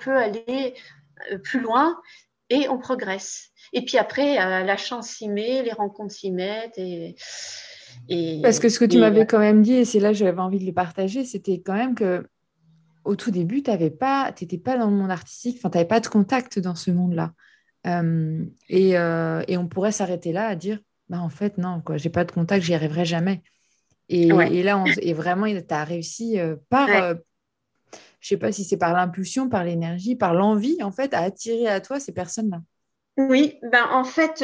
peut 0.00 0.16
aller 0.16 0.74
euh, 1.32 1.38
plus 1.38 1.60
loin 1.60 1.96
et 2.50 2.68
on 2.68 2.78
progresse. 2.78 3.50
Et 3.72 3.84
puis 3.84 3.98
après, 3.98 4.38
euh, 4.38 4.64
la 4.64 4.76
chance 4.76 5.08
s'y 5.08 5.28
met, 5.28 5.62
les 5.62 5.72
rencontres 5.72 6.14
s'y 6.14 6.30
mettent. 6.30 6.78
Et, 6.78 7.16
et, 8.08 8.40
Parce 8.42 8.58
que 8.58 8.68
ce 8.68 8.78
que 8.78 8.84
tu 8.84 8.98
m'avais 8.98 9.26
quand 9.26 9.38
même 9.38 9.62
dit, 9.62 9.74
et 9.74 9.84
c'est 9.84 10.00
là 10.00 10.10
que 10.10 10.18
j'avais 10.18 10.40
envie 10.40 10.58
de 10.58 10.66
le 10.66 10.72
partager, 10.72 11.24
c'était 11.24 11.60
quand 11.60 11.74
même 11.74 11.94
que 11.94 12.26
au 13.04 13.16
tout 13.16 13.30
début, 13.30 13.62
tu 13.62 13.70
n'étais 13.70 13.90
pas, 13.90 14.32
pas 14.64 14.78
dans 14.78 14.90
le 14.90 14.96
monde 14.96 15.10
artistique, 15.10 15.60
tu 15.60 15.66
n'avais 15.66 15.84
pas 15.84 16.00
de 16.00 16.06
contact 16.06 16.58
dans 16.58 16.74
ce 16.74 16.90
monde-là. 16.90 17.32
Euh, 17.86 18.44
euh, 18.72 19.44
et, 19.46 19.56
on 19.56 19.68
pourrait 19.68 19.92
s'arrêter 19.92 20.32
là 20.32 20.46
à 20.46 20.54
dire, 20.54 20.78
bah, 21.08 21.20
en 21.20 21.28
fait, 21.28 21.58
non, 21.58 21.80
quoi, 21.84 21.96
j'ai 21.98 22.08
pas 22.08 22.24
de 22.24 22.32
contact, 22.32 22.64
j'y 22.64 22.74
arriverai 22.74 23.04
jamais. 23.04 23.42
Et, 24.08 24.28
là, 24.62 24.78
on, 24.78 24.86
et 24.86 25.12
vraiment, 25.12 25.46
tu 25.46 25.62
as 25.70 25.84
réussi 25.84 26.38
euh, 26.38 26.56
par, 26.68 26.88
je 28.24 28.30
sais 28.30 28.38
pas 28.38 28.52
si 28.52 28.64
c'est 28.64 28.78
par 28.78 28.94
l'impulsion, 28.94 29.50
par 29.50 29.64
l'énergie, 29.64 30.16
par 30.16 30.32
l'envie, 30.32 30.82
en 30.82 30.90
fait, 30.90 31.12
à 31.12 31.18
attirer 31.18 31.68
à 31.68 31.82
toi 31.82 32.00
ces 32.00 32.14
personnes-là. 32.14 32.62
Oui, 33.18 33.58
ben, 33.62 33.86
en 33.90 34.04
fait, 34.04 34.42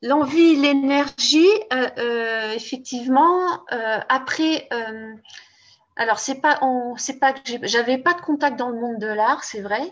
l'envie, 0.00 0.56
l'énergie, 0.56 1.46
effectivement, 2.54 3.66
après. 4.08 4.66
alors, 5.96 6.20
c'est 6.20 6.40
pas, 6.40 6.58
c'est 6.96 7.20
pas 7.20 7.34
que 7.34 7.40
j'avais 7.64 7.98
pas 7.98 8.14
de 8.14 8.22
contact 8.22 8.58
dans 8.58 8.70
le 8.70 8.80
monde 8.80 8.98
de 8.98 9.06
l'art, 9.06 9.44
c'est 9.44 9.60
vrai, 9.60 9.82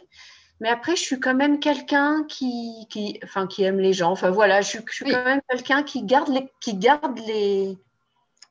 mais 0.61 0.71
après, 0.71 0.97
je 0.97 1.03
suis 1.03 1.21
quand 1.21 1.35
même 1.35 1.61
quelqu'un 1.61 2.25
qui, 2.27 2.87
qui, 2.89 3.21
enfin, 3.23 3.47
qui 3.47 3.65
aime 3.65 3.81
les 3.81 3.93
gens. 3.93 4.13
Enfin 4.13 4.31
voilà, 4.31 4.63
je, 4.63 4.79
suis 4.89 5.05
quand 5.05 5.25
même 5.25 5.43
quelqu'un 5.51 5.83
qui 5.83 6.05
garde 6.05 6.29
les, 6.29 6.49
qui 6.59 6.75
garde 6.75 7.19
les, 7.27 7.77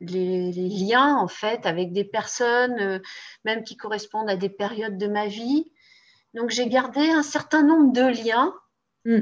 les, 0.01 0.51
liens 0.51 1.15
en 1.15 1.27
fait 1.27 1.65
avec 1.65 1.93
des 1.93 2.03
personnes, 2.03 2.79
euh, 2.79 2.99
même 3.45 3.63
qui 3.63 3.77
correspondent 3.77 4.29
à 4.29 4.35
des 4.35 4.49
périodes 4.49 4.97
de 4.97 5.07
ma 5.07 5.27
vie. 5.27 5.71
Donc 6.33 6.49
j'ai 6.49 6.67
gardé 6.67 7.09
un 7.09 7.23
certain 7.23 7.63
nombre 7.63 7.93
de 7.93 8.01
liens. 8.01 8.53
Mm. 9.05 9.19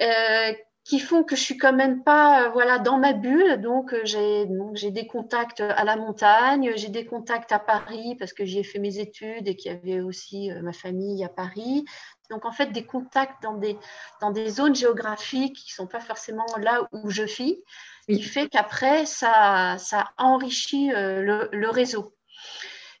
Euh, 0.00 0.52
qui 0.84 1.00
font 1.00 1.22
que 1.22 1.36
je 1.36 1.42
suis 1.42 1.58
quand 1.58 1.74
même 1.74 2.02
pas 2.02 2.44
euh, 2.44 2.48
voilà 2.50 2.78
dans 2.78 2.98
ma 2.98 3.12
bulle 3.12 3.60
donc 3.60 3.94
j'ai 4.04 4.46
donc 4.46 4.76
j'ai 4.76 4.90
des 4.90 5.06
contacts 5.06 5.60
à 5.60 5.84
la 5.84 5.96
montagne 5.96 6.72
j'ai 6.76 6.88
des 6.88 7.04
contacts 7.04 7.52
à 7.52 7.58
Paris 7.58 8.14
parce 8.16 8.32
que 8.32 8.44
j'y 8.44 8.60
ai 8.60 8.62
fait 8.62 8.78
mes 8.78 8.98
études 8.98 9.48
et 9.48 9.56
qu'il 9.56 9.72
y 9.72 9.74
avait 9.74 10.00
aussi 10.00 10.50
ma 10.62 10.72
famille 10.72 11.24
à 11.24 11.28
Paris 11.28 11.84
donc 12.30 12.44
en 12.44 12.52
fait 12.52 12.72
des 12.72 12.84
contacts 12.84 13.42
dans 13.42 13.54
des 13.54 13.78
dans 14.20 14.30
des 14.30 14.48
zones 14.48 14.74
géographiques 14.74 15.56
qui 15.56 15.72
sont 15.72 15.86
pas 15.86 16.00
forcément 16.00 16.46
là 16.58 16.88
où 16.92 17.10
je 17.10 17.22
vis 17.22 17.62
qui 18.06 18.22
fait 18.22 18.48
qu'après 18.48 19.06
ça 19.06 19.76
ça 19.78 20.10
enrichit 20.16 20.88
le, 20.88 21.48
le, 21.52 21.70
réseau. 21.70 22.14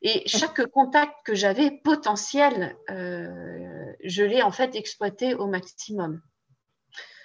Et 0.02 0.22
chaque 0.26 0.64
contact 0.66 1.14
que 1.24 1.34
j'avais 1.34 1.70
potentiel 1.70 2.76
euh, 2.90 3.28
je 4.04 4.22
l'ai 4.22 4.42
en 4.42 4.52
fait 4.52 4.74
exploité 4.76 5.34
au 5.34 5.46
maximum. 5.46 6.20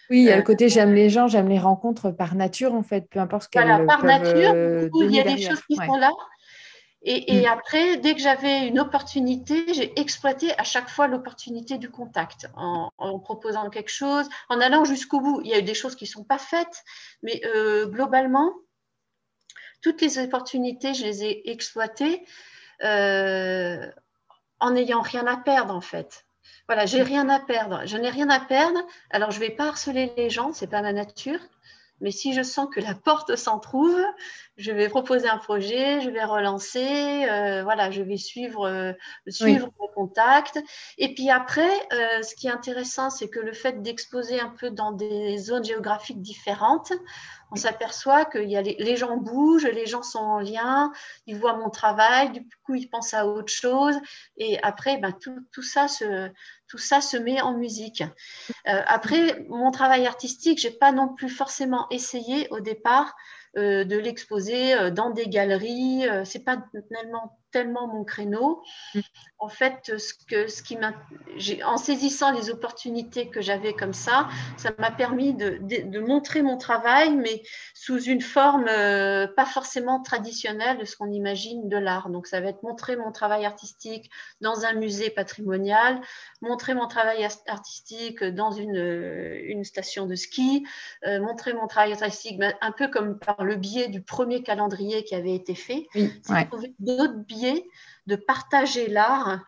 Oui, 0.10 0.20
il 0.20 0.24
y 0.26 0.32
a 0.32 0.36
le 0.36 0.42
euh, 0.42 0.46
côté 0.46 0.70
j'aime 0.70 0.94
les 0.94 1.10
gens, 1.10 1.28
j'aime 1.28 1.48
les 1.48 1.60
rencontres 1.60 2.12
par 2.12 2.36
nature, 2.36 2.74
en 2.74 2.84
fait, 2.84 3.08
peu 3.10 3.20
importe 3.20 3.44
ce 3.44 3.50
qu'elles 3.50 3.64
Voilà, 3.64 3.86
par 3.86 4.04
nature, 4.04 4.52
euh, 4.54 4.90
il 4.96 5.12
y 5.12 5.20
a 5.20 5.24
des 5.24 5.42
choses 5.42 5.62
qui 5.62 5.76
sont 5.76 5.96
là. 5.96 6.12
Et, 7.06 7.42
mm. 7.42 7.46
après, 7.46 7.98
dès 7.98 8.14
que 8.16 8.22
j'avais 8.22 8.68
une 8.68 8.80
opportunité, 8.80 9.74
j'ai 9.74 10.00
exploité 10.00 10.58
à 10.58 10.64
chaque 10.64 10.90
fois 10.90 11.08
l'opportunité 11.08 11.78
du 11.78 11.90
contact 11.90 12.50
en, 12.56 13.20
proposant 13.20 13.70
quelque 13.70 13.92
chose, 13.92 14.28
en 14.50 14.62
allant 14.62 14.86
jusqu'au 14.86 15.20
bout. 15.20 15.42
Il 15.44 15.50
y 15.50 15.54
a 15.54 15.60
eu 15.60 15.64
des 15.64 15.74
choses 15.74 15.96
qui 15.96 16.06
ne 16.06 16.10
sont 16.10 16.24
pas 16.24 16.38
faites, 16.38 16.84
mais 17.22 17.42
euh, 17.46 17.88
globalement, 17.88 18.54
toutes 19.82 20.02
les 20.02 20.18
opportunités, 20.18 20.94
je 20.94 21.04
les 21.04 21.24
ai 21.26 21.52
exploitées 21.52 22.26
en 22.82 24.72
n'ayant 24.72 25.02
rien 25.02 25.28
à 25.28 25.36
perdre, 25.36 25.76
en 25.76 25.82
fait. 25.82 26.26
Voilà, 26.68 26.86
j'ai 26.86 27.02
rien 27.02 27.28
à 27.28 27.40
perdre. 27.40 27.82
Je 27.86 27.98
n'ai 27.98 28.10
rien 28.10 28.30
à 28.30 28.40
perdre. 28.40 28.80
Alors, 29.10 29.32
je 29.32 29.40
ne 29.40 29.46
vais 29.46 29.52
pas 29.52 29.68
harceler 29.68 30.14
les 30.16 30.30
gens, 30.30 30.54
ce 30.54 30.64
n'est 30.64 30.72
pas 30.72 30.82
ma 30.82 30.94
nature. 30.94 31.40
Mais 32.04 32.12
si 32.12 32.34
je 32.34 32.44
sens 32.44 32.68
que 32.70 32.82
la 32.82 32.96
porte 32.96 33.38
s'en 33.38 33.60
trouve, 33.60 33.98
je 34.58 34.72
vais 34.72 34.90
proposer 34.90 35.30
un 35.30 35.38
projet, 35.38 36.02
je 36.02 36.10
vais 36.10 36.26
relancer, 36.26 37.26
euh, 37.30 37.64
voilà, 37.64 37.92
je 37.92 38.02
vais 38.04 38.18
suivre, 38.18 38.68
euh, 38.68 38.92
suivre 39.30 39.70
mon 39.80 39.88
contact. 39.88 40.62
Et 40.98 41.16
puis 41.16 41.30
après, 41.30 41.72
euh, 41.94 42.22
ce 42.22 42.36
qui 42.36 42.48
est 42.48 42.52
intéressant, 42.52 43.10
c'est 43.10 43.30
que 43.30 43.40
le 43.40 43.54
fait 43.54 43.82
d'exposer 43.82 44.40
un 44.42 44.50
peu 44.50 44.70
dans 44.70 44.92
des 44.92 45.38
zones 45.38 45.64
géographiques 45.64 46.22
différentes, 46.22 46.92
on 47.54 47.56
s'aperçoit 47.56 48.26
que 48.26 48.40
y 48.40 48.58
a 48.58 48.62
les, 48.62 48.96
gens 48.96 49.16
bougent, 49.16 49.68
les 49.68 49.86
gens 49.86 50.02
sont 50.02 50.20
en 50.20 50.40
lien, 50.40 50.92
ils 51.28 51.38
voient 51.38 51.56
mon 51.56 51.70
travail, 51.70 52.32
du 52.32 52.48
coup 52.66 52.74
ils 52.74 52.90
pensent 52.90 53.14
à 53.14 53.28
autre 53.28 53.54
chose, 53.54 53.96
et 54.38 54.62
après 54.64 54.98
ben, 54.98 55.14
tout, 55.14 55.62
ça 55.62 55.88
se, 55.88 56.32
tout 56.74 56.80
ça 56.80 57.02
se 57.02 57.18
met 57.18 57.40
en 57.40 57.54
musique. 57.54 58.02
Euh, 58.68 58.82
après, 58.88 59.46
mon 59.48 59.70
travail 59.70 60.08
artistique, 60.08 60.58
j'ai 60.58 60.72
pas 60.72 60.92
non 60.92 61.08
plus 61.08 61.30
forcément 61.30 61.86
essayé 61.92 62.48
au 62.50 62.62
départ 62.62 63.16
euh, 63.58 63.84
de 63.84 63.96
l'exposer 63.96 64.74
euh, 64.74 64.90
dans 64.90 65.12
des 65.12 65.28
galeries. 65.28 66.04
c'est 66.26 66.44
pas 66.44 66.58
tellement 66.90 67.38
tellement 67.54 67.88
mon 67.88 68.04
créneau. 68.04 68.62
Mm. 68.94 69.00
En 69.40 69.50
fait, 69.50 69.98
ce 69.98 70.14
que, 70.26 70.48
ce 70.48 70.64
qui 70.64 70.78
en 71.64 71.78
saisissant 71.78 72.32
les 72.32 72.50
opportunités 72.50 73.28
que 73.30 73.42
j'avais 73.42 73.74
comme 73.74 73.94
ça, 73.94 74.30
ça 74.58 74.72
m'a 74.80 74.90
permis 74.90 75.34
de, 75.34 75.60
de, 75.62 76.00
montrer 76.00 76.42
mon 76.42 76.58
travail, 76.58 77.16
mais 77.16 77.44
sous 77.74 78.02
une 78.02 78.22
forme 78.22 78.68
euh, 78.70 79.28
pas 79.28 79.46
forcément 79.46 80.02
traditionnelle 80.02 80.78
de 80.78 80.86
ce 80.86 80.96
qu'on 80.96 81.12
imagine 81.12 81.68
de 81.68 81.78
l'art. 81.78 82.10
Donc, 82.10 82.28
ça 82.28 82.40
va 82.40 82.50
être 82.50 82.64
montrer 82.64 82.96
mon 82.96 83.12
travail 83.12 83.46
artistique 83.46 84.10
dans 84.42 84.66
un 84.66 84.74
musée 84.74 85.10
patrimonial, 85.10 86.02
montrer 86.42 86.74
mon 86.74 86.88
travail 86.88 87.28
artistique 87.48 88.24
dans 88.24 88.52
une, 88.52 88.78
euh, 88.78 89.42
une 89.44 89.64
station 89.64 90.06
de 90.06 90.16
ski, 90.16 90.66
euh, 91.06 91.20
montrer 91.20 91.54
mon 91.54 91.68
travail 91.68 91.92
artistique 91.92 92.40
ben, 92.40 92.54
un 92.62 92.72
peu 92.72 92.88
comme 92.88 93.20
par 93.20 93.44
le 93.44 93.58
biais 93.58 93.90
du 93.90 94.02
premier 94.02 94.42
calendrier 94.42 95.04
qui 95.04 95.16
avait 95.16 95.36
été 95.36 95.54
fait. 95.54 95.88
Oui, 95.96 96.48
trouver 96.50 96.74
d'autres 96.80 97.20
biais 97.28 97.43
de 98.08 98.16
partager 98.16 98.88
l'art. 98.88 99.40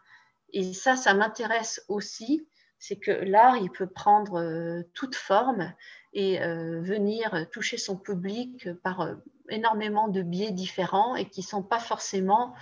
Et 0.54 0.74
ça, 0.74 0.96
ça 0.96 1.14
m'intéresse 1.14 1.84
aussi. 1.88 2.48
C'est 2.80 2.98
que 2.98 3.12
l'art, 3.12 3.58
il 3.58 3.72
peut 3.72 3.88
prendre 3.88 4.40
euh, 4.40 4.84
toute 4.94 5.16
forme 5.16 5.74
et 6.14 6.42
euh, 6.42 6.82
venir 6.82 7.48
toucher 7.52 7.78
son 7.78 7.98
public 7.98 8.70
par 8.84 9.02
euh, 9.02 9.16
énormément 9.50 10.08
de 10.08 10.22
biais 10.22 10.52
différents 10.52 11.16
et 11.16 11.30
qui 11.30 11.42
ne 11.42 11.46
sont 11.46 11.64
pas 11.64 11.80
forcément 11.80 12.54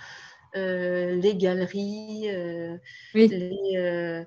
les 0.54 1.36
galeries, 1.36 2.28
les, 3.14 4.26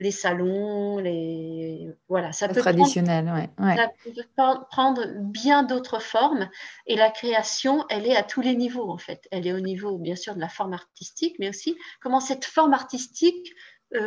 les, 0.00 0.10
salons, 0.10 0.98
les 0.98 1.88
voilà, 2.08 2.32
ça 2.32 2.48
peut 2.48 2.60
traditionnel, 2.60 3.24
prendre, 3.56 3.76
ça 3.76 3.88
peut 4.36 4.64
prendre 4.70 5.06
bien 5.20 5.62
d'autres 5.62 6.00
formes. 6.00 6.48
Et 6.86 6.96
la 6.96 7.10
création, 7.10 7.84
elle 7.90 8.06
est 8.06 8.16
à 8.16 8.22
tous 8.22 8.40
les 8.40 8.54
niveaux 8.54 8.90
en 8.90 8.98
fait. 8.98 9.26
Elle 9.30 9.46
est 9.46 9.52
au 9.52 9.60
niveau 9.60 9.98
bien 9.98 10.16
sûr 10.16 10.34
de 10.34 10.40
la 10.40 10.48
forme 10.48 10.72
artistique, 10.72 11.36
mais 11.38 11.48
aussi 11.48 11.76
comment 12.00 12.20
cette 12.20 12.44
forme 12.44 12.72
artistique 12.72 13.52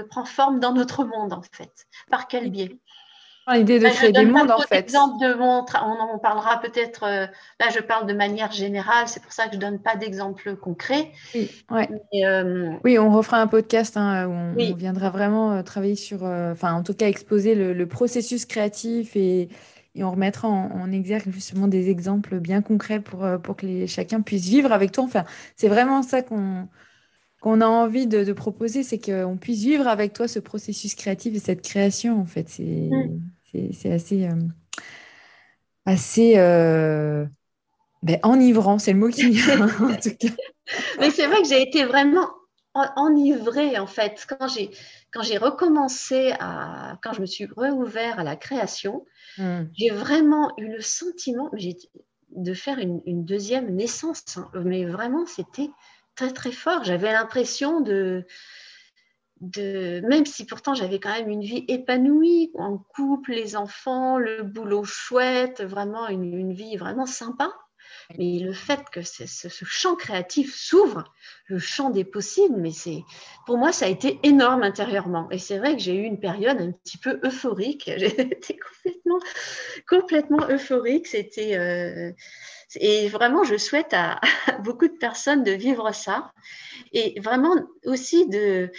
prend 0.10 0.26
forme 0.26 0.60
dans 0.60 0.74
notre 0.74 1.04
monde 1.06 1.34
en 1.34 1.42
fait. 1.42 1.88
Par 2.10 2.28
quel 2.28 2.50
biais? 2.52 2.78
L'idée 3.54 3.80
de 3.80 3.84
bah, 3.86 3.92
créer 3.92 4.12
des 4.12 4.26
mondes, 4.26 4.52
en 4.52 4.60
fait. 4.60 4.80
Exemple 4.80 5.24
de 5.26 5.34
mon 5.34 5.64
on 5.64 6.14
en 6.14 6.20
parlera 6.20 6.60
peut-être. 6.60 7.04
Euh, 7.04 7.26
là, 7.60 7.68
je 7.74 7.80
parle 7.80 8.06
de 8.06 8.14
manière 8.14 8.52
générale. 8.52 9.08
C'est 9.08 9.22
pour 9.22 9.32
ça 9.32 9.48
que 9.48 9.54
je 9.56 9.60
donne 9.60 9.80
pas 9.80 9.96
d'exemple 9.96 10.58
concret. 10.58 11.12
Oui, 11.34 11.50
euh, 12.24 12.72
oui, 12.84 13.00
on 13.00 13.10
refera 13.10 13.40
un 13.40 13.48
podcast 13.48 13.96
hein, 13.96 14.28
où 14.28 14.32
on, 14.32 14.76
viendra 14.76 15.10
vraiment 15.10 15.54
euh, 15.54 15.64
travailler 15.64 15.96
sur, 15.96 16.24
enfin, 16.24 16.74
en 16.74 16.84
tout 16.84 16.94
cas, 16.94 17.08
exposer 17.08 17.56
le, 17.56 17.88
processus 17.88 18.46
créatif 18.46 19.16
et, 19.16 19.48
on 20.00 20.12
remettra 20.12 20.48
en, 20.48 20.92
exergue 20.92 21.32
justement 21.32 21.68
des 21.68 21.90
exemples 21.90 22.40
bien 22.40 22.62
concrets 22.62 23.00
pour, 23.00 23.26
pour 23.42 23.56
que 23.56 23.66
les, 23.66 23.88
chacun 23.88 24.22
puisse 24.22 24.46
vivre 24.46 24.72
avec 24.72 24.92
toi. 24.92 25.06
Enfin, 25.06 25.24
c'est 25.56 25.70
vraiment 25.70 26.04
ça 26.04 26.22
qu'on 26.22 26.68
qu'on 27.40 27.62
a 27.62 27.68
envie 27.68 28.08
de, 28.08 28.34
proposer, 28.34 28.84
c'est 28.84 29.00
qu'on 29.00 29.38
puisse 29.38 29.62
vivre 29.62 29.88
avec 29.88 30.14
toi 30.14 30.28
ce 30.28 30.40
processus 30.40 30.96
créatif 30.96 31.36
et 31.36 31.40
cette 31.40 31.62
création, 31.62 32.20
en 32.20 32.26
fait. 32.26 32.50
C'est. 32.50 32.64
Mm. 32.64 33.22
C'est 33.52 33.92
assez, 33.92 34.28
euh, 34.28 34.36
assez 35.86 36.38
euh, 36.38 37.26
ben, 38.04 38.20
enivrant, 38.24 38.78
c'est 38.78 38.94
le 38.94 39.00
mot 39.00 39.10
qui 39.10 39.30
vient 39.30 39.68
en 39.82 39.96
tout 39.96 40.16
cas. 40.20 40.34
Mais 41.00 41.12
c'est 41.12 41.28
vrai 41.28 41.42
que 41.42 41.48
j'ai 41.48 41.62
été 41.62 41.86
vraiment 41.86 42.30
enivrée 42.96 43.80
en 43.80 43.88
fait 43.88 44.26
quand 44.28 44.48
j'ai 44.48 44.70
quand 45.12 45.24
j'ai 45.24 45.38
recommencé 45.38 46.34
à 46.40 47.00
quand 47.02 47.14
je 47.14 47.22
me 47.22 47.26
suis 47.26 47.48
réouvert 47.58 48.20
à 48.20 48.24
la 48.24 48.36
création 48.36 49.06
hmm. 49.38 49.64
j'ai 49.74 49.90
vraiment 49.90 50.52
eu 50.58 50.68
le 50.68 50.82
sentiment 50.82 51.50
de 52.36 52.54
faire 52.54 52.78
une, 52.78 53.26
deuxième 53.26 53.74
naissance 53.74 54.38
hein. 54.38 54.50
mais 54.64 54.86
vraiment 54.86 55.26
c'était 55.26 55.72
très 56.16 56.32
très 56.32 56.52
fort 56.52 56.84
j'avais 56.84 57.12
l'impression 57.12 57.82
de 57.82 58.26
même 59.42 60.26
si 60.26 60.46
pourtant 60.46 60.74
j'avais 60.74 61.00
quand 61.00 61.12
même 61.12 61.30
une 61.30 61.42
vie 61.42 61.66
épanouie, 61.68 62.52
en 62.56 62.78
couple, 62.78 63.34
les 63.34 63.56
enfants, 63.56 64.18
le 64.18 64.44
boulot 64.44 64.84
chouette, 64.84 65.62
vraiment 65.62 66.08
une, 66.08 66.54
vie 66.54 66.78
vraiment 66.78 67.06
sympa. 67.06 67.52
Mais 68.18 68.40
le 68.40 68.54
fait 68.54 68.82
que 68.90 69.02
ce, 69.02 69.48
champ 69.66 69.96
créatif 69.96 70.56
s'ouvre, 70.56 71.04
le 71.48 71.60
champ 71.60 71.90
des 71.90 72.06
possibles, 72.06 72.56
mais 72.58 72.72
c'est 72.72 73.04
pour 73.46 73.58
moi 73.58 73.74
ça 73.74 73.86
a 73.86 73.90
été 73.90 74.20
énorme 74.24 74.64
intérieurement. 74.64 75.30
Et 75.30 75.40
c'est 75.40 75.58
vrai 75.58 75.76
que 75.76 75.82
j'ai 75.82 75.96
eu 75.96 76.04
une 76.04 76.20
période 76.20 76.60
un 76.60 76.72
petit 76.72 76.98
peu 76.98 77.20
euphorique. 77.24 77.92
J'ai 77.98 78.22
été 78.22 78.58
complètement, 78.58 79.20
complètement 79.88 80.50
euphorique. 80.50 81.08
C'était 81.08 81.58
euh, 81.58 82.12
et 82.76 83.08
vraiment 83.10 83.44
je 83.44 83.58
souhaite 83.58 83.94
à 83.94 84.20
beaucoup 84.64 84.88
de 84.88 84.98
personnes 84.98 85.44
de 85.44 85.52
vivre 85.52 85.94
ça 85.94 86.32
et 86.94 87.20
vraiment 87.20 87.56
aussi 87.86 88.28
de 88.28 88.72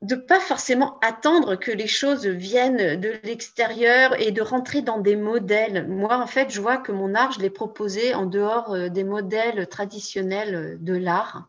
de 0.00 0.14
pas 0.14 0.38
forcément 0.38 0.98
attendre 1.00 1.56
que 1.56 1.72
les 1.72 1.88
choses 1.88 2.26
viennent 2.26 3.00
de 3.00 3.18
l'extérieur 3.24 4.18
et 4.20 4.30
de 4.30 4.42
rentrer 4.42 4.80
dans 4.80 5.00
des 5.00 5.16
modèles. 5.16 5.88
Moi, 5.88 6.16
en 6.16 6.26
fait, 6.28 6.50
je 6.50 6.60
vois 6.60 6.76
que 6.76 6.92
mon 6.92 7.14
art, 7.14 7.32
je 7.32 7.40
l'ai 7.40 7.50
proposé 7.50 8.14
en 8.14 8.26
dehors 8.26 8.74
euh, 8.74 8.88
des 8.88 9.02
modèles 9.02 9.66
traditionnels 9.66 10.54
euh, 10.54 10.76
de 10.78 10.94
l'art. 10.94 11.48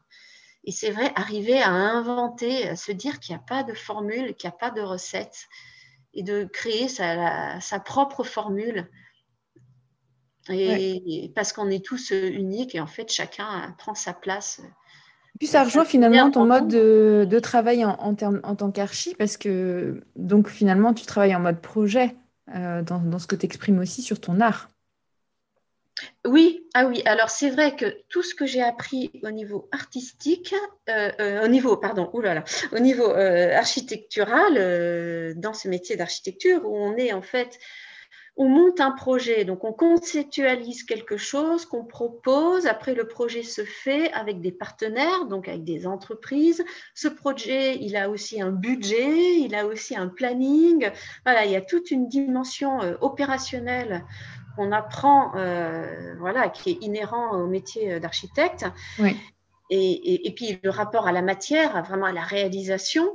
Et 0.64 0.72
c'est 0.72 0.90
vrai, 0.90 1.12
arriver 1.16 1.62
à 1.62 1.70
inventer, 1.70 2.68
à 2.68 2.76
se 2.76 2.92
dire 2.92 3.20
qu'il 3.20 3.36
n'y 3.36 3.42
a 3.42 3.46
pas 3.46 3.64
de 3.64 3.74
formule, 3.74 4.36
qu'il 4.36 4.50
n'y 4.50 4.56
a 4.56 4.58
pas 4.58 4.72
de 4.72 4.82
recette, 4.82 5.48
et 6.16 6.24
de 6.24 6.44
créer 6.46 6.88
sa, 6.88 7.60
propre 7.86 8.24
formule. 8.24 8.90
Et, 10.50 11.32
parce 11.36 11.54
qu'on 11.54 11.70
est 11.70 11.86
tous 11.86 12.12
euh, 12.12 12.32
uniques 12.32 12.74
et 12.74 12.80
en 12.80 12.88
fait, 12.88 13.12
chacun 13.12 13.76
prend 13.78 13.94
sa 13.94 14.14
place 14.14 14.60
puis 15.40 15.48
ça 15.48 15.64
rejoint 15.64 15.86
finalement 15.86 16.30
ton 16.30 16.46
mode 16.46 16.68
de, 16.68 17.40
travail 17.40 17.86
en, 17.86 17.98
en, 17.98 18.56
tant 18.56 18.72
qu'archi, 18.72 19.16
parce 19.16 19.38
que 19.38 20.04
donc 20.18 20.50
finalement 20.50 20.94
tu 20.94 21.06
travailles 21.06 21.36
en 21.36 21.40
mode 21.40 21.62
projet 21.62 22.16
euh, 22.56 22.82
dans, 22.82 23.20
ce 23.20 23.28
que 23.28 23.36
tu 23.36 23.46
exprimes 23.46 23.80
aussi 23.80 24.02
sur 24.02 24.20
ton 24.20 24.42
art. 24.42 24.70
Oui, 26.26 26.66
ah 26.74 26.86
oui. 26.86 27.02
Alors 27.06 27.30
c'est 27.30 27.50
vrai 27.50 27.76
que 27.76 27.86
tout 28.10 28.24
ce 28.24 28.36
que 28.36 28.46
j'ai 28.46 28.62
appris 28.62 29.12
au 29.24 29.32
niveau 29.32 29.70
artistique, 29.72 30.54
euh, 30.90 31.12
euh, 31.20 31.46
au 31.46 31.48
niveau, 31.48 31.78
pardon, 31.78 32.10
oulala, 32.14 32.44
au 32.74 32.80
niveau 32.80 33.10
architectural, 33.10 35.36
dans 35.38 35.54
ce 35.54 35.70
métier 35.70 35.96
d'architecture 35.96 36.66
où 36.66 36.76
on 36.76 36.98
est 36.98 37.14
en 37.14 37.22
fait 37.22 37.60
on 38.40 38.48
monte 38.48 38.80
un 38.80 38.92
projet, 38.92 39.44
donc 39.44 39.66
on 39.66 39.74
conceptualise 39.74 40.84
quelque 40.84 41.18
chose 41.18 41.66
qu'on 41.66 41.84
propose. 41.84 42.68
Après, 42.68 42.96
le 42.96 43.06
projet 43.06 43.44
se 43.44 43.66
fait 43.66 44.14
avec 44.14 44.40
des 44.40 44.54
partenaires, 44.54 45.26
donc 45.26 45.50
avec 45.50 45.66
des 45.66 45.86
entreprises. 45.86 46.64
Ce 46.96 47.10
projet, 47.10 47.76
il 47.82 47.98
a 47.98 48.10
aussi 48.10 48.42
un 48.42 48.52
budget, 48.52 49.36
il 49.40 49.54
a 49.56 49.66
aussi 49.66 49.94
un 49.98 50.08
planning. 50.08 50.90
Voilà, 51.26 51.44
il 51.44 51.52
y 51.52 51.58
a 51.58 51.62
toute 51.62 51.92
une 51.92 52.08
dimension 52.08 52.82
euh, 52.82 52.96
opérationnelle 53.02 54.06
qu'on 54.56 54.72
apprend, 54.72 55.34
euh, 55.36 56.16
voilà, 56.18 56.48
qui 56.48 56.70
est 56.70 56.78
inhérent 56.82 57.32
au 57.34 57.46
métier 57.46 58.00
d'architecte. 58.00 58.66
et, 59.70 60.34
puis 60.34 60.58
le 60.64 60.70
rapport 60.70 61.08
à 61.08 61.12
la 61.12 61.22
matière, 61.22 61.84
vraiment 61.84 62.06
à 62.06 62.14
la 62.14 62.24
réalisation. 62.24 63.06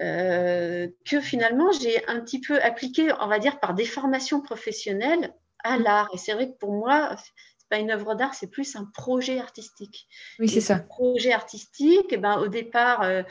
Euh, 0.00 0.88
que 1.06 1.22
finalement 1.22 1.72
j'ai 1.72 2.06
un 2.06 2.20
petit 2.20 2.40
peu 2.40 2.60
appliqué, 2.62 3.10
on 3.20 3.28
va 3.28 3.38
dire, 3.38 3.58
par 3.60 3.72
des 3.72 3.86
formations 3.86 4.42
professionnelles 4.42 5.32
à 5.64 5.78
mm. 5.78 5.82
l'art. 5.82 6.08
Et 6.12 6.18
c'est 6.18 6.34
vrai 6.34 6.50
que 6.50 6.56
pour 6.58 6.72
moi, 6.72 7.16
c'est 7.16 7.68
pas 7.70 7.78
une 7.78 7.90
œuvre 7.90 8.14
d'art, 8.14 8.34
c'est 8.34 8.50
plus 8.50 8.76
un 8.76 8.84
projet 8.84 9.38
artistique. 9.38 10.06
Oui, 10.38 10.48
c'est 10.48 10.60
ça. 10.60 10.78
Projet 10.80 11.32
artistique, 11.32 12.06
eh 12.10 12.16
ben, 12.18 12.38
au 12.38 12.48
départ, 12.48 13.02
euh, 13.02 13.22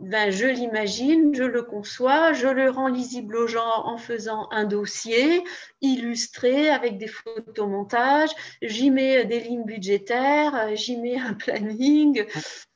ben, 0.00 0.30
je 0.30 0.46
l'imagine, 0.46 1.34
je 1.34 1.44
le 1.44 1.62
conçois, 1.62 2.32
je 2.32 2.48
le 2.48 2.68
rends 2.68 2.88
lisible 2.88 3.36
aux 3.36 3.46
gens 3.46 3.86
en 3.86 3.96
faisant 3.96 4.48
un 4.50 4.64
dossier 4.64 5.44
illustré 5.80 6.68
avec 6.68 6.98
des 6.98 7.06
photomontages, 7.06 8.30
j'y 8.60 8.90
mets 8.90 9.24
des 9.24 9.38
lignes 9.38 9.64
budgétaires, 9.64 10.74
j'y 10.74 10.96
mets 10.96 11.18
un 11.18 11.34
planning, 11.34 12.24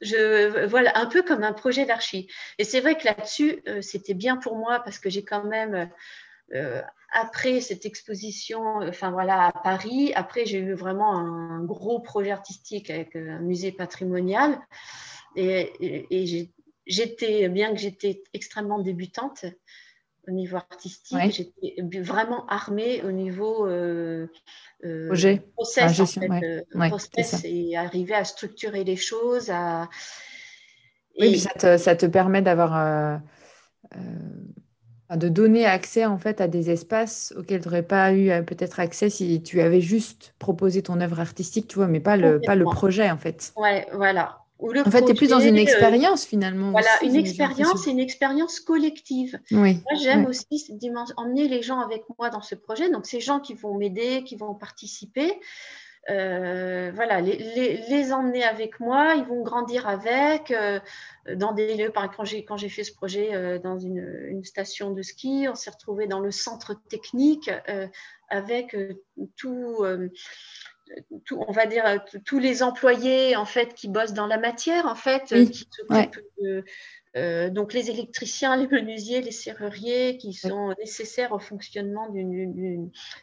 je, 0.01 0.65
voilà, 0.67 0.97
un 0.97 1.07
peu 1.07 1.23
comme 1.23 1.43
un 1.43 1.53
projet 1.53 1.87
d'archi. 1.87 2.29
Et 2.59 2.65
c'est 2.65 2.81
vrai 2.81 2.97
que 2.97 3.05
là-dessus, 3.05 3.63
euh, 3.67 3.83
c'était 3.83 4.15
bien 4.15 4.37
pour 4.37 4.57
moi 4.57 4.81
parce 4.81 4.99
que 4.99 5.11
j'ai 5.11 5.25
quand 5.25 5.45
même... 5.45 5.91
Euh, 6.55 6.83
après 7.11 7.61
cette 7.63 7.87
exposition, 7.87 8.81
enfin 8.87 9.11
voilà, 9.11 9.47
à 9.47 9.53
Paris, 9.53 10.13
après 10.15 10.45
j'ai 10.45 10.59
eu 10.59 10.75
vraiment 10.75 11.15
un 11.15 11.65
gros 11.65 12.01
projet 12.01 12.31
artistique 12.31 12.91
avec 12.91 13.17
un 13.17 13.41
musée 13.41 13.73
patrimonial. 13.73 14.59
Et, 15.35 16.07
et 16.11 16.27
j'ai 16.27 16.51
j'étais, 16.89 17.49
bien 17.49 17.73
que 17.73 17.79
j'étais 17.79 18.25
extrêmement 18.33 18.81
débutante 18.81 19.45
au 20.27 20.31
niveau 20.31 20.57
artistique, 20.57 21.33
j'étais 21.33 22.01
vraiment 22.01 22.45
armée 22.47 23.03
au 23.03 23.13
niveau 23.13 23.67
euh, 23.67 24.27
euh, 24.85 25.07
Projet. 25.07 25.43
process, 25.55 26.01
en 26.01 26.07
fait, 26.07 26.65
euh, 26.75 26.89
process 26.89 27.41
et 27.45 27.77
arriver 27.77 28.15
à 28.15 28.25
structurer 28.25 28.85
les 28.85 28.97
choses. 28.97 29.49
À... 29.51 29.89
Oui, 31.19 31.31
puis 31.31 31.41
ça 31.41 31.51
te, 31.51 31.79
ça 31.79 31.97
te 31.97 32.07
permet 32.07 32.43
d'avoir 32.43 33.21
de 35.17 35.29
donner 35.31 35.65
accès 35.65 36.05
en 36.05 36.19
fait 36.19 36.43
à 36.43 36.49
des 36.49 36.69
espaces 36.69 37.33
auxquels 37.39 37.63
tu 37.63 37.69
n'aurais 37.69 37.83
pas 37.83 38.13
eu 38.13 38.45
peut-être 38.45 38.79
accès 38.81 39.09
si 39.09 39.43
tu 39.43 39.63
avais 39.63 39.81
juste 39.81 40.35
proposé 40.39 40.83
ton 40.83 41.01
œuvre 41.01 41.21
artistique, 41.21 41.69
tu 41.69 41.77
vois, 41.77 41.87
mais 41.87 42.01
pas 42.01 42.19
le, 42.19 42.41
pas 42.41 42.55
le 42.55 42.65
projet 42.65 43.11
en 43.11 43.17
fait. 43.17 43.55
Ouais, 43.57 43.87
voilà 43.95 44.45
en 44.61 44.91
fait, 44.91 45.05
tu 45.05 45.13
es 45.13 45.15
plus 45.15 45.31
dans 45.31 45.41
une 45.41 45.57
euh, 45.57 45.63
expérience 45.63 46.25
finalement. 46.25 46.71
Voilà, 46.71 46.91
une 47.03 47.17
expérience 47.17 47.87
et 47.87 47.91
une 47.91 48.01
expérience 48.01 48.61
collective. 48.61 49.39
Oui, 49.53 49.81
moi, 49.91 50.01
j'aime 50.01 50.27
aussi 50.27 50.67
emmener 51.17 51.49
les 51.49 51.63
gens 51.63 51.81
avec 51.81 52.03
moi 52.19 52.31
dans 52.31 52.43
ce 52.43 52.55
projet. 52.55 52.91
Donc, 52.91 53.07
ces 53.07 53.21
gens 53.21 53.41
qui 53.41 53.55
vont 53.55 53.77
m'aider, 53.77 54.25
qui 54.25 54.37
vont 54.37 54.55
participer, 54.55 55.39
euh, 56.11 56.91
voilà, 56.95 57.21
les, 57.21 57.37
les, 57.89 58.13
emmener 58.13 58.43
avec 58.43 58.81
moi, 58.81 59.15
ils 59.17 59.25
vont 59.25 59.43
grandir 59.43 59.87
avec 59.87 60.51
euh, 60.51 60.81
dans 61.35 61.53
des 61.53 61.77
lieux. 61.77 61.91
Par 61.91 62.25
j'ai 62.25 62.45
quand 62.45 62.57
j'ai 62.57 62.71
fait 62.71 62.85
ce 62.85 62.95
projet 62.95 63.61
dans 63.61 63.79
une, 63.79 64.27
une, 64.29 64.45
station 64.45 64.91
de 64.91 65.03
ski, 65.03 65.47
on 65.51 65.55
s'est 65.55 65.71
retrouvé 65.71 66.07
dans 66.07 66.21
le 66.21 66.31
centre 66.31 66.75
technique 66.89 67.51
avec 68.31 68.75
tout 69.37 69.85
on 71.31 71.53
va 71.53 71.67
dire, 71.67 71.87
euh, 71.87 71.99
tous 72.25 72.39
les 72.39 72.63
employés 72.63 73.37
en 73.37 73.45
fait 73.45 73.75
qui 73.75 73.89
bossent 73.89 74.15
dans 74.15 74.27
la 74.27 74.39
matière, 74.39 74.87
en 74.87 74.95
fait, 74.95 75.33
euh, 75.33 75.47
qui 75.47 75.69
s'occupent 75.71 76.21
euh, 77.17 77.51
donc 77.51 77.73
les 77.73 77.91
électriciens, 77.91 78.57
les 78.57 78.69
menuisiers, 78.69 79.23
les 79.23 79.33
serruriers 79.33 80.19
qui 80.19 80.33
sont 80.33 80.75
nécessaires 80.79 81.33
au 81.33 81.39
fonctionnement 81.39 82.09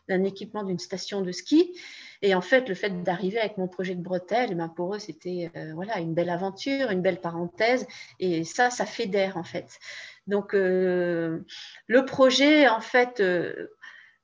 d'un 0.09 0.23
équipement 0.23 0.63
d'une 0.63 0.79
station 0.79 1.21
de 1.21 1.31
ski. 1.31 1.77
Et 2.21 2.33
en 2.33 2.41
fait, 2.41 2.67
le 2.67 2.75
fait 2.75 3.03
d'arriver 3.03 3.39
avec 3.39 3.57
mon 3.57 3.67
projet 3.67 3.93
de 3.93 4.01
bretelles, 4.01 4.49
eh 4.51 4.55
ben 4.55 4.69
pour 4.69 4.95
eux, 4.95 4.99
c'était 4.99 5.51
euh, 5.55 5.73
voilà, 5.75 5.99
une 5.99 6.13
belle 6.13 6.29
aventure, 6.29 6.89
une 6.89 7.01
belle 7.01 7.21
parenthèse. 7.21 7.85
Et 8.19 8.43
ça, 8.43 8.69
ça 8.69 8.85
fédère 8.85 9.37
en 9.37 9.43
fait. 9.43 9.79
Donc, 10.27 10.55
euh, 10.55 11.41
le 11.87 12.05
projet, 12.05 12.67
en 12.67 12.81
fait, 12.81 13.21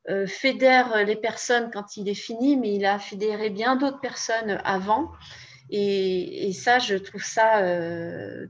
euh, 0.09 0.27
fédère 0.27 1.05
les 1.05 1.15
personnes 1.15 1.69
quand 1.71 1.97
il 1.97 2.09
est 2.09 2.15
fini, 2.15 2.57
mais 2.57 2.73
il 2.73 2.85
a 2.85 2.99
fédéré 2.99 3.49
bien 3.49 3.75
d'autres 3.75 3.99
personnes 3.99 4.59
avant. 4.63 5.11
Et, 5.73 6.51
ça, 6.51 6.79
je 6.79 6.95
trouve 6.95 7.23
ça 7.23 7.63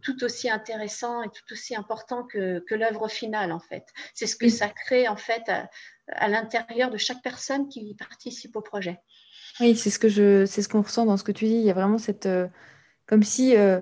tout 0.02 0.24
aussi 0.24 0.50
intéressant 0.50 1.22
et 1.22 1.28
tout 1.28 1.54
aussi 1.54 1.76
important 1.76 2.24
que, 2.24 2.64
que 2.68 2.74
l'œuvre 2.74 3.08
finale, 3.10 3.52
en 3.52 3.60
fait. 3.60 3.86
C'est 4.16 4.26
ce 4.26 4.36
que 4.36 4.50
ça 4.50 4.70
crée, 4.70 5.08
en 5.08 5.16
fait, 5.16 5.44
à 6.08 6.28
l'intérieur 6.30 6.90
de 6.90 6.98
chaque 6.98 7.22
personne 7.22 7.70
qui 7.70 7.94
participe 7.94 8.56
au 8.56 8.62
projet. 8.62 9.00
Oui, 9.60 9.76
c'est 9.76 9.90
ce 9.90 10.00
que 10.00 10.10
je, 10.10 10.46
c'est 10.46 10.62
ce 10.62 10.70
qu'on 10.70 10.82
ressent 10.82 11.06
dans 11.06 11.18
ce 11.18 11.24
que 11.24 11.32
tu 11.32 11.46
dis. 11.46 11.56
Il 11.56 11.64
y 11.64 11.70
a 11.70 11.74
vraiment 11.74 11.98
cette, 11.98 12.26
euh, 12.26 12.48
comme 13.06 13.24
si 13.24 13.56
euh, 13.56 13.82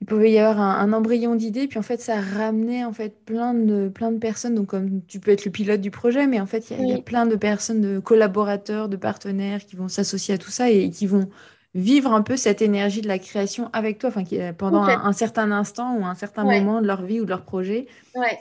il 0.00 0.06
pouvait 0.06 0.32
y 0.32 0.38
avoir 0.38 0.60
un, 0.60 0.92
embryon 0.92 1.34
d'idées, 1.34 1.68
puis 1.68 1.78
en 1.78 1.82
fait, 1.82 2.00
ça 2.00 2.20
ramenait 2.20 2.84
en 2.84 2.92
fait 2.92 3.22
plein 3.24 3.52
de, 3.52 3.88
plein 3.88 4.10
de 4.10 4.18
personnes. 4.18 4.54
Donc, 4.54 4.68
comme 4.68 5.04
tu 5.06 5.20
peux 5.20 5.30
être 5.30 5.44
le 5.44 5.50
pilote 5.50 5.80
du 5.80 5.90
projet, 5.90 6.26
mais 6.26 6.40
en 6.40 6.46
fait, 6.46 6.70
il 6.70 6.88
y 6.88 6.92
a, 6.94 6.98
plein 6.98 7.26
de 7.26 7.36
personnes, 7.36 7.82
de 7.82 7.98
collaborateurs, 7.98 8.88
de 8.88 8.96
partenaires 8.96 9.64
qui 9.64 9.76
vont 9.76 9.88
s'associer 9.88 10.34
à 10.34 10.38
tout 10.38 10.50
ça 10.50 10.70
et, 10.70 10.88
qui 10.90 11.06
vont 11.06 11.28
vivre 11.74 12.12
un 12.12 12.22
peu 12.22 12.36
cette 12.36 12.62
énergie 12.62 13.02
de 13.02 13.08
la 13.08 13.18
création 13.18 13.68
avec 13.74 13.98
toi, 13.98 14.08
enfin, 14.08 14.24
qui, 14.24 14.38
pendant 14.56 14.82
un, 14.82 15.12
certain 15.12 15.52
instant 15.52 15.96
ou 15.98 16.04
un 16.04 16.14
certain 16.14 16.44
moment 16.44 16.80
de 16.80 16.86
leur 16.86 17.02
vie 17.02 17.20
ou 17.20 17.24
de 17.24 17.30
leur 17.30 17.44
projet, 17.44 17.86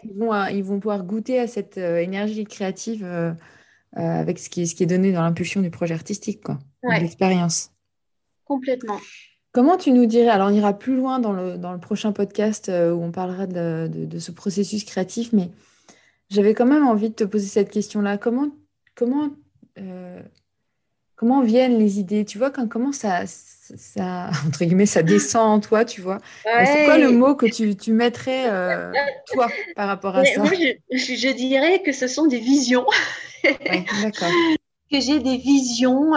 ils 0.03 0.17
vont, 0.17 0.33
euh, 0.33 0.49
ils 0.49 0.63
vont 0.63 0.79
pouvoir 0.79 1.03
goûter 1.03 1.39
à 1.39 1.47
cette 1.47 1.77
énergie 1.77 2.45
créative. 2.45 3.05
Euh, 3.97 4.01
avec 4.21 4.37
ce 4.37 4.51
qui, 4.51 4.61
est, 4.61 4.65
ce 4.67 4.75
qui 4.75 4.83
est 4.83 4.85
donné 4.85 5.11
dans 5.11 5.23
l'impulsion 5.23 5.61
du 5.61 5.71
projet 5.71 5.95
artistique, 5.95 6.43
quoi, 6.43 6.59
l'expérience. 6.83 7.71
Complètement. 8.45 8.99
Comment 9.51 9.77
tu 9.77 9.91
nous 9.91 10.05
dirais, 10.05 10.29
alors 10.29 10.49
on 10.49 10.53
ira 10.53 10.73
plus 10.73 10.95
loin 10.95 11.19
dans 11.19 11.31
le, 11.31 11.57
dans 11.57 11.73
le 11.73 11.79
prochain 11.79 12.11
podcast 12.11 12.69
euh, 12.69 12.91
où 12.93 13.03
on 13.03 13.11
parlera 13.11 13.47
de, 13.47 13.87
de, 13.87 14.19
ce 14.19 14.31
processus 14.31 14.83
créatif, 14.83 15.29
mais 15.33 15.49
j'avais 16.29 16.53
quand 16.53 16.67
même 16.67 16.85
envie 16.85 17.09
de 17.09 17.15
te 17.15 17.23
poser 17.23 17.47
cette 17.47 17.71
question-là. 17.71 18.19
Comment, 18.19 18.49
comment, 18.93 19.29
euh, 19.79 20.21
comment 21.15 21.41
viennent 21.41 21.79
les 21.79 21.99
idées? 21.99 22.25
Tu 22.25 22.37
vois, 22.37 22.51
quand, 22.51 22.67
comment 22.67 22.91
ça, 22.91 23.23
ça, 23.25 24.29
entre 24.47 24.65
guillemets, 24.65 24.85
ça 24.85 25.01
descend 25.01 25.49
en 25.49 25.59
toi, 25.59 25.83
tu 25.83 26.01
vois? 26.01 26.19
C'est 26.43 26.85
quoi 26.85 26.99
le 26.99 27.11
mot 27.11 27.33
que 27.33 27.47
tu, 27.47 27.75
tu 27.75 27.91
mettrais, 27.91 28.43
toi, 29.33 29.47
par 29.75 29.87
rapport 29.87 30.15
à 30.15 30.25
ça? 30.25 30.43
moi, 30.43 30.51
je, 30.53 30.95
je, 30.95 31.33
dirais 31.33 31.81
que 31.81 31.91
ce 31.91 32.07
sont 32.07 32.27
des 32.27 32.39
visions. 32.39 32.85
d'accord. 33.43 34.29
que 34.91 34.99
j'ai 34.99 35.19
des 35.19 35.37
visions. 35.37 36.13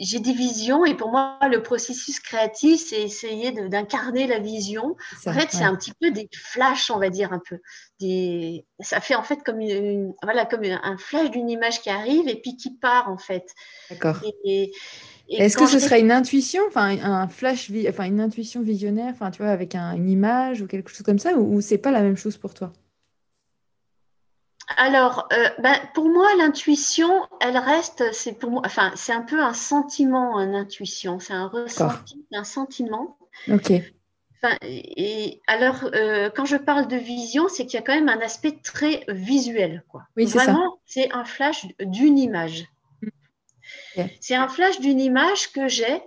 J'ai 0.00 0.20
des 0.20 0.32
visions 0.32 0.84
et 0.84 0.94
pour 0.94 1.10
moi, 1.10 1.38
le 1.50 1.62
processus 1.62 2.20
créatif, 2.20 2.80
c'est 2.88 3.02
essayer 3.02 3.50
d'incarner 3.50 4.26
la 4.26 4.38
vision. 4.38 4.96
en 5.26 5.32
fait, 5.32 5.48
c'est 5.50 5.64
un 5.64 5.74
petit 5.74 5.92
peu 6.00 6.10
des 6.10 6.28
flashs, 6.32 6.90
on 6.90 6.98
va 6.98 7.10
dire 7.10 7.32
un 7.32 7.40
peu. 7.48 7.58
Des, 7.98 8.64
ça 8.78 9.00
fait 9.00 9.16
en 9.16 9.24
fait 9.24 9.42
comme, 9.44 9.60
une, 9.60 10.14
voilà, 10.22 10.46
comme 10.46 10.62
un 10.64 10.96
flash 10.98 11.30
d'une 11.30 11.50
image 11.50 11.80
qui 11.80 11.90
arrive 11.90 12.28
et 12.28 12.40
puis 12.40 12.56
qui 12.56 12.76
part 12.76 13.10
en 13.10 13.18
fait. 13.18 13.46
D'accord. 13.90 14.20
Est-ce 15.28 15.56
que 15.58 15.66
ce 15.66 15.78
serait 15.78 16.00
une 16.00 16.12
intuition, 16.12 16.62
enfin 16.68 16.96
un 17.02 17.28
flash, 17.28 17.70
enfin 17.88 18.04
une 18.04 18.20
intuition 18.20 18.62
visionnaire, 18.62 19.12
enfin 19.12 19.30
tu 19.30 19.42
vois, 19.42 19.50
avec 19.50 19.74
une 19.74 20.08
image 20.08 20.62
ou 20.62 20.66
quelque 20.66 20.90
chose 20.90 21.02
comme 21.02 21.18
ça, 21.18 21.34
ou, 21.34 21.56
ou 21.56 21.60
c'est 21.60 21.78
pas 21.78 21.90
la 21.90 22.02
même 22.02 22.16
chose 22.16 22.36
pour 22.36 22.54
toi? 22.54 22.72
Alors, 24.76 25.28
euh, 25.32 25.48
ben, 25.58 25.74
pour 25.94 26.08
moi, 26.08 26.28
l'intuition, 26.36 27.26
elle 27.40 27.56
reste, 27.56 28.12
c'est 28.12 28.32
pour 28.32 28.50
moi, 28.50 28.62
enfin, 28.64 28.92
c'est 28.96 29.12
un 29.12 29.22
peu 29.22 29.42
un 29.42 29.54
sentiment, 29.54 30.38
une 30.40 30.54
intuition, 30.54 31.20
c'est 31.20 31.32
un 31.32 31.48
ressenti, 31.48 32.26
un 32.32 32.44
sentiment. 32.44 33.16
Ok. 33.50 33.72
et 34.62 35.40
alors, 35.46 35.90
euh, 35.94 36.30
quand 36.30 36.44
je 36.44 36.56
parle 36.56 36.86
de 36.86 36.96
vision, 36.96 37.48
c'est 37.48 37.64
qu'il 37.64 37.74
y 37.74 37.82
a 37.82 37.82
quand 37.82 37.94
même 37.94 38.08
un 38.08 38.20
aspect 38.20 38.58
très 38.62 39.04
visuel, 39.08 39.84
quoi. 39.88 40.02
Oui, 40.16 40.28
c'est 40.28 40.38
ça. 40.38 40.58
c'est 40.84 41.10
un 41.12 41.24
flash 41.24 41.66
d'une 41.80 42.18
image. 42.18 42.66
C'est 44.20 44.36
un 44.36 44.48
flash 44.48 44.80
d'une 44.80 45.00
image 45.00 45.50
que 45.52 45.66
j'ai. 45.66 46.02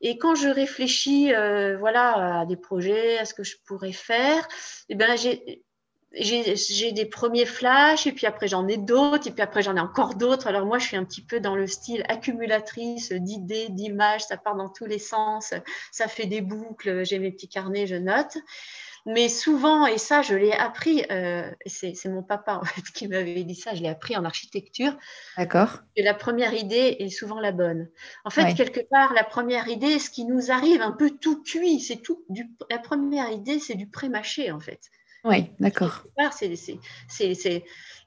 Et 0.00 0.18
quand 0.18 0.34
je 0.34 0.48
réfléchis, 0.48 1.32
euh, 1.32 1.76
voilà, 1.78 2.40
à 2.40 2.46
des 2.46 2.56
projets, 2.56 3.18
à 3.18 3.24
ce 3.24 3.34
que 3.34 3.44
je 3.44 3.56
pourrais 3.64 3.92
faire, 3.92 4.46
eh 4.88 4.94
ben, 4.94 5.16
j'ai 5.16 5.62
j'ai 6.14 6.92
des 6.92 7.06
premiers 7.06 7.46
flashs 7.46 8.06
et 8.06 8.12
puis 8.12 8.26
après 8.26 8.48
j'en 8.48 8.68
ai 8.68 8.76
d'autres 8.76 9.26
et 9.26 9.30
puis 9.30 9.42
après 9.42 9.62
j'en 9.62 9.76
ai 9.76 9.80
encore 9.80 10.14
d'autres. 10.14 10.46
Alors 10.46 10.66
moi 10.66 10.78
je 10.78 10.86
suis 10.86 10.96
un 10.96 11.04
petit 11.04 11.22
peu 11.22 11.40
dans 11.40 11.56
le 11.56 11.66
style 11.66 12.04
accumulatrice 12.08 13.12
d'idées, 13.12 13.68
d'images, 13.70 14.22
ça 14.22 14.36
part 14.36 14.56
dans 14.56 14.68
tous 14.68 14.86
les 14.86 14.98
sens, 14.98 15.54
ça 15.90 16.08
fait 16.08 16.26
des 16.26 16.40
boucles, 16.40 17.04
j'ai 17.04 17.18
mes 17.18 17.30
petits 17.30 17.48
carnets, 17.48 17.86
je 17.86 17.96
note. 17.96 18.36
Mais 19.04 19.28
souvent, 19.28 19.86
et 19.86 19.98
ça 19.98 20.22
je 20.22 20.34
l'ai 20.34 20.52
appris, 20.52 21.04
euh, 21.10 21.50
c'est 21.66 22.06
mon 22.06 22.22
papa 22.22 22.54
en 22.54 22.64
fait 22.64 22.82
qui 22.94 23.08
m'avait 23.08 23.42
dit 23.42 23.56
ça, 23.56 23.74
je 23.74 23.82
l'ai 23.82 23.88
appris 23.88 24.16
en 24.16 24.24
architecture. 24.24 24.96
D'accord. 25.36 25.78
Et 25.96 26.02
la 26.02 26.14
première 26.14 26.54
idée 26.54 26.96
est 27.00 27.08
souvent 27.08 27.40
la 27.40 27.52
bonne. 27.52 27.88
En 28.24 28.30
fait, 28.30 28.54
quelque 28.54 28.80
part, 28.90 29.12
la 29.12 29.24
première 29.24 29.66
idée, 29.68 29.98
ce 29.98 30.10
qui 30.10 30.24
nous 30.24 30.52
arrive 30.52 30.82
un 30.82 30.92
peu 30.92 31.10
tout 31.10 31.42
cuit, 31.42 31.80
c'est 31.80 31.96
tout. 31.96 32.24
Du, 32.28 32.48
la 32.70 32.78
première 32.78 33.30
idée, 33.30 33.58
c'est 33.58 33.74
du 33.74 33.88
pré-mâché 33.88 34.52
en 34.52 34.60
fait. 34.60 34.90
Oui, 35.24 35.50
d'accord. 35.60 36.04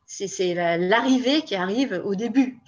C'est 0.05 0.53
l'arrivée 0.78 1.41
qui 1.41 1.55
arrive 1.55 2.01
au 2.05 2.16
début. 2.16 2.59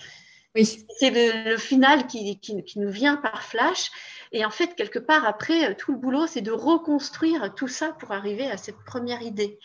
Oui. 0.55 0.65
C'est 0.99 1.11
le, 1.11 1.57
final 1.57 2.07
qui, 2.07 2.39
qui, 2.39 2.79
nous 2.79 2.89
vient 2.89 3.17
par 3.17 3.43
flash. 3.43 3.91
Et 4.31 4.43
en 4.43 4.49
fait, 4.49 4.75
quelque 4.75 4.99
part, 4.99 5.25
après, 5.25 5.75
tout 5.75 5.91
le 5.91 5.97
boulot, 5.97 6.27
c'est 6.27 6.41
de 6.41 6.51
reconstruire 6.51 7.53
tout 7.55 7.67
ça 7.67 7.93
pour 7.99 8.11
arriver 8.11 8.49
à 8.49 8.57
cette 8.57 8.83
première 8.85 9.21
idée. 9.21 9.59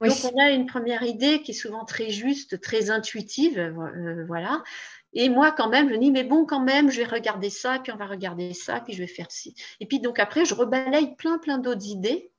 Donc, 0.00 0.16
on 0.32 0.40
a 0.40 0.50
une 0.50 0.66
première 0.66 1.02
idée 1.02 1.42
qui 1.42 1.50
est 1.50 1.54
souvent 1.54 1.84
très 1.84 2.10
juste, 2.10 2.60
très 2.60 2.90
intuitive. 2.90 3.58
Euh, 3.58 4.24
voilà. 4.26 4.62
Et 5.12 5.28
moi, 5.28 5.52
quand 5.52 5.68
même, 5.68 5.90
je 5.90 5.96
dis, 5.96 6.10
mais 6.10 6.24
bon, 6.24 6.46
quand 6.46 6.60
même, 6.60 6.90
je 6.90 6.98
vais 6.98 7.06
regarder 7.06 7.50
ça, 7.50 7.80
puis 7.80 7.92
on 7.92 7.96
va 7.96 8.06
regarder 8.06 8.54
ça, 8.54 8.80
puis 8.80 8.94
je 8.94 9.02
vais 9.02 9.08
faire 9.08 9.30
ci. 9.30 9.54
Et 9.80 9.86
puis, 9.86 10.00
donc, 10.00 10.18
après, 10.18 10.44
je 10.44 10.54
rebalaye 10.54 11.16
plein, 11.16 11.38
plein 11.38 11.58
d'autres 11.58 11.86
idées 11.86 12.29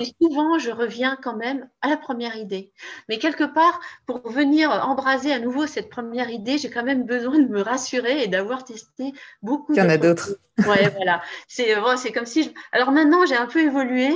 et 0.00 0.14
souvent, 0.20 0.58
je 0.58 0.70
reviens 0.70 1.18
quand 1.22 1.36
même 1.36 1.68
à 1.82 1.88
la 1.88 1.96
première 1.96 2.36
idée. 2.36 2.72
Mais 3.08 3.18
quelque 3.18 3.44
part, 3.44 3.80
pour 4.06 4.28
venir 4.30 4.70
embraser 4.70 5.32
à 5.32 5.38
nouveau 5.38 5.66
cette 5.66 5.90
première 5.90 6.30
idée, 6.30 6.58
j'ai 6.58 6.70
quand 6.70 6.84
même 6.84 7.04
besoin 7.04 7.38
de 7.38 7.48
me 7.48 7.60
rassurer 7.60 8.22
et 8.22 8.28
d'avoir 8.28 8.64
testé 8.64 9.12
beaucoup. 9.42 9.74
Il 9.74 9.78
y 9.78 9.82
en 9.82 9.88
a 9.88 9.98
d'autres. 9.98 10.38
Ouais, 10.66 10.88
voilà. 10.96 11.22
C'est 11.46 11.74
c'est 11.96 12.12
comme 12.12 12.26
si. 12.26 12.52
Alors 12.72 12.90
maintenant, 12.92 13.26
j'ai 13.26 13.36
un 13.36 13.46
peu 13.46 13.60
évolué. 13.60 14.10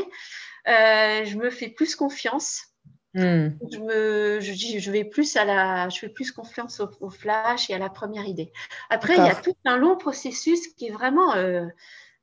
Euh, 0.69 1.25
je 1.25 1.37
me 1.37 1.51
fais 1.51 1.69
plus 1.69 1.97
confiance. 1.97 2.67
Hmm. 3.15 3.51
Je, 3.71 3.79
me, 3.79 4.41
je, 4.41 4.79
je, 4.79 4.91
vais 4.91 5.05
plus 5.05 5.37
à 5.37 5.45
la, 5.45 5.91
je 5.91 5.99
fais 5.99 6.09
plus 6.09 6.33
confiance 6.33 6.81
au, 6.81 7.11
flash 7.11 7.69
et 7.69 7.75
à 7.75 7.79
la 7.79 7.91
première 7.91 8.25
idée. 8.25 8.51
Après, 8.89 9.15
il 9.17 9.23
y 9.23 9.29
a 9.29 9.35
tout 9.35 9.55
un 9.67 9.77
long 9.77 9.99
processus 9.99 10.67
qui 10.69 10.87
est 10.87 10.93
vraiment 10.93 11.35
euh, 11.35 11.67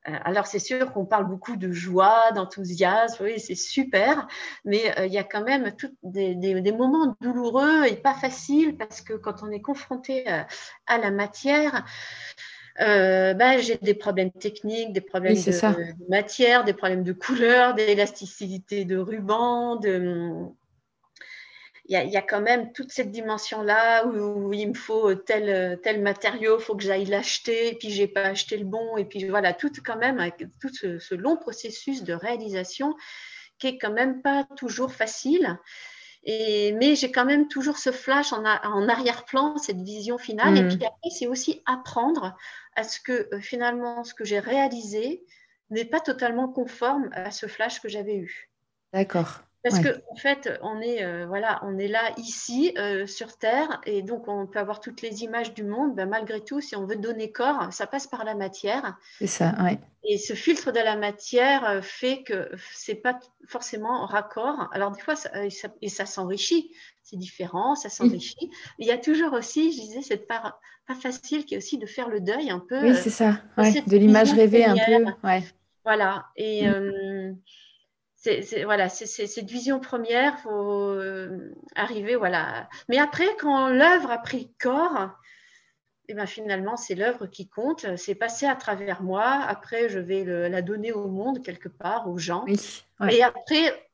alors, 0.05 0.47
c'est 0.47 0.59
sûr 0.59 0.91
qu'on 0.93 1.05
parle 1.05 1.27
beaucoup 1.27 1.55
de 1.55 1.71
joie, 1.71 2.31
d'enthousiasme, 2.33 3.23
oui, 3.25 3.39
c'est 3.39 3.55
super, 3.55 4.27
mais 4.65 4.97
euh, 4.97 5.05
il 5.05 5.13
y 5.13 5.17
a 5.17 5.23
quand 5.23 5.43
même 5.43 5.73
des, 6.03 6.71
moments 6.71 7.15
douloureux 7.21 7.85
et 7.85 7.95
pas 7.95 8.13
faciles 8.13 8.77
parce 8.77 9.01
que 9.01 9.13
quand 9.13 9.43
on 9.43 9.51
est 9.51 9.61
confronté 9.61 10.29
euh, 10.31 10.41
à, 10.87 10.97
la 10.97 11.11
matière, 11.11 11.85
ben, 12.79 13.59
j'ai 13.59 13.75
des 13.75 13.93
problèmes 13.93 14.31
techniques, 14.31 14.93
des 14.93 15.01
problèmes 15.01 15.35
de, 15.35 16.09
matière, 16.09 16.63
des 16.63 16.73
problèmes 16.73 17.03
de 17.03 17.11
couleur, 17.11 17.73
d'élasticité 17.73 18.85
de 18.85 18.97
ruban, 18.97 19.75
de, 19.75 20.45
il 21.89 22.11
y, 22.11 22.17
a, 22.17 22.21
quand 22.21 22.41
même 22.41 22.71
toute 22.71 22.91
cette 22.91 23.09
dimension-là 23.09 24.05
où, 24.05 24.53
il 24.53 24.69
me 24.69 24.73
faut 24.75 25.15
tel, 25.15 25.79
tel 25.81 26.03
matériau, 26.03 26.59
il 26.59 26.63
faut 26.63 26.75
que 26.75 26.83
j'aille 26.83 27.05
l'acheter, 27.05 27.69
et 27.69 27.75
puis 27.75 27.89
je 27.89 28.03
n'ai 28.03 28.07
pas 28.07 28.25
acheté 28.25 28.57
le 28.57 28.65
bon, 28.65 28.95
et 28.97 29.05
puis 29.05 29.27
voilà, 29.27 29.53
tout 29.53 29.71
quand 29.83 29.97
même, 29.97 30.23
tout 30.61 30.69
ce, 30.69 31.15
long 31.15 31.35
processus 31.35 32.03
de 32.03 32.13
réalisation 32.13 32.95
qui 33.57 33.67
est 33.67 33.77
quand 33.79 33.91
même 33.91 34.21
pas 34.21 34.45
toujours 34.55 34.93
facile. 34.93 35.59
Et, 36.23 36.73
mais 36.73 36.95
j'ai 36.95 37.11
quand 37.11 37.25
même 37.25 37.47
toujours 37.47 37.77
ce 37.77 37.91
flash 37.91 38.33
en, 38.33 38.43
en 38.45 38.87
arrière-plan, 38.87 39.57
cette 39.57 39.81
vision 39.81 40.19
finale. 40.19 40.57
Et 40.57 40.63
hmm. 40.63 40.67
puis 40.67 40.85
après, 40.85 41.09
c'est 41.09 41.27
aussi 41.27 41.63
apprendre 41.65 42.37
à 42.75 42.83
ce 42.83 42.99
que 42.99 43.33
euh, 43.33 43.39
finalement, 43.39 44.03
ce 44.03 44.13
que 44.13 44.25
j'ai 44.25 44.39
réalisé 44.39 45.25
n'est 45.71 45.85
pas 45.85 46.01
totalement 46.01 46.49
conforme 46.49 47.09
à 47.13 47.31
ce 47.31 47.47
flash 47.47 47.81
que 47.81 47.89
j'avais 47.89 48.15
eu. 48.15 48.51
D'accord. 48.93 49.41
Parce 49.63 49.79
que 49.79 50.01
en 50.09 50.15
fait, 50.15 50.57
on 50.61 50.79
est, 50.79 51.03
euh, 51.03 51.25
voilà, 51.27 51.59
on 51.63 51.77
est 51.77 51.89
là 51.89 52.13
ici 52.17 52.73
euh, 52.77 53.05
sur 53.05 53.37
Terre 53.37 53.81
et 53.85 54.01
donc 54.01 54.27
on 54.29 54.47
peut 54.47 54.59
avoir 54.59 54.79
toutes 54.79 55.01
les 55.01 55.23
images 55.23 55.53
du 55.53 55.63
monde. 55.63 55.95
Ben, 55.95 56.07
malgré 56.07 56.39
tout, 56.39 56.61
si 56.61 56.77
on 56.77 56.85
veut 56.85 56.95
donner 56.95 57.31
corps, 57.31 57.67
ça 57.73 57.85
passe 57.85 58.07
par 58.07 58.23
la 58.23 58.35
matière. 58.35 58.97
C'est 59.17 59.27
ça, 59.27 59.55
oui. 59.61 59.77
Et 60.05 60.17
ce 60.17 60.33
filtre 60.33 60.71
de 60.71 60.79
la 60.79 60.95
matière 60.95 61.65
euh, 61.65 61.81
fait 61.81 62.23
que 62.23 62.49
c'est 62.73 62.95
pas 62.95 63.19
forcément 63.47 64.05
raccord. 64.05 64.69
Alors 64.71 64.91
des 64.91 65.01
fois, 65.01 65.17
ça, 65.17 65.29
et 65.43 65.89
ça, 65.89 66.05
s'enrichit. 66.05 66.71
C'est 67.03 67.17
différent, 67.17 67.75
ça 67.75 67.89
s'enrichit. 67.89 68.49
Il 68.77 68.87
y 68.87 68.91
a 68.91 68.97
toujours 68.97 69.33
aussi, 69.33 69.73
je 69.73 69.81
disais, 69.81 70.01
cette 70.01 70.25
part 70.25 70.61
pas 70.87 70.95
facile 70.95 71.45
qui 71.45 71.55
est 71.55 71.57
aussi 71.57 71.77
de 71.77 71.85
faire 71.85 72.07
le 72.07 72.21
deuil 72.21 72.49
un 72.49 72.59
peu. 72.59 72.81
Oui, 72.81 72.95
c'est 72.95 73.09
ça. 73.09 73.41
de 73.57 73.97
l'image 73.97 74.31
rêvée 74.31 74.63
un 74.63 74.75
peu. 74.75 75.05
Ouais. 75.27 75.43
Voilà. 75.83 76.27
Et 76.37 76.65
mm 76.65 77.35
c'est 78.21 78.63
voilà, 78.65 78.89
c'est 78.89 79.05
cette 79.05 79.49
vision 79.49 79.79
première, 79.79 80.39
faut 80.41 80.91
euh, 80.91 81.53
arriver 81.75 82.15
voilà. 82.15 82.69
Mais 82.89 82.97
après, 82.97 83.27
quand 83.39 83.69
l'œuvre 83.69 84.11
a 84.11 84.17
pris 84.17 84.53
corps, 84.59 85.11
et 86.07 86.13
eh 86.13 86.15
ben 86.15 86.25
finalement, 86.25 86.75
c'est 86.75 86.95
l'œuvre 86.95 87.27
qui 87.27 87.47
compte. 87.47 87.95
C'est 87.95 88.15
passé 88.15 88.47
à 88.47 88.55
travers 88.55 89.03
moi. 89.03 89.25
Après, 89.25 89.89
je 89.89 89.99
vais 89.99 90.23
la 90.49 90.63
donner 90.63 90.91
au 90.91 91.07
monde 91.07 91.43
quelque 91.43 91.69
part, 91.69 92.09
aux 92.09 92.17
gens. 92.17 92.45
Et 93.09 93.21
après, 93.21 93.87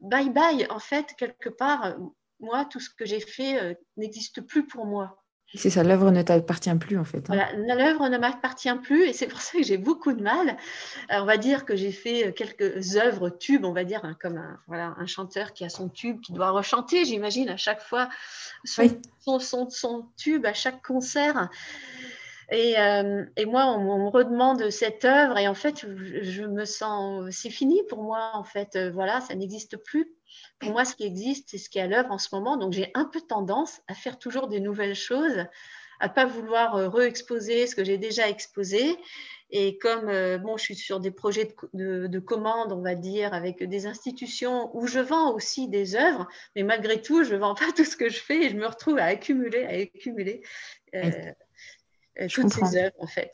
bye 0.00 0.30
bye. 0.30 0.66
En 0.70 0.78
fait, 0.78 1.14
quelque 1.18 1.50
part, 1.50 1.94
moi, 2.40 2.64
tout 2.64 2.80
ce 2.80 2.88
que 2.88 3.04
j'ai 3.04 3.20
fait 3.20 3.62
euh, 3.62 3.74
n'existe 3.98 4.40
plus 4.40 4.66
pour 4.66 4.86
moi. 4.86 5.22
C'est 5.54 5.70
ça, 5.70 5.82
l'œuvre 5.82 6.10
ne 6.10 6.20
t'appartient 6.20 6.74
plus 6.74 6.98
en 6.98 7.04
fait. 7.04 7.30
Hein. 7.30 7.48
Voilà, 7.56 7.74
l'œuvre 7.74 8.08
ne 8.08 8.18
m'appartient 8.18 8.74
plus 8.82 9.04
et 9.04 9.14
c'est 9.14 9.26
pour 9.26 9.40
ça 9.40 9.58
que 9.58 9.64
j'ai 9.64 9.78
beaucoup 9.78 10.12
de 10.12 10.22
mal. 10.22 10.58
Euh, 11.10 11.20
on 11.20 11.24
va 11.24 11.38
dire 11.38 11.64
que 11.64 11.74
j'ai 11.74 11.90
fait 11.90 12.34
quelques 12.34 12.96
œuvres 12.96 13.30
tubes, 13.30 13.64
on 13.64 13.72
va 13.72 13.84
dire, 13.84 14.04
hein, 14.04 14.14
comme 14.20 14.36
un, 14.36 14.60
voilà, 14.66 14.94
un 14.98 15.06
chanteur 15.06 15.54
qui 15.54 15.64
a 15.64 15.70
son 15.70 15.88
tube, 15.88 16.20
qui 16.20 16.32
doit 16.32 16.50
rechanter, 16.50 17.06
j'imagine, 17.06 17.48
à 17.48 17.56
chaque 17.56 17.80
fois 17.80 18.10
son, 18.64 19.70
son, 19.70 20.06
tube, 20.18 20.44
à 20.44 20.52
chaque 20.52 20.82
concert. 20.82 21.48
Et, 22.50 22.78
euh, 22.78 23.24
et 23.36 23.44
moi, 23.44 23.66
on, 23.66 24.04
me 24.04 24.08
redemande 24.08 24.70
cette 24.70 25.04
œuvre 25.04 25.36
et 25.36 25.48
en 25.48 25.54
fait, 25.54 25.84
je, 25.86 26.42
me 26.44 26.64
sens, 26.64 27.30
c'est 27.30 27.50
fini 27.50 27.82
pour 27.88 28.02
moi 28.02 28.30
en 28.34 28.44
fait. 28.44 28.74
Euh, 28.76 28.90
voilà, 28.90 29.20
ça 29.20 29.34
n'existe 29.34 29.76
plus 29.76 30.10
pour 30.58 30.72
moi, 30.72 30.84
ce 30.84 30.94
qui 30.94 31.04
existe, 31.04 31.50
c'est 31.50 31.58
ce 31.58 31.70
qui 31.70 31.78
est 31.78 31.82
à 31.82 31.86
l'œuvre 31.86 32.10
en 32.10 32.18
ce 32.18 32.34
moment. 32.34 32.56
Donc, 32.56 32.72
j'ai 32.72 32.90
un 32.94 33.04
peu 33.04 33.20
tendance 33.20 33.80
à 33.86 33.94
faire 33.94 34.18
toujours 34.18 34.48
des 34.48 34.60
nouvelles 34.60 34.94
choses, 34.94 35.44
à 36.00 36.08
pas 36.08 36.26
vouloir 36.26 36.76
euh, 36.76 36.88
re-exposer 36.88 37.66
ce 37.66 37.76
que 37.76 37.84
j'ai 37.84 37.98
déjà 37.98 38.28
exposé. 38.28 38.96
Et 39.50 39.78
comme 39.78 40.06
bon, 40.38 40.58
je 40.58 40.62
suis 40.62 40.74
sur 40.74 41.00
des 41.00 41.10
projets 41.10 41.54
de, 41.72 42.06
de, 42.06 42.18
commande, 42.18 42.72
on 42.72 42.82
va 42.82 42.94
dire, 42.94 43.32
avec 43.32 43.62
des 43.62 43.86
institutions 43.86 44.70
où 44.76 44.86
je 44.86 45.00
vends 45.00 45.34
aussi 45.34 45.68
des 45.68 45.96
œuvres, 45.96 46.28
mais 46.54 46.62
malgré 46.62 47.00
tout, 47.00 47.24
je 47.24 47.34
ne 47.34 47.38
vends 47.38 47.54
pas 47.54 47.72
tout 47.76 47.84
ce 47.84 47.96
que 47.96 48.10
je 48.10 48.20
fais 48.20 48.44
et 48.44 48.50
je 48.50 48.56
me 48.56 48.66
retrouve 48.66 48.98
à 48.98 49.04
accumuler, 49.04 49.64
à 49.64 49.80
accumuler 49.80 50.42
toutes 52.30 52.52
ces 52.52 52.76
œuvres, 52.76 52.96
en 52.98 53.06
fait. 53.06 53.30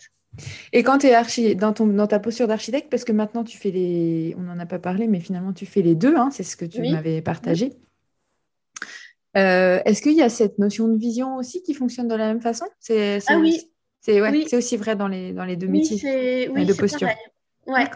Et 0.72 0.82
quand 0.82 0.98
tu 0.98 1.06
es 1.06 1.54
dans, 1.54 1.72
ton, 1.72 1.86
dans 1.86 2.06
ta 2.06 2.18
posture 2.18 2.48
d'architecte, 2.48 2.90
parce 2.90 3.04
que 3.04 3.12
maintenant 3.12 3.44
tu 3.44 3.56
fais 3.56 3.70
les. 3.70 4.34
On 4.38 4.42
n'en 4.42 4.58
a 4.58 4.66
pas 4.66 4.78
parlé, 4.78 5.06
mais 5.06 5.20
finalement 5.20 5.52
tu 5.52 5.66
fais 5.66 5.82
les 5.82 5.94
deux, 5.94 6.16
hein, 6.16 6.30
c'est 6.32 6.42
ce 6.42 6.56
que 6.56 6.64
tu 6.64 6.82
m'avais 6.82 7.22
partagé. 7.22 7.72
Euh, 9.36 9.80
est-ce 9.84 10.00
qu'il 10.00 10.14
y 10.14 10.22
a 10.22 10.28
cette 10.28 10.58
notion 10.58 10.88
de 10.88 10.96
vision 10.96 11.36
aussi 11.36 11.62
qui 11.62 11.74
fonctionne 11.74 12.08
de 12.08 12.14
la 12.14 12.28
même 12.28 12.40
façon? 12.40 12.66
C'est, 12.78 13.18
Ah 13.26 13.38
oui. 13.38 13.68
Aussi 14.52 14.76
vrai 14.76 14.96
dans 14.96 15.08
les, 15.08 15.32
dans 15.32 15.44
les 15.44 15.56
deux 15.56 15.66
métiers, 15.66 15.96
c'est, 15.96 16.48
oui, 16.48 16.66
de 16.66 16.74
posture. 16.74 17.08
Ouais, 17.66 17.88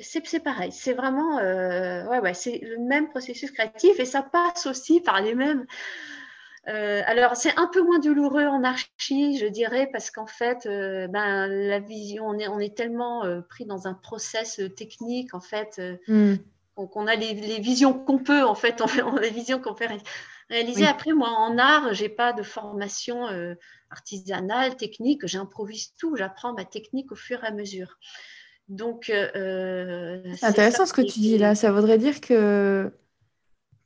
c'est, 0.00 0.40
pareil. 0.40 0.72
C'est 0.72 0.92
vraiment 0.92 1.38
euh, 1.38 2.04
ouais, 2.08 2.18
ouais, 2.18 2.34
c'est 2.34 2.58
le 2.58 2.78
même 2.78 3.08
processus 3.08 3.52
créatif 3.52 4.00
et 4.00 4.04
ça 4.04 4.22
passe 4.22 4.66
aussi 4.66 5.00
par 5.00 5.22
les 5.22 5.36
mêmes 5.36 5.64
euh, 6.68 7.02
alors, 7.06 7.36
c'est 7.36 7.56
un 7.56 7.66
peu 7.66 7.82
moins 7.82 7.98
douloureux 7.98 8.44
en 8.44 8.62
archi, 8.62 9.38
je 9.38 9.46
dirais, 9.46 9.88
parce 9.90 10.10
qu'en 10.10 10.26
fait, 10.26 10.66
euh, 10.66 11.08
ben, 11.08 11.46
la 11.46 11.78
vision, 11.78 12.26
on 12.26 12.38
est, 12.38 12.48
on 12.48 12.58
est 12.58 12.76
tellement 12.76 13.24
euh, 13.24 13.40
pris 13.40 13.64
dans 13.64 13.86
un 13.86 13.94
process 13.94 14.60
technique, 14.76 15.34
en 15.34 15.40
fait, 15.40 15.80
hmm. 16.08 16.34
qu'on 16.74 17.06
a 17.06 17.14
les, 17.14 17.32
visions 17.60 17.94
qu'on 17.94 18.18
peut, 18.18 18.44
en 18.44 18.54
fait, 18.54 18.82
on, 19.04 19.16
les 19.16 19.30
visions 19.30 19.60
qu'on 19.60 19.74
peut 19.74 19.86
réaliser. 20.50 20.86
Après, 20.86 21.12
moi, 21.12 21.30
en 21.30 21.56
art, 21.56 21.94
j'ai 21.94 22.10
pas 22.10 22.34
de 22.34 22.42
formation 22.42 23.26
artisanale, 23.90 24.76
technique, 24.76 25.26
j'improvise 25.26 25.94
tout, 25.96 26.16
j'apprends 26.16 26.52
ma 26.52 26.66
technique 26.66 27.12
au 27.12 27.16
fur 27.16 27.44
et 27.44 27.46
à 27.46 27.50
mesure. 27.50 27.98
Donc, 28.68 29.04
c'est 29.06 30.44
intéressant 30.44 30.84
ce 30.84 30.92
que 30.92 31.00
tu 31.00 31.20
dis 31.20 31.38
là. 31.38 31.54
Ça 31.54 31.72
voudrait 31.72 31.96
dire 31.96 32.20
que 32.20 32.92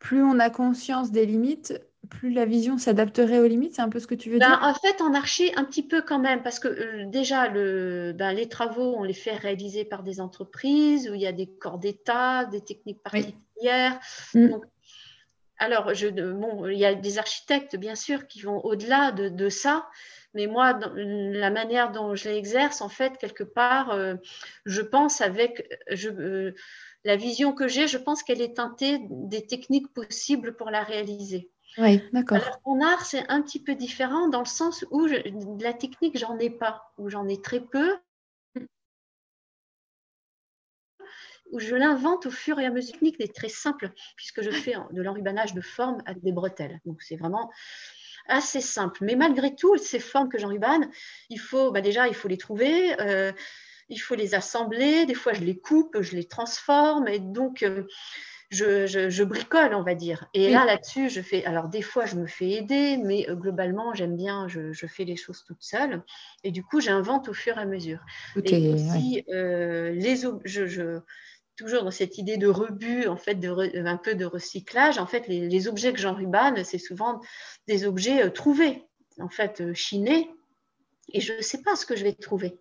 plus 0.01 0.25
on 0.25 0.41
a 0.41 0.51
conscience 0.51 1.13
des 1.13 1.27
limites, 1.27 1.81
plus 2.09 2.33
la 2.33 2.45
vision 2.45 2.79
s'adapterait 2.79 3.39
aux 3.39 3.47
limites 3.47 3.77
C'est 3.77 3.83
un 3.83 3.89
peu 3.89 4.01
ce 4.01 4.07
que 4.07 4.15
tu 4.15 4.31
veux 4.31 4.39
ben, 4.39 4.49
dire? 4.49 4.59
En 4.63 4.75
fait, 4.75 5.01
en 5.01 5.15
archi, 5.15 5.53
un 5.57 5.65
petit 5.65 5.87
peu 5.87 6.03
quand 6.03 6.19
même, 6.19 6.43
parce 6.43 6.59
que 6.59 6.69
euh, 6.69 7.05
déjà, 7.07 7.49
le, 7.49 8.13
ben, 8.13 8.33
les 8.33 8.49
travaux, 8.49 8.95
on 8.97 9.05
les 9.05 9.15
fait 9.15 9.37
réaliser 9.37 9.85
par 9.85 10.03
des 10.03 10.21
entreprises 10.21 11.09
où 11.09 11.15
il 11.15 11.21
y 11.21 11.27
a 11.27 11.33
des 11.33 11.47
corps 11.47 11.79
d'État, 11.79 12.45
des 12.47 12.61
techniques 12.61 13.03
particulières. 13.03 13.99
Mm. 14.35 14.57
alors, 15.59 15.95
je, 15.95 16.09
bon, 16.09 16.67
il 16.67 16.79
y 16.79 16.85
a 16.85 16.95
des 16.95 17.19
architectes, 17.19 17.77
bien 17.77 17.95
sûr, 17.95 18.27
qui 18.27 18.43
vont 18.43 18.61
au-delà 18.65 19.13
de, 19.13 19.49
ça. 19.49 19.89
Mais 20.35 20.47
moi, 20.47 20.79
la 20.97 21.51
manière 21.51 21.93
dont 21.93 22.15
je 22.15 22.29
l'exerce, 22.29 22.81
en 22.81 22.89
fait, 22.89 23.19
quelque 23.19 23.45
part, 23.45 23.91
euh, 23.91 24.15
je 24.65 24.81
pense 24.81 25.21
avec 25.21 25.69
je, 25.91 26.09
euh, 26.09 26.55
la 27.05 27.17
vision 27.17 27.53
que 27.53 27.69
j'ai, 27.69 27.87
je 27.87 27.99
pense 27.99 28.23
qu'elle 28.23 28.41
est 28.41 28.57
teintée 28.57 28.99
des 29.11 29.47
techniques 29.47 29.93
possibles 29.93 30.57
pour 30.57 30.71
la 30.71 30.83
réaliser. 30.83 31.51
Oui, 31.79 32.03
d'accord. 32.13 32.39
Alors 32.39 32.61
en 32.65 32.81
art, 32.81 33.05
c'est 33.05 33.29
un 33.29 33.43
petit 33.43 33.63
peu 33.63 33.75
différent 33.75 34.29
dans 34.29 34.41
le 34.41 34.47
sens 34.47 34.85
où 34.91 35.07
la 35.61 35.73
technique, 35.73 36.19
j'en 36.19 36.39
ai 36.39 36.51
pas, 36.51 36.93
ou 36.99 37.09
j'en 37.09 37.27
ai 37.29 37.41
très 37.41 37.61
peu, 37.61 37.97
où 41.51 41.59
je 41.59 41.75
l'invente 41.75 42.27
au 42.27 42.31
fur 42.31 42.59
et 42.59 42.67
à 42.67 42.71
mesure. 42.71 42.93
La 42.93 42.99
technique 42.99 43.21
est 43.21 43.35
très 43.35 43.49
simple, 43.49 43.91
puisque 44.17 44.43
je 44.43 44.51
fais 44.51 44.75
de 44.91 45.03
l'enrubanage 45.03 45.55
de 45.55 45.61
formes 45.61 46.03
avec 46.07 46.23
des 46.23 46.33
bretelles. 46.33 46.81
Donc 46.85 47.03
c'est 47.03 47.17
vraiment 47.17 47.51
assez 48.29 48.61
simple. 48.61 49.05
Mais 49.05 49.17
malgré 49.17 49.55
tout, 49.55 49.77
ces 49.77 49.99
formes 49.99 50.29
que 50.29 50.39
j'enrubane, 50.39 50.91
il 51.31 51.41
faut 51.41 51.71
bah 51.71 51.81
déjà, 51.81 52.09
il 52.09 52.15
faut 52.15 52.29
les 52.29 52.39
trouver. 52.39 53.01
Euh, 53.01 53.33
il 53.89 53.99
faut 53.99 54.15
les 54.15 54.35
assembler, 54.35 55.05
des 55.07 55.15
fois 55.15 55.35
je 55.35 55.43
les 55.43 55.59
coupe, 55.59 56.01
je 56.01 56.17
les 56.17 56.25
transforme, 56.25 57.09
et 57.09 57.19
donc 57.19 57.63
euh, 57.63 57.85
je, 58.53 59.25
bricole, 59.25 59.75
on 59.75 59.83
va 59.83 59.95
dire. 59.95 60.27
Et 60.35 60.51
là, 60.51 60.65
là-dessus, 60.65 61.09
je 61.09 61.21
fais. 61.21 61.45
Alors, 61.45 61.69
des 61.69 61.83
fois, 61.83 62.05
je 62.07 62.17
me 62.17 62.27
fais 62.27 62.51
aider, 62.51 62.99
mais 62.99 63.29
euh, 63.29 63.35
globalement, 63.35 63.95
j'aime 63.95 64.17
bien, 64.17 64.47
je, 64.49 64.87
fais 64.87 65.05
les 65.05 65.17
choses 65.17 65.45
toute 65.45 65.63
seule. 65.63 66.03
Et 66.45 66.51
du 66.51 66.63
coup, 66.63 66.81
j'invente 66.81 67.29
au 67.29 67.33
fur 67.33 67.57
et 67.59 67.63
à 67.63 67.65
mesure. 67.65 68.01
et 68.45 68.69
aussi, 68.69 69.25
euh, 69.31 69.91
les, 69.93 70.17
je, 70.45 71.01
toujours 71.57 71.85
dans 71.85 71.91
cette 71.91 72.19
idée 72.19 72.37
de 72.37 72.49
rebut, 72.49 73.07
en 73.07 73.17
fait, 73.17 73.37
de 73.37 73.87
un 73.87 73.97
peu 73.97 74.15
de 74.15 74.25
recyclage. 74.25 74.99
En 74.99 75.07
fait, 75.07 75.27
les, 75.29 75.69
objets 75.69 75.93
que 75.93 76.01
j'enrubane, 76.01 76.63
c'est 76.65 76.79
souvent 76.79 77.21
des 77.67 77.87
objets 77.87 78.25
euh, 78.25 78.31
trouvés, 78.31 78.85
en 79.19 79.29
fait, 79.29 79.73
chinés. 79.73 80.31
Et 81.13 81.21
je 81.21 81.33
ne 81.35 81.43
sais 81.43 81.63
pas 81.63 81.75
ce 81.75 81.87
que 81.87 81.97
je 81.97 82.05
vais 82.05 82.13
trouver. 82.13 82.59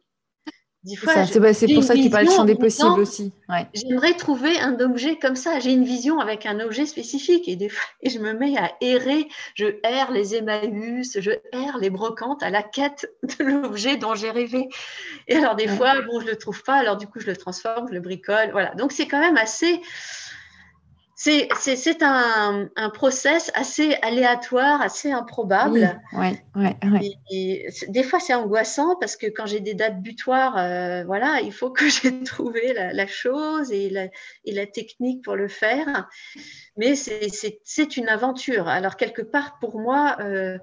C'est 0.84 1.74
pour 1.74 1.84
ça 1.84 1.94
que 1.94 2.02
tu 2.02 2.10
parles 2.10 2.26
du 2.26 2.32
champ 2.32 2.44
des 2.44 2.56
possibles 2.56 3.00
aussi. 3.00 3.32
J'aimerais 3.74 4.14
trouver 4.14 4.60
un 4.60 4.80
objet 4.80 5.18
comme 5.18 5.36
ça. 5.36 5.60
J'ai 5.60 5.72
une 5.72 5.84
vision 5.84 6.20
avec 6.20 6.46
un 6.46 6.60
objet 6.60 6.86
spécifique 6.86 7.48
et, 7.48 7.56
des 7.56 7.70
fois, 7.70 7.84
et 8.02 8.10
je 8.10 8.20
me 8.20 8.34
mets 8.34 8.58
à 8.58 8.72
errer. 8.82 9.28
Je 9.54 9.66
erre 9.84 10.12
les 10.12 10.36
Emmaüs, 10.36 11.18
je 11.20 11.32
erre 11.54 11.78
les 11.80 11.90
brocantes 11.90 12.42
à 12.42 12.50
la 12.50 12.64
quête 12.64 13.12
de 13.24 13.44
l'objet 13.44 13.98
dont 13.98 14.16
j'ai 14.16 14.32
rêvé. 14.32 14.70
Et 15.28 15.36
alors, 15.36 15.56
des 15.56 15.68
fois, 15.68 16.02
bon, 16.02 16.20
je 16.20 16.26
ne 16.26 16.32
le 16.32 16.38
trouve 16.38 16.64
pas. 16.64 16.76
Alors, 16.76 16.98
du 16.98 17.06
coup, 17.06 17.20
je 17.20 17.28
le 17.28 17.38
transforme, 17.38 17.88
je 17.90 17.94
le 17.94 18.00
bricole. 18.00 18.50
Voilà. 18.52 18.74
Donc, 18.74 18.92
c'est 18.92 19.08
quand 19.08 19.20
même 19.20 19.38
assez 19.38 19.82
c'est 21.24 22.02
un, 22.02 22.68
un, 22.76 22.90
process 22.90 23.52
assez 23.54 23.94
aléatoire, 24.02 24.82
assez 24.82 25.12
improbable. 25.12 26.02
Ouais, 26.14 26.44
ouais, 26.56 26.76
Et, 27.30 27.68
des 27.90 28.02
fois, 28.02 28.20
c'est 28.20 28.34
angoissant 28.34 28.96
parce 29.00 29.16
que 29.16 29.28
quand 29.28 29.46
j'ai 29.46 29.60
des 29.60 29.76
dates 29.76 30.02
butoirs, 30.02 30.58
euh, 30.58 31.04
voilà, 31.04 31.40
il 31.42 31.54
faut 31.54 31.70
que 31.70 31.86
j'ai 31.90 32.24
trouvé 32.24 32.74
la, 32.74 33.08
chose 33.08 33.72
et 33.72 33.92
la, 33.92 34.06
et 34.46 34.52
la, 34.52 34.66
technique 34.66 35.24
pour 35.24 35.36
le 35.36 35.48
faire. 35.48 36.10
Mais 36.76 36.96
c'est 36.96 37.98
une 37.98 38.10
aventure. 38.10 38.68
Alors, 38.68 38.98
quelque 38.98 39.22
part, 39.22 39.60
pour 39.60 39.80
moi, 39.80 40.18
euh, 40.22 40.58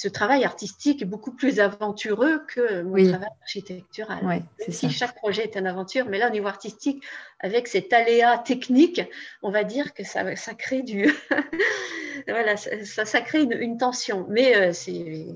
ce 0.00 0.08
travail 0.08 0.44
artistique 0.44 1.02
est 1.02 1.04
beaucoup 1.04 1.30
plus 1.30 1.60
aventureux 1.60 2.40
que 2.46 2.80
mon 2.80 3.06
travail 3.06 3.28
architectural. 3.42 4.42
si 4.70 4.88
chaque 4.88 5.14
projet 5.16 5.42
est 5.42 5.56
une 5.56 5.66
aventure, 5.66 6.06
mais 6.08 6.16
là, 6.16 6.28
au 6.28 6.32
niveau 6.32 6.46
artistique, 6.46 7.04
avec 7.38 7.68
cet 7.68 7.92
aléa 7.92 8.38
technique, 8.38 9.02
on 9.42 9.50
va 9.50 9.62
dire 9.62 9.92
que 9.92 10.02
ça, 10.02 10.36
ça 10.36 10.54
crée 10.54 10.80
du. 10.82 11.12
voilà, 12.28 12.56
ça, 12.56 13.04
ça, 13.04 13.20
crée 13.20 13.42
une, 13.42 13.76
tension. 13.76 14.26
Mais 14.30 14.56
euh, 14.56 14.72
c'est 14.72 15.26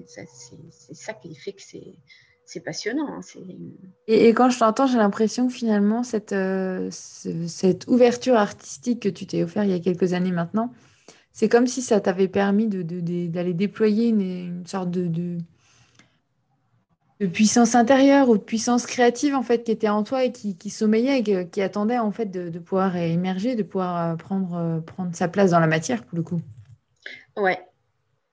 ça 0.95 1.13
qui 1.13 1.35
fait 1.35 1.53
que 1.53 1.63
c'est 1.63 1.97
c'est 2.47 2.61
passionnant. 2.61 3.09
Hein, 3.09 3.21
et, 4.07 4.29
et, 4.29 4.33
quand 4.33 4.49
je 4.49 4.59
t'entends, 4.59 4.87
j'ai 4.87 4.97
l'impression 4.97 5.47
que 5.47 5.53
finalement, 5.53 6.03
cette, 6.03 6.33
euh, 6.33 6.89
cette 6.91 7.87
ouverture 7.87 8.37
artistique 8.37 9.01
que 9.01 9.09
tu 9.11 9.27
t'es 9.27 9.43
offert 9.43 9.65
il 9.65 9.71
y 9.71 9.75
a 9.75 9.79
quelques 9.79 10.15
années 10.15 10.33
maintenant, 10.33 10.73
c'est 11.35 11.49
comme 11.49 11.67
si 11.67 11.83
ça 11.83 12.01
t'avait 12.01 12.29
permis 12.29 12.69
d'aller 12.69 12.85
de, 12.85 13.29
de, 13.29 13.53
déployer 13.53 14.09
une, 14.09 14.65
sorte 14.67 14.91
de, 14.93 15.39
puissance 17.33 17.75
intérieure 17.75 18.29
ou 18.29 18.39
de 18.39 18.43
puissance 18.43 18.87
créative 18.87 19.35
en 19.35 19.43
fait 19.43 19.65
qui 19.65 19.73
était 19.73 19.89
en 19.89 20.05
toi 20.05 20.25
et 20.25 20.31
qui, 20.31 20.57
qui 20.57 20.71
sommeillait 20.71 21.19
et 21.19 21.49
qui, 21.51 21.61
attendait 21.61 21.99
en 21.99 22.13
fait 22.13 22.27
de, 22.27 22.59
pouvoir 22.61 22.97
émerger, 22.97 23.57
de 23.57 23.65
pouvoir 23.65 24.13
euh, 24.13 24.17
prendre, 24.17 24.55
euh, 24.55 24.81
prendre 24.81 25.15
sa 25.15 25.27
place 25.27 25.51
dans 25.51 25.61
la 25.61 25.67
matière 25.67 26.05
pour 26.05 26.17
le 26.17 26.23
coup. 26.23 26.41
Ouais. 27.37 27.61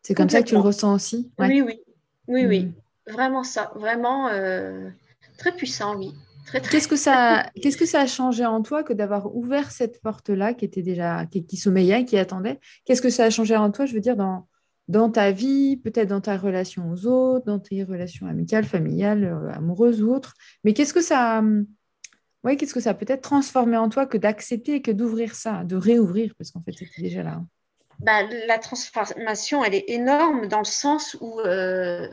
C'est 0.04 0.14
comme 0.14 0.30
ça 0.30 0.43
que 0.43 0.47
tu 0.47 0.56
le 0.56 0.62
ressens 0.62 0.93
aussi 0.93 1.32
Oui, 1.39 1.62
oui. 1.62 1.82
Oui, 2.28 2.45
oui. 2.45 2.66
Hmm. 2.66 3.12
Vraiment 3.14 3.43
ça. 3.43 3.72
Vraiment 3.76 4.28
euh, 4.28 4.89
très 5.38 5.52
puissant, 5.54 5.97
oui. 5.97 6.14
Qu'est-ce 6.69 6.87
que 6.87 6.95
ça, 6.95 7.49
qu'est-ce 7.61 7.77
que 7.77 7.85
ça 7.85 8.01
a 8.01 8.07
changé 8.07 8.45
en 8.45 8.61
toi 8.61 8.83
que 8.83 8.93
d'avoir 8.93 9.35
ouvert 9.35 9.71
cette 9.71 10.01
porte-là 10.01 10.53
qui 10.53 10.65
était 10.65 10.81
déjà, 10.81 11.25
qui, 11.25 11.45
qui 11.45 11.57
sommeillait, 11.57 12.05
qui 12.05 12.17
attendait? 12.17 12.59
Qu'est-ce 12.85 13.01
que 13.01 13.09
ça 13.09 13.25
a 13.25 13.29
changé 13.29 13.55
en 13.55 13.71
toi, 13.71 13.85
je 13.85 13.93
veux 13.93 14.01
dire, 14.01 14.15
dans, 14.15 14.47
dans 14.87 15.09
ta 15.09 15.31
vie, 15.31 15.77
peut-être 15.77 16.09
dans 16.09 16.21
ta 16.21 16.37
relation 16.37 16.89
aux 16.91 17.05
autres, 17.05 17.45
dans 17.45 17.59
tes 17.59 17.83
relations 17.83 18.27
amicales, 18.27 18.65
familiales, 18.65 19.23
euh, 19.23 19.51
amoureuses 19.53 20.01
ou 20.03 20.13
autres? 20.13 20.33
Mais 20.63 20.73
qu'est-ce 20.73 20.93
que 20.93 21.01
ça, 21.01 21.39
hum, 21.39 21.65
ouais, 22.43 22.57
qu'est-ce 22.57 22.73
que 22.73 22.81
ça 22.81 22.91
a 22.91 22.95
peut-être 22.95 23.21
transformé 23.21 23.77
en 23.77 23.89
toi 23.89 24.05
que 24.05 24.17
d'accepter 24.17 24.75
et 24.75 24.81
que 24.81 24.91
d'ouvrir 24.91 25.35
ça, 25.35 25.63
de 25.63 25.75
réouvrir, 25.75 26.33
parce 26.37 26.51
qu'en 26.51 26.61
fait, 26.61 26.73
c'était 26.73 27.01
déjà 27.01 27.23
là. 27.23 27.41
Bah, 27.99 28.23
la 28.47 28.57
transformation, 28.57 29.63
elle 29.63 29.75
est 29.75 29.85
énorme 29.87 30.47
dans 30.47 30.59
le 30.59 30.65
sens 30.65 31.15
où 31.21 31.39
euh, 31.41 32.07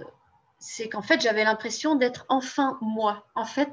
c'est 0.58 0.88
qu'en 0.88 1.02
fait, 1.02 1.20
j'avais 1.20 1.44
l'impression 1.44 1.94
d'être 1.96 2.26
enfin 2.28 2.78
moi. 2.82 3.26
En 3.34 3.46
fait, 3.46 3.70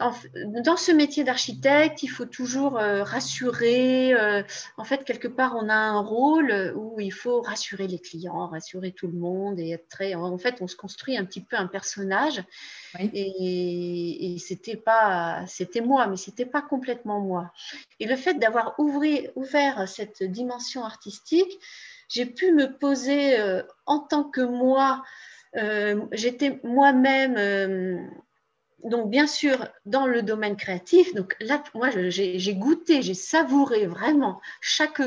dans 0.00 0.76
ce 0.76 0.90
métier 0.90 1.22
d'architecte, 1.22 2.02
il 2.02 2.08
faut 2.08 2.24
toujours 2.24 2.78
euh, 2.78 3.04
rassurer. 3.04 4.12
Euh, 4.12 4.42
en 4.76 4.82
fait, 4.82 5.04
quelque 5.04 5.28
part, 5.28 5.54
on 5.56 5.68
a 5.68 5.74
un 5.74 6.00
rôle 6.00 6.74
où 6.76 6.98
il 6.98 7.12
faut 7.12 7.40
rassurer 7.40 7.86
les 7.86 8.00
clients, 8.00 8.48
rassurer 8.48 8.90
tout 8.90 9.06
le 9.06 9.16
monde 9.16 9.60
et 9.60 9.70
être 9.70 9.88
très. 9.88 10.16
En 10.16 10.36
fait, 10.36 10.60
on 10.60 10.66
se 10.66 10.74
construit 10.74 11.16
un 11.16 11.24
petit 11.24 11.40
peu 11.40 11.56
un 11.56 11.68
personnage. 11.68 12.42
Et, 12.98 14.36
c'était 14.40 14.76
pas, 14.76 15.44
c'était 15.46 15.80
moi, 15.80 16.08
mais 16.08 16.16
c'était 16.16 16.46
pas 16.46 16.62
complètement 16.62 17.20
moi. 17.20 17.52
Et 18.00 18.06
le 18.06 18.16
fait 18.16 18.34
d'avoir 18.34 18.74
ouvert 18.78 19.88
cette 19.88 20.24
dimension 20.24 20.84
artistique, 20.84 21.60
j'ai 22.08 22.26
pu 22.26 22.52
me 22.52 22.76
poser 22.76 23.38
euh, 23.38 23.62
en 23.86 24.00
tant 24.00 24.24
que 24.24 24.40
moi. 24.40 25.04
J'étais 26.10 26.58
moi-même 26.64 28.10
donc, 28.84 29.08
bien 29.08 29.26
sûr, 29.26 29.66
dans 29.86 30.06
le 30.06 30.22
domaine 30.22 30.56
créatif, 30.56 31.14
donc 31.14 31.36
là, 31.40 31.62
moi, 31.74 31.88
j'ai 31.90 32.54
goûté, 32.54 33.00
j'ai 33.00 33.14
savouré 33.14 33.86
vraiment 33.86 34.40
chaque. 34.60 35.00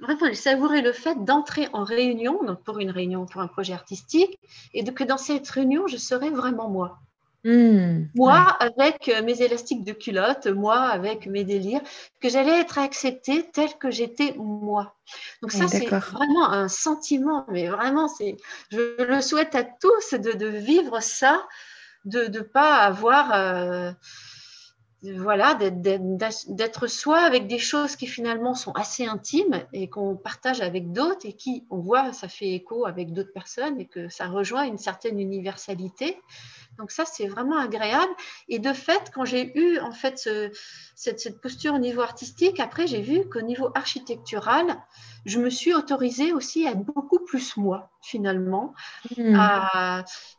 Vraiment, 0.00 0.26
j'ai 0.26 0.34
savouré 0.34 0.82
le 0.82 0.92
fait 0.92 1.24
d'entrer 1.24 1.68
en 1.72 1.84
réunion, 1.84 2.42
donc 2.42 2.62
pour 2.64 2.80
une 2.80 2.90
réunion, 2.90 3.26
pour 3.26 3.40
un 3.40 3.46
projet 3.46 3.74
artistique, 3.74 4.38
et 4.74 4.82
de, 4.82 4.90
que 4.90 5.04
dans 5.04 5.18
cette 5.18 5.48
réunion, 5.48 5.86
je 5.86 5.96
serais 5.96 6.30
vraiment 6.30 6.68
moi. 6.68 6.98
Hmm, 7.44 8.04
moi, 8.14 8.56
avec 8.60 9.10
mes 9.24 9.42
élastiques 9.42 9.82
de 9.82 9.92
culotte, 9.92 10.46
moi, 10.46 10.78
avec 10.78 11.26
mes 11.26 11.42
délires, 11.42 11.80
que 12.20 12.28
j'allais 12.28 12.60
être 12.60 12.78
acceptée 12.78 13.50
telle 13.52 13.74
que 13.78 13.90
j'étais 13.90 14.34
moi. 14.36 14.94
Donc 15.42 15.50
ça, 15.50 15.66
c'est 15.66 15.86
vraiment 15.86 16.50
un 16.50 16.68
sentiment, 16.68 17.44
mais 17.48 17.66
vraiment, 17.68 18.06
c'est, 18.06 18.36
je 18.70 19.02
le 19.02 19.20
souhaite 19.20 19.56
à 19.56 19.64
tous 19.64 20.14
de, 20.14 20.32
de 20.32 20.46
vivre 20.46 21.00
ça 21.00 21.44
de 22.04 22.26
ne 22.26 22.40
pas 22.40 22.76
avoir, 22.78 23.32
euh, 23.34 23.92
voilà, 25.02 25.54
d'être 25.54 26.86
soi 26.86 27.18
avec 27.20 27.48
des 27.48 27.58
choses 27.58 27.96
qui 27.96 28.06
finalement 28.06 28.54
sont 28.54 28.72
assez 28.72 29.06
intimes 29.06 29.64
et 29.72 29.88
qu'on 29.88 30.16
partage 30.16 30.60
avec 30.60 30.92
d'autres 30.92 31.26
et 31.26 31.32
qui, 31.32 31.64
on 31.70 31.78
voit, 31.78 32.12
ça 32.12 32.28
fait 32.28 32.50
écho 32.50 32.86
avec 32.86 33.12
d'autres 33.12 33.32
personnes 33.32 33.80
et 33.80 33.86
que 33.86 34.08
ça 34.08 34.28
rejoint 34.28 34.64
une 34.64 34.78
certaine 34.78 35.18
universalité. 35.18 36.20
Donc 36.78 36.90
ça, 36.90 37.04
c'est 37.04 37.26
vraiment 37.26 37.58
agréable. 37.58 38.12
Et 38.48 38.58
de 38.58 38.72
fait, 38.72 39.10
quand 39.12 39.24
j'ai 39.24 39.56
eu 39.58 39.78
en 39.80 39.92
fait 39.92 40.28
cette, 40.94 41.40
posture 41.40 41.74
au 41.74 41.78
niveau 41.78 42.00
artistique, 42.00 42.60
après, 42.60 42.86
j'ai 42.86 43.02
vu 43.02 43.28
qu'au 43.28 43.42
niveau 43.42 43.70
architectural, 43.74 44.66
je 45.24 45.38
me 45.38 45.50
suis 45.50 45.72
autorisée 45.74 46.32
aussi 46.32 46.66
à 46.66 46.72
être 46.72 46.84
beaucoup 46.84 47.20
plus 47.24 47.56
moi, 47.56 47.90
finalement. 48.00 48.74
Hmm. 49.16 49.36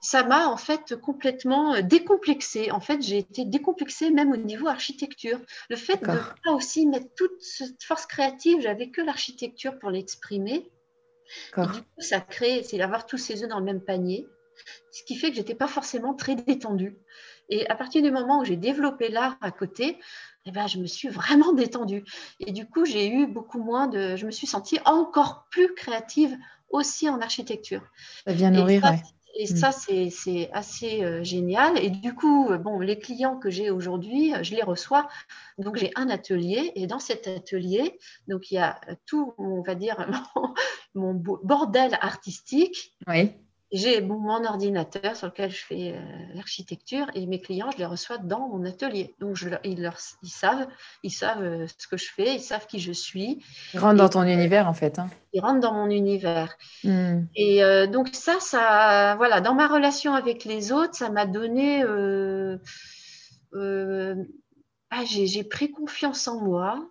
ça 0.01 0.23
m'a 0.23 0.47
en 0.47 0.57
fait 0.57 0.95
complètement 0.95 1.81
décomplexée. 1.81 2.71
En 2.71 2.79
fait, 2.79 3.01
j'ai 3.01 3.17
été 3.19 3.45
décomplexée 3.45 4.11
même 4.11 4.31
au 4.31 4.37
niveau 4.37 4.67
architecture. 4.67 5.39
Le 5.69 5.75
fait 5.75 6.01
de 6.01 6.17
pas 6.43 6.51
aussi 6.51 6.85
mettre 6.85 7.13
toute 7.15 7.41
cette 7.41 7.83
force 7.83 8.05
créative, 8.05 8.61
j'avais 8.61 8.89
que 8.89 9.01
l'architecture 9.01 9.79
pour 9.79 9.89
l'exprimer. 9.89 10.69
du 11.55 11.63
coup, 11.63 12.01
ça 12.01 12.19
crée, 12.19 12.63
c'est 12.63 12.77
d'avoir 12.77 13.05
tous 13.05 13.17
ces 13.17 13.43
œufs 13.43 13.49
dans 13.49 13.59
le 13.59 13.65
même 13.65 13.81
panier 13.81 14.27
ce 14.91 15.03
qui 15.03 15.15
fait 15.15 15.29
que 15.29 15.35
j'étais 15.35 15.55
pas 15.55 15.67
forcément 15.67 16.13
très 16.13 16.35
détendue. 16.35 16.97
Et 17.49 17.67
à 17.69 17.75
partir 17.75 18.01
du 18.01 18.11
moment 18.11 18.39
où 18.39 18.45
j'ai 18.45 18.55
développé 18.55 19.09
l'art 19.09 19.37
à 19.41 19.51
côté, 19.51 19.99
eh 20.45 20.51
ben, 20.51 20.67
je 20.67 20.77
me 20.77 20.87
suis 20.87 21.07
vraiment 21.09 21.53
détendue. 21.53 22.03
Et 22.39 22.51
du 22.51 22.67
coup, 22.67 22.85
j'ai 22.85 23.09
eu 23.09 23.27
beaucoup 23.27 23.61
moins 23.61 23.87
de. 23.87 24.15
Je 24.15 24.25
me 24.25 24.31
suis 24.31 24.47
sentie 24.47 24.79
encore 24.85 25.47
plus 25.49 25.73
créative 25.73 26.35
aussi 26.69 27.09
en 27.09 27.21
architecture. 27.21 27.81
Ça 28.25 28.33
vient 28.33 28.51
nourrir, 28.51 28.83
Et 29.35 29.47
ça, 29.47 29.69
mm. 29.69 30.09
c'est 30.11 30.49
assez 30.51 31.03
euh, 31.03 31.23
génial. 31.23 31.77
Et 31.77 31.89
du 31.89 32.13
coup, 32.13 32.49
euh, 32.49 32.57
bon, 32.57 32.79
les 32.79 32.99
clients 32.99 33.37
que 33.37 33.49
j'ai 33.49 33.69
aujourd'hui, 33.69 34.33
euh, 34.33 34.43
je 34.43 34.55
les 34.55 34.63
reçois. 34.63 35.07
Donc, 35.57 35.77
j'ai 35.77 35.91
un 35.95 36.09
atelier. 36.09 36.71
Et 36.75 36.87
dans 36.87 36.99
cet 36.99 37.27
atelier, 37.27 37.97
donc 38.27 38.51
il 38.51 38.55
y 38.55 38.59
a 38.59 38.79
tout, 39.05 39.33
on 39.37 39.61
va 39.61 39.75
dire, 39.75 40.07
mon, 40.95 41.13
mon 41.13 41.13
bordel 41.43 41.97
artistique. 42.01 42.95
Oui 43.07 43.31
j'ai 43.73 44.01
mon 44.01 44.45
ordinateur 44.45 45.15
sur 45.15 45.27
lequel 45.27 45.49
je 45.49 45.65
fais 45.65 45.93
euh, 45.93 45.99
l'architecture 46.35 47.07
et 47.15 47.25
mes 47.25 47.41
clients, 47.41 47.71
je 47.71 47.79
les 47.79 47.87
reçois 47.87 48.19
dans 48.19 48.47
mon 48.47 48.63
atelier. 48.65 49.15
Donc, 49.19 49.35
je, 49.35 49.49
ils, 49.63 49.81
leur, 49.81 49.97
ils, 50.21 50.29
savent, 50.29 50.67
ils 51.01 51.09
savent 51.09 51.41
euh, 51.41 51.65
ce 51.79 51.87
que 51.87 51.97
je 51.97 52.05
fais, 52.05 52.35
ils 52.35 52.39
savent 52.39 52.67
qui 52.67 52.79
je 52.79 52.91
suis. 52.91 53.43
Ils 53.73 53.79
rentrent 53.79 53.97
dans 53.97 54.09
ton 54.09 54.23
univers, 54.23 54.67
en 54.67 54.75
fait. 54.75 54.99
Hein. 54.99 55.09
Ils 55.33 55.41
rentrent 55.41 55.59
dans 55.59 55.73
mon 55.73 55.89
univers. 55.89 56.55
Hmm. 56.83 57.23
Et 57.35 57.63
euh, 57.63 57.87
donc, 57.87 58.09
ça, 58.13 58.39
ça, 58.39 59.15
voilà, 59.17 59.41
dans 59.41 59.55
ma 59.55 59.67
relation 59.67 60.13
avec 60.13 60.45
les 60.45 60.71
autres, 60.71 60.93
ça 60.93 61.09
m'a 61.09 61.25
donné. 61.25 61.83
Ah, 64.95 65.03
j'ai 65.05 65.43
pris 65.43 65.71
confiance 65.71 66.27
en 66.27 66.39
moi. 66.39 66.87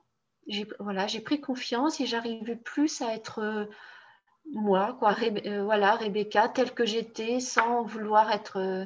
Voilà, 0.80 1.06
j'ai 1.06 1.20
pris 1.20 1.40
confiance 1.40 2.00
et 2.00 2.06
j'arrivais 2.06 2.56
plus 2.56 3.00
à 3.00 3.14
être 3.14 3.68
moi, 4.50 4.96
quoi, 4.98 5.16
euh, 5.46 5.64
voilà, 5.64 5.94
Rebecca, 5.94 6.48
telle 6.48 6.72
que 6.72 6.84
j'étais, 6.84 7.40
sans 7.40 7.84
vouloir 7.84 8.30
être, 8.32 8.58
euh, 8.58 8.84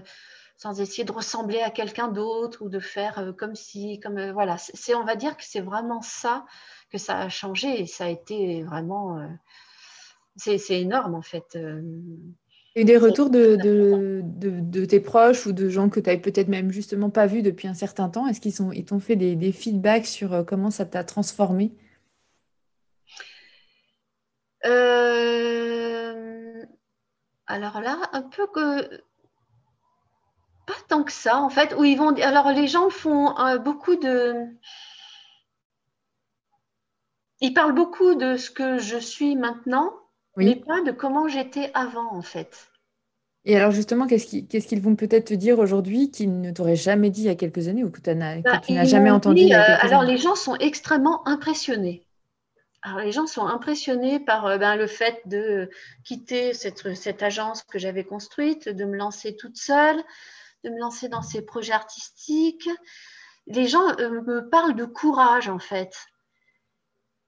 sans 0.57 0.81
essayer 0.81 1.05
de 1.05 1.13
ressembler 1.13 1.61
à 1.61 1.71
quelqu'un 1.71 2.09
d'autre 2.09 2.63
ou 2.65 2.69
de 2.69 2.81
faire 2.81 3.19
euh, 3.19 3.33
comme 3.33 3.55
si, 3.55 3.99
comme 4.01 4.31
voilà, 4.33 4.59
c'est, 4.59 4.95
on 4.95 5.05
va 5.05 5.17
dire 5.17 5.37
que 5.37 5.45
c'est 5.45 5.61
vraiment 5.61 6.03
ça 6.03 6.45
que 6.91 6.99
ça 6.99 7.19
a 7.19 7.29
changé 7.29 7.81
et 7.81 7.87
ça 7.87 8.05
a 8.05 8.09
été 8.09 8.63
vraiment, 8.63 9.19
c'est, 10.37 10.61
énorme 10.71 11.17
en 11.17 11.23
fait. 11.23 11.59
Et 12.77 12.85
des 12.85 12.97
retours 12.97 13.29
de, 13.29 13.57
de, 13.57 14.23
de, 14.23 14.85
tes 14.85 15.01
proches 15.01 15.47
ou 15.47 15.53
de 15.53 15.69
gens 15.69 15.89
que 15.89 15.99
tu 15.99 16.09
n'avais 16.09 16.21
peut-être 16.21 16.47
même 16.47 16.71
justement 16.71 17.11
pas 17.11 17.27
vus 17.27 17.43
depuis 17.43 17.67
un 17.67 17.75
certain 17.75 18.09
temps? 18.09 18.29
Est-ce 18.29 18.41
qu'ils 18.41 18.55
sont, 18.55 18.71
ils 18.71 18.85
t'ont 18.85 19.01
fait 19.01 19.17
des, 19.17 19.35
des 19.35 19.51
feedbacks 19.51 20.07
sur 20.07 20.45
comment 20.47 20.71
ça 20.71 20.85
t'a 20.85 21.03
transformé? 21.03 21.73
Euh, 24.67 26.65
alors 27.47 27.81
là, 27.81 27.99
un 28.13 28.23
peu 28.23 28.47
que. 28.47 29.03
Pas 30.67 30.75
tant 30.89 31.05
que 31.05 31.13
ça, 31.13 31.39
en 31.39 31.49
fait, 31.49 31.75
où 31.79 31.85
ils 31.85 31.97
vont. 31.97 32.15
Alors, 32.17 32.51
les 32.51 32.67
gens 32.67 32.91
font 32.91 33.39
euh, 33.39 33.59
beaucoup 33.59 33.97
de. 33.97 34.47
Ils 37.41 37.55
parlent 37.55 37.75
beaucoup 37.75 38.15
de 38.15 38.37
ce 38.37 38.51
que 38.51 38.79
je 38.79 38.97
suis 38.97 39.37
maintenant, 39.37 39.93
mais 40.37 40.57
pas 40.57 40.83
de 40.83 40.91
comment 40.91 41.29
j'étais 41.29 41.71
avant, 41.75 42.13
en 42.13 42.23
fait. 42.23 42.71
Et 43.47 43.57
alors 43.57 43.71
justement, 43.71 44.09
qu'est-ce 44.09 44.67
qu'ils 44.67 44.83
vont 44.83 44.97
peut-être 44.97 45.27
te 45.27 45.35
dire 45.35 45.61
aujourd'hui 45.61 46.11
qu'ils 46.11 46.41
ne 46.41 46.51
t'auraient 46.51 46.75
jamais 46.75 47.11
dit 47.11 47.23
il 47.23 47.27
y 47.27 47.31
a 47.31 47.37
quelques 47.37 47.69
années 47.69 47.85
ou 47.85 47.91
que, 47.91 48.01
bah, 48.01 48.59
tu 48.59 48.73
n'as 48.73 48.85
jamais 48.85 49.13
entendu 49.13 49.45
euh, 49.53 49.77
Alors 49.81 50.03
les 50.03 50.19
gens 50.19 50.35
sont 50.35 50.57
extrêmement 50.57 51.27
impressionnés. 51.29 52.06
Alors, 52.83 53.01
les 53.01 53.13
gens 53.13 53.27
sont 53.27 53.47
impressionnés 53.47 54.21
par 54.21 54.47
euh, 54.47 54.59
ben, 54.59 54.77
le 54.77 54.87
fait 54.87 55.21
de 55.27 55.71
quitter 56.05 56.55
cette, 56.55 57.23
agence 57.23 57.63
que 57.63 57.79
j'avais 57.79 58.05
construite, 58.05 58.69
de 58.69 58.85
me 58.85 58.97
lancer 58.97 59.37
toute 59.37 59.57
seule, 59.57 60.03
de 60.65 60.71
me 60.71 60.79
lancer 60.79 61.09
dans 61.09 61.23
ces 61.23 61.43
projets 61.43 61.73
artistiques. 61.73 62.69
Les 63.47 63.67
gens 63.67 63.89
euh, 63.99 64.23
me 64.23 64.49
parlent 64.49 64.77
de 64.77 64.85
courage, 64.85 65.49
en 65.49 65.59
fait. 65.59 65.95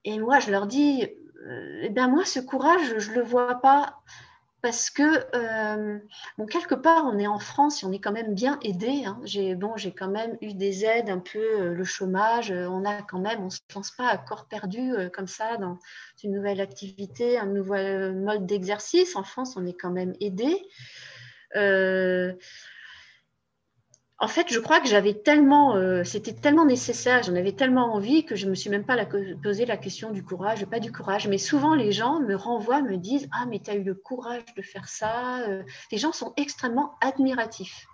Et 0.04 0.18
moi, 0.18 0.38
je 0.38 0.50
leur 0.50 0.66
dis, 0.66 1.04
euh, 1.46 1.80
eh 1.82 1.88
bien, 1.88 2.08
moi, 2.08 2.24
ce 2.24 2.40
courage, 2.40 2.98
je 2.98 3.10
ne 3.10 3.16
le 3.16 3.22
vois 3.22 3.56
pas 3.56 4.00
parce 4.68 4.90
que, 4.90 5.24
euh, 5.34 5.98
quelque 6.50 6.74
part, 6.74 7.06
on 7.06 7.18
est 7.18 7.26
en 7.26 7.38
France 7.38 7.82
et 7.82 7.86
on 7.86 7.92
est 7.92 8.00
quand 8.00 8.12
même 8.12 8.34
bien 8.34 8.58
aidé. 8.62 9.04
Hein. 9.06 9.18
J'ai 9.24 9.54
bon, 9.54 9.76
quand 9.96 10.10
même 10.10 10.36
eu 10.42 10.52
des 10.52 10.84
aides, 10.84 11.08
un 11.08 11.20
peu 11.20 11.38
euh, 11.38 11.72
le 11.72 11.84
chômage. 11.84 12.52
Euh, 12.52 12.68
on 12.68 12.84
a 12.84 13.00
quand 13.00 13.18
même, 13.18 13.40
on 13.40 13.46
ne 13.46 13.50
se 13.50 13.60
pense 13.72 13.90
pas 13.92 14.08
à 14.08 14.18
corps 14.18 14.44
perdu 14.44 14.92
comme 15.14 15.26
ça 15.26 15.56
dans 15.56 15.78
une 16.22 16.32
nouvelle 16.32 16.60
activité, 16.60 17.38
un 17.38 17.46
nouvel 17.46 18.14
mode 18.14 18.44
d'exercice. 18.44 19.16
En 19.16 19.22
France, 19.22 19.56
on 19.56 19.64
est 19.64 19.72
quand 19.72 19.90
même 19.90 20.12
aidé 20.20 20.54
en 24.20 24.26
fait, 24.26 24.52
je 24.52 24.58
crois 24.58 24.80
que 24.80 24.88
j'avais 24.88 25.14
tellement, 25.14 25.76
euh, 25.76 26.02
c'était 26.02 26.32
tellement 26.32 26.64
nécessaire, 26.64 27.22
j'en 27.22 27.36
avais 27.36 27.52
tellement 27.52 27.94
envie 27.94 28.24
que 28.24 28.34
je 28.34 28.46
ne 28.46 28.50
me 28.50 28.56
suis 28.56 28.68
même 28.68 28.84
pas 28.84 28.96
posé 29.42 29.64
la 29.64 29.76
question 29.76 30.10
du 30.10 30.24
courage, 30.24 30.66
pas 30.66 30.80
du 30.80 30.90
courage. 30.90 31.28
Mais 31.28 31.38
souvent, 31.38 31.74
les 31.76 31.92
gens 31.92 32.18
me 32.20 32.34
renvoient, 32.34 32.82
me 32.82 32.96
disent 32.96 33.28
Ah, 33.32 33.46
mais 33.48 33.60
tu 33.60 33.70
as 33.70 33.76
eu 33.76 33.84
le 33.84 33.94
courage 33.94 34.42
de 34.56 34.62
faire 34.62 34.88
ça. 34.88 35.42
Euh. 35.48 35.62
Les 35.92 35.98
gens 35.98 36.12
sont 36.12 36.32
extrêmement 36.36 36.96
admiratifs. 37.00 37.86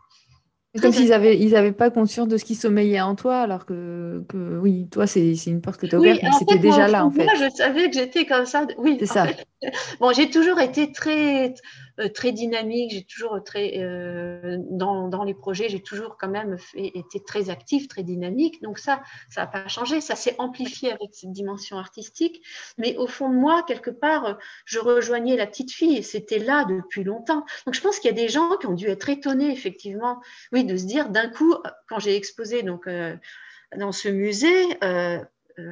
Comme 0.81 0.93
s'ils 0.93 1.11
n'avaient 1.11 1.39
ils 1.39 1.55
avaient 1.55 1.72
pas 1.72 1.91
conscience 1.91 2.27
de 2.27 2.37
ce 2.37 2.45
qui 2.45 2.57
sommeillait 2.57 3.01
en 3.01 3.14
toi, 3.14 3.43
alors 3.43 3.64
que, 3.64 4.25
que 4.29 4.59
oui, 4.59 4.89
toi, 4.91 5.07
c'est 5.07 5.33
une 5.47 5.61
porte 5.61 5.81
que 5.81 5.87
tu 5.87 5.95
as 5.95 6.01
ouverte, 6.01 6.20
mais 6.22 6.33
c'était 6.37 6.59
déjà 6.59 6.89
là, 6.89 7.05
en 7.05 7.12
fait. 7.12 7.25
Moi, 7.25 7.35
je 7.37 7.49
savais 7.55 7.89
que 7.89 7.95
j'étais 7.95 8.27
comme 8.27 8.47
ça. 8.47 8.66
Oui, 8.79 8.97
c'est 8.99 9.07
ça. 9.07 9.27
Bon, 10.01 10.12
j'ai 10.12 10.29
toujours 10.29 10.61
été 10.61 10.93
très, 10.93 11.55
très 12.13 12.33
dynamique, 12.33 12.91
j'ai 12.93 13.05
toujours 13.05 13.43
très 13.45 13.79
euh, 13.79 14.57
dans, 14.71 15.09
dans, 15.09 15.25
les 15.25 15.35
projets, 15.35 15.69
j'ai 15.69 15.83
toujours 15.83 16.17
quand 16.19 16.29
même 16.29 16.57
été 16.75 17.23
très 17.23 17.51
active, 17.51 17.87
très 17.87 18.03
dynamique. 18.03 18.61
Donc 18.63 18.79
ça, 18.79 19.03
ça 19.31 19.43
n'a 19.43 19.47
pas 19.47 19.69
changé, 19.69 20.01
ça 20.01 20.17
s'est 20.17 20.35
amplifié 20.39 20.93
avec 20.93 21.11
cette 21.13 21.33
dimension 21.33 21.79
artistique. 21.79 22.45
Mais 22.79 22.97
au 22.97 23.07
fond 23.07 23.29
de 23.31 23.37
moi, 23.37 23.63
quelque 23.63 23.91
part, 23.91 24.39
je 24.65 24.79
rejoignais 24.79 25.37
la 25.37 25.47
petite 25.47 25.73
fille 25.73 25.97
et 25.97 26.03
c'était 26.03 26.39
là 26.39 26.65
depuis 26.65 27.05
longtemps. 27.05 27.45
Donc 27.67 27.75
je 27.75 27.81
pense 27.81 27.99
qu'il 27.99 28.11
y 28.11 28.15
a 28.15 28.17
des 28.17 28.29
gens 28.29 28.57
qui 28.57 28.67
ont 28.67 28.75
dû 28.75 28.89
être 28.89 29.09
étonnés, 29.09 29.53
effectivement, 29.53 30.21
oui, 30.53 30.65
de 30.65 30.77
se 30.77 30.85
dire 30.85 31.11
d'un 31.11 31.29
coup, 31.29 31.55
quand 31.89 31.99
j'ai 31.99 32.17
exposé 32.17 32.63
donc 32.63 32.87
euh, 32.87 33.17
dans 33.77 33.93
ce 33.93 34.09
musée. 34.09 34.83
Euh, 34.83 35.19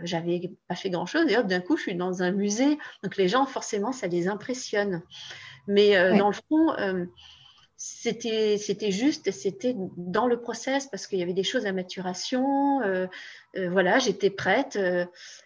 j'avais 0.05 0.53
pas 0.69 0.75
fait 0.75 0.91
grand 0.91 1.07
chose 1.07 1.29
et 1.29 1.37
hop 1.37 1.47
d'un 1.47 1.61
coup 1.61 1.77
je 1.77 1.83
suis 1.83 1.95
dans 1.95 2.23
un 2.23 2.31
musée 2.31 2.79
donc 3.03 3.17
les 3.17 3.29
gens 3.29 3.47
forcément 3.47 3.93
ça 3.93 4.07
les 4.07 4.29
impressionne 4.29 5.03
mais 5.67 5.97
euh, 5.97 6.17
dans 6.17 6.29
le 6.29 6.35
fond, 6.35 6.73
euh, 6.79 7.07
c'était 7.77 8.91
juste, 8.91 9.31
c'était 9.31 9.75
dans 9.97 10.27
le 10.27 10.41
process 10.41 10.87
parce 10.87 11.07
qu'il 11.07 11.19
y 11.19 11.23
avait 11.23 11.33
des 11.33 11.45
choses 11.45 11.67
à 11.67 11.73
maturation. 11.73 12.81
Euh, 13.57 13.69
voilà, 13.71 13.99
j'étais 13.99 14.31
prête 14.31 14.79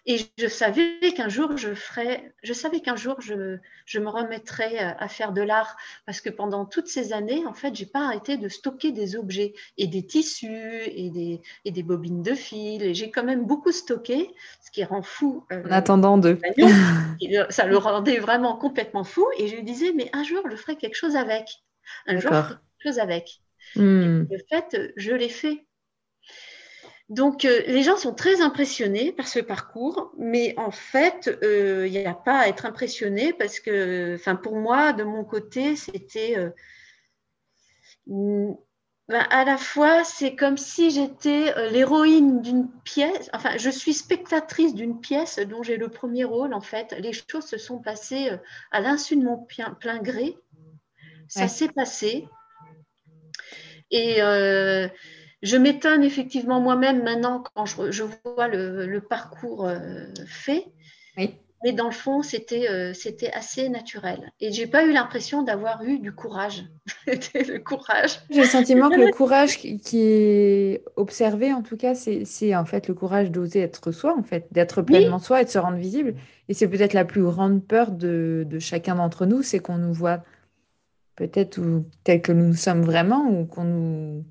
et 0.05 0.17
je 0.37 0.47
savais 0.47 0.99
qu'un 1.15 1.27
jour 1.27 1.57
je 1.57 1.73
ferais, 1.73 2.33
je 2.41 2.53
savais 2.53 2.79
qu'un 2.79 2.95
jour 2.95 3.19
je, 3.19 3.57
je, 3.85 3.99
me 3.99 4.07
remettrais 4.07 4.77
à, 4.77 5.07
faire 5.09 5.33
de 5.33 5.41
l'art 5.41 5.75
parce 6.05 6.21
que 6.21 6.29
pendant 6.29 6.65
toutes 6.65 6.87
ces 6.87 7.11
années, 7.11 7.45
en 7.45 7.53
fait, 7.53 7.75
j'ai 7.75 7.85
pas 7.85 8.05
arrêté 8.05 8.37
de 8.37 8.47
stocker 8.47 8.93
des 8.93 9.17
objets 9.17 9.53
et 9.77 9.87
des 9.87 10.05
tissus 10.05 10.83
et 10.85 11.09
des, 11.09 11.41
et 11.65 11.71
des 11.71 11.83
bobines 11.83 12.23
de 12.23 12.33
fil. 12.33 12.93
J'ai 12.93 13.11
quand 13.11 13.25
même 13.25 13.45
beaucoup 13.45 13.73
stocké, 13.73 14.33
ce 14.61 14.71
qui 14.71 14.83
rend 14.85 15.01
fou. 15.01 15.45
en 15.51 15.71
attendant 15.71 16.17
de. 16.17 16.39
ça 17.49 17.65
le 17.65 17.77
rendait 17.77 18.19
vraiment 18.19 18.55
complètement 18.55 19.03
fou 19.03 19.25
et 19.37 19.47
je 19.47 19.55
lui 19.55 19.63
disais, 19.63 19.91
mais 19.93 20.09
un 20.13 20.23
jour 20.23 20.41
je 20.49 20.55
ferai 20.55 20.77
quelque 20.77 20.95
chose 20.95 21.15
avec 21.15 21.49
un 22.05 22.19
jour, 22.19 22.31
quelque 22.31 22.83
chose 22.83 22.99
avec. 22.99 23.41
Hmm. 23.75 24.23
Le 24.29 24.37
fait, 24.49 24.93
je 24.95 25.11
l'ai 25.11 25.29
fait. 25.29 25.66
Donc, 27.09 27.45
euh, 27.45 27.61
les 27.67 27.83
gens 27.83 27.95
sont 27.95 28.13
très 28.13 28.41
impressionnés 28.41 29.13
par 29.13 29.27
ce 29.27 29.39
parcours, 29.39 30.11
mais 30.17 30.53
en 30.57 30.71
fait, 30.71 31.39
euh, 31.41 31.87
il 31.87 31.93
n'y 31.93 32.05
a 32.05 32.13
pas 32.13 32.39
à 32.39 32.47
être 32.49 32.65
impressionné 32.65 33.31
parce 33.31 33.61
que, 33.61 34.15
enfin, 34.15 34.35
pour 34.35 34.57
moi, 34.57 34.91
de 34.91 35.03
mon 35.03 35.23
côté, 35.23 35.77
c'était 35.77 36.37
euh, 36.37 36.49
ben, 39.07 39.25
à 39.29 39.45
la 39.45 39.57
fois, 39.57 40.03
c'est 40.03 40.35
comme 40.35 40.57
si 40.57 40.91
j'étais 40.91 41.53
l'héroïne 41.71 42.41
d'une 42.41 42.69
pièce. 42.83 43.29
Enfin, 43.31 43.57
je 43.57 43.69
suis 43.69 43.93
spectatrice 43.93 44.75
d'une 44.75 44.99
pièce 44.99 45.39
dont 45.39 45.63
j'ai 45.63 45.77
le 45.77 45.87
premier 45.87 46.25
rôle. 46.25 46.53
En 46.53 46.59
fait, 46.59 46.93
les 46.99 47.13
choses 47.13 47.45
se 47.45 47.57
sont 47.57 47.79
passées 47.79 48.31
à 48.71 48.81
l'insu 48.81 49.15
de 49.15 49.23
mon 49.23 49.47
plein 49.79 49.99
gré. 49.99 50.37
Ça 51.29 51.47
s'est 51.47 51.69
passé. 51.69 52.27
Et 53.91 54.21
je 55.43 55.57
m'étonne 55.57 56.03
effectivement 56.03 56.59
moi-même 56.59 57.03
maintenant 57.03 57.43
quand 57.53 57.65
je, 57.65 58.03
vois 58.23 58.47
le, 58.47 58.99
parcours 58.99 59.67
euh, 59.67 59.79
fait. 60.25 60.65
Mais 61.63 61.73
dans 61.73 61.85
le 61.85 61.91
fond, 61.91 62.21
c'était 62.21 62.69
euh, 62.69 62.93
c'était 62.93 63.31
assez 63.31 63.67
naturel. 63.67 64.31
Et 64.39 64.51
j'ai 64.51 64.67
pas 64.67 64.85
eu 64.85 64.93
l'impression 64.93 65.41
d'avoir 65.41 65.83
eu 65.83 65.97
du 65.97 66.11
courage. 66.11 66.65
le 67.07 67.57
courage. 67.57 68.19
J'ai 68.29 68.41
le 68.41 68.47
sentiment 68.47 68.89
que 68.91 68.99
le 68.99 69.11
courage 69.15 69.57
qui 69.57 69.79
est 69.93 70.83
observé, 70.95 71.51
en 71.53 71.63
tout 71.63 71.75
cas, 71.75 71.95
c'est 71.95 72.55
en 72.55 72.65
fait 72.65 72.87
le 72.87 72.93
courage 72.93 73.31
d'oser 73.31 73.61
être 73.61 73.91
soi, 73.91 74.15
en 74.15 74.21
fait, 74.21 74.45
d'être 74.51 74.83
pleinement 74.83 75.17
soi 75.17 75.41
et 75.41 75.45
de 75.45 75.49
se 75.49 75.57
rendre 75.57 75.77
visible. 75.77 76.13
Et 76.47 76.53
c'est 76.53 76.67
peut-être 76.67 76.93
la 76.93 77.05
plus 77.05 77.23
grande 77.23 77.65
peur 77.65 77.91
de, 77.91 78.45
de 78.47 78.59
chacun 78.59 78.93
d'entre 78.93 79.25
nous, 79.25 79.41
c'est 79.41 79.59
qu'on 79.59 79.77
nous 79.77 79.93
voit 79.93 80.23
peut-être 81.17 81.59
tel 82.03 82.21
que 82.21 82.31
nous 82.31 82.53
sommes 82.53 82.83
vraiment 82.83 83.27
ou 83.27 83.45
qu'on 83.45 84.23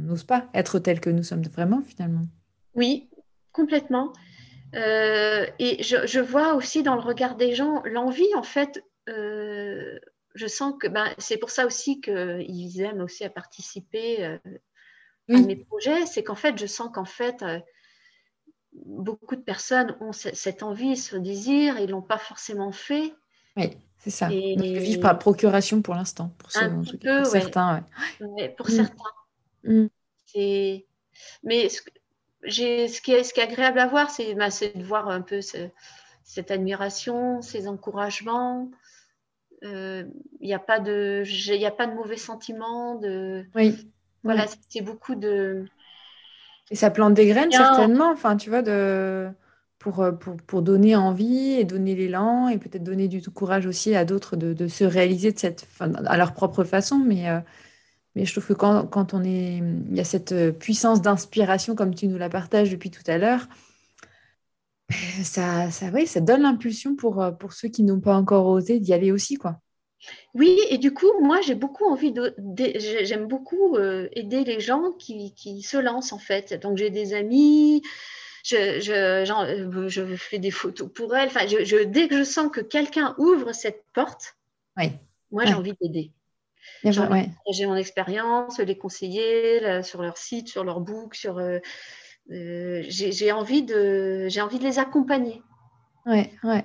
n'ose 0.00 0.24
pas 0.24 0.48
être 0.54 0.78
tel 0.78 1.00
que 1.00 1.10
nous 1.10 1.24
sommes 1.24 1.42
vraiment 1.42 1.82
finalement. 1.82 2.22
Oui, 2.74 3.10
complètement. 3.52 4.12
Euh, 4.74 5.46
et 5.58 5.82
je, 5.82 6.20
vois 6.20 6.54
aussi 6.54 6.82
dans 6.82 6.94
le 6.94 7.02
regard 7.02 7.36
des 7.36 7.54
gens 7.54 7.82
l'envie, 7.84 8.34
en 8.34 8.42
fait, 8.42 8.82
euh, 9.08 9.98
je 10.34 10.46
sens 10.46 10.74
que 10.80 10.86
ben, 10.86 11.12
c'est 11.18 11.36
pour 11.36 11.50
ça 11.50 11.66
aussi 11.66 12.00
qu'ils 12.00 12.80
aiment 12.80 13.02
aussi 13.02 13.24
à 13.24 13.28
participer 13.28 14.24
euh, 14.24 14.38
à 15.28 15.38
mes 15.40 15.56
projets, 15.56 16.06
c'est 16.06 16.22
qu'en 16.22 16.36
fait, 16.36 16.56
je 16.56 16.66
sens 16.66 16.90
qu'en 16.92 17.04
fait, 17.04 17.44
beaucoup 18.72 19.36
de 19.36 19.42
personnes 19.42 19.96
ont 20.00 20.12
cette 20.12 20.62
envie, 20.62 20.96
ce 20.96 21.16
désir, 21.16 21.78
et 21.78 21.86
ne 21.86 21.92
l'ont 21.92 22.02
pas 22.02 22.18
forcément 22.18 22.72
fait. 22.72 23.12
Oui. 23.56 23.76
C'est 24.02 24.10
ça. 24.10 24.32
Et... 24.32 24.56
vivre 24.56 25.00
par 25.00 25.18
procuration 25.18 25.80
pour 25.80 25.94
l'instant, 25.94 26.32
pour, 26.38 26.50
certains. 26.50 26.82
pour 28.56 28.66
mm. 28.66 28.70
certains. 28.70 29.06
Mm. 29.64 29.86
Mais 31.44 31.68
ce, 31.68 31.82
ce, 32.48 33.00
qui 33.00 33.12
est, 33.12 33.22
ce 33.22 33.32
qui 33.32 33.40
est 33.40 33.44
agréable 33.44 33.78
à 33.78 33.86
voir, 33.86 34.10
c'est 34.10 34.34
bah, 34.34 34.48
de 34.48 34.82
voir 34.82 35.08
un 35.08 35.20
peu 35.20 35.40
cette 35.40 36.50
admiration, 36.50 37.42
ces 37.42 37.68
encouragements. 37.68 38.70
Il 39.62 39.68
euh, 39.68 40.04
n'y 40.40 40.52
a, 40.52 40.58
pas 40.58 40.80
de, 40.80 41.22
a 41.64 41.70
pas 41.70 41.86
de 41.86 41.94
mauvais 41.94 42.16
sentiments. 42.16 42.96
De... 42.96 43.46
Oui. 43.54 43.88
Voilà, 44.24 44.46
c'est 44.68 44.80
beaucoup 44.80 45.14
de. 45.14 45.64
Et 46.72 46.74
ça 46.74 46.90
plante 46.90 47.14
des 47.14 47.26
graines, 47.26 47.52
certainement. 47.52 48.10
Enfin, 48.10 48.36
tu 48.36 48.50
vois, 48.50 48.62
de 48.62 49.30
euh, 49.86 50.12
pour, 50.12 50.36
pour, 50.36 50.62
donner 50.62 50.96
envie 50.96 51.52
et 51.52 51.64
donner 51.64 51.94
l'élan 51.94 52.48
et 52.48 52.58
peut-être 52.58 52.84
donner 52.84 53.08
du 53.08 53.20
courage 53.22 53.66
aussi 53.66 53.94
à 53.94 54.04
d'autres 54.04 54.36
de, 54.36 54.68
se 54.68 54.84
réaliser 54.84 55.32
de 55.32 55.38
cette, 55.38 55.66
à 55.80 56.16
leur 56.16 56.34
propre 56.34 56.64
façon. 56.64 56.98
Mais, 56.98 57.28
euh, 57.28 57.40
mais 58.14 58.24
je 58.24 58.32
trouve 58.32 58.46
que 58.46 58.52
quand, 58.52 58.86
quand, 58.86 59.14
on 59.14 59.24
est, 59.24 59.58
il 59.58 59.96
y 59.96 60.00
a 60.00 60.04
cette 60.04 60.32
euh, 60.32 60.52
puissance 60.52 61.02
d'inspiration 61.02 61.74
comme 61.74 61.94
tu 61.94 62.06
nous 62.06 62.18
la 62.18 62.28
partages 62.28 62.70
depuis 62.70 62.90
tout 62.90 63.02
à 63.06 63.18
l'heure, 63.18 63.48
ça, 65.22 65.70
ça, 65.70 65.86
oui, 65.92 66.06
ça 66.06 66.20
donne 66.20 66.42
l'impulsion 66.42 66.94
pour, 66.94 67.24
pour 67.38 67.52
ceux 67.52 67.68
qui 67.68 67.82
n'ont 67.82 68.00
pas 68.00 68.16
encore 68.16 68.46
osé 68.46 68.78
d'y 68.78 68.92
aller 68.92 69.12
aussi. 69.12 69.36
quoi. 69.36 69.60
Oui, 70.34 70.58
et 70.70 70.78
du 70.78 70.92
coup, 70.92 71.10
moi, 71.20 71.40
j'ai 71.42 71.54
beaucoup 71.54 71.84
envie 71.84 72.12
de, 72.12 72.34
j'aime 73.04 73.26
beaucoup 73.26 73.78
aider 73.78 74.42
les 74.42 74.58
gens 74.58 74.90
qui, 74.98 75.32
qui, 75.34 75.62
se 75.62 75.76
lancent 75.76 76.12
en 76.12 76.18
fait. 76.18 76.54
Donc, 76.60 76.76
j'ai 76.76 76.90
des 76.90 77.14
amis, 77.14 77.82
je, 78.42 78.80
je, 78.80 78.92
euh, 78.92 79.88
je, 79.88 80.16
fais 80.16 80.38
des 80.38 80.50
photos 80.50 80.90
pour 80.92 81.14
elle. 81.16 81.28
Enfin, 81.28 81.46
je, 81.46 81.84
dès 81.84 82.08
que 82.08 82.18
je 82.18 82.24
sens 82.24 82.50
que 82.50 82.60
quelqu'un 82.60 83.14
ouvre 83.18 83.52
cette 83.52 83.84
porte, 83.92 84.36
moi, 85.30 85.44
j'ai 85.46 85.54
envie 85.54 85.74
d'aider. 85.80 86.12
J'ai 86.84 87.66
mon 87.66 87.76
expérience, 87.76 88.58
les 88.58 88.76
conseiller 88.76 89.82
sur 89.82 90.02
leur 90.02 90.16
site, 90.16 90.48
sur 90.48 90.64
leur 90.64 90.80
book, 90.80 91.14
sur. 91.14 91.38
Euh, 91.38 91.58
euh, 92.30 92.82
j'ai 92.88 93.32
envie 93.32 93.62
de, 93.62 94.26
j'ai 94.28 94.40
envie 94.40 94.58
de 94.58 94.64
les 94.64 94.78
accompagner. 94.78 95.42
Ouais, 96.06 96.30
ouais. 96.44 96.64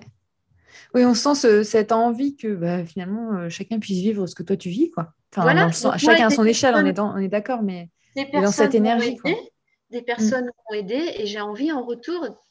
Oui, 0.94 1.06
on 1.06 1.14
sent 1.14 1.64
cette 1.64 1.92
envie 1.92 2.36
que 2.36 2.54
bah, 2.54 2.86
finalement 2.86 3.50
chacun 3.50 3.80
puisse 3.80 4.00
vivre 4.00 4.28
ce 4.28 4.36
que 4.36 4.44
toi 4.44 4.56
tu 4.56 4.70
vis, 4.70 4.92
quoi. 4.92 5.14
voilà. 5.36 5.72
chacun 5.72 6.28
à 6.28 6.30
son 6.30 6.46
échelle, 6.46 6.76
on 6.76 6.86
est, 6.86 7.00
on 7.00 7.18
est 7.18 7.28
d'accord, 7.28 7.64
mais 7.64 7.90
dans 8.34 8.52
cette 8.52 8.76
énergie. 8.76 9.18
Quoi 9.18 9.32
des 9.90 10.02
personnes 10.02 10.46
mm. 10.46 10.52
m'ont 10.70 10.76
aidé 10.76 11.12
et 11.16 11.26
j'ai 11.26 11.40
envie 11.40 11.72
en 11.72 11.84
retour 11.84 12.42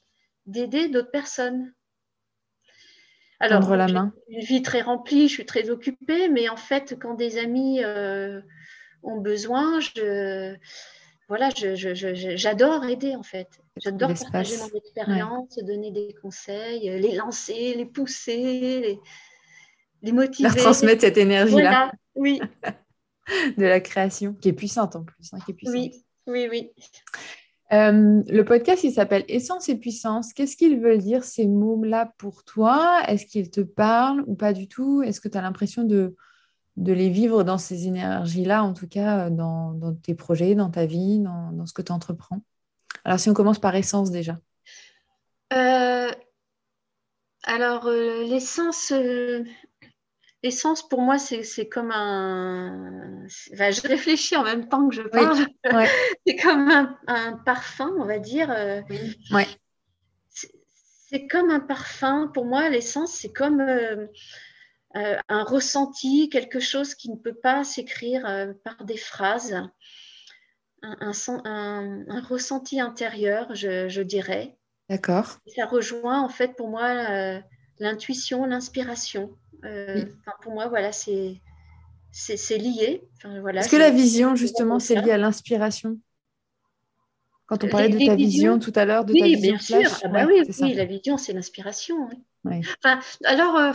d'aider 0.47 0.89
d'autres 0.89 1.11
personnes. 1.11 1.72
Alors, 3.39 3.76
la 3.76 3.89
main. 3.89 4.14
une 4.28 4.41
vie 4.41 4.62
très 4.62 4.80
remplie, 4.80 5.28
je 5.28 5.34
suis 5.34 5.47
très 5.47 5.68
occupée, 5.68 6.30
mais 6.30 6.49
en 6.49 6.57
fait, 6.57 6.97
quand 6.99 7.14
des 7.14 7.37
amis 7.37 7.84
euh, 7.84 8.41
ont 9.03 9.20
besoin, 9.20 9.78
je, 9.80 10.57
voilà, 11.28 11.51
j'adore 11.55 12.87
aider 12.87 13.14
en 13.14 13.22
fait. 13.22 13.49
J'adore 13.76 14.14
partager 14.14 14.57
mon 14.57 14.78
expérience, 14.78 15.59
donner 15.59 15.91
des 15.91 16.14
conseils, 16.22 16.89
les 16.99 17.14
lancer, 17.14 17.74
les 17.74 17.84
pousser. 17.84 19.01
les 20.01 20.12
motiver. 20.12 20.49
Leur 20.49 20.57
transmettre 20.57 21.03
cette 21.03 21.18
énergie-là. 21.18 21.93
oui. 22.14 22.41
de 23.57 23.64
la 23.64 23.80
création, 23.80 24.34
qui 24.34 24.49
est 24.51 24.53
puissante 24.53 24.97
en 24.97 25.05
plus. 25.05 25.32
Hein, 25.32 25.39
qui 25.45 25.51
est 25.51 25.55
puissante. 25.55 25.74
Oui, 25.74 26.05
oui, 26.27 26.49
oui. 26.51 26.70
Euh, 27.72 28.22
le 28.29 28.45
podcast, 28.45 28.85
il 28.85 28.93
s'appelle 28.93 29.24
Essence 29.29 29.68
et 29.68 29.77
puissance. 29.77 30.33
Qu'est-ce 30.33 30.57
qu'ils 30.57 30.81
veulent 30.81 30.99
dire 30.99 31.24
ces 31.24 31.47
mots-là 31.47 32.12
pour 32.18 32.45
toi? 32.45 33.03
Est-ce 33.09 33.27
qu'ils 33.27 33.51
te 33.51 33.61
parlent 33.61 34.22
ou 34.27 34.35
pas 34.37 34.53
du 34.53 34.68
tout? 34.68 35.03
Est-ce 35.03 35.20
que 35.20 35.29
tu 35.29 35.37
as 35.37 35.43
l'impression 35.43 35.83
de, 35.83 36.14
de 36.77 36.93
les 36.93 37.09
vivre 37.09 37.43
dans 37.43 37.59
ces 37.59 37.89
énergies-là, 37.89 38.62
en 38.62 38.72
tout 38.72 38.87
cas 38.87 39.31
dans, 39.31 39.72
dans, 39.72 39.95
tes 39.95 40.14
projets, 40.14 40.55
dans 40.55 40.70
ta 40.70 40.87
vie, 40.87 41.18
dans, 41.18 41.51
dans 41.53 41.66
ce 41.66 41.72
que 41.72 41.83
tu 41.83 41.93
entreprends 41.93 42.43
Alors, 43.05 43.18
si 43.18 43.31
on 43.31 43.35
commence 43.35 43.59
par 43.59 43.74
essence 43.74 44.11
déjà. 44.11 44.39
Euh, 45.53 46.11
alors, 47.45 47.87
euh, 47.87 48.24
l'essence, 48.24 48.93
L'essence, 50.43 50.87
pour 50.87 51.01
moi, 51.01 51.18
c'est 51.18 51.68
comme 51.68 51.91
un. 51.91 53.26
je 53.26 53.89
réfléchis 53.89 54.37
en 54.37 54.45
même 54.45 54.68
temps 54.68 54.89
que 54.89 54.95
je 54.95 55.03
parle. 55.03 55.47
c'est 56.26 56.37
comme 56.37 56.70
un, 57.07 57.32
parfum, 57.45 57.93
on 57.99 58.05
va 58.05 58.18
dire. 58.18 58.51
Euh, 58.51 58.82
c'est 61.09 61.26
comme 61.26 61.51
un 61.51 61.61
parfum. 61.61 62.30
Pour 62.32 62.45
moi, 62.45 62.68
l'essence, 62.68 63.12
c'est 63.14 63.32
comme 63.32 63.61
euh, 63.61 64.07
euh, 64.97 65.16
un 65.28 65.45
ressenti, 65.45 66.28
quelque 66.28 66.61
chose 66.61 66.95
qui 66.95 67.11
ne 67.11 67.16
peut 67.16 67.34
pas 67.34 67.64
s'écrire 67.64 68.55
par 68.62 68.84
des 68.84 68.99
phrases. 68.99 69.57
Un, 70.82 71.12
un 71.45 72.20
ressenti 72.20 72.78
intérieur, 72.78 73.55
je, 73.55 73.89
je 73.89 74.03
dirais. 74.03 74.57
D'accord. 74.91 75.39
Ça 75.47 75.64
rejoint, 75.64 76.20
en 76.20 76.28
fait, 76.28 76.55
pour 76.57 76.68
moi, 76.68 77.41
l'intuition, 77.78 78.45
l'inspiration. 78.45 79.37
Euh, 79.67 80.05
pour 80.43 80.53
moi, 80.53 80.69
voilà, 80.69 80.93
c'est 80.93 81.41
c'est 82.12 82.57
lié. 82.57 83.03
voilà, 83.41 83.61
Est-ce 83.61 83.69
que 83.69 83.77
la 83.77 83.91
vision, 83.91 84.37
justement, 84.37 84.79
c'est 84.79 84.95
lié 84.95 85.11
à 85.11 85.19
l'inspiration? 85.19 85.99
Quand 87.47 87.62
on 87.62 87.69
parlait 87.69 87.91
de 87.91 88.05
ta 88.05 88.14
vision 88.14 88.59
tout 88.59 88.73
à 88.75 88.85
l'heure, 88.87 89.05
de 89.05 89.12
oui, 89.12 89.21
ta 89.21 89.27
vision 89.27 89.51
bien 89.51 89.59
sûr. 89.59 90.01
Ah 90.03 90.09
bah 90.09 90.27
oui, 90.27 90.43
oui 90.61 90.75
la 90.75 90.85
vision, 90.85 91.17
c'est 91.19 91.33
l'inspiration. 91.33 92.09
Enfin, 92.45 93.01
alors, 93.25 93.57
euh, 93.57 93.73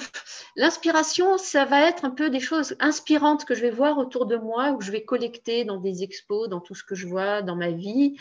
l'inspiration, 0.56 1.38
ça 1.38 1.66
va 1.66 1.88
être 1.88 2.04
un 2.04 2.10
peu 2.10 2.30
des 2.30 2.39
choses 2.39 2.76
inspirantes 2.80 3.46
que 3.46 3.54
je 3.54 3.62
vais 3.62 3.70
voir 3.70 3.98
autour 3.98 4.26
de 4.26 4.38
moi, 4.38 4.72
ou 4.72 4.82
je 4.82 4.92
vais 4.92 5.04
collecter 5.04 5.64
dans 5.64 5.78
des 5.78 6.04
expos, 6.04 6.50
dans 6.50 6.62
tout 6.62 6.74
ce 6.74 6.84
que 6.84 6.96
je 6.96 7.08
vois 7.08 7.42
dans 7.44 7.56
ma 7.56 7.70
vie. 7.70 8.18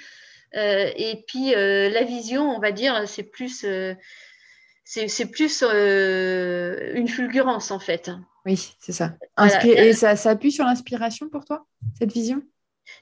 Euh, 0.55 0.91
et 0.97 1.25
puis, 1.27 1.53
la 1.53 2.05
vision, 2.05 2.55
on 2.55 2.61
va 2.61 2.73
dire, 2.73 3.09
c'est 3.09 3.23
plus 3.23 3.65
c'est 4.91 5.27
plus 5.27 5.63
euh, 5.63 6.93
une 6.95 7.07
fulgurance 7.07 7.71
en 7.71 7.79
fait. 7.79 8.11
Oui, 8.45 8.75
c'est 8.81 8.93
ça. 8.93 9.15
Et 9.65 9.93
ça, 9.93 10.17
ça, 10.17 10.31
appuie 10.31 10.51
sur 10.51 10.65
l'inspiration 10.65 11.29
pour 11.29 11.45
toi, 11.45 11.67
cette 11.99 12.13
vision? 12.13 12.43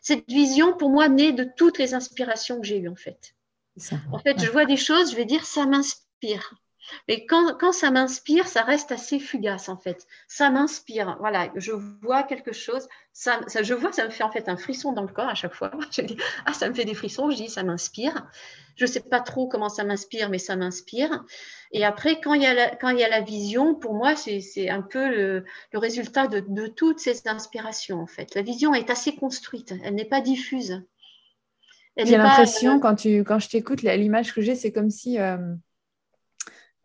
Cette 0.02 0.28
vision, 0.28 0.76
pour 0.76 0.90
moi, 0.90 1.08
naît 1.08 1.32
de 1.32 1.48
toutes 1.56 1.78
les 1.78 1.94
inspirations 1.94 2.60
que 2.60 2.66
j'ai 2.66 2.78
eues 2.78 2.88
en 2.88 2.96
fait. 2.96 3.34
En 4.12 4.18
fait, 4.18 4.44
je 4.44 4.50
vois 4.50 4.66
des 4.66 4.76
choses, 4.76 5.12
je 5.12 5.16
vais 5.16 5.24
dire 5.24 5.44
ça 5.44 5.64
m'inspire. 5.64 6.54
Mais 7.06 7.26
quand, 7.26 7.72
ça 7.72 7.90
m'inspire, 7.90 8.46
ça 8.46 8.62
reste 8.62 8.92
assez 8.92 9.18
fugace 9.18 9.68
en 9.68 9.76
fait. 9.76 10.06
Ça 10.26 10.50
m'inspire. 10.50 11.16
Voilà, 11.20 11.50
je 11.56 11.72
vois 11.72 12.22
quelque 12.22 12.52
chose. 12.52 12.88
Ça, 13.12 13.40
je 13.62 13.74
vois, 13.74 13.92
ça 13.92 14.04
me 14.04 14.10
fait 14.10 14.22
en 14.22 14.30
fait 14.30 14.48
un 14.48 14.56
frisson 14.56 14.92
dans 14.92 15.02
le 15.02 15.08
corps 15.08 15.28
à 15.28 15.34
chaque 15.34 15.54
fois. 15.54 15.70
Je 15.90 16.02
dis, 16.02 16.16
ah, 16.46 16.52
ça 16.52 16.68
me 16.68 16.74
fait 16.74 16.84
des 16.84 16.94
frissons. 16.94 17.30
Je 17.30 17.36
dis, 17.36 17.48
ça 17.48 17.64
m'inspire. 17.64 18.26
Je 18.76 18.84
ne 18.84 18.88
sais 18.88 19.00
pas 19.00 19.20
trop 19.20 19.48
comment 19.48 19.68
ça 19.68 19.82
m'inspire, 19.82 20.30
mais 20.30 20.38
ça 20.38 20.54
m'inspire. 20.54 21.24
Et 21.72 21.84
après, 21.84 22.20
quand 22.20 22.34
il 22.34 22.42
y 22.42 22.46
a 22.46 22.54
la, 22.54 22.76
quand 22.76 22.90
il 22.90 22.98
y 22.98 23.04
a 23.04 23.08
la 23.08 23.20
vision, 23.20 23.74
pour 23.74 23.94
moi, 23.94 24.14
c'est 24.14 24.68
un 24.68 24.82
peu 24.82 25.08
le, 25.08 25.44
résultat 25.74 26.28
de, 26.28 26.66
toutes 26.68 27.00
ces 27.00 27.26
inspirations 27.26 28.00
en 28.00 28.06
fait. 28.06 28.34
La 28.36 28.42
vision 28.42 28.74
est 28.74 28.88
assez 28.88 29.16
construite. 29.16 29.74
Elle 29.82 29.96
n'est 29.96 30.04
pas 30.04 30.20
diffuse. 30.20 30.84
J'ai 31.96 32.16
l'impression, 32.16 32.76
euh, 32.76 32.78
quand, 32.78 32.94
tu, 32.94 33.24
quand 33.24 33.40
je 33.40 33.48
t'écoute, 33.48 33.82
l'image 33.82 34.32
que 34.32 34.40
j'ai, 34.40 34.54
c'est 34.54 34.70
comme 34.70 34.90
si 34.90 35.18
euh, 35.18 35.36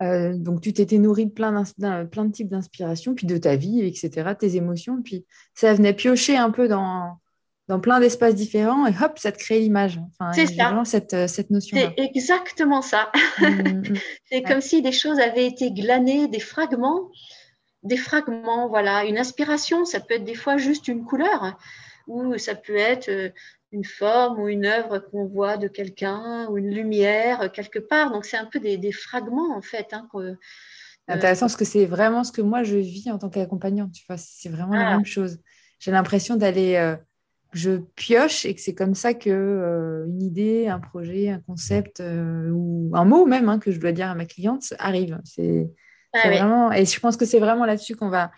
euh, 0.04 0.34
donc, 0.36 0.60
tu 0.60 0.72
t'étais 0.72 0.98
nourri 0.98 1.26
de 1.26 1.30
plein, 1.30 1.64
plein 2.04 2.24
de 2.24 2.32
types 2.32 2.48
d'inspiration, 2.48 3.14
puis 3.14 3.26
de 3.26 3.36
ta 3.36 3.56
vie, 3.56 3.80
etc., 3.80 4.30
tes 4.38 4.56
émotions. 4.56 5.02
Puis 5.02 5.24
ça 5.54 5.72
venait 5.74 5.92
piocher 5.92 6.36
un 6.36 6.50
peu 6.50 6.68
dans, 6.68 7.18
dans 7.68 7.80
plein 7.80 8.00
d'espaces 8.00 8.34
différents 8.34 8.86
et 8.86 8.94
hop, 9.02 9.18
ça 9.18 9.32
te 9.32 9.38
crée 9.38 9.60
l'image. 9.60 10.00
c'est 10.34 10.46
ça. 10.46 10.82
cette, 10.84 11.14
euh, 11.14 11.26
cette 11.26 11.50
notion-là. 11.50 11.92
C'est 11.96 12.04
exactement 12.04 12.82
ça. 12.82 13.10
Mmh, 13.38 13.46
mmh, 13.46 13.78
mmh. 13.78 13.94
c'est 14.30 14.42
comme 14.42 14.60
si 14.60 14.82
des 14.82 14.92
choses 14.92 15.18
avaient 15.18 15.46
été 15.46 15.70
glanées, 15.72 16.28
des 16.28 16.40
fragments. 16.40 17.10
Des 17.82 17.96
fragments, 17.96 18.68
voilà. 18.68 19.04
Une 19.04 19.18
inspiration, 19.18 19.84
ça 19.84 20.00
peut 20.00 20.14
être 20.14 20.24
des 20.24 20.34
fois 20.34 20.56
juste 20.56 20.88
une 20.88 21.04
couleur 21.04 21.58
ou 22.06 22.36
ça 22.36 22.54
peut 22.54 22.76
être 22.76 23.08
euh, 23.08 23.30
une 23.74 23.84
forme 23.84 24.40
ou 24.40 24.48
une 24.48 24.66
œuvre 24.66 25.00
qu'on 25.00 25.26
voit 25.26 25.56
de 25.56 25.68
quelqu'un 25.68 26.46
ou 26.48 26.58
une 26.58 26.70
lumière 26.70 27.50
quelque 27.52 27.80
part. 27.80 28.12
Donc, 28.12 28.24
c'est 28.24 28.36
un 28.36 28.46
peu 28.46 28.60
des, 28.60 28.92
fragments, 28.92 29.56
en 29.56 29.62
fait. 29.62 29.88
Hein, 29.92 30.08
euh, 30.14 30.34
Intéressant, 31.08 31.46
parce 31.46 31.56
que 31.56 31.64
c'est 31.64 31.84
vraiment 31.84 32.24
ce 32.24 32.32
que 32.32 32.40
moi, 32.40 32.62
je 32.62 32.76
vis 32.76 33.10
en 33.10 33.18
tant 33.18 33.28
qu'accompagnante. 33.28 33.92
Tu 33.92 34.04
vois, 34.08 34.16
c'est 34.16 34.48
vraiment 34.48 34.74
la 34.74 34.88
ah. 34.88 34.96
même 34.96 35.04
chose. 35.04 35.38
J'ai 35.80 35.90
l'impression 35.90 36.36
d'aller... 36.36 36.76
Euh, 36.76 36.96
je 37.52 37.76
pioche 37.94 38.46
et 38.46 38.54
que 38.56 38.60
c'est 38.60 38.74
comme 38.74 38.96
ça 38.96 39.14
que 39.14 39.30
euh, 39.30 40.06
une 40.08 40.22
idée, 40.22 40.66
un 40.66 40.80
projet, 40.80 41.28
un 41.28 41.38
concept 41.38 42.02
ou 42.02 42.90
un 42.94 43.04
mot 43.04 43.26
même 43.26 43.48
hein, 43.48 43.60
que 43.60 43.70
je 43.70 43.78
dois 43.78 43.92
dire 43.92 44.08
à 44.08 44.16
ma 44.16 44.24
cliente 44.24 44.74
arrive. 44.80 45.20
C'est 45.22 45.70
ah 46.14 46.28
vraiment 46.28 46.72
et 46.72 46.84
je 46.84 46.98
pense 46.98 47.16
que 47.16 47.24
c'est 47.24 47.38
vraiment 47.38 47.64
là-dessus 47.64 47.94
qu'on 47.94 48.08
va 48.08 48.32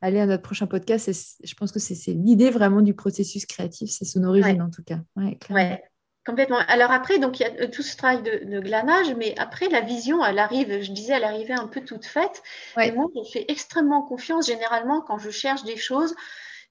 aller 0.00 0.20
à 0.20 0.26
notre 0.26 0.42
prochain 0.42 0.66
podcast. 0.66 1.10
je 1.42 1.54
pense 1.54 1.72
que 1.72 1.78
c'est 1.78 2.12
l'idée 2.12 2.50
vraiment 2.50 2.82
du 2.82 2.94
processus 2.94 3.46
créatif, 3.46 3.90
c'est 3.90 4.04
son 4.04 4.24
origine 4.24 4.62
en 4.62 4.70
tout 4.70 4.82
cas. 4.82 4.98
Oui, 5.16 5.38
complètement. 6.24 6.58
Alors 6.68 6.90
après, 6.90 7.18
donc 7.18 7.38
il 7.38 7.44
y 7.44 7.46
a 7.46 7.52
euh, 7.62 7.68
tout 7.68 7.82
ce 7.82 7.96
travail 7.96 8.22
de, 8.22 8.60
glanage, 8.60 9.14
mais 9.16 9.34
après 9.38 9.68
la 9.68 9.80
vision, 9.80 10.24
elle 10.24 10.38
arrive, 10.38 10.82
je 10.82 10.92
disais, 10.92 11.14
elle 11.14 11.24
arrivait 11.24 11.54
un 11.54 11.68
peu 11.68 11.80
toute 11.80 12.04
faite. 12.04 12.42
Et 12.82 12.90
moi, 12.92 13.06
je 13.14 13.30
fais 13.30 13.44
extrêmement 13.48 14.02
confiance 14.02 14.48
généralement 14.48 15.00
quand 15.00 15.18
je 15.18 15.30
cherche 15.30 15.64
des 15.64 15.76
choses. 15.76 16.14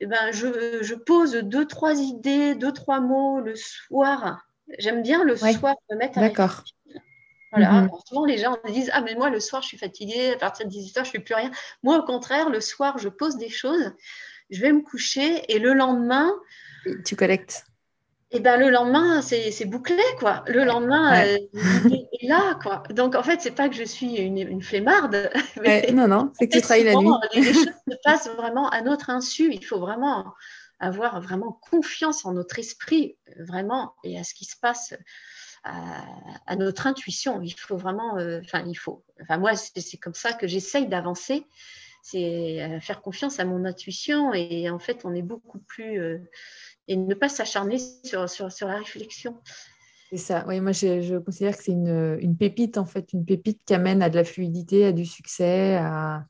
Eh 0.02 0.08
ben, 0.08 0.32
je, 0.32 0.80
je, 0.82 0.94
pose 0.94 1.36
deux, 1.36 1.66
trois 1.66 1.98
idées, 2.02 2.54
deux, 2.54 2.74
trois 2.74 3.00
mots 3.00 3.40
le 3.40 3.56
soir. 3.56 4.46
J'aime 4.78 5.02
bien 5.02 5.24
le 5.24 5.38
soir 5.38 5.76
me 5.90 5.96
mettre 5.96 6.18
à 6.18 6.22
D'accord. 6.22 6.64
Voilà. 7.56 7.82
Mhm. 7.82 7.90
souvent, 8.06 8.26
les 8.26 8.38
gens 8.38 8.58
disent 8.68 8.90
Ah, 8.94 9.02
mais 9.02 9.16
moi, 9.16 9.30
le 9.30 9.40
soir, 9.40 9.62
je 9.62 9.70
suis 9.70 9.78
fatiguée, 9.78 10.34
à 10.34 10.38
partir 10.38 10.66
de 10.66 10.72
18h, 10.72 11.04
je 11.04 11.10
ne 11.10 11.12
fais 11.12 11.20
plus 11.20 11.36
rien. 11.36 11.52
Moi, 11.84 11.98
au 12.00 12.04
contraire, 12.04 12.50
le 12.50 12.60
soir, 12.60 12.98
je 12.98 13.10
pose 13.10 13.38
des 13.38 13.50
choses, 13.50 13.92
je 14.50 14.62
vais 14.62 14.74
me 14.74 14.82
coucher 14.82 15.44
et 15.54 15.60
le 15.60 15.74
lendemain. 15.74 16.34
Tu 17.06 17.16
collectes 17.16 17.66
et 18.32 18.38
eh 18.38 18.42
ben 18.42 18.60
le 18.60 18.70
lendemain, 18.70 19.22
c'est 19.22 19.66
bouclé, 19.66 20.02
quoi. 20.20 20.44
Le 20.48 20.66
lendemain, 20.66 21.26
euh, 21.26 21.38
est 22.20 22.28
là, 22.28 22.60
quoi. 22.62 22.84
Donc, 22.90 23.16
en 23.16 23.24
fait, 23.24 23.40
c'est 23.40 23.52
pas 23.52 23.70
que 23.70 23.76
je 23.76 23.84
suis 23.84 24.16
une, 24.16 24.40
une 24.40 24.62
flemmarde. 24.62 25.30
non, 25.94 26.08
non, 26.08 26.34
c'est 26.38 26.50
que 26.50 26.58
tu 26.58 26.62
travailles 26.62 26.84
la 26.84 26.96
nuit. 26.96 27.08
les 27.36 27.54
choses 27.54 27.66
se 27.66 27.96
passent 28.04 28.28
vraiment 28.36 28.68
à 28.70 28.82
notre 28.82 29.10
insu. 29.10 29.54
Il 29.54 29.64
faut 29.64 29.80
vraiment 29.80 30.34
avoir 30.80 31.22
vraiment 31.22 31.60
confiance 31.70 32.26
en 32.26 32.34
notre 32.34 32.60
esprit, 32.60 33.16
vraiment, 33.40 33.94
et 34.04 34.20
à 34.20 34.24
ce 34.24 34.34
qui 34.34 34.44
se 34.44 34.58
passe 34.60 34.94
à, 35.66 36.56
notre 36.56 36.88
intuition. 36.88 37.42
Il 37.42 37.52
faut 37.52 37.78
vraiment, 37.78 38.18
euh, 38.18 38.40
enfin, 38.44 38.64
il 38.68 38.76
faut. 38.76 39.04
Enfin, 39.22 39.38
moi, 39.38 39.56
c'est 39.56 39.98
comme 39.98 40.14
ça 40.14 40.34
que 40.34 40.48
j'essaye 40.48 40.88
d'avancer. 40.88 41.46
C'est 42.02 42.62
euh, 42.62 42.80
faire 42.80 43.02
confiance 43.02 43.40
à 43.40 43.46
mon 43.46 43.66
intuition 43.66 44.32
et 44.34 44.70
en 44.70 44.78
fait, 44.78 45.06
on 45.06 45.14
est 45.16 45.24
beaucoup 45.24 45.60
plus. 45.60 46.00
Euh, 46.00 46.20
et 46.88 46.96
ne 46.96 47.16
pas 47.16 47.30
s'acharner 47.30 47.80
sur, 47.80 48.30
sur, 48.30 48.52
sur, 48.52 48.68
la 48.68 48.78
réflexion. 48.78 49.36
C'est 50.12 50.18
ça. 50.18 50.46
Oui, 50.48 50.62
moi, 50.62 50.72
je, 50.72 51.02
je 51.02 51.18
considère 51.18 51.58
que 51.58 51.64
c'est 51.64 51.72
une, 51.72 52.20
une, 52.22 52.38
pépite, 52.38 52.78
en 52.78 52.86
fait, 52.86 53.12
une 53.12 53.26
pépite 53.26 53.62
qui 53.66 53.74
amène 53.74 54.04
à 54.04 54.10
de 54.12 54.16
la 54.16 54.24
fluidité, 54.24 54.86
à 54.86 54.92
du 54.92 55.04
succès, 55.04 55.78
à, 55.78 56.28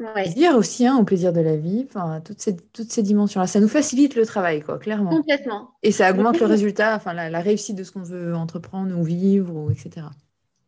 Ouais. 0.00 0.22
Plaisir 0.22 0.56
aussi, 0.56 0.86
hein, 0.86 0.96
au 0.96 1.04
plaisir 1.04 1.30
de 1.30 1.40
la 1.40 1.56
vie, 1.56 1.86
enfin, 1.86 2.22
toutes 2.24 2.40
ces, 2.40 2.56
toutes 2.56 2.90
ces 2.90 3.02
dimensions-là. 3.02 3.46
Ça 3.46 3.60
nous 3.60 3.68
facilite 3.68 4.14
le 4.14 4.24
travail, 4.24 4.62
quoi, 4.62 4.78
clairement. 4.78 5.10
Complètement. 5.10 5.72
Et 5.82 5.92
ça 5.92 6.10
augmente 6.10 6.40
le 6.40 6.46
résultat, 6.46 6.96
enfin, 6.96 7.12
la, 7.12 7.40
réussite 7.40 7.76
de 7.76 7.84
ce 7.84 7.92
qu'on 7.92 8.02
veut 8.02 8.34
entreprendre 8.34 8.98
ou 8.98 9.02
vivre, 9.02 9.54
ou, 9.54 9.70
etc. 9.70 10.06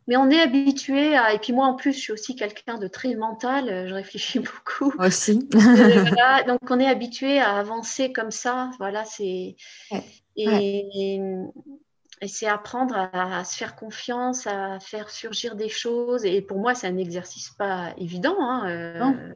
Mais 0.07 0.17
on 0.17 0.29
est 0.29 0.41
habitué 0.41 1.17
à. 1.17 1.33
Et 1.33 1.39
puis 1.39 1.55
moi, 1.55 1.67
en 1.67 1.75
plus, 1.75 1.95
je 1.95 1.99
suis 1.99 2.13
aussi 2.13 2.37
quelqu'un 2.37 2.77
de 2.77 2.89
très 2.89 3.15
mental, 3.15 3.71
euh, 3.71 3.89
je 3.89 3.95
réfléchis 3.95 4.41
beaucoup. 4.67 4.93
aussi. 4.99 5.49
Euh, 5.55 6.47
donc, 6.47 6.61
on 6.69 6.79
est 6.79 6.89
habitué 6.89 7.39
à 7.39 7.57
avancer 7.57 8.13
comme 8.13 8.31
ça. 8.31 8.71
Voilà, 8.79 9.05
c'est. 9.07 9.57
Et, 10.37 11.21
et 12.23 12.29
c'est 12.29 12.47
apprendre 12.47 12.95
à, 13.13 13.45
se 13.45 13.57
faire 13.57 13.75
confiance, 13.75 14.47
à 14.47 14.79
faire 14.79 15.11
surgir 15.11 15.57
des 15.57 15.69
choses. 15.69 16.25
Et 16.25 16.41
pour 16.41 16.59
moi, 16.59 16.73
c'est 16.73 16.87
un 16.87 16.97
exercice 16.97 17.51
pas 17.51 17.93
évident. 17.99 18.37
Hein, 18.39 18.71
euh. 18.71 19.35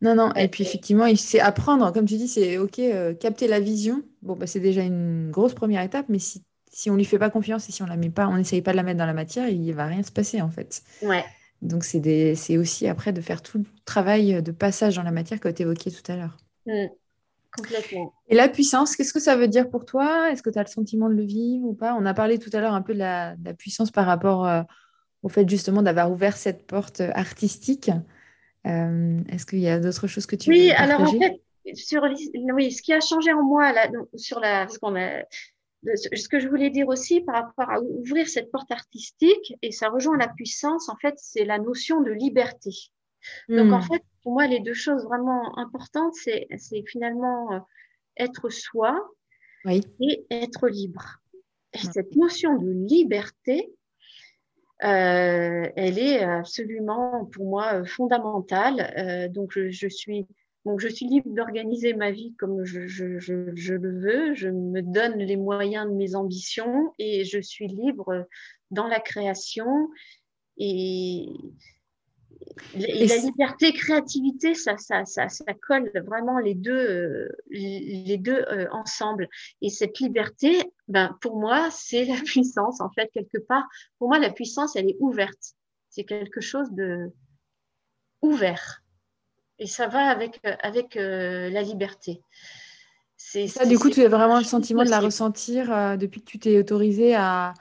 non. 0.00 0.16
non. 0.16 0.32
Et 0.34 0.48
puis 0.48 0.64
effectivement, 0.64 1.06
c'est 1.14 1.38
apprendre. 1.38 1.92
Comme 1.92 2.06
tu 2.06 2.16
dis, 2.16 2.26
c'est 2.26 2.58
OK, 2.58 2.80
euh, 2.80 3.14
capter 3.14 3.46
la 3.46 3.60
vision. 3.60 4.02
Bon, 4.20 4.34
bah, 4.34 4.48
c'est 4.48 4.58
déjà 4.58 4.82
une 4.82 5.30
grosse 5.30 5.54
première 5.54 5.80
étape. 5.82 6.06
Mais 6.08 6.18
si, 6.18 6.42
si 6.72 6.90
on 6.90 6.94
ne 6.94 6.98
lui 6.98 7.04
fait 7.04 7.20
pas 7.20 7.30
confiance 7.30 7.68
et 7.68 7.72
si 7.72 7.84
on 7.84 7.86
la 7.86 7.96
met 7.96 8.10
pas, 8.10 8.26
on 8.26 8.36
n'essaye 8.36 8.62
pas 8.62 8.72
de 8.72 8.78
la 8.78 8.82
mettre 8.82 8.98
dans 8.98 9.06
la 9.06 9.14
matière, 9.14 9.48
il 9.48 9.64
ne 9.64 9.72
va 9.72 9.86
rien 9.86 10.02
se 10.02 10.10
passer 10.10 10.42
en 10.42 10.50
fait. 10.50 10.82
Ouais. 11.02 11.24
Donc, 11.62 11.84
c'est 11.84 12.58
aussi 12.58 12.88
après 12.88 13.12
de 13.12 13.20
faire 13.20 13.42
tout 13.42 13.58
le 13.58 13.64
travail 13.84 14.42
de 14.42 14.50
passage 14.50 14.96
dans 14.96 15.04
la 15.04 15.12
matière 15.12 15.38
que 15.38 15.48
tu 15.48 15.62
évoquais 15.62 15.92
tout 15.92 16.10
à 16.10 16.16
l'heure. 16.16 16.36
Mm. 16.66 16.86
Complètement. 17.56 18.14
Et 18.28 18.34
la 18.34 18.48
puissance, 18.48 18.96
qu'est-ce 18.96 19.12
que 19.12 19.20
ça 19.20 19.36
veut 19.36 19.48
dire 19.48 19.68
pour 19.68 19.84
toi? 19.84 20.30
Est-ce 20.30 20.42
que 20.42 20.50
tu 20.50 20.58
as 20.58 20.62
le 20.62 20.68
sentiment 20.68 21.08
de 21.08 21.14
le 21.14 21.24
vivre 21.24 21.66
ou 21.66 21.74
pas? 21.74 21.94
On 21.94 22.06
a 22.06 22.14
parlé 22.14 22.38
tout 22.38 22.50
à 22.54 22.60
l'heure 22.60 22.74
un 22.74 22.82
peu 22.82 22.94
de 22.94 22.98
la, 22.98 23.36
puissance 23.58 23.90
par 23.90 24.06
rapport 24.06 24.46
euh, 24.46 24.62
au 25.22 25.28
fait 25.28 25.48
justement 25.48 25.82
d'avoir 25.82 26.10
ouvert 26.10 26.36
cette 26.36 26.66
porte 26.66 27.00
artistique. 27.00 27.90
Euh, 28.66 29.20
est-ce 29.28 29.44
qu'il 29.44 29.60
y 29.60 29.68
a 29.68 29.78
d'autres 29.78 30.06
choses 30.06 30.26
que 30.26 30.36
tu 30.36 30.50
oui, 30.50 30.68
veux 30.68 30.74
partager 30.74 30.94
Oui, 30.94 30.98
alors 30.98 31.14
en 31.14 31.20
fait, 31.20 31.74
sur, 31.74 32.02
oui, 32.54 32.72
ce 32.72 32.82
qui 32.82 32.92
a 32.92 33.00
changé 33.00 33.32
en 33.32 33.42
moi, 33.42 33.72
là, 33.72 33.88
sur 34.14 34.40
la, 34.40 34.66
ce, 34.68 34.78
a, 34.82 35.24
ce 36.16 36.28
que 36.28 36.40
je 36.40 36.48
voulais 36.48 36.70
dire 36.70 36.88
aussi 36.88 37.20
par 37.20 37.34
rapport 37.34 37.70
à 37.70 37.80
ouvrir 37.80 38.28
cette 38.28 38.50
porte 38.50 38.70
artistique, 38.70 39.54
et 39.62 39.72
ça 39.72 39.88
rejoint 39.88 40.16
la 40.16 40.28
puissance, 40.28 40.88
en 40.88 40.96
fait, 40.96 41.14
c'est 41.18 41.44
la 41.44 41.58
notion 41.58 42.00
de 42.00 42.12
liberté. 42.12 42.70
Donc, 43.48 43.72
en 43.72 43.78
hmm. 43.78 43.82
fait, 43.82 44.02
pour 44.22 44.32
moi, 44.32 44.46
les 44.46 44.60
deux 44.60 44.74
choses 44.74 45.04
vraiment 45.04 45.58
importantes, 45.58 46.14
c'est 46.14 46.48
finalement 46.86 47.52
euh, 47.52 47.58
être 48.16 48.48
soi 48.50 49.08
et 49.68 50.26
être 50.30 50.68
libre. 50.68 51.20
Et 51.72 51.78
cette 51.78 52.14
notion 52.16 52.56
de 52.56 52.70
liberté, 52.70 53.72
euh, 54.84 55.68
elle 55.76 55.98
est 55.98 56.22
absolument 56.22 57.26
pour 57.26 57.46
moi 57.46 57.84
fondamentale. 57.84 58.92
Euh, 58.96 59.28
donc 59.28 59.52
je, 59.56 59.88
suis 59.88 60.26
donc 60.64 60.80
je 60.80 60.88
suis 60.88 61.06
libre 61.06 61.30
d'organiser 61.30 61.94
ma 61.94 62.10
vie 62.10 62.34
comme 62.38 62.64
je, 62.64 62.86
je, 62.86 63.18
je, 63.18 63.74
le 63.74 64.00
veux. 64.00 64.34
Je 64.34 64.48
me 64.48 64.82
donne 64.82 65.18
les 65.18 65.36
moyens 65.36 65.88
de 65.88 65.94
mes 65.94 66.14
ambitions 66.14 66.92
et 66.98 67.24
je 67.24 67.40
suis 67.40 67.68
libre 67.68 68.26
dans 68.70 68.88
la 68.88 69.00
création 69.00 69.88
et 70.58 71.28
et, 72.74 73.06
la 73.06 73.16
liberté, 73.16 73.72
créativité, 73.72 74.54
ça, 74.54 74.76
ça, 74.76 75.04
ça, 75.04 75.28
ça, 75.28 75.44
colle 75.66 75.90
vraiment 76.06 76.38
les 76.38 76.54
deux, 76.54 76.72
euh, 76.72 77.28
les 77.50 78.16
deux 78.18 78.44
euh, 78.50 78.66
ensemble. 78.72 79.28
Et 79.60 79.70
cette 79.70 79.98
liberté, 79.98 80.62
ben, 80.88 81.16
pour 81.20 81.38
moi, 81.38 81.68
c'est 81.70 82.04
la 82.04 82.16
puissance, 82.24 82.80
en 82.80 82.90
fait, 82.90 83.10
quelque 83.12 83.38
part. 83.38 83.64
Pour 83.98 84.08
moi, 84.08 84.18
la 84.18 84.30
puissance, 84.30 84.76
elle 84.76 84.88
est 84.88 84.96
ouverte. 85.00 85.54
C'est 85.90 86.04
quelque 86.04 86.40
chose 86.40 86.70
de 86.72 87.10
ouvert. 88.22 88.82
Et 89.58 89.66
ça 89.66 89.86
va 89.86 90.08
avec, 90.08 90.40
avec 90.60 90.96
euh, 90.96 91.50
la 91.50 91.62
liberté. 91.62 92.20
C'est 93.16 93.46
ça, 93.46 93.66
du 93.66 93.78
coup, 93.78 93.90
tu 93.90 94.02
as 94.02 94.08
vraiment 94.08 94.38
le 94.38 94.44
sentiment 94.44 94.84
de 94.84 94.90
la 94.90 94.98
ressentir 94.98 95.96
depuis 95.96 96.22
que 96.22 96.30
tu 96.30 96.38
t'es 96.40 96.58
autorisé 96.58 97.14
à, 97.14 97.54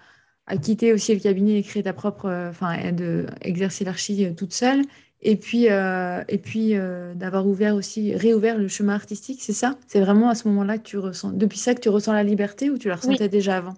à 0.48 0.58
quitter 0.58 0.94
aussi 0.94 1.14
le 1.14 1.20
cabinet 1.20 1.60
et 1.60 1.64
créer 1.64 1.84
ta 1.84 1.94
propre, 1.94 2.26
euh, 2.26 2.50
enfin, 2.50 2.92
de 2.92 3.26
exercer 3.42 3.86
l'archi 3.86 4.26
euh, 4.26 4.34
toute 4.34 4.54
seule. 4.54 4.82
Et 5.24 5.36
puis, 5.36 5.70
euh, 5.70 6.24
et 6.28 6.40
puis 6.40 6.74
d'avoir 7.14 7.46
ouvert 7.46 7.76
aussi, 7.76 8.16
réouvert 8.16 8.58
le 8.58 8.68
chemin 8.68 8.96
artistique, 8.96 9.40
c'est 9.44 9.54
ça? 9.54 9.78
C'est 9.86 10.02
vraiment 10.02 10.30
à 10.30 10.36
ce 10.36 10.48
moment-là 10.48 10.80
que 10.80 10.84
tu 10.84 10.98
ressens, 10.98 11.34
depuis 11.34 11.60
ça 11.60 11.76
que 11.76 11.80
tu 11.80 11.90
ressens 11.90 12.14
la 12.14 12.24
liberté 12.24 12.72
ou 12.72 12.80
tu 12.80 12.88
la 12.88 12.96
ressentais 12.96 13.30
déjà 13.30 13.58
avant? 13.58 13.76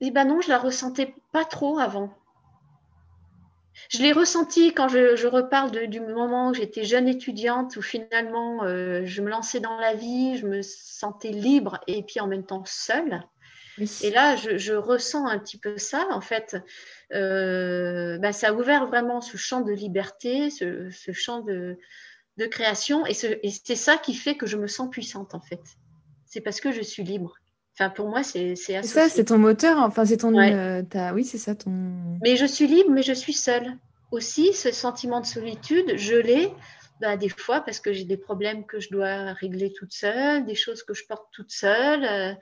Eh 0.00 0.10
ben 0.10 0.24
non, 0.24 0.40
je 0.40 0.48
la 0.48 0.58
ressentais 0.58 1.14
pas 1.32 1.44
trop 1.44 1.78
avant. 1.78 2.12
Je 3.88 3.98
l'ai 4.02 4.10
ressenti 4.10 4.72
quand 4.72 4.88
je, 4.88 5.28
reparle 5.28 5.86
du 5.86 6.00
moment 6.00 6.48
où 6.48 6.54
j'étais 6.54 6.82
jeune 6.82 7.06
étudiante, 7.06 7.76
où 7.76 7.82
finalement 7.82 8.66
je 8.66 9.22
me 9.22 9.30
lançais 9.30 9.60
dans 9.60 9.78
la 9.78 9.94
vie, 9.94 10.38
je 10.38 10.46
me 10.48 10.60
sentais 10.62 11.30
libre 11.30 11.78
et 11.86 12.02
puis 12.02 12.18
en 12.18 12.26
même 12.26 12.44
temps 12.44 12.64
seule. 12.66 13.22
Et 14.02 14.10
là, 14.10 14.36
je, 14.36 14.72
ressens 14.72 15.26
un 15.26 15.38
petit 15.38 15.58
peu 15.58 15.78
ça, 15.78 16.06
en 16.10 16.20
fait. 16.20 16.56
Euh, 17.12 18.18
bah, 18.18 18.32
ça 18.32 18.48
a 18.48 18.52
ouvert 18.52 18.86
vraiment 18.86 19.20
ce 19.20 19.36
champ 19.36 19.60
de 19.60 19.72
liberté, 19.72 20.50
ce, 20.50 20.90
champ 21.12 21.40
de, 21.40 21.76
création. 22.50 23.06
Et, 23.06 23.14
c'est 23.14 23.76
ça 23.76 23.96
qui 23.96 24.14
fait 24.14 24.36
que 24.36 24.46
je 24.46 24.56
me 24.56 24.66
sens 24.66 24.88
puissante, 24.90 25.34
en 25.34 25.40
fait. 25.40 25.60
C'est 26.26 26.40
parce 26.40 26.60
que 26.60 26.72
je 26.72 26.82
suis 26.82 27.02
libre. 27.02 27.34
Enfin, 27.74 27.90
pour 27.90 28.08
moi, 28.08 28.22
c'est 28.22 28.56
ça, 28.56 29.08
c'est 29.10 29.26
ton 29.26 29.38
moteur. 29.38 29.78
Enfin, 29.78 30.06
c'est 30.06 30.16
ton. 30.16 30.34
Euh, 30.38 30.82
oui, 31.12 31.24
c'est 31.24 31.38
ça 31.38 31.54
ton. 31.54 31.70
Mais 32.22 32.36
je 32.36 32.46
suis 32.46 32.66
libre, 32.66 32.90
mais 32.90 33.02
je 33.02 33.12
suis 33.12 33.34
seule. 33.34 33.76
Aussi, 34.12 34.54
ce 34.54 34.72
sentiment 34.72 35.20
de 35.20 35.26
solitude, 35.26 35.96
je 35.96 36.14
l'ai 36.14 36.52
bah, 37.00 37.16
des 37.18 37.28
fois 37.28 37.60
parce 37.60 37.80
que 37.80 37.92
j'ai 37.92 38.04
des 38.04 38.16
problèmes 38.16 38.64
que 38.64 38.80
je 38.80 38.88
dois 38.88 39.34
régler 39.34 39.72
toute 39.72 39.92
seule, 39.92 40.46
des 40.46 40.54
choses 40.54 40.82
que 40.82 40.94
je 40.94 41.04
porte 41.06 41.26
toute 41.32 41.50
seule. 41.50 42.04
Euh, 42.04 42.32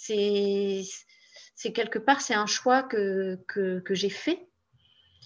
c'est 0.00 1.72
quelque 1.72 1.98
part, 1.98 2.20
c'est 2.20 2.34
un 2.34 2.46
choix 2.46 2.82
que, 2.82 3.38
que, 3.46 3.94
j'ai 3.94 4.10
fait, 4.10 4.48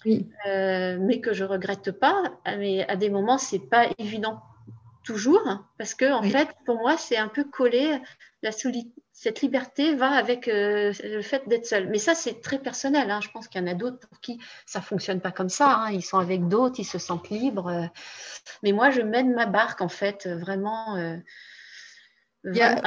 euh, 0.05 0.97
mais 0.99 1.21
que 1.21 1.33
je 1.33 1.43
regrette 1.43 1.91
pas. 1.91 2.23
Mais 2.45 2.87
à 2.87 2.95
des 2.95 3.09
moments, 3.09 3.37
c'est 3.37 3.69
pas 3.69 3.87
évident 3.97 4.41
toujours, 5.03 5.47
parce 5.77 5.93
que 5.93 6.11
en 6.11 6.23
fait, 6.23 6.49
pour 6.65 6.77
moi, 6.77 6.97
c'est 6.97 7.17
un 7.17 7.27
peu 7.27 7.43
collé. 7.43 7.99
La 8.41 8.51
cette 9.13 9.41
liberté 9.41 9.95
va 9.95 10.11
avec 10.11 10.49
euh, 10.49 10.91
le 11.03 11.21
fait 11.21 11.47
d'être 11.47 11.65
seul. 11.65 11.87
Mais 11.87 11.99
ça, 11.99 12.13
c'est 12.15 12.41
très 12.41 12.59
personnel. 12.59 13.09
Hein. 13.09 13.21
Je 13.21 13.29
pense 13.29 13.47
qu'il 13.47 13.61
y 13.61 13.63
en 13.63 13.67
a 13.67 13.73
d'autres 13.73 14.05
pour 14.09 14.19
qui 14.19 14.39
ça 14.65 14.81
fonctionne 14.81 15.21
pas 15.21 15.31
comme 15.31 15.47
ça. 15.47 15.73
Hein. 15.73 15.91
Ils 15.91 16.03
sont 16.03 16.19
avec 16.19 16.49
d'autres, 16.49 16.79
ils 16.79 16.85
se 16.85 16.99
sentent 16.99 17.29
libres. 17.29 17.89
Mais 18.61 18.73
moi, 18.73 18.91
je 18.91 19.01
mène 19.01 19.33
ma 19.33 19.45
barque, 19.45 19.81
en 19.81 19.87
fait, 19.87 20.27
vraiment. 20.27 20.97
Euh, 20.97 21.15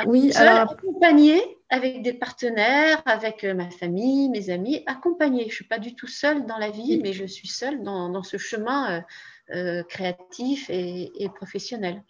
oui, 0.07 0.33
alors... 0.37 0.73
accompagnée 0.73 1.41
avec 1.71 2.03
des 2.03 2.15
partenaires, 2.15 3.03
avec 3.05 3.45
euh, 3.45 3.55
ma 3.55 3.71
famille, 3.71 4.29
mes 4.31 4.51
amis, 4.51 4.83
accompagnée. 4.87 5.43
Je 5.43 5.49
ne 5.49 5.53
suis 5.53 5.65
pas 5.65 5.79
du 5.79 5.95
tout 5.95 6.07
seule 6.07 6.47
dans 6.47 6.59
la 6.59 6.71
vie, 6.71 7.01
mais 7.03 7.13
je 7.13 7.25
suis 7.27 7.49
seule 7.49 7.83
dans, 7.83 8.23
ce 8.23 8.37
chemin 8.39 8.91
euh, 8.91 9.01
euh, 9.55 9.83
créatif 9.85 10.71
et, 10.71 11.29
professionnel. 11.35 12.03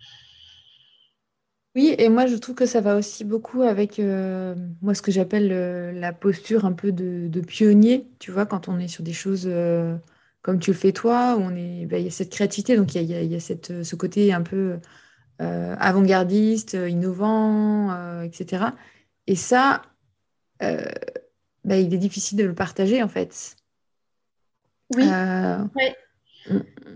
Oui, 1.75 1.95
et 1.99 2.09
moi 2.09 2.27
je 2.27 2.35
trouve 2.37 2.55
que 2.55 2.67
ça 2.67 2.81
va 2.81 2.97
aussi 2.97 3.25
beaucoup 3.25 3.63
avec 3.63 4.01
moi 4.81 4.95
ce 4.95 5.03
que 5.03 5.13
j'appelle 5.13 5.49
la 5.95 6.13
posture 6.13 6.65
un 6.65 6.73
peu 6.73 6.93
de, 6.93 7.41
pionnier, 7.41 8.09
tu 8.19 8.33
vois, 8.33 8.47
quand 8.47 8.69
on 8.69 8.79
est 8.79 8.89
sur 8.89 9.05
des 9.05 9.13
choses 9.13 9.49
comme 10.43 10.59
tu 10.61 10.71
le 10.71 10.77
fais 10.77 10.93
toi, 10.93 11.37
où 11.37 11.41
on 11.43 11.55
est, 11.55 11.87
ben, 11.87 11.99
il 11.99 12.05
y 12.05 12.09
a 12.09 12.11
cette 12.11 12.31
créativité, 12.31 12.77
donc 12.77 12.95
il 12.95 13.03
y 13.03 13.15
a, 13.15 13.23
il 13.23 13.31
y 13.31 13.37
a 13.37 13.41
cette, 13.41 13.83
ce 13.83 13.97
côté 13.97 14.33
un 14.33 14.43
peu 14.43 14.57
euh, 14.57 14.77
avant-gardiste, 15.41 16.75
euh, 16.75 16.89
innovant, 16.89 17.93
euh, 17.93 18.23
etc. 18.23 18.67
Et 19.27 19.37
ça, 19.37 19.83
bah, 20.61 21.77
il 21.77 21.93
est 21.95 21.99
difficile 21.99 22.39
de 22.39 22.45
le 22.45 22.55
partager 22.55 23.03
en 23.03 23.09
fait. 23.09 23.57
Oui. 24.95 25.05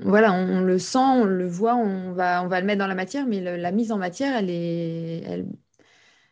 voilà, 0.00 0.32
on, 0.32 0.62
le 0.62 0.78
sent, 0.78 0.98
on 0.98 1.24
le 1.24 1.46
voit, 1.46 1.76
on 1.76 2.12
va, 2.12 2.42
on 2.42 2.48
va 2.48 2.60
le 2.60 2.66
mettre 2.66 2.78
dans 2.78 2.86
la 2.86 2.94
matière, 2.94 3.26
mais 3.26 3.40
la 3.40 3.70
mise 3.70 3.92
en 3.92 3.98
matière, 3.98 4.34
elle 4.36 4.48
est, 4.48 5.44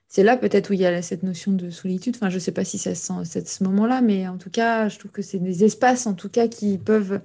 c'est 0.08 0.22
là 0.22 0.38
peut-être 0.38 0.70
où 0.70 0.72
il 0.72 0.80
y 0.80 0.86
a 0.86 1.02
cette 1.02 1.22
notion 1.22 1.52
de 1.52 1.68
solitude. 1.68 2.16
Enfin, 2.16 2.30
je 2.30 2.36
ne 2.36 2.40
sais 2.40 2.52
pas 2.52 2.64
si 2.64 2.78
ça 2.78 2.94
se 2.94 3.06
sent 3.06 3.38
à 3.38 3.44
ce 3.44 3.64
moment-là, 3.64 4.00
mais 4.00 4.26
en 4.26 4.38
tout 4.38 4.50
cas, 4.50 4.88
je 4.88 4.98
trouve 4.98 5.10
que 5.10 5.22
c'est 5.22 5.38
des 5.38 5.64
espaces, 5.64 6.06
en 6.06 6.14
tout 6.14 6.30
cas, 6.30 6.48
qui 6.48 6.78
peuvent 6.78 7.20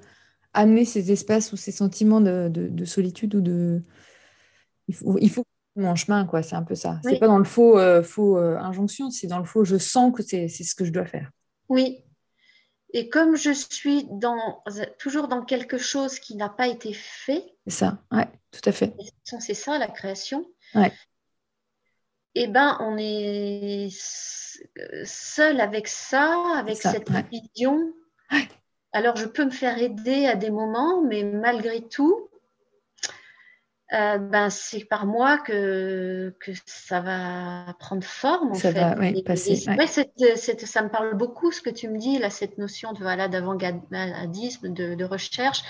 amener 0.53 0.83
ces 0.85 1.11
espaces 1.13 1.53
ou 1.53 1.55
ces 1.55 1.71
sentiments 1.71 2.21
de 2.21 2.85
solitude 2.85 3.35
ou 3.35 3.41
de, 3.41 3.81
il 4.87 4.95
faut, 4.95 5.17
il 5.19 5.29
faut 5.29 5.45
mon 5.75 5.95
chemin, 5.95 6.25
quoi. 6.25 6.41
C'est 6.41 6.55
un 6.55 6.63
peu 6.63 6.75
ça. 6.75 6.99
C'est 7.03 7.19
pas 7.19 7.27
dans 7.27 7.37
le 7.37 7.43
faux, 7.43 7.77
euh, 7.77 8.01
faux 8.01 8.37
euh, 8.37 8.57
injonction, 8.57 9.11
c'est 9.11 9.27
dans 9.27 9.39
le 9.39 9.45
faux. 9.45 9.65
Je 9.65 9.77
sens 9.77 10.13
que 10.15 10.23
c'est 10.23 10.47
ce 10.47 10.75
que 10.75 10.85
je 10.85 10.91
dois 10.91 11.05
faire. 11.05 11.29
Oui. 11.69 12.03
Et 12.93 13.09
comme 13.09 13.35
je 13.35 13.51
suis 13.51 14.07
dans, 14.09 14.63
toujours 14.97 15.27
dans 15.27 15.43
quelque 15.43 15.77
chose 15.77 16.19
qui 16.19 16.35
n'a 16.37 16.47
pas 16.47 16.67
été 16.67 16.93
fait. 16.93 17.43
C'est 17.67 17.73
ça, 17.73 17.97
ouais, 18.11 18.27
tout 18.51 18.61
à 18.69 18.71
fait. 18.71 18.95
C'est 19.23 19.53
ça 19.53 19.77
la 19.77 19.87
création. 19.87 20.45
Ouais. 20.73 20.93
Eh 22.35 22.47
ben, 22.47 22.77
on 22.79 22.97
est 22.97 23.89
seul 25.03 25.59
avec 25.59 25.87
ça, 25.87 26.35
avec 26.57 26.77
cette 26.77 27.09
vision. 27.31 27.93
Alors, 28.93 29.17
je 29.17 29.25
peux 29.25 29.43
me 29.43 29.51
faire 29.51 29.77
aider 29.77 30.25
à 30.25 30.35
des 30.35 30.49
moments, 30.49 31.01
mais 31.01 31.23
malgré 31.23 31.81
tout, 31.81 32.29
euh, 33.93 34.17
ben, 34.17 34.49
c'est 34.49 34.83
par 34.83 35.05
moi 35.05 35.37
que, 35.37 36.35
que 36.39 36.51
ça 36.65 37.01
va 37.01 37.73
prendre 37.77 38.03
forme. 38.03 38.55
ça 38.55 38.71
va 38.71 38.95
passer. 39.23 39.55
ça 39.55 40.81
me 40.81 40.89
parle 40.89 41.15
beaucoup 41.15 41.51
ce 41.51 41.61
que 41.61 41.69
tu 41.69 41.87
me 41.89 41.99
dis, 41.99 42.17
là, 42.17 42.31
cette 42.31 42.57
notion 42.57 42.93
de, 42.93 42.99
voilà, 42.99 43.27
d'avant-gardisme, 43.27 44.73
de, 44.73 44.95
de, 44.95 45.05
recherche, 45.05 45.63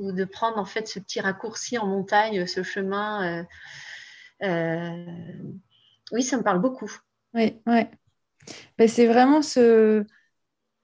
ou 0.00 0.10
de 0.10 0.24
prendre 0.24 0.58
en 0.58 0.64
fait 0.64 0.88
ce 0.88 0.98
petit 0.98 1.20
raccourci 1.20 1.78
en 1.78 1.86
montagne, 1.86 2.44
ce 2.46 2.64
chemin. 2.64 3.40
Euh, 3.40 3.44
euh, 4.42 5.04
oui, 6.10 6.22
ça 6.24 6.38
me 6.38 6.42
parle 6.42 6.60
beaucoup. 6.60 6.90
Oui, 7.34 7.60
ouais. 7.66 7.88
Ben, 8.78 8.88
c'est 8.88 9.06
vraiment 9.06 9.42
ce, 9.42 10.04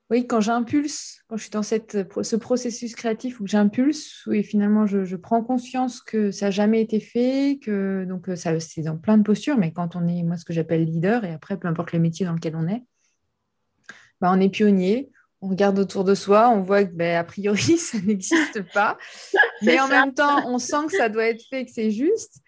oui, 0.09 0.27
quand 0.27 0.41
j'impulse, 0.41 1.23
quand 1.27 1.37
je 1.37 1.43
suis 1.43 1.51
dans 1.51 1.65
cette, 1.65 2.07
ce 2.23 2.37
processus 2.37 2.95
créatif 2.95 3.41
où 3.41 3.47
j'impulse, 3.47 4.25
oui, 4.27 4.45
finalement, 4.45 4.87
je, 4.87 5.17
prends 5.17 5.43
conscience 5.43 6.01
que 6.01 6.31
ça 6.31 6.47
n'a 6.47 6.51
jamais 6.53 6.81
été 6.81 7.01
fait, 7.01 7.59
que 7.61 8.05
donc 8.09 8.29
euh, 8.29 8.37
ça, 8.37 8.59
c'est 8.61 8.83
dans 8.83 8.97
plein 8.97 9.19
de 9.19 9.25
postures, 9.25 9.59
mais 9.59 9.73
quand 9.73 9.97
on 9.97 10.07
est, 10.07 10.23
moi, 10.23 10.37
ce 10.37 10.45
que 10.45 10.53
j'appelle 10.53 10.85
leader, 10.85 11.25
et 11.25 11.33
après, 11.33 11.59
peu 11.59 11.67
importe 11.67 11.93
le 11.93 11.99
métier 11.99 12.25
dans 12.25 12.35
lequel 12.35 12.55
on 12.55 12.69
est, 12.69 12.85
bah, 14.21 14.31
on 14.33 14.41
est 14.41 14.49
pionnier, 14.49 15.11
on 15.41 15.49
regarde 15.49 15.79
autour 15.79 16.05
de 16.05 16.15
soi, 16.15 16.51
on 16.51 16.63
voit 16.63 16.85
que, 16.85 16.93
ben, 16.93 17.17
a 17.17 17.25
priori, 17.25 17.59
ça 17.79 17.99
n'existe 17.99 18.63
pas. 18.73 18.97
Mais 19.63 19.81
en 19.81 19.89
même 19.89 20.15
temps, 20.15 20.49
on 20.49 20.59
sent 20.59 20.87
que 20.87 20.97
ça 20.97 21.09
doit 21.09 21.27
être 21.27 21.43
fait, 21.51 21.65
que 21.65 21.73
c'est 21.73 21.91
juste. 21.91 22.41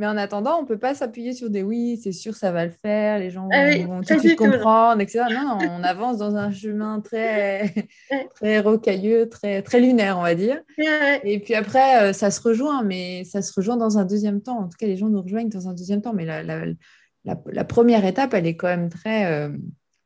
Mais 0.00 0.06
en 0.06 0.16
attendant, 0.16 0.56
on 0.56 0.62
ne 0.62 0.66
peut 0.66 0.78
pas 0.78 0.94
s'appuyer 0.94 1.34
sur 1.34 1.50
des 1.50 1.62
oui, 1.62 2.00
c'est 2.02 2.12
sûr, 2.12 2.34
ça 2.34 2.52
va 2.52 2.64
le 2.64 2.72
faire, 2.72 3.18
les 3.18 3.28
gens 3.28 3.46
ah 3.52 3.76
vont, 3.84 4.00
tout 4.00 4.14
de 4.14 4.18
suite 4.18 4.38
comprendre, 4.38 5.02
etc. 5.02 5.24
Non, 5.30 5.58
on 5.60 5.84
avance 5.84 6.16
dans 6.16 6.36
un 6.36 6.50
chemin 6.50 7.00
très, 7.00 7.74
très 8.34 8.60
rocailleux, 8.60 9.28
très, 9.28 9.60
très 9.60 9.78
lunaire, 9.78 10.16
on 10.16 10.22
va 10.22 10.34
dire. 10.34 10.58
Et 11.22 11.38
puis 11.40 11.54
après, 11.54 12.02
euh, 12.02 12.12
ça 12.14 12.30
se 12.30 12.40
rejoint, 12.40 12.82
mais 12.82 13.24
ça 13.24 13.42
se 13.42 13.52
rejoint 13.54 13.76
dans 13.76 13.98
un 13.98 14.06
deuxième 14.06 14.40
temps. 14.40 14.60
En 14.60 14.68
tout 14.68 14.78
cas, 14.78 14.86
les 14.86 14.96
gens 14.96 15.10
nous 15.10 15.20
rejoignent 15.20 15.50
dans 15.50 15.68
un 15.68 15.74
deuxième 15.74 16.00
temps. 16.00 16.14
Mais 16.14 16.24
la, 16.24 16.42
la, 16.42 17.64
première 17.64 18.06
étape, 18.06 18.32
elle 18.32 18.46
est 18.46 18.56
quand 18.56 18.68
même 18.68 18.88
très, 18.88 19.30
euh, 19.30 19.50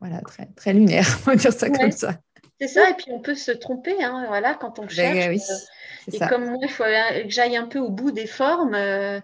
voilà, 0.01 0.23
très, 0.23 0.47
très 0.57 0.73
lunaire, 0.73 1.07
on 1.29 1.31
va 1.31 1.37
dire 1.37 1.53
ça 1.53 1.71
comme 1.71 1.93
ça. 1.93 2.17
C'est 2.61 2.67
ça, 2.67 2.91
et 2.91 2.95
puis 2.95 3.07
on 3.11 3.21
peut 3.21 3.37
se 3.37 3.53
tromper, 3.53 4.03
hein, 4.03 4.25
voilà, 4.27 4.55
quand 4.55 4.81
on 4.81 4.87
ben 4.87 4.89
cherche. 4.89 5.41
Euh, 5.51 6.13
et 6.13 6.19
comme 6.19 6.47
moi, 6.47 6.59
il 6.63 6.69
faut 6.69 6.83
que 6.83 7.29
j'aille 7.29 7.57
un 7.57 7.67
peu 7.67 7.79
au 7.79 7.91
bout 7.91 8.11
des 8.11 8.27
formes. 8.27 8.75
Euh, 8.75 9.21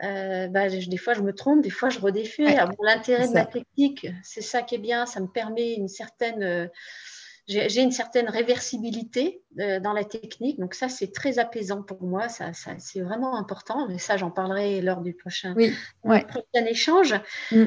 bah, 0.00 0.68
des 0.68 0.96
fois, 0.96 1.14
je 1.14 1.22
me 1.22 1.32
trompe, 1.32 1.62
des 1.62 1.70
fois, 1.70 1.88
je 1.88 1.98
redéfais. 1.98 2.56
L'intérêt 2.82 3.28
de 3.28 3.34
la 3.34 3.46
technique, 3.46 4.06
c'est 4.22 4.42
ça 4.42 4.62
qui 4.62 4.76
est 4.76 4.78
bien. 4.78 5.06
Ça 5.06 5.20
me 5.20 5.26
permet 5.26 5.74
une 5.74 5.88
certaine. 5.88 6.42
Euh, 6.42 6.66
j'ai 7.46 7.80
une 7.80 7.92
certaine 7.92 8.28
réversibilité 8.28 9.40
euh, 9.58 9.80
dans 9.80 9.94
la 9.94 10.04
technique. 10.04 10.60
Donc, 10.60 10.74
ça, 10.74 10.90
c'est 10.90 11.12
très 11.12 11.38
apaisant 11.38 11.82
pour 11.82 12.02
moi. 12.02 12.28
Ça, 12.28 12.52
c'est 12.52 13.00
vraiment 13.00 13.36
important. 13.36 13.88
Mais 13.88 13.96
ça, 13.96 14.18
j'en 14.18 14.30
parlerai 14.30 14.82
lors 14.82 15.00
du 15.00 15.14
prochain, 15.14 15.54
échange. 16.54 17.14
Mm. 17.50 17.64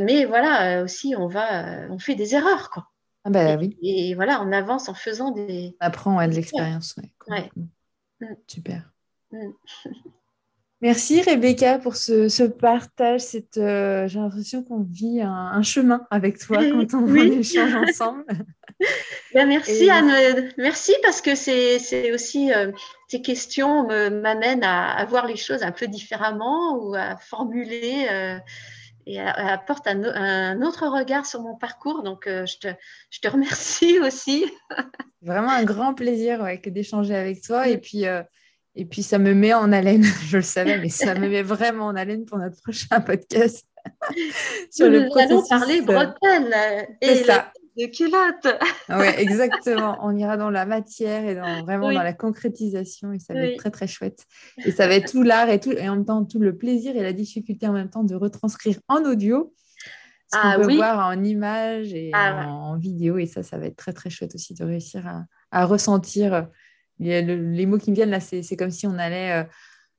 mais 0.00 0.24
voilà, 0.26 0.84
aussi, 0.84 1.14
on, 1.16 1.26
va, 1.26 1.88
on 1.90 1.98
fait 1.98 2.14
des 2.14 2.36
erreurs. 2.36 2.70
Quoi. 2.70 2.86
Ah 3.24 3.30
bah, 3.30 3.52
et, 3.52 3.56
oui. 3.56 3.76
et, 3.82 4.14
voilà, 4.14 4.40
on 4.42 4.52
avance 4.52 4.88
en 4.88 4.94
faisant 4.94 5.32
des. 5.32 5.76
On 5.80 5.86
apprend 5.86 6.26
de 6.26 6.32
l'expérience. 6.32 6.94
Ouais, 7.28 7.50
mm. 7.56 8.26
Super. 8.46 8.92
Mm. 9.32 9.50
Merci 10.82 11.20
Rebecca 11.20 11.78
pour 11.78 11.96
ce, 11.96 12.46
partage. 12.46 13.22
Euh, 13.58 14.08
j'ai 14.08 14.18
l'impression 14.18 14.62
qu'on 14.62 14.80
vit 14.80 15.20
un, 15.20 15.62
chemin 15.62 16.06
avec 16.10 16.38
toi 16.38 16.58
quand 16.58 16.94
on, 16.94 17.14
échange 17.14 17.74
ensemble. 17.74 18.24
Ben, 19.34 19.46
merci 19.46 19.90
Anne, 19.90 20.50
merci 20.56 20.94
parce 21.02 21.20
que 21.20 21.34
c'est 21.34 22.12
aussi 22.14 22.50
euh, 22.50 22.72
tes 23.10 23.20
questions 23.20 23.86
m'amènent 23.86 24.64
à, 24.64 25.04
voir 25.04 25.26
les 25.26 25.36
choses 25.36 25.62
un 25.62 25.70
peu 25.70 25.86
différemment 25.86 26.78
ou 26.78 26.94
à 26.94 27.18
formuler 27.18 28.06
euh, 28.10 28.38
et 29.04 29.20
apportent 29.20 29.86
un, 29.86 30.62
autre 30.62 30.86
regard 30.86 31.26
sur 31.26 31.42
mon 31.42 31.56
parcours. 31.56 32.02
Donc 32.02 32.22
je 32.26 32.56
te, 32.56 32.68
je, 33.10 33.20
te, 33.20 33.28
remercie 33.28 33.98
aussi. 34.02 34.46
Vraiment 35.20 35.50
un 35.50 35.64
grand 35.64 35.92
plaisir 35.92 36.42
d'échanger 36.64 37.14
avec 37.14 37.42
toi 37.42 37.68
et 37.68 37.76
puis 37.76 38.06
et 38.80 38.86
puis, 38.86 39.02
ça 39.02 39.18
me 39.18 39.34
met 39.34 39.52
en 39.52 39.72
haleine, 39.72 40.02
je 40.26 40.38
le 40.38 40.42
savais, 40.42 40.78
mais 40.78 40.88
ça 40.88 41.14
me 41.14 41.28
met 41.28 41.42
vraiment 41.42 41.88
en 41.88 41.96
haleine 41.96 42.24
pour 42.24 42.38
notre 42.38 42.56
prochain 42.62 42.98
podcast. 43.02 43.66
sur 44.70 44.88
le 44.88 45.04
Nous 45.04 45.18
allons 45.18 45.46
parler 45.46 45.82
bretelles 45.82 46.88
et 47.02 47.22
de 47.76 47.86
culotte. 47.86 48.58
oui, 48.88 49.06
exactement. 49.18 49.98
On 50.00 50.16
ira 50.16 50.38
dans 50.38 50.48
la 50.48 50.64
matière 50.64 51.26
et 51.26 51.34
dans, 51.34 51.62
vraiment 51.62 51.92
dans 51.92 52.02
la 52.02 52.14
concrétisation 52.14 53.12
et 53.12 53.18
ça 53.18 53.34
va 53.34 53.40
être 53.40 53.58
très, 53.58 53.70
très 53.70 53.86
chouette. 53.86 54.24
Et 54.64 54.70
ça 54.70 54.86
va 54.86 54.94
être 54.94 55.12
tout 55.12 55.22
l'art 55.22 55.50
et, 55.50 55.60
tout, 55.60 55.72
et 55.72 55.88
en 55.88 55.96
même 55.96 56.04
temps 56.06 56.24
tout 56.24 56.40
le 56.40 56.56
plaisir 56.56 56.96
et 56.96 57.02
la 57.02 57.12
difficulté 57.12 57.66
en 57.68 57.72
même 57.72 57.90
temps 57.90 58.04
de 58.04 58.14
retranscrire 58.14 58.78
en 58.88 59.04
audio 59.04 59.54
ce 60.32 60.38
qu'on 60.38 60.48
ah 60.48 60.58
peut 60.58 60.74
voir 60.74 61.06
en 61.06 61.22
image 61.22 61.92
et 61.92 62.10
ah 62.14 62.46
en, 62.48 62.78
vidéo. 62.78 63.18
Et 63.18 63.26
ça, 63.26 63.42
ça 63.42 63.58
va 63.58 63.66
être 63.66 63.76
très, 63.76 63.92
très 63.92 64.10
chouette 64.10 64.34
aussi 64.34 64.54
de 64.54 64.64
réussir 64.64 65.06
à, 65.06 65.24
à 65.50 65.66
ressentir 65.66 66.48
les 67.00 67.66
mots 67.66 67.78
qui 67.78 67.90
me 67.90 67.96
viennent 67.96 68.10
là, 68.10 68.20
c'est 68.20 68.56
comme 68.56 68.70
si 68.70 68.86
on 68.86 68.98
allait 68.98 69.32
euh, 69.32 69.44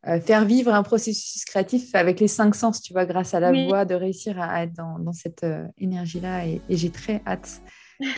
euh, 0.08 0.20
faire 0.20 0.46
vivre 0.46 0.74
un 0.74 0.84
processus 0.84 1.46
créatif 1.46 1.94
avec 1.96 2.20
les 2.20 2.28
cinq 2.28 2.56
sens, 2.56 2.82
tu 2.82 2.94
vois, 2.94 3.06
grâce 3.06 3.34
à 3.34 3.40
la 3.40 3.52
voix, 3.52 3.86
de 3.86 3.96
réussir 3.96 4.40
à, 4.40 4.64
être 4.64 4.74
dans, 4.74 5.14
cette 5.14 5.44
euh, 5.44 5.66
énergie-là. 5.78 6.46
Et, 6.46 6.62
j'ai 6.70 6.90
très 6.90 7.22
hâte. 7.26 7.62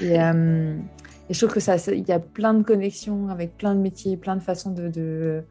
Et, 0.01 0.15
je 1.29 1.37
trouve 1.37 1.53
que 1.53 1.59
ça, 1.59 1.77
il 1.91 2.07
y 2.07 2.11
a 2.11 2.19
plein 2.19 2.53
de 2.53 2.63
connexions 2.63 3.29
avec 3.29 3.57
plein 3.57 3.73
de 3.75 3.79
métiers, 3.79 4.17
plein 4.17 4.35
de 4.35 4.41
façons 4.41 4.71
de, 4.71 5.43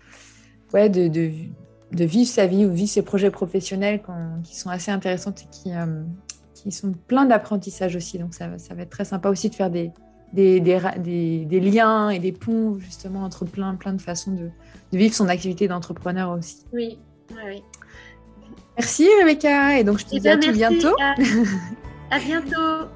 ouais, 0.72 0.88
de, 0.88 1.08
de, 1.08 2.04
vivre 2.04 2.28
sa 2.28 2.46
vie 2.46 2.66
ou 2.66 2.72
vivre 2.72 2.90
ses 2.90 3.02
projets 3.02 3.30
professionnels 3.30 4.02
qui 4.44 4.56
sont 4.56 4.70
assez 4.70 4.90
intéressantes 4.90 5.42
et 5.42 5.46
qui, 5.50 5.70
qui 6.54 6.72
sont 6.72 6.92
plein 6.92 7.24
d'apprentissage 7.24 7.96
aussi. 7.96 8.18
Donc 8.18 8.34
ça, 8.34 8.58
ça 8.58 8.74
va 8.74 8.82
être 8.82 8.90
très 8.90 9.06
sympa 9.06 9.28
aussi 9.30 9.48
de 9.48 9.54
faire 9.54 9.70
des, 9.70 9.90
des, 10.32 10.60
des, 10.60 11.60
liens 11.60 12.10
et 12.10 12.18
des 12.18 12.32
ponts 12.32 12.78
justement 12.78 13.24
entre 13.24 13.44
plein, 13.44 13.74
plein 13.74 13.92
de 13.92 14.00
façons 14.00 14.32
de, 14.32 14.50
vivre 14.96 15.14
son 15.14 15.28
activité 15.28 15.68
d'entrepreneur 15.68 16.30
aussi. 16.30 16.64
Oui, 16.72 16.98
oui. 17.46 17.62
Merci 18.78 19.06
Rebecca 19.20 19.78
et 19.78 19.84
donc 19.84 19.98
je 19.98 20.04
te 20.06 20.16
eh 20.16 20.20
dis 20.20 20.28
à 20.28 20.38
tout 20.38 20.52
bientôt. 20.52 20.96
à 22.10 22.18
bientôt. 22.18 22.88